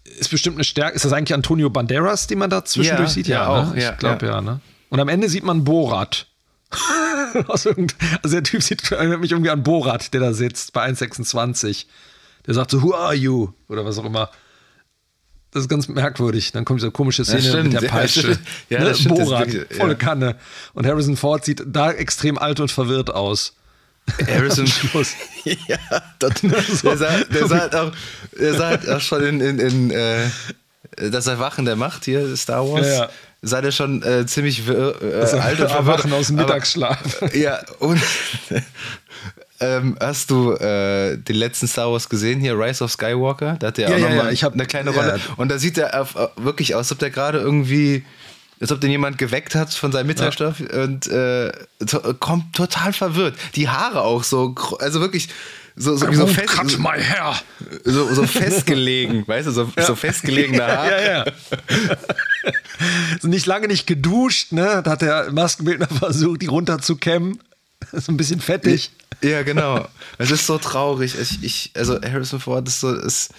ist 0.05 0.31
bestimmt 0.31 0.57
eine 0.57 0.65
Stärke. 0.65 0.95
Ist 0.95 1.05
das 1.05 1.13
eigentlich 1.13 1.35
Antonio 1.35 1.69
Banderas, 1.69 2.29
den 2.29 2.39
man 2.39 2.49
da 2.51 2.65
zwischendurch 2.65 3.09
ja, 3.09 3.15
sieht? 3.15 3.27
Ja, 3.27 3.43
ja 3.43 3.49
auch. 3.49 3.75
Ne? 3.75 3.91
Ich 3.91 3.99
glaube 3.99 4.27
ja. 4.27 4.35
ja. 4.35 4.41
ne? 4.41 4.61
Und 4.89 5.01
am 5.01 5.09
Ende 5.09 5.29
sieht 5.29 5.43
man 5.43 5.65
Borat. 5.65 6.27
also 7.49 7.75
der 8.25 8.43
Typ 8.43 8.63
sieht 8.63 8.91
erinnert 8.93 9.21
mich 9.21 9.33
irgendwie 9.33 9.51
an 9.51 9.63
Borat, 9.63 10.15
der 10.15 10.21
da 10.21 10.33
sitzt 10.33 10.73
bei 10.73 10.87
1,26. 10.87 11.87
Der 12.47 12.55
sagt 12.55 12.71
so, 12.71 12.83
Who 12.83 12.95
are 12.95 13.15
you? 13.15 13.53
Oder 13.69 13.85
was 13.85 13.99
auch 13.99 14.05
immer. 14.05 14.31
Das 15.53 15.63
ist 15.65 15.69
ganz 15.69 15.87
merkwürdig. 15.87 16.53
Dann 16.53 16.65
kommt 16.65 16.81
diese 16.81 16.91
komische 16.91 17.25
Szene 17.25 17.43
ja, 17.43 17.63
mit 17.63 17.73
der 17.75 17.89
Peitsche. 17.89 18.39
Ja, 18.71 18.81
ne? 18.81 18.95
Borat, 19.07 19.53
wirklich, 19.53 19.79
volle 19.79 19.97
Kanne. 19.97 20.37
Und 20.73 20.87
Harrison 20.87 21.17
Ford 21.17 21.45
sieht 21.45 21.63
da 21.67 21.93
extrem 21.93 22.39
alt 22.39 22.59
und 22.59 22.71
verwirrt 22.71 23.11
aus. 23.11 23.55
Harrison 24.27 24.67
Schluss. 24.67 25.15
ja, 25.45 25.79
das, 26.19 26.41
der, 26.83 26.97
sah, 26.97 27.19
der, 27.25 27.47
sah 27.47 27.59
halt 27.59 27.75
auch, 27.75 27.93
der 28.39 28.55
sah 28.55 28.67
halt 28.69 28.89
auch 28.89 29.01
schon 29.01 29.23
in, 29.23 29.41
in, 29.41 29.59
in 29.59 29.91
äh, 29.91 30.31
das 30.97 31.27
Erwachen 31.27 31.65
der 31.67 31.77
Macht 31.77 32.07
hier, 32.07 32.35
Star 32.37 32.67
Wars. 32.67 32.87
Ja, 32.87 32.93
ja. 32.95 33.11
Sah 33.45 33.61
der 33.61 33.73
schon 33.73 34.03
äh, 34.05 34.25
ziemlich 34.25 34.67
wirr, 34.67 35.03
äh, 35.03 35.39
alt 35.39 35.61
und 35.61 35.71
Erwachen 35.71 36.13
aus 36.13 36.29
dem 36.29 36.37
Mittagsschlaf. 36.37 37.23
Aber, 37.23 37.37
ja, 37.37 37.61
und 37.81 38.01
ähm, 39.63 39.97
hast 40.01 40.31
du 40.31 40.53
äh, 40.53 41.17
den 41.17 41.37
letzten 41.37 41.67
Star 41.67 41.91
Wars 41.91 42.09
gesehen 42.09 42.41
hier, 42.41 42.59
Rise 42.59 42.85
of 42.85 42.93
Skywalker? 42.93 43.57
Da 43.59 43.69
hat 43.69 43.79
der 43.79 43.89
ja, 43.89 43.95
auch 43.95 44.01
ja, 44.01 44.09
nochmal 44.09 44.35
ja, 44.35 44.51
eine 44.51 44.67
kleine 44.67 44.91
Rolle. 44.91 45.21
Und 45.37 45.51
da 45.51 45.59
sieht 45.59 45.79
er 45.79 46.09
wirklich 46.37 46.75
aus, 46.75 46.81
als 46.81 46.93
ob 46.93 46.99
der 46.99 47.11
gerade 47.11 47.39
irgendwie 47.39 48.05
als 48.61 48.71
ob 48.71 48.81
den 48.81 48.93
jemand 48.93 49.19
geweckt 49.19 49.57
hat 49.57 49.75
von 49.75 49.91
seinem 49.91 50.07
Mittagsschlaf 50.07 50.61
ja. 50.61 50.85
und 50.85 51.09
äh, 51.09 51.51
to 51.85 52.15
kommt 52.15 52.55
total 52.55 52.93
verwirrt. 52.93 53.35
Die 53.57 53.69
Haare 53.69 54.03
auch 54.03 54.23
so, 54.23 54.55
also 54.79 55.01
wirklich 55.01 55.29
so, 55.75 55.97
so, 55.97 56.13
so, 56.13 56.27
fest, 56.27 56.51
so, 57.85 58.15
so, 58.15 58.27
festgelegen, 58.27 59.25
weißt 59.27 59.49
du, 59.49 59.53
so, 59.53 59.73
ja. 59.77 59.85
so 59.85 59.95
festgelegene 59.95 60.63
Haare. 60.65 60.91
Ja, 60.91 61.25
ja. 61.25 61.25
so 63.21 63.29
nicht 63.29 63.47
lange 63.47 63.69
nicht 63.69 63.87
geduscht, 63.87 64.53
ne? 64.53 64.83
Da 64.85 64.93
hat 64.93 65.03
der 65.03 65.33
Maskenbildner 65.33 65.89
versucht, 65.99 66.43
die 66.43 66.47
runterzukämmen. 66.47 67.39
So 67.93 68.13
ein 68.13 68.17
bisschen 68.17 68.41
fettig. 68.41 68.91
Ja, 69.23 69.43
genau. 69.43 69.87
Es 70.19 70.31
ist 70.31 70.47
so 70.47 70.59
traurig. 70.59 71.15
Ich, 71.19 71.43
ich, 71.43 71.71
also 71.75 72.01
Harrison 72.01 72.41
Ford 72.41 72.67
ist 72.67 72.81
so, 72.81 72.95
ist, 72.95 73.31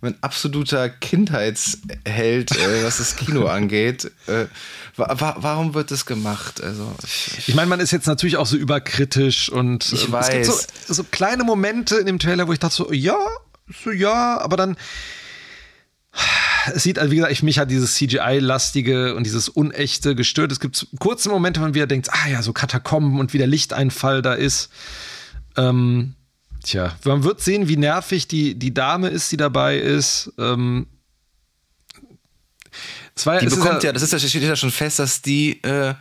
mein 0.00 0.14
absoluter 0.22 0.88
Kindheitsheld, 0.88 2.52
äh, 2.52 2.84
was 2.84 2.98
das 2.98 3.16
Kino 3.16 3.46
angeht. 3.46 4.10
Äh, 4.26 4.46
wa 4.96 5.14
wa 5.18 5.36
warum 5.38 5.74
wird 5.74 5.90
das 5.90 6.06
gemacht? 6.06 6.62
Also, 6.62 6.94
ich, 7.04 7.48
ich 7.48 7.54
meine, 7.54 7.68
man 7.68 7.80
ist 7.80 7.90
jetzt 7.90 8.06
natürlich 8.06 8.36
auch 8.36 8.46
so 8.46 8.56
überkritisch 8.56 9.48
und 9.48 9.92
ich 9.92 10.08
äh, 10.08 10.12
weiß. 10.12 10.28
es 10.28 10.66
gibt 10.66 10.86
so, 10.86 10.94
so, 10.94 11.04
kleine 11.04 11.44
Momente 11.44 11.96
in 11.96 12.06
dem 12.06 12.18
Trailer, 12.18 12.46
wo 12.46 12.52
ich 12.52 12.60
dachte 12.60 12.76
so, 12.76 12.92
ja, 12.92 13.18
so 13.84 13.90
ja, 13.90 14.40
aber 14.40 14.56
dann 14.56 14.76
es 16.74 16.82
sieht, 16.82 16.98
also 16.98 17.10
wie 17.10 17.16
gesagt, 17.16 17.32
ich, 17.32 17.42
mich 17.42 17.58
hat 17.58 17.70
dieses 17.70 17.94
CGI-lastige 17.94 19.14
und 19.14 19.24
dieses 19.24 19.48
Unechte 19.48 20.14
gestört. 20.14 20.52
Es 20.52 20.60
gibt 20.60 20.86
kurze 20.98 21.28
Momente, 21.28 21.60
wo 21.60 21.64
man 21.64 21.74
wieder 21.74 21.86
denkt, 21.86 22.10
ah 22.12 22.28
ja, 22.28 22.42
so 22.42 22.52
Katakomben 22.52 23.20
und 23.20 23.32
wie 23.32 23.38
der 23.38 23.46
Lichteinfall 23.46 24.22
da 24.22 24.34
ist. 24.34 24.70
Ähm, 25.56 26.14
Tja, 26.62 26.96
man 27.04 27.22
wird 27.24 27.40
sehen, 27.40 27.68
wie 27.68 27.76
nervig 27.76 28.26
die, 28.26 28.54
die 28.56 28.74
Dame 28.74 29.08
ist, 29.08 29.30
die 29.30 29.36
dabei 29.36 29.78
ist. 29.78 30.32
Ähm, 30.38 30.86
zwei, 33.14 33.38
die 33.38 33.46
bekommt 33.46 33.82
ja, 33.84 33.88
ja, 33.88 33.92
das 33.92 34.02
ist 34.02 34.12
ja, 34.12 34.18
steht 34.18 34.42
ja 34.42 34.56
schon 34.56 34.72
fest, 34.72 34.98
dass 34.98 35.22
die 35.22 35.62
äh, 35.62 35.94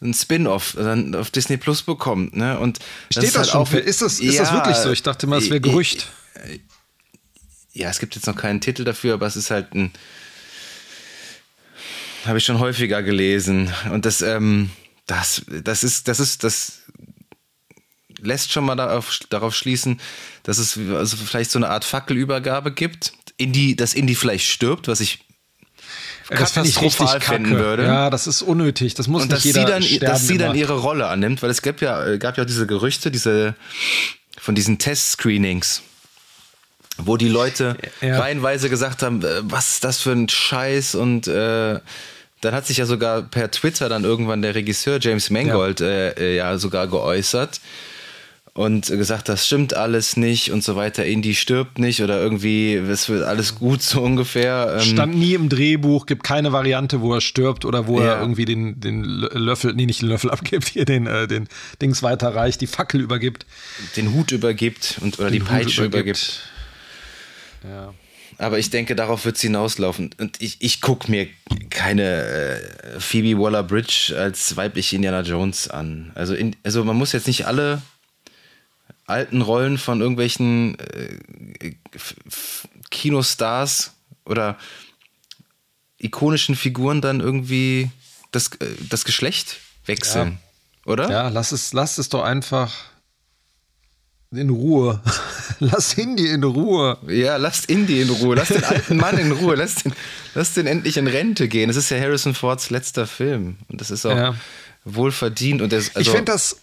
ein 0.00 0.14
Spin-off 0.14 0.76
dann 0.78 1.14
auf 1.14 1.30
Disney 1.30 1.56
Plus 1.56 1.82
bekommt. 1.82 2.36
Ne? 2.36 2.58
Und 2.58 2.78
steht 3.10 3.24
das, 3.24 3.36
halt 3.36 3.48
schon? 3.48 3.60
Auch, 3.60 3.72
ist 3.72 4.02
das, 4.02 4.20
ist 4.20 4.34
ja, 4.34 4.42
das 4.42 4.52
wirklich 4.52 4.76
so? 4.76 4.92
Ich 4.92 5.02
dachte 5.02 5.26
mal, 5.26 5.38
es 5.38 5.50
wäre 5.50 5.60
Gerücht. 5.60 6.06
Ja, 7.74 7.90
es 7.90 7.98
gibt 7.98 8.14
jetzt 8.14 8.26
noch 8.26 8.36
keinen 8.36 8.60
Titel 8.60 8.84
dafür, 8.84 9.14
aber 9.14 9.26
es 9.26 9.36
ist 9.36 9.50
halt 9.50 9.74
ein. 9.74 9.92
Habe 12.24 12.38
ich 12.38 12.44
schon 12.44 12.58
häufiger 12.58 13.02
gelesen. 13.02 13.70
Und 13.90 14.06
das, 14.06 14.22
ähm, 14.22 14.70
das, 15.06 15.42
das 15.48 15.84
ist, 15.84 16.08
das 16.08 16.20
ist, 16.20 16.42
das 16.44 16.84
lässt 18.20 18.52
schon 18.52 18.64
mal 18.64 18.76
darauf, 18.76 19.18
darauf 19.28 19.54
schließen, 19.54 20.00
dass 20.44 20.56
es 20.58 20.78
also 20.78 21.16
vielleicht 21.16 21.50
so 21.50 21.58
eine 21.58 21.68
Art 21.68 21.84
Fackelübergabe 21.84 22.72
gibt, 22.72 23.12
in 23.36 23.52
die, 23.52 23.76
dass 23.76 23.92
Indy 23.92 24.14
vielleicht 24.14 24.46
stirbt, 24.46 24.88
was 24.88 25.00
ich 25.00 25.24
das 26.30 26.54
katastrophal 26.54 27.20
finden 27.20 27.58
würde. 27.58 27.84
Ja, 27.84 28.08
das 28.08 28.26
ist 28.26 28.40
unnötig. 28.40 28.94
Das 28.94 29.08
muss 29.08 29.22
und 29.22 29.28
nicht 29.28 29.36
dass 29.36 29.44
jeder 29.44 29.82
sie 29.82 29.98
dann, 29.98 30.08
dass 30.08 30.26
sie 30.26 30.38
dann 30.38 30.56
ihre 30.56 30.78
Rolle 30.78 31.08
annimmt, 31.08 31.42
weil 31.42 31.50
es 31.50 31.60
gab 31.60 31.82
ja, 31.82 32.16
gab 32.16 32.38
ja 32.38 32.44
diese 32.44 32.66
Gerüchte, 32.66 33.10
diese 33.10 33.54
von 34.38 34.54
diesen 34.54 34.78
Test-Screenings, 34.78 35.82
wo 36.98 37.16
die 37.16 37.28
Leute 37.28 37.76
ja. 38.00 38.18
reihenweise 38.18 38.70
gesagt 38.70 39.02
haben, 39.02 39.22
äh, 39.22 39.40
was 39.42 39.74
ist 39.74 39.84
das 39.84 40.00
für 40.00 40.12
ein 40.12 40.28
Scheiß 40.28 40.94
und 40.94 41.26
äh, 41.26 41.80
dann 42.40 42.54
hat 42.54 42.66
sich 42.66 42.76
ja 42.76 42.86
sogar 42.86 43.22
per 43.22 43.50
Twitter 43.50 43.88
dann 43.88 44.04
irgendwann 44.04 44.42
der 44.42 44.54
Regisseur 44.54 44.98
James 45.00 45.30
Mangold 45.30 45.80
ja, 45.80 45.86
äh, 45.86 46.10
äh 46.18 46.36
ja 46.36 46.58
sogar 46.58 46.86
geäußert 46.86 47.60
und 48.54 48.86
gesagt, 48.86 49.28
das 49.28 49.46
stimmt 49.46 49.74
alles 49.74 50.16
nicht 50.16 50.52
und 50.52 50.62
so 50.62 50.76
weiter. 50.76 51.04
Indy 51.04 51.34
stirbt 51.34 51.80
nicht 51.80 52.02
oder 52.02 52.22
irgendwie, 52.22 52.74
es 52.74 53.08
wird 53.08 53.24
alles 53.24 53.56
gut 53.56 53.82
so 53.82 54.00
ungefähr. 54.00 54.76
Ähm 54.78 54.80
Stand 54.80 55.16
nie 55.16 55.34
im 55.34 55.48
Drehbuch, 55.48 56.06
gibt 56.06 56.22
keine 56.22 56.52
Variante, 56.52 57.00
wo 57.00 57.12
er 57.12 57.20
stirbt 57.20 57.64
oder 57.64 57.88
wo 57.88 57.98
ja. 57.98 58.14
er 58.14 58.20
irgendwie 58.20 58.44
den, 58.44 58.78
den 58.78 59.02
Löffel, 59.02 59.74
nee, 59.74 59.86
nicht 59.86 60.02
den 60.02 60.08
Löffel 60.08 60.30
abgibt, 60.30 60.68
hier 60.72 60.84
den, 60.84 61.08
äh, 61.08 61.26
den 61.26 61.48
Dings 61.82 62.04
weiterreicht, 62.04 62.60
die 62.60 62.68
Fackel 62.68 63.00
übergibt. 63.00 63.44
Den 63.96 64.12
Hut 64.12 64.30
übergibt 64.30 64.98
und 65.00 65.18
oder 65.18 65.30
den 65.30 65.40
die 65.40 65.44
Peitsche 65.44 65.84
übergibt. 65.84 66.18
übergibt. 66.18 66.53
Ja. 67.64 67.94
Aber 68.38 68.58
ich 68.58 68.70
denke, 68.70 68.96
darauf 68.96 69.24
wird 69.24 69.36
es 69.36 69.42
hinauslaufen. 69.42 70.10
Und 70.18 70.40
ich, 70.42 70.56
ich 70.60 70.80
gucke 70.80 71.10
mir 71.10 71.28
keine 71.70 72.02
äh, 72.02 73.00
Phoebe 73.00 73.40
Waller-Bridge 73.40 74.14
als 74.18 74.56
weibliche 74.56 74.96
Indiana 74.96 75.20
Jones 75.20 75.68
an. 75.68 76.10
Also, 76.14 76.34
in, 76.34 76.56
also 76.64 76.84
man 76.84 76.96
muss 76.96 77.12
jetzt 77.12 77.26
nicht 77.26 77.46
alle 77.46 77.80
alten 79.06 79.42
Rollen 79.42 79.78
von 79.78 80.00
irgendwelchen 80.00 80.78
äh, 80.78 81.74
Kinostars 82.90 83.92
oder 84.24 84.58
ikonischen 85.98 86.56
Figuren 86.56 87.00
dann 87.00 87.20
irgendwie 87.20 87.90
das, 88.32 88.48
äh, 88.56 88.66
das 88.88 89.04
Geschlecht 89.04 89.58
wechseln, 89.86 90.38
ja. 90.86 90.92
oder? 90.92 91.10
Ja, 91.10 91.28
lass 91.28 91.52
es, 91.52 91.72
lass 91.72 91.98
es 91.98 92.08
doch 92.08 92.22
einfach 92.22 92.72
in 94.36 94.50
Ruhe. 94.50 95.00
Lass 95.60 95.94
Indy 95.94 96.28
in 96.30 96.42
Ruhe. 96.42 96.98
Ja, 97.06 97.36
lasst 97.36 97.70
Indy 97.70 98.02
in 98.02 98.10
Ruhe. 98.10 98.34
Lass 98.34 98.48
den 98.48 98.64
alten 98.64 98.96
Mann 98.96 99.16
in 99.18 99.30
Ruhe. 99.32 99.54
Lass 99.54 99.76
den, 99.76 99.92
lass 100.34 100.52
den 100.54 100.66
endlich 100.66 100.96
in 100.96 101.06
Rente 101.06 101.48
gehen. 101.48 101.68
Das 101.68 101.76
ist 101.76 101.90
ja 101.90 101.98
Harrison 101.98 102.34
Fords 102.34 102.70
letzter 102.70 103.06
Film. 103.06 103.56
Und 103.68 103.80
das 103.80 103.90
ist 103.90 104.04
auch 104.04 104.16
ja. 104.16 104.34
wohl 104.84 105.12
verdient. 105.12 105.62
Und 105.62 105.72
das, 105.72 105.94
also 105.94 106.00
ich 106.00 106.10
finde 106.10 106.32
das, 106.32 106.56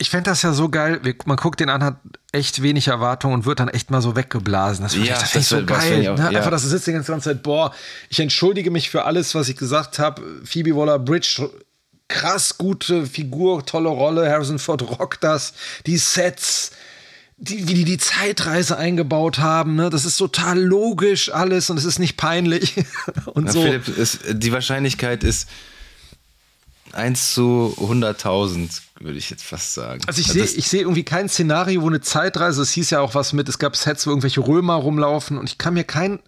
ich 0.00 0.10
fände 0.10 0.30
das 0.30 0.42
ja 0.42 0.52
so 0.52 0.68
geil. 0.68 1.00
Man 1.24 1.36
guckt 1.36 1.58
den 1.58 1.70
an, 1.70 1.82
hat 1.82 1.96
echt 2.30 2.62
wenig 2.62 2.86
Erwartung 2.86 3.32
und 3.32 3.46
wird 3.46 3.58
dann 3.58 3.68
echt 3.68 3.90
mal 3.90 4.00
so 4.00 4.14
weggeblasen. 4.14 4.84
Das, 4.84 4.94
ja, 4.94 5.18
das, 5.18 5.32
das 5.32 5.48
so 5.48 5.64
geil. 5.64 6.08
Auch, 6.08 6.16
ne? 6.16 6.30
ja. 6.30 6.38
Einfach, 6.38 6.52
dass 6.52 6.62
du 6.62 6.68
sitzt 6.68 6.86
die 6.86 6.92
ganze 6.92 7.18
Zeit, 7.18 7.42
boah, 7.42 7.74
ich 8.08 8.20
entschuldige 8.20 8.70
mich 8.70 8.90
für 8.90 9.04
alles, 9.04 9.34
was 9.34 9.48
ich 9.48 9.56
gesagt 9.56 9.98
habe. 9.98 10.22
Phoebe 10.44 10.76
Waller-Bridge, 10.76 11.50
krass 12.06 12.56
gute 12.56 13.06
Figur, 13.06 13.66
tolle 13.66 13.88
Rolle. 13.88 14.30
Harrison 14.30 14.60
Ford 14.60 14.82
rockt 14.82 15.24
das. 15.24 15.52
Die 15.86 15.98
Sets, 15.98 16.70
die, 17.38 17.68
wie 17.68 17.74
die 17.74 17.84
die 17.84 17.98
Zeitreise 17.98 18.76
eingebaut 18.76 19.38
haben. 19.38 19.76
Ne? 19.76 19.90
Das 19.90 20.04
ist 20.04 20.16
total 20.16 20.60
logisch 20.60 21.32
alles 21.32 21.70
und 21.70 21.78
es 21.78 21.84
ist 21.84 21.98
nicht 21.98 22.16
peinlich. 22.16 22.74
und 23.26 23.46
ja, 23.46 23.52
so. 23.52 23.62
Philipp, 23.62 23.88
ist, 23.88 24.20
die 24.32 24.52
Wahrscheinlichkeit 24.52 25.22
ist 25.24 25.48
1 26.92 27.34
zu 27.34 27.74
100.000, 27.78 28.80
würde 29.00 29.18
ich 29.18 29.30
jetzt 29.30 29.44
fast 29.44 29.74
sagen. 29.74 30.00
Also 30.06 30.20
ich 30.20 30.28
sehe 30.28 30.44
ich 30.44 30.68
seh 30.68 30.80
irgendwie 30.80 31.04
kein 31.04 31.28
Szenario, 31.28 31.82
wo 31.82 31.86
eine 31.86 32.00
Zeitreise, 32.00 32.62
es 32.62 32.72
hieß 32.72 32.90
ja 32.90 33.00
auch 33.00 33.14
was 33.14 33.32
mit, 33.32 33.48
es 33.48 33.58
gab 33.58 33.76
Sets, 33.76 34.06
wo 34.06 34.10
irgendwelche 34.10 34.40
Römer 34.40 34.74
rumlaufen 34.74 35.38
und 35.38 35.48
ich 35.48 35.58
kann 35.58 35.74
mir 35.74 35.84
kein, 35.84 36.18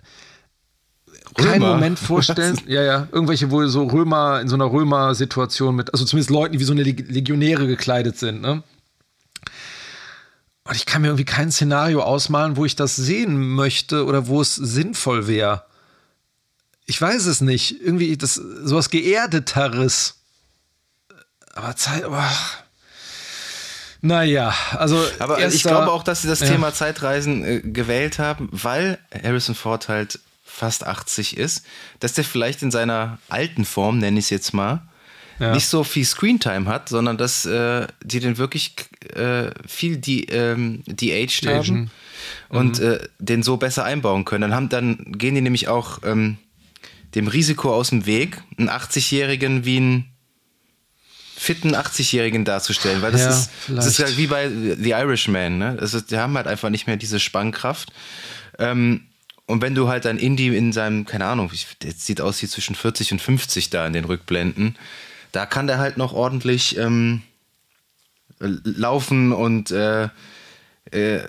keinen 1.34 1.62
Moment 1.62 1.98
vorstellen, 1.98 2.60
ja, 2.66 2.82
ja, 2.82 3.08
irgendwelche, 3.10 3.50
wo 3.50 3.66
so 3.66 3.84
Römer 3.84 4.40
in 4.40 4.48
so 4.48 4.54
einer 4.54 4.70
Römer-Situation 4.70 5.74
mit, 5.74 5.92
also 5.92 6.04
zumindest 6.04 6.30
Leuten, 6.30 6.52
die 6.52 6.60
wie 6.60 6.64
so 6.64 6.72
eine 6.72 6.82
Legionäre 6.82 7.66
gekleidet 7.66 8.18
sind, 8.18 8.40
ne? 8.42 8.62
Und 10.70 10.76
ich 10.76 10.86
kann 10.86 11.02
mir 11.02 11.08
irgendwie 11.08 11.24
kein 11.24 11.50
Szenario 11.50 12.00
ausmalen, 12.00 12.56
wo 12.56 12.64
ich 12.64 12.76
das 12.76 12.94
sehen 12.94 13.36
möchte 13.56 14.04
oder 14.04 14.28
wo 14.28 14.40
es 14.40 14.54
sinnvoll 14.54 15.26
wäre. 15.26 15.64
Ich 16.86 17.02
weiß 17.02 17.26
es 17.26 17.40
nicht. 17.40 17.80
Irgendwie 17.82 18.16
das 18.16 18.34
sowas 18.36 18.88
geerdeteres 18.88 20.20
aber 21.54 21.74
Zeit. 21.74 22.04
Oh. 22.06 22.22
Naja, 24.00 24.54
also. 24.70 25.04
Aber 25.18 25.38
erster, 25.38 25.56
ich 25.56 25.62
glaube 25.64 25.90
auch, 25.90 26.04
dass 26.04 26.22
sie 26.22 26.28
das 26.28 26.38
ja. 26.38 26.46
Thema 26.46 26.72
Zeitreisen 26.72 27.44
äh, 27.44 27.60
gewählt 27.62 28.20
haben, 28.20 28.48
weil 28.52 28.98
Harrison 29.12 29.56
Ford 29.56 29.88
halt 29.88 30.20
fast 30.44 30.86
80 30.86 31.36
ist, 31.36 31.64
dass 31.98 32.12
der 32.12 32.22
vielleicht 32.22 32.62
in 32.62 32.70
seiner 32.70 33.18
alten 33.28 33.64
Form, 33.64 33.98
nenne 33.98 34.20
ich 34.20 34.26
es 34.26 34.30
jetzt 34.30 34.54
mal, 34.54 34.82
ja. 35.40 35.54
nicht 35.54 35.66
so 35.66 35.82
viel 35.82 36.04
Screentime 36.04 36.66
hat, 36.66 36.88
sondern 36.88 37.16
dass 37.16 37.46
äh, 37.46 37.86
die 38.04 38.20
den 38.20 38.38
wirklich 38.38 38.74
äh, 39.14 39.50
viel 39.66 39.96
die, 39.96 40.26
ähm, 40.26 40.82
die 40.86 41.12
aged 41.12 41.46
haben 41.46 41.90
und 42.48 42.78
mhm. 42.78 42.86
äh, 42.86 42.98
den 43.18 43.42
so 43.42 43.56
besser 43.56 43.84
einbauen 43.84 44.24
können. 44.24 44.42
Dann, 44.42 44.54
haben, 44.54 44.68
dann 44.68 45.12
gehen 45.12 45.34
die 45.34 45.40
nämlich 45.40 45.68
auch 45.68 46.00
ähm, 46.04 46.36
dem 47.14 47.26
Risiko 47.26 47.74
aus 47.74 47.90
dem 47.90 48.06
Weg, 48.06 48.42
einen 48.58 48.68
80-Jährigen 48.68 49.64
wie 49.64 49.80
ein 49.80 50.04
fitten 51.36 51.74
80-Jährigen 51.74 52.44
darzustellen, 52.44 53.00
weil 53.00 53.12
das, 53.12 53.22
ja, 53.22 53.30
ist, 53.30 53.50
das 53.68 53.86
ist 53.86 53.98
halt 53.98 54.18
wie 54.18 54.26
bei 54.26 54.50
The 54.50 54.90
Irishman, 54.90 55.56
ne? 55.56 55.78
Also, 55.80 55.98
die 55.98 56.18
haben 56.18 56.36
halt 56.36 56.46
einfach 56.46 56.68
nicht 56.68 56.86
mehr 56.86 56.98
diese 56.98 57.18
Spannkraft. 57.18 57.90
Ähm, 58.58 59.06
und 59.46 59.62
wenn 59.62 59.74
du 59.74 59.88
halt 59.88 60.04
dann 60.04 60.18
Indie 60.18 60.54
in 60.54 60.72
seinem, 60.72 61.06
keine 61.06 61.24
Ahnung, 61.24 61.50
jetzt 61.82 62.04
sieht 62.04 62.20
aus 62.20 62.42
wie 62.42 62.46
zwischen 62.46 62.74
40 62.74 63.12
und 63.12 63.22
50 63.22 63.70
da 63.70 63.86
in 63.86 63.94
den 63.94 64.04
Rückblenden, 64.04 64.76
da 65.32 65.46
kann 65.46 65.66
der 65.66 65.78
halt 65.78 65.96
noch 65.96 66.12
ordentlich 66.12 66.76
ähm, 66.78 67.22
laufen 68.38 69.32
und 69.32 69.70
äh, 69.70 70.08
äh, 70.90 71.20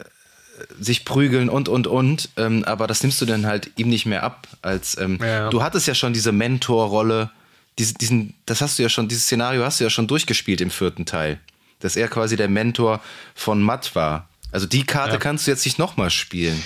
sich 0.79 1.05
prügeln 1.05 1.49
und 1.49 1.69
und 1.69 1.87
und. 1.87 2.29
Ähm, 2.37 2.63
aber 2.65 2.87
das 2.87 3.03
nimmst 3.03 3.21
du 3.21 3.25
dann 3.25 3.45
halt 3.45 3.71
ihm 3.77 3.89
nicht 3.89 4.05
mehr 4.05 4.23
ab. 4.23 4.47
Als 4.61 4.97
ähm, 4.97 5.19
ja. 5.21 5.49
du 5.49 5.63
hattest 5.63 5.87
ja 5.87 5.95
schon 5.95 6.13
diese 6.13 6.31
Mentorrolle 6.31 7.31
diesen, 7.77 7.97
diesen, 7.97 8.33
das 8.45 8.61
hast 8.61 8.77
du 8.77 8.83
ja 8.83 8.89
schon, 8.89 9.07
dieses 9.07 9.25
Szenario 9.25 9.63
hast 9.63 9.79
du 9.79 9.83
ja 9.83 9.89
schon 9.89 10.07
durchgespielt 10.07 10.61
im 10.61 10.69
vierten 10.69 11.05
Teil. 11.05 11.39
Dass 11.79 11.95
er 11.95 12.07
quasi 12.07 12.35
der 12.35 12.47
Mentor 12.47 13.01
von 13.33 13.61
Matt 13.61 13.95
war. 13.95 14.29
Also 14.51 14.67
die 14.67 14.83
Karte 14.83 15.13
ja. 15.13 15.17
kannst 15.17 15.47
du 15.47 15.51
jetzt 15.51 15.65
nicht 15.65 15.79
nochmal 15.79 16.09
spielen. 16.09 16.61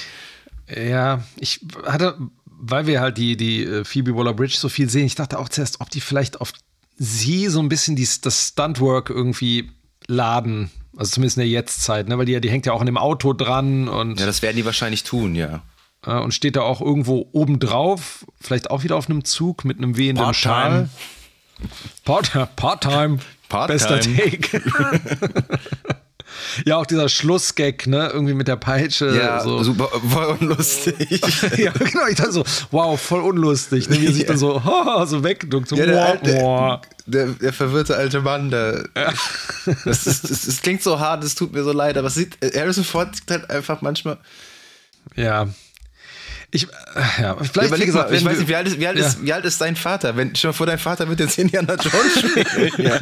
Ja, 0.68 1.24
ich 1.38 1.62
hatte, 1.86 2.18
weil 2.46 2.88
wir 2.88 3.00
halt 3.00 3.18
die, 3.18 3.38
die 3.38 3.64
äh, 3.64 3.86
Phoebe 3.86 4.16
Waller-Bridge 4.16 4.58
so 4.58 4.68
viel 4.68 4.90
sehen, 4.90 5.06
ich 5.06 5.16
dachte 5.16 5.38
auch 5.40 5.48
zuerst, 5.48 5.80
ob 5.80 5.90
die 5.90 6.02
vielleicht 6.02 6.42
auf 6.42 6.52
sie 6.98 7.48
so 7.48 7.60
ein 7.60 7.70
bisschen 7.70 7.96
die, 7.96 8.08
das 8.22 8.50
Stuntwork 8.50 9.10
irgendwie 9.10 9.72
laden. 10.08 10.72
Also 10.98 11.12
zumindest 11.12 11.38
in 11.38 11.42
der 11.42 11.50
Jetztzeit, 11.50 12.08
ne? 12.08 12.18
weil 12.18 12.26
die, 12.26 12.40
die 12.40 12.50
hängt 12.50 12.66
ja 12.66 12.74
auch 12.74 12.80
in 12.80 12.86
dem 12.86 12.98
Auto 12.98 13.34
dran 13.34 13.88
und. 13.88 14.20
Ja, 14.20 14.26
das 14.26 14.42
werden 14.42 14.56
die 14.56 14.66
wahrscheinlich 14.66 15.04
tun, 15.04 15.36
ja. 15.36 15.62
Äh, 16.06 16.14
und 16.14 16.34
steht 16.34 16.56
da 16.56 16.62
auch 16.62 16.82
irgendwo 16.82 17.28
obendrauf, 17.34 18.26
vielleicht 18.40 18.72
auch 18.72 18.84
wieder 18.84 18.96
auf 18.96 19.10
einem 19.10 19.26
Zug 19.26 19.66
mit 19.66 19.78
einem 19.78 19.98
wehenden 19.98 20.24
Part 20.24 20.36
Schal. 20.36 20.90
Part-time. 22.04 22.50
Part-time. 22.56 23.20
Part 23.50 23.68
Bester 23.68 24.00
Take. 24.00 24.62
ja, 26.66 26.78
auch 26.78 26.86
dieser 26.86 27.10
Schlussgag, 27.10 27.88
ne? 27.88 28.10
Irgendwie 28.12 28.34
mit 28.34 28.48
der 28.48 28.56
Peitsche. 28.56 29.16
Ja, 29.16 29.42
so. 29.42 29.64
super, 29.64 29.90
voll 30.10 30.38
unlustig. 30.40 31.22
ja, 31.58 31.72
genau. 31.72 32.08
Ich 32.10 32.16
dachte 32.16 32.32
so, 32.32 32.44
wow, 32.72 33.00
voll 33.00 33.22
unlustig. 33.22 33.90
Ne? 33.90 34.02
Wie 34.02 34.06
er 34.08 34.14
sich 34.14 34.26
dann 34.26 34.38
so, 34.38 34.62
so 35.06 35.24
wegduckt. 35.24 35.70
So, 35.70 35.76
ja, 35.76 35.86
der, 35.86 36.06
alte, 36.06 36.82
der, 37.06 37.28
der, 37.28 37.54
verwirrte 37.54 37.96
alte 37.96 38.22
Mann, 38.22 38.50
der, 38.50 38.88
ja. 38.96 39.14
das, 39.86 40.04
das, 40.04 40.22
das, 40.22 40.46
das, 40.46 40.62
klingt 40.62 40.82
so 40.82 41.00
hart, 41.00 41.24
es 41.24 41.36
tut 41.36 41.54
mir 41.54 41.64
so 41.64 41.72
leid, 41.72 41.98
aber 41.98 42.08
es 42.08 42.16
sieht, 42.16 42.38
Harrison 42.56 42.84
Ford 42.84 43.16
sieht 43.16 43.30
halt 43.30 43.50
einfach 43.50 43.82
manchmal. 43.82 44.18
Ja, 45.16 45.48
ich, 46.52 46.64
äh, 46.64 47.22
ja, 47.22 47.36
vielleicht, 47.36 47.72
ja, 47.72 47.80
wie 47.80 47.86
gesagt, 47.86 48.10
mal, 48.10 48.18
ich 48.18 48.26
weiß 48.26 48.38
nicht, 48.40 48.48
wie 48.48 48.56
alt, 48.56 48.68
ist, 48.68 48.80
wie, 48.80 48.88
alt 48.88 48.98
ja. 48.98 49.08
ist, 49.08 49.24
wie 49.24 49.34
alt 49.34 49.46
ist 49.46 49.62
dein 49.62 49.76
Vater? 49.76 50.16
Wenn, 50.16 50.36
schon 50.36 50.54
vor 50.54 50.66
dein 50.66 50.80
Vater 50.80 51.08
wird 51.10 51.20
jetzt 51.20 51.38
Indiana 51.38 51.76
Jones 51.76 52.20
spielen. 52.20 52.72
ja. 52.78 53.00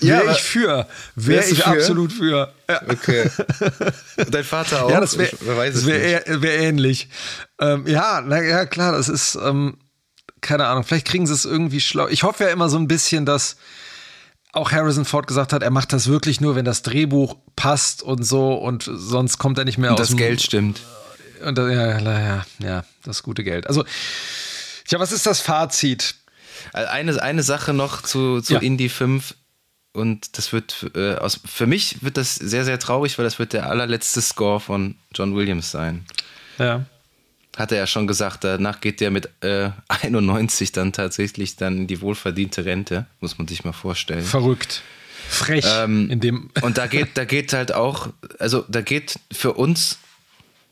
ja 0.00 0.20
Wäre 0.20 0.32
ich 0.32 0.42
für. 0.42 0.86
Wäre 1.14 1.44
ich 1.44 1.62
für? 1.62 1.66
absolut 1.66 2.12
für. 2.12 2.52
Ja. 2.68 2.82
Okay. 2.88 3.30
Dein 4.30 4.44
Vater 4.44 4.84
auch? 4.84 4.90
Ja, 4.90 5.00
das 5.00 5.16
wäre 5.16 5.30
wär, 5.40 6.42
wär 6.42 6.58
ähnlich. 6.58 7.08
Ähm, 7.60 7.86
ja, 7.86 8.22
na, 8.24 8.42
ja, 8.42 8.66
klar, 8.66 8.92
das 8.92 9.08
ist, 9.08 9.36
ähm, 9.36 9.78
keine 10.40 10.66
Ahnung, 10.66 10.84
vielleicht 10.84 11.06
kriegen 11.06 11.26
sie 11.26 11.34
es 11.34 11.44
irgendwie 11.44 11.80
schlau. 11.80 12.08
Ich 12.08 12.22
hoffe 12.22 12.44
ja 12.44 12.50
immer 12.50 12.68
so 12.68 12.78
ein 12.78 12.88
bisschen, 12.88 13.26
dass 13.26 13.56
auch 14.52 14.72
Harrison 14.72 15.04
Ford 15.04 15.26
gesagt 15.26 15.52
hat, 15.52 15.62
er 15.62 15.70
macht 15.70 15.92
das 15.92 16.08
wirklich 16.08 16.40
nur, 16.40 16.56
wenn 16.56 16.64
das 16.64 16.82
Drehbuch 16.82 17.36
passt 17.54 18.02
und 18.02 18.24
so 18.24 18.54
und 18.54 18.82
sonst 18.92 19.38
kommt 19.38 19.58
er 19.58 19.64
nicht 19.64 19.78
mehr 19.78 19.90
und 19.90 20.00
aus. 20.00 20.08
Das 20.08 20.16
Geld 20.16 20.42
stimmt. 20.42 20.80
Und 21.42 21.58
das, 21.58 21.72
ja, 21.72 21.98
ja, 21.98 22.46
ja, 22.58 22.84
das 23.04 23.22
gute 23.22 23.44
Geld. 23.44 23.66
Also, 23.66 23.84
ja, 24.88 24.98
was 24.98 25.12
ist 25.12 25.26
das 25.26 25.40
Fazit? 25.40 26.14
Eine, 26.72 27.22
eine 27.22 27.42
Sache 27.42 27.72
noch 27.72 28.02
zu, 28.02 28.40
zu 28.40 28.54
ja. 28.54 28.60
Indie 28.60 28.88
5. 28.88 29.34
Und 29.92 30.38
das 30.38 30.52
wird, 30.52 30.90
äh, 30.94 31.14
aus, 31.14 31.40
für 31.44 31.66
mich 31.66 32.02
wird 32.02 32.16
das 32.16 32.36
sehr, 32.36 32.64
sehr 32.64 32.78
traurig, 32.78 33.18
weil 33.18 33.24
das 33.24 33.38
wird 33.38 33.52
der 33.52 33.68
allerletzte 33.68 34.20
Score 34.20 34.60
von 34.60 34.94
John 35.14 35.34
Williams 35.34 35.70
sein. 35.70 36.04
Ja. 36.58 36.84
Hat 37.56 37.72
er 37.72 37.78
ja 37.78 37.86
schon 37.88 38.06
gesagt, 38.06 38.44
danach 38.44 38.80
geht 38.80 39.00
der 39.00 39.10
mit 39.10 39.28
äh, 39.42 39.70
91 39.88 40.70
dann 40.70 40.92
tatsächlich 40.92 41.56
dann 41.56 41.78
in 41.78 41.86
die 41.88 42.00
wohlverdiente 42.00 42.64
Rente, 42.64 43.06
muss 43.18 43.36
man 43.38 43.48
sich 43.48 43.64
mal 43.64 43.72
vorstellen. 43.72 44.22
Verrückt. 44.22 44.82
Frech. 45.28 45.64
Ähm, 45.66 46.08
in 46.10 46.20
dem 46.20 46.50
und 46.62 46.78
da 46.78 46.86
geht, 46.86 47.10
da 47.14 47.24
geht 47.24 47.52
halt 47.52 47.72
auch, 47.72 48.08
also 48.38 48.64
da 48.68 48.82
geht 48.82 49.18
für 49.32 49.54
uns 49.54 49.98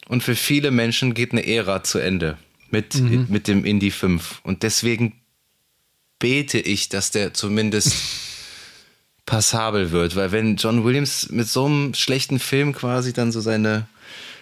und 0.08 0.22
für 0.22 0.34
viele 0.34 0.70
Menschen 0.70 1.14
geht 1.14 1.32
eine 1.32 1.46
Ära 1.46 1.84
zu 1.84 1.98
Ende 1.98 2.38
mit, 2.70 2.96
mhm. 2.96 3.26
mit 3.28 3.46
dem 3.46 3.64
Indie 3.64 3.90
5. 3.90 4.40
Und 4.42 4.62
deswegen 4.62 5.20
bete 6.18 6.58
ich, 6.58 6.88
dass 6.88 7.10
der 7.10 7.34
zumindest 7.34 7.94
passabel 9.26 9.92
wird. 9.92 10.16
Weil 10.16 10.32
wenn 10.32 10.56
John 10.56 10.84
Williams 10.84 11.30
mit 11.30 11.46
so 11.46 11.66
einem 11.66 11.94
schlechten 11.94 12.38
Film 12.38 12.74
quasi 12.74 13.12
dann 13.12 13.30
so 13.30 13.40
seine 13.40 13.86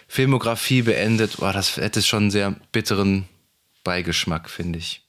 Filmografie 0.07 0.83
beendet, 0.83 1.37
boah, 1.37 1.51
das 1.51 1.75
hätte 1.75 2.01
schon 2.01 2.23
einen 2.23 2.31
sehr 2.31 2.55
bitteren 2.71 3.25
Beigeschmack, 3.83 4.49
finde 4.49 4.79
ich. 4.79 5.03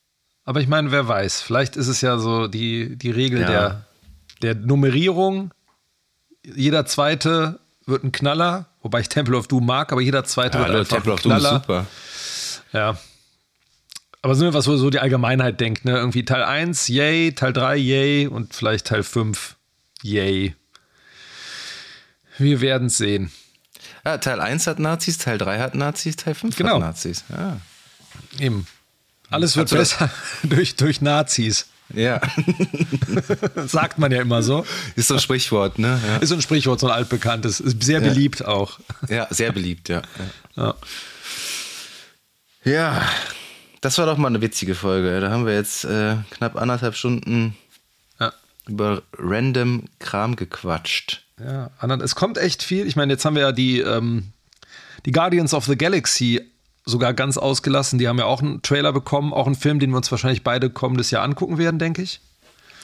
Aber 0.44 0.60
ich 0.60 0.66
meine, 0.66 0.90
wer 0.90 1.06
weiß, 1.06 1.40
vielleicht 1.40 1.76
ist 1.76 1.88
es 1.88 2.00
ja 2.00 2.18
so 2.18 2.48
die, 2.48 2.96
die 2.96 3.10
Regel 3.10 3.42
ja. 3.42 3.46
der, 3.46 3.86
der 4.42 4.54
Nummerierung. 4.56 5.52
Jeder 6.44 6.84
zweite 6.86 7.60
wird 7.88 8.04
ein 8.04 8.12
Knaller, 8.12 8.66
wobei 8.82 9.00
ich 9.00 9.08
Temple 9.08 9.36
of 9.36 9.48
Doom 9.48 9.66
mag, 9.66 9.92
aber 9.92 10.00
jeder 10.00 10.24
zweite 10.24 10.58
ja, 10.58 10.68
wird 10.68 10.76
einfach 10.76 10.96
Temple 10.96 11.12
ein 11.12 11.18
Knaller. 11.18 11.56
of 11.56 11.66
Doom 11.66 11.80
ist 11.80 11.84
super. 12.62 12.78
Ja. 12.78 12.98
Aber 14.20 14.34
so 14.34 14.52
was, 14.52 14.66
wo 14.66 14.76
so 14.76 14.90
die 14.90 14.98
Allgemeinheit 14.98 15.60
denkt, 15.60 15.84
ne? 15.84 15.96
Irgendwie 15.96 16.24
Teil 16.24 16.42
1, 16.42 16.88
yay, 16.88 17.32
Teil 17.32 17.52
3, 17.52 17.76
yay 17.76 18.26
und 18.26 18.52
vielleicht 18.54 18.86
Teil 18.88 19.02
5, 19.02 19.56
yay. 20.02 20.54
Wir 22.36 22.60
werden 22.60 22.88
es 22.88 22.98
sehen. 22.98 23.32
Ja, 24.04 24.18
Teil 24.18 24.40
1 24.40 24.66
hat 24.66 24.78
Nazis, 24.78 25.18
Teil 25.18 25.38
3 25.38 25.58
hat 25.58 25.74
Nazis, 25.74 26.16
Teil 26.16 26.34
5 26.34 26.56
Genau. 26.56 26.74
hat 26.74 26.80
Nazis. 26.80 27.24
Ja. 27.28 27.60
Eben. 28.38 28.66
Alles 29.30 29.56
wird 29.56 29.70
besser 29.70 30.10
durch, 30.42 30.76
durch 30.76 31.00
Nazis. 31.00 31.66
Ja. 31.94 32.20
Sagt 33.66 33.98
man 33.98 34.12
ja 34.12 34.20
immer 34.20 34.42
so. 34.42 34.64
Ist 34.96 35.08
so 35.08 35.14
ein 35.14 35.20
Sprichwort, 35.20 35.78
ne? 35.78 36.00
Ist 36.20 36.28
so 36.30 36.34
ein 36.34 36.42
Sprichwort, 36.42 36.80
so 36.80 36.86
ein 36.88 36.92
altbekanntes. 36.92 37.60
Ist 37.60 37.82
sehr 37.82 38.00
beliebt 38.00 38.44
auch. 38.44 38.78
Ja, 39.08 39.16
ja 39.16 39.26
sehr 39.30 39.52
beliebt, 39.52 39.88
ja. 39.88 40.02
Ja. 40.56 40.74
Ja, 42.64 43.02
das 43.80 43.96
war 43.98 44.06
doch 44.06 44.16
mal 44.18 44.28
eine 44.28 44.40
witzige 44.40 44.74
Folge. 44.74 45.20
Da 45.20 45.30
haben 45.30 45.46
wir 45.46 45.54
jetzt 45.54 45.84
äh, 45.84 46.16
knapp 46.30 46.56
anderthalb 46.56 46.94
Stunden 46.96 47.56
Ja. 48.20 48.32
über 48.66 49.02
random 49.16 49.84
Kram 49.98 50.36
gequatscht. 50.36 51.22
Ja, 51.40 51.70
es 52.02 52.14
kommt 52.16 52.36
echt 52.36 52.62
viel. 52.62 52.86
Ich 52.86 52.96
meine, 52.96 53.12
jetzt 53.12 53.24
haben 53.24 53.36
wir 53.36 53.42
ja 53.42 53.52
die, 53.52 53.78
ähm, 53.80 54.32
die 55.06 55.12
Guardians 55.12 55.54
of 55.54 55.66
the 55.66 55.76
Galaxy 55.76 56.40
sogar 56.88 57.12
ganz 57.14 57.36
ausgelassen. 57.36 57.98
Die 57.98 58.08
haben 58.08 58.18
ja 58.18 58.24
auch 58.24 58.40
einen 58.42 58.62
Trailer 58.62 58.92
bekommen, 58.92 59.32
auch 59.32 59.46
einen 59.46 59.54
Film, 59.54 59.78
den 59.78 59.90
wir 59.90 59.98
uns 59.98 60.10
wahrscheinlich 60.10 60.42
beide 60.42 60.70
kommendes 60.70 61.10
Jahr 61.10 61.22
angucken 61.22 61.58
werden, 61.58 61.78
denke 61.78 62.02
ich. 62.02 62.20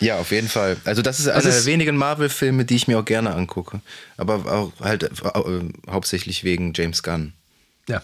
Ja, 0.00 0.18
auf 0.18 0.30
jeden 0.30 0.48
Fall. 0.48 0.76
Also 0.84 1.02
das 1.02 1.20
ist 1.20 1.28
einer 1.28 1.40
der 1.42 1.64
wenigen 1.66 1.96
Marvel-Filme, 1.96 2.64
die 2.64 2.74
ich 2.76 2.88
mir 2.88 2.98
auch 2.98 3.04
gerne 3.04 3.34
angucke. 3.34 3.80
Aber 4.16 4.44
auch 4.52 4.72
halt 4.80 5.04
äh, 5.04 5.10
hauptsächlich 5.88 6.44
wegen 6.44 6.72
James 6.74 7.02
Gunn. 7.02 7.32
Ja. 7.88 8.02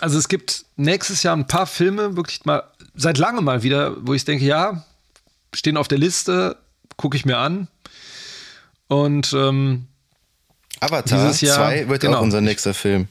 Also 0.00 0.18
es 0.18 0.28
gibt 0.28 0.64
nächstes 0.76 1.22
Jahr 1.24 1.36
ein 1.36 1.46
paar 1.46 1.66
Filme, 1.66 2.16
wirklich 2.16 2.44
mal 2.44 2.62
seit 2.94 3.18
langem 3.18 3.44
mal 3.44 3.62
wieder, 3.62 3.96
wo 4.00 4.14
ich 4.14 4.24
denke, 4.24 4.44
ja, 4.44 4.84
stehen 5.54 5.76
auf 5.76 5.88
der 5.88 5.98
Liste, 5.98 6.56
gucke 6.96 7.16
ich 7.16 7.24
mir 7.24 7.36
an. 7.38 7.68
Und 8.86 9.32
ähm, 9.34 9.86
Avatar 10.80 11.26
Dieses 11.26 11.40
Jahr- 11.40 11.56
2 11.56 11.88
wird 11.88 12.00
genau. 12.00 12.18
auch 12.18 12.22
unser 12.22 12.40
nächster 12.40 12.74
Film. 12.74 13.08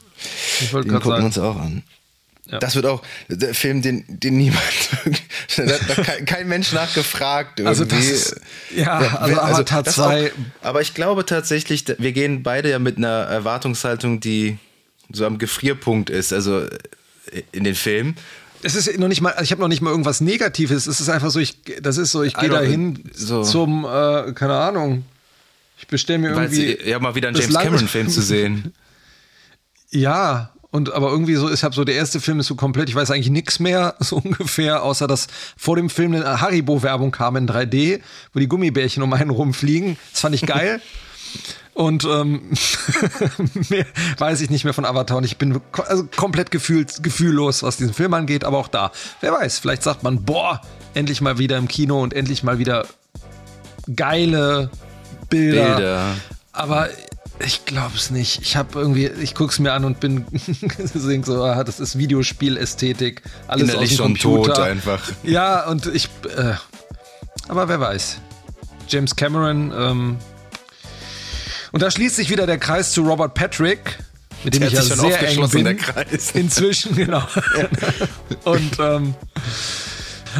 ich 0.61 0.73
wollte 0.73 0.87
Den 0.87 0.93
gerade 0.93 1.03
gucken 1.03 1.25
wir 1.25 1.31
sagen, 1.31 1.47
uns 1.47 1.57
auch 1.57 1.61
an. 1.61 1.83
Ja. 2.49 2.59
Das 2.59 2.75
wird 2.75 2.85
auch 2.85 3.01
der 3.27 3.53
Film, 3.53 3.81
den, 3.81 4.05
den 4.07 4.37
niemand, 4.37 4.61
da 5.57 5.63
hat 5.67 6.25
kein, 6.25 6.47
Mensch 6.47 6.71
nachgefragt. 6.71 7.59
Irgendwie. 7.59 7.67
Also 7.69 7.85
das 7.85 8.05
ist- 8.05 8.41
ja, 8.75 8.99
also 9.17 9.39
Avatar 9.41 9.83
das 9.83 9.95
2 9.95 10.27
Auch, 10.27 10.31
aber 10.61 10.81
ich 10.81 10.93
glaube 10.93 11.25
tatsächlich, 11.25 11.83
wir 11.97 12.11
gehen 12.13 12.43
beide 12.43 12.69
ja 12.69 12.79
mit 12.79 12.97
einer 12.97 13.07
Erwartungshaltung, 13.07 14.19
die 14.21 14.57
so 15.11 15.25
am 15.25 15.37
Gefrierpunkt 15.37 16.09
ist, 16.09 16.31
also 16.31 16.61
äh, 16.61 16.69
in 17.51 17.63
den 17.65 17.75
Film. 17.75 18.15
es 18.63 18.75
ist 18.75 18.97
noch 18.97 19.07
nicht 19.09 19.21
mal, 19.21 19.35
ich 19.41 19.51
habe 19.51 19.61
noch 19.61 19.67
nicht 19.67 19.81
mal 19.81 19.89
irgendwas 19.91 20.21
Negatives. 20.21 20.87
Es 20.87 20.99
ist 21.01 21.09
einfach 21.09 21.31
so, 21.31 21.39
ich, 21.39 21.57
das 21.81 21.97
ist 21.97 22.11
so, 22.11 22.23
ich 22.23 22.33
gehe 22.33 22.49
Also, 22.49 22.55
da 22.55 22.61
hin 22.61 23.03
so. 23.13 23.43
zum, 23.43 23.83
äh, 23.85 24.31
keine 24.33 24.55
Ahnung. 24.55 25.03
Ich 25.79 25.87
bestelle 25.87 26.19
mir 26.19 26.29
irgendwie. 26.29 26.55
sie, 26.55 26.77
ja, 26.89 26.97
mal 26.99 27.13
wieder 27.15 27.27
einen 27.27 27.37
James 27.37 27.53
Cameron-Film 27.55 28.09
zu 28.09 28.21
sehen. 28.21 28.73
Ja, 29.89 30.51
und 30.71 30.93
aber 30.93 31.09
irgendwie 31.09 31.35
so, 31.35 31.49
ich 31.49 31.63
habe 31.63 31.73
so, 31.73 31.83
der 31.83 31.95
erste 31.95 32.19
Film 32.19 32.39
ist 32.39 32.47
so 32.47 32.55
komplett, 32.55 32.89
ich 32.89 32.95
weiß 32.95 33.11
eigentlich 33.11 33.29
nichts 33.29 33.59
mehr, 33.59 33.95
so 33.99 34.17
ungefähr, 34.17 34.83
außer 34.83 35.07
dass 35.07 35.27
vor 35.55 35.75
dem 35.75 35.89
Film 35.89 36.13
eine 36.13 36.41
Haribo-Werbung 36.41 37.11
kam 37.11 37.35
in 37.35 37.47
3D, 37.47 38.01
wo 38.33 38.39
die 38.39 38.47
Gummibärchen 38.47 39.03
um 39.03 39.13
einen 39.13 39.29
rumfliegen. 39.29 39.97
Das 40.11 40.21
fand 40.21 40.35
ich 40.35 40.45
geil. 40.45 40.81
Und 41.77 42.05
ähm, 42.05 42.41
mehr 43.69 43.85
weiß 44.17 44.41
ich 44.41 44.49
nicht 44.49 44.63
mehr 44.63 44.73
von 44.73 44.83
Avatar 44.83 45.17
und 45.17 45.25
ich 45.25 45.37
bin 45.37 45.61
also 45.85 46.07
komplett 46.15 46.49
gefühlt, 46.49 47.03
gefühllos, 47.03 47.61
was 47.61 47.77
diesen 47.77 47.93
Film 47.93 48.15
angeht, 48.15 48.45
aber 48.45 48.57
auch 48.57 48.67
da. 48.67 48.91
Wer 49.21 49.33
weiß, 49.33 49.59
vielleicht 49.59 49.83
sagt 49.83 50.01
man, 50.01 50.23
boah, 50.23 50.59
endlich 50.95 51.21
mal 51.21 51.37
wieder 51.37 51.55
im 51.55 51.67
Kino 51.67 52.01
und 52.01 52.15
endlich 52.15 52.41
mal 52.41 52.57
wieder 52.57 52.87
geile 53.95 54.71
Bilder. 55.29 55.75
Bilder. 55.75 56.15
Aber 56.51 56.89
ich 57.45 57.65
glaube 57.65 57.95
es 57.95 58.09
nicht. 58.09 58.41
Ich 58.41 58.55
habe 58.55 58.79
irgendwie, 58.79 59.07
ich 59.07 59.35
gucke 59.35 59.51
es 59.51 59.59
mir 59.59 59.73
an 59.73 59.85
und 59.85 59.99
bin 59.99 60.25
denk 60.93 61.25
so, 61.25 61.43
ah, 61.43 61.63
das 61.63 61.79
ist 61.79 61.97
Videospielästhetik, 61.97 63.21
alles 63.47 63.69
Innerlich 63.69 63.91
aus 63.91 64.07
dem 64.07 64.15
schon 64.15 64.33
Computer. 64.33 64.53
tot 64.55 64.63
einfach. 64.63 65.03
Ja, 65.23 65.67
und 65.67 65.85
ich, 65.87 66.09
äh, 66.35 66.53
aber 67.47 67.67
wer 67.67 67.79
weiß. 67.79 68.19
James 68.87 69.15
Cameron, 69.15 69.73
ähm, 69.75 70.17
und 71.71 71.81
da 71.81 71.91
schließt 71.91 72.15
sich 72.15 72.29
wieder 72.29 72.45
der 72.47 72.57
Kreis 72.57 72.91
zu 72.93 73.03
Robert 73.03 73.33
Patrick, 73.33 73.97
mit 74.43 74.53
dem 74.53 74.61
Der 74.61 74.69
ich 74.69 74.75
ja 74.75 74.81
sehr 74.81 75.27
eng 75.29 75.49
bin. 75.49 75.65
der 75.65 75.75
Kreis. 75.75 76.31
Inzwischen, 76.33 76.95
genau. 76.95 77.21
und, 78.45 78.79
ähm, 78.79 79.13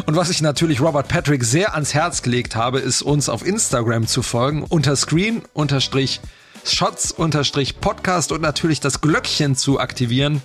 und 0.06 0.16
was 0.16 0.30
ich 0.30 0.40
natürlich 0.40 0.80
Robert 0.80 1.08
Patrick 1.08 1.44
sehr 1.44 1.74
ans 1.74 1.92
Herz 1.92 2.22
gelegt 2.22 2.56
habe, 2.56 2.78
ist 2.78 3.02
uns 3.02 3.28
auf 3.28 3.44
Instagram 3.46 4.06
zu 4.06 4.22
folgen, 4.22 4.62
unter 4.64 4.96
Screen, 4.96 5.42
unterstrich 5.52 6.20
Shots, 6.64 7.12
unterstrich 7.12 7.80
Podcast 7.80 8.32
und 8.32 8.40
natürlich 8.40 8.80
das 8.80 9.00
Glöckchen 9.00 9.56
zu 9.56 9.80
aktivieren 9.80 10.42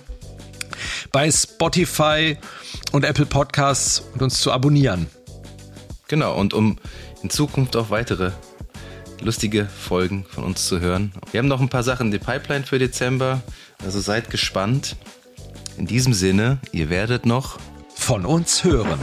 bei 1.12 1.30
Spotify 1.30 2.36
und 2.92 3.04
Apple 3.04 3.26
Podcasts 3.26 4.02
und 4.14 4.22
uns 4.22 4.40
zu 4.40 4.52
abonnieren. 4.52 5.06
Genau, 6.08 6.36
und 6.36 6.54
um 6.54 6.78
in 7.22 7.30
Zukunft 7.30 7.76
auch 7.76 7.90
weitere 7.90 8.32
lustige 9.20 9.66
Folgen 9.66 10.26
von 10.28 10.44
uns 10.44 10.66
zu 10.66 10.80
hören. 10.80 11.12
Wir 11.30 11.38
haben 11.38 11.48
noch 11.48 11.60
ein 11.60 11.68
paar 11.68 11.82
Sachen 11.82 12.06
in 12.06 12.12
die 12.12 12.18
Pipeline 12.18 12.64
für 12.64 12.78
Dezember, 12.78 13.42
also 13.84 14.00
seid 14.00 14.30
gespannt. 14.30 14.96
In 15.76 15.86
diesem 15.86 16.14
Sinne, 16.14 16.58
ihr 16.72 16.90
werdet 16.90 17.26
noch 17.26 17.58
Von 17.94 18.26
uns 18.26 18.64
hören. 18.64 18.98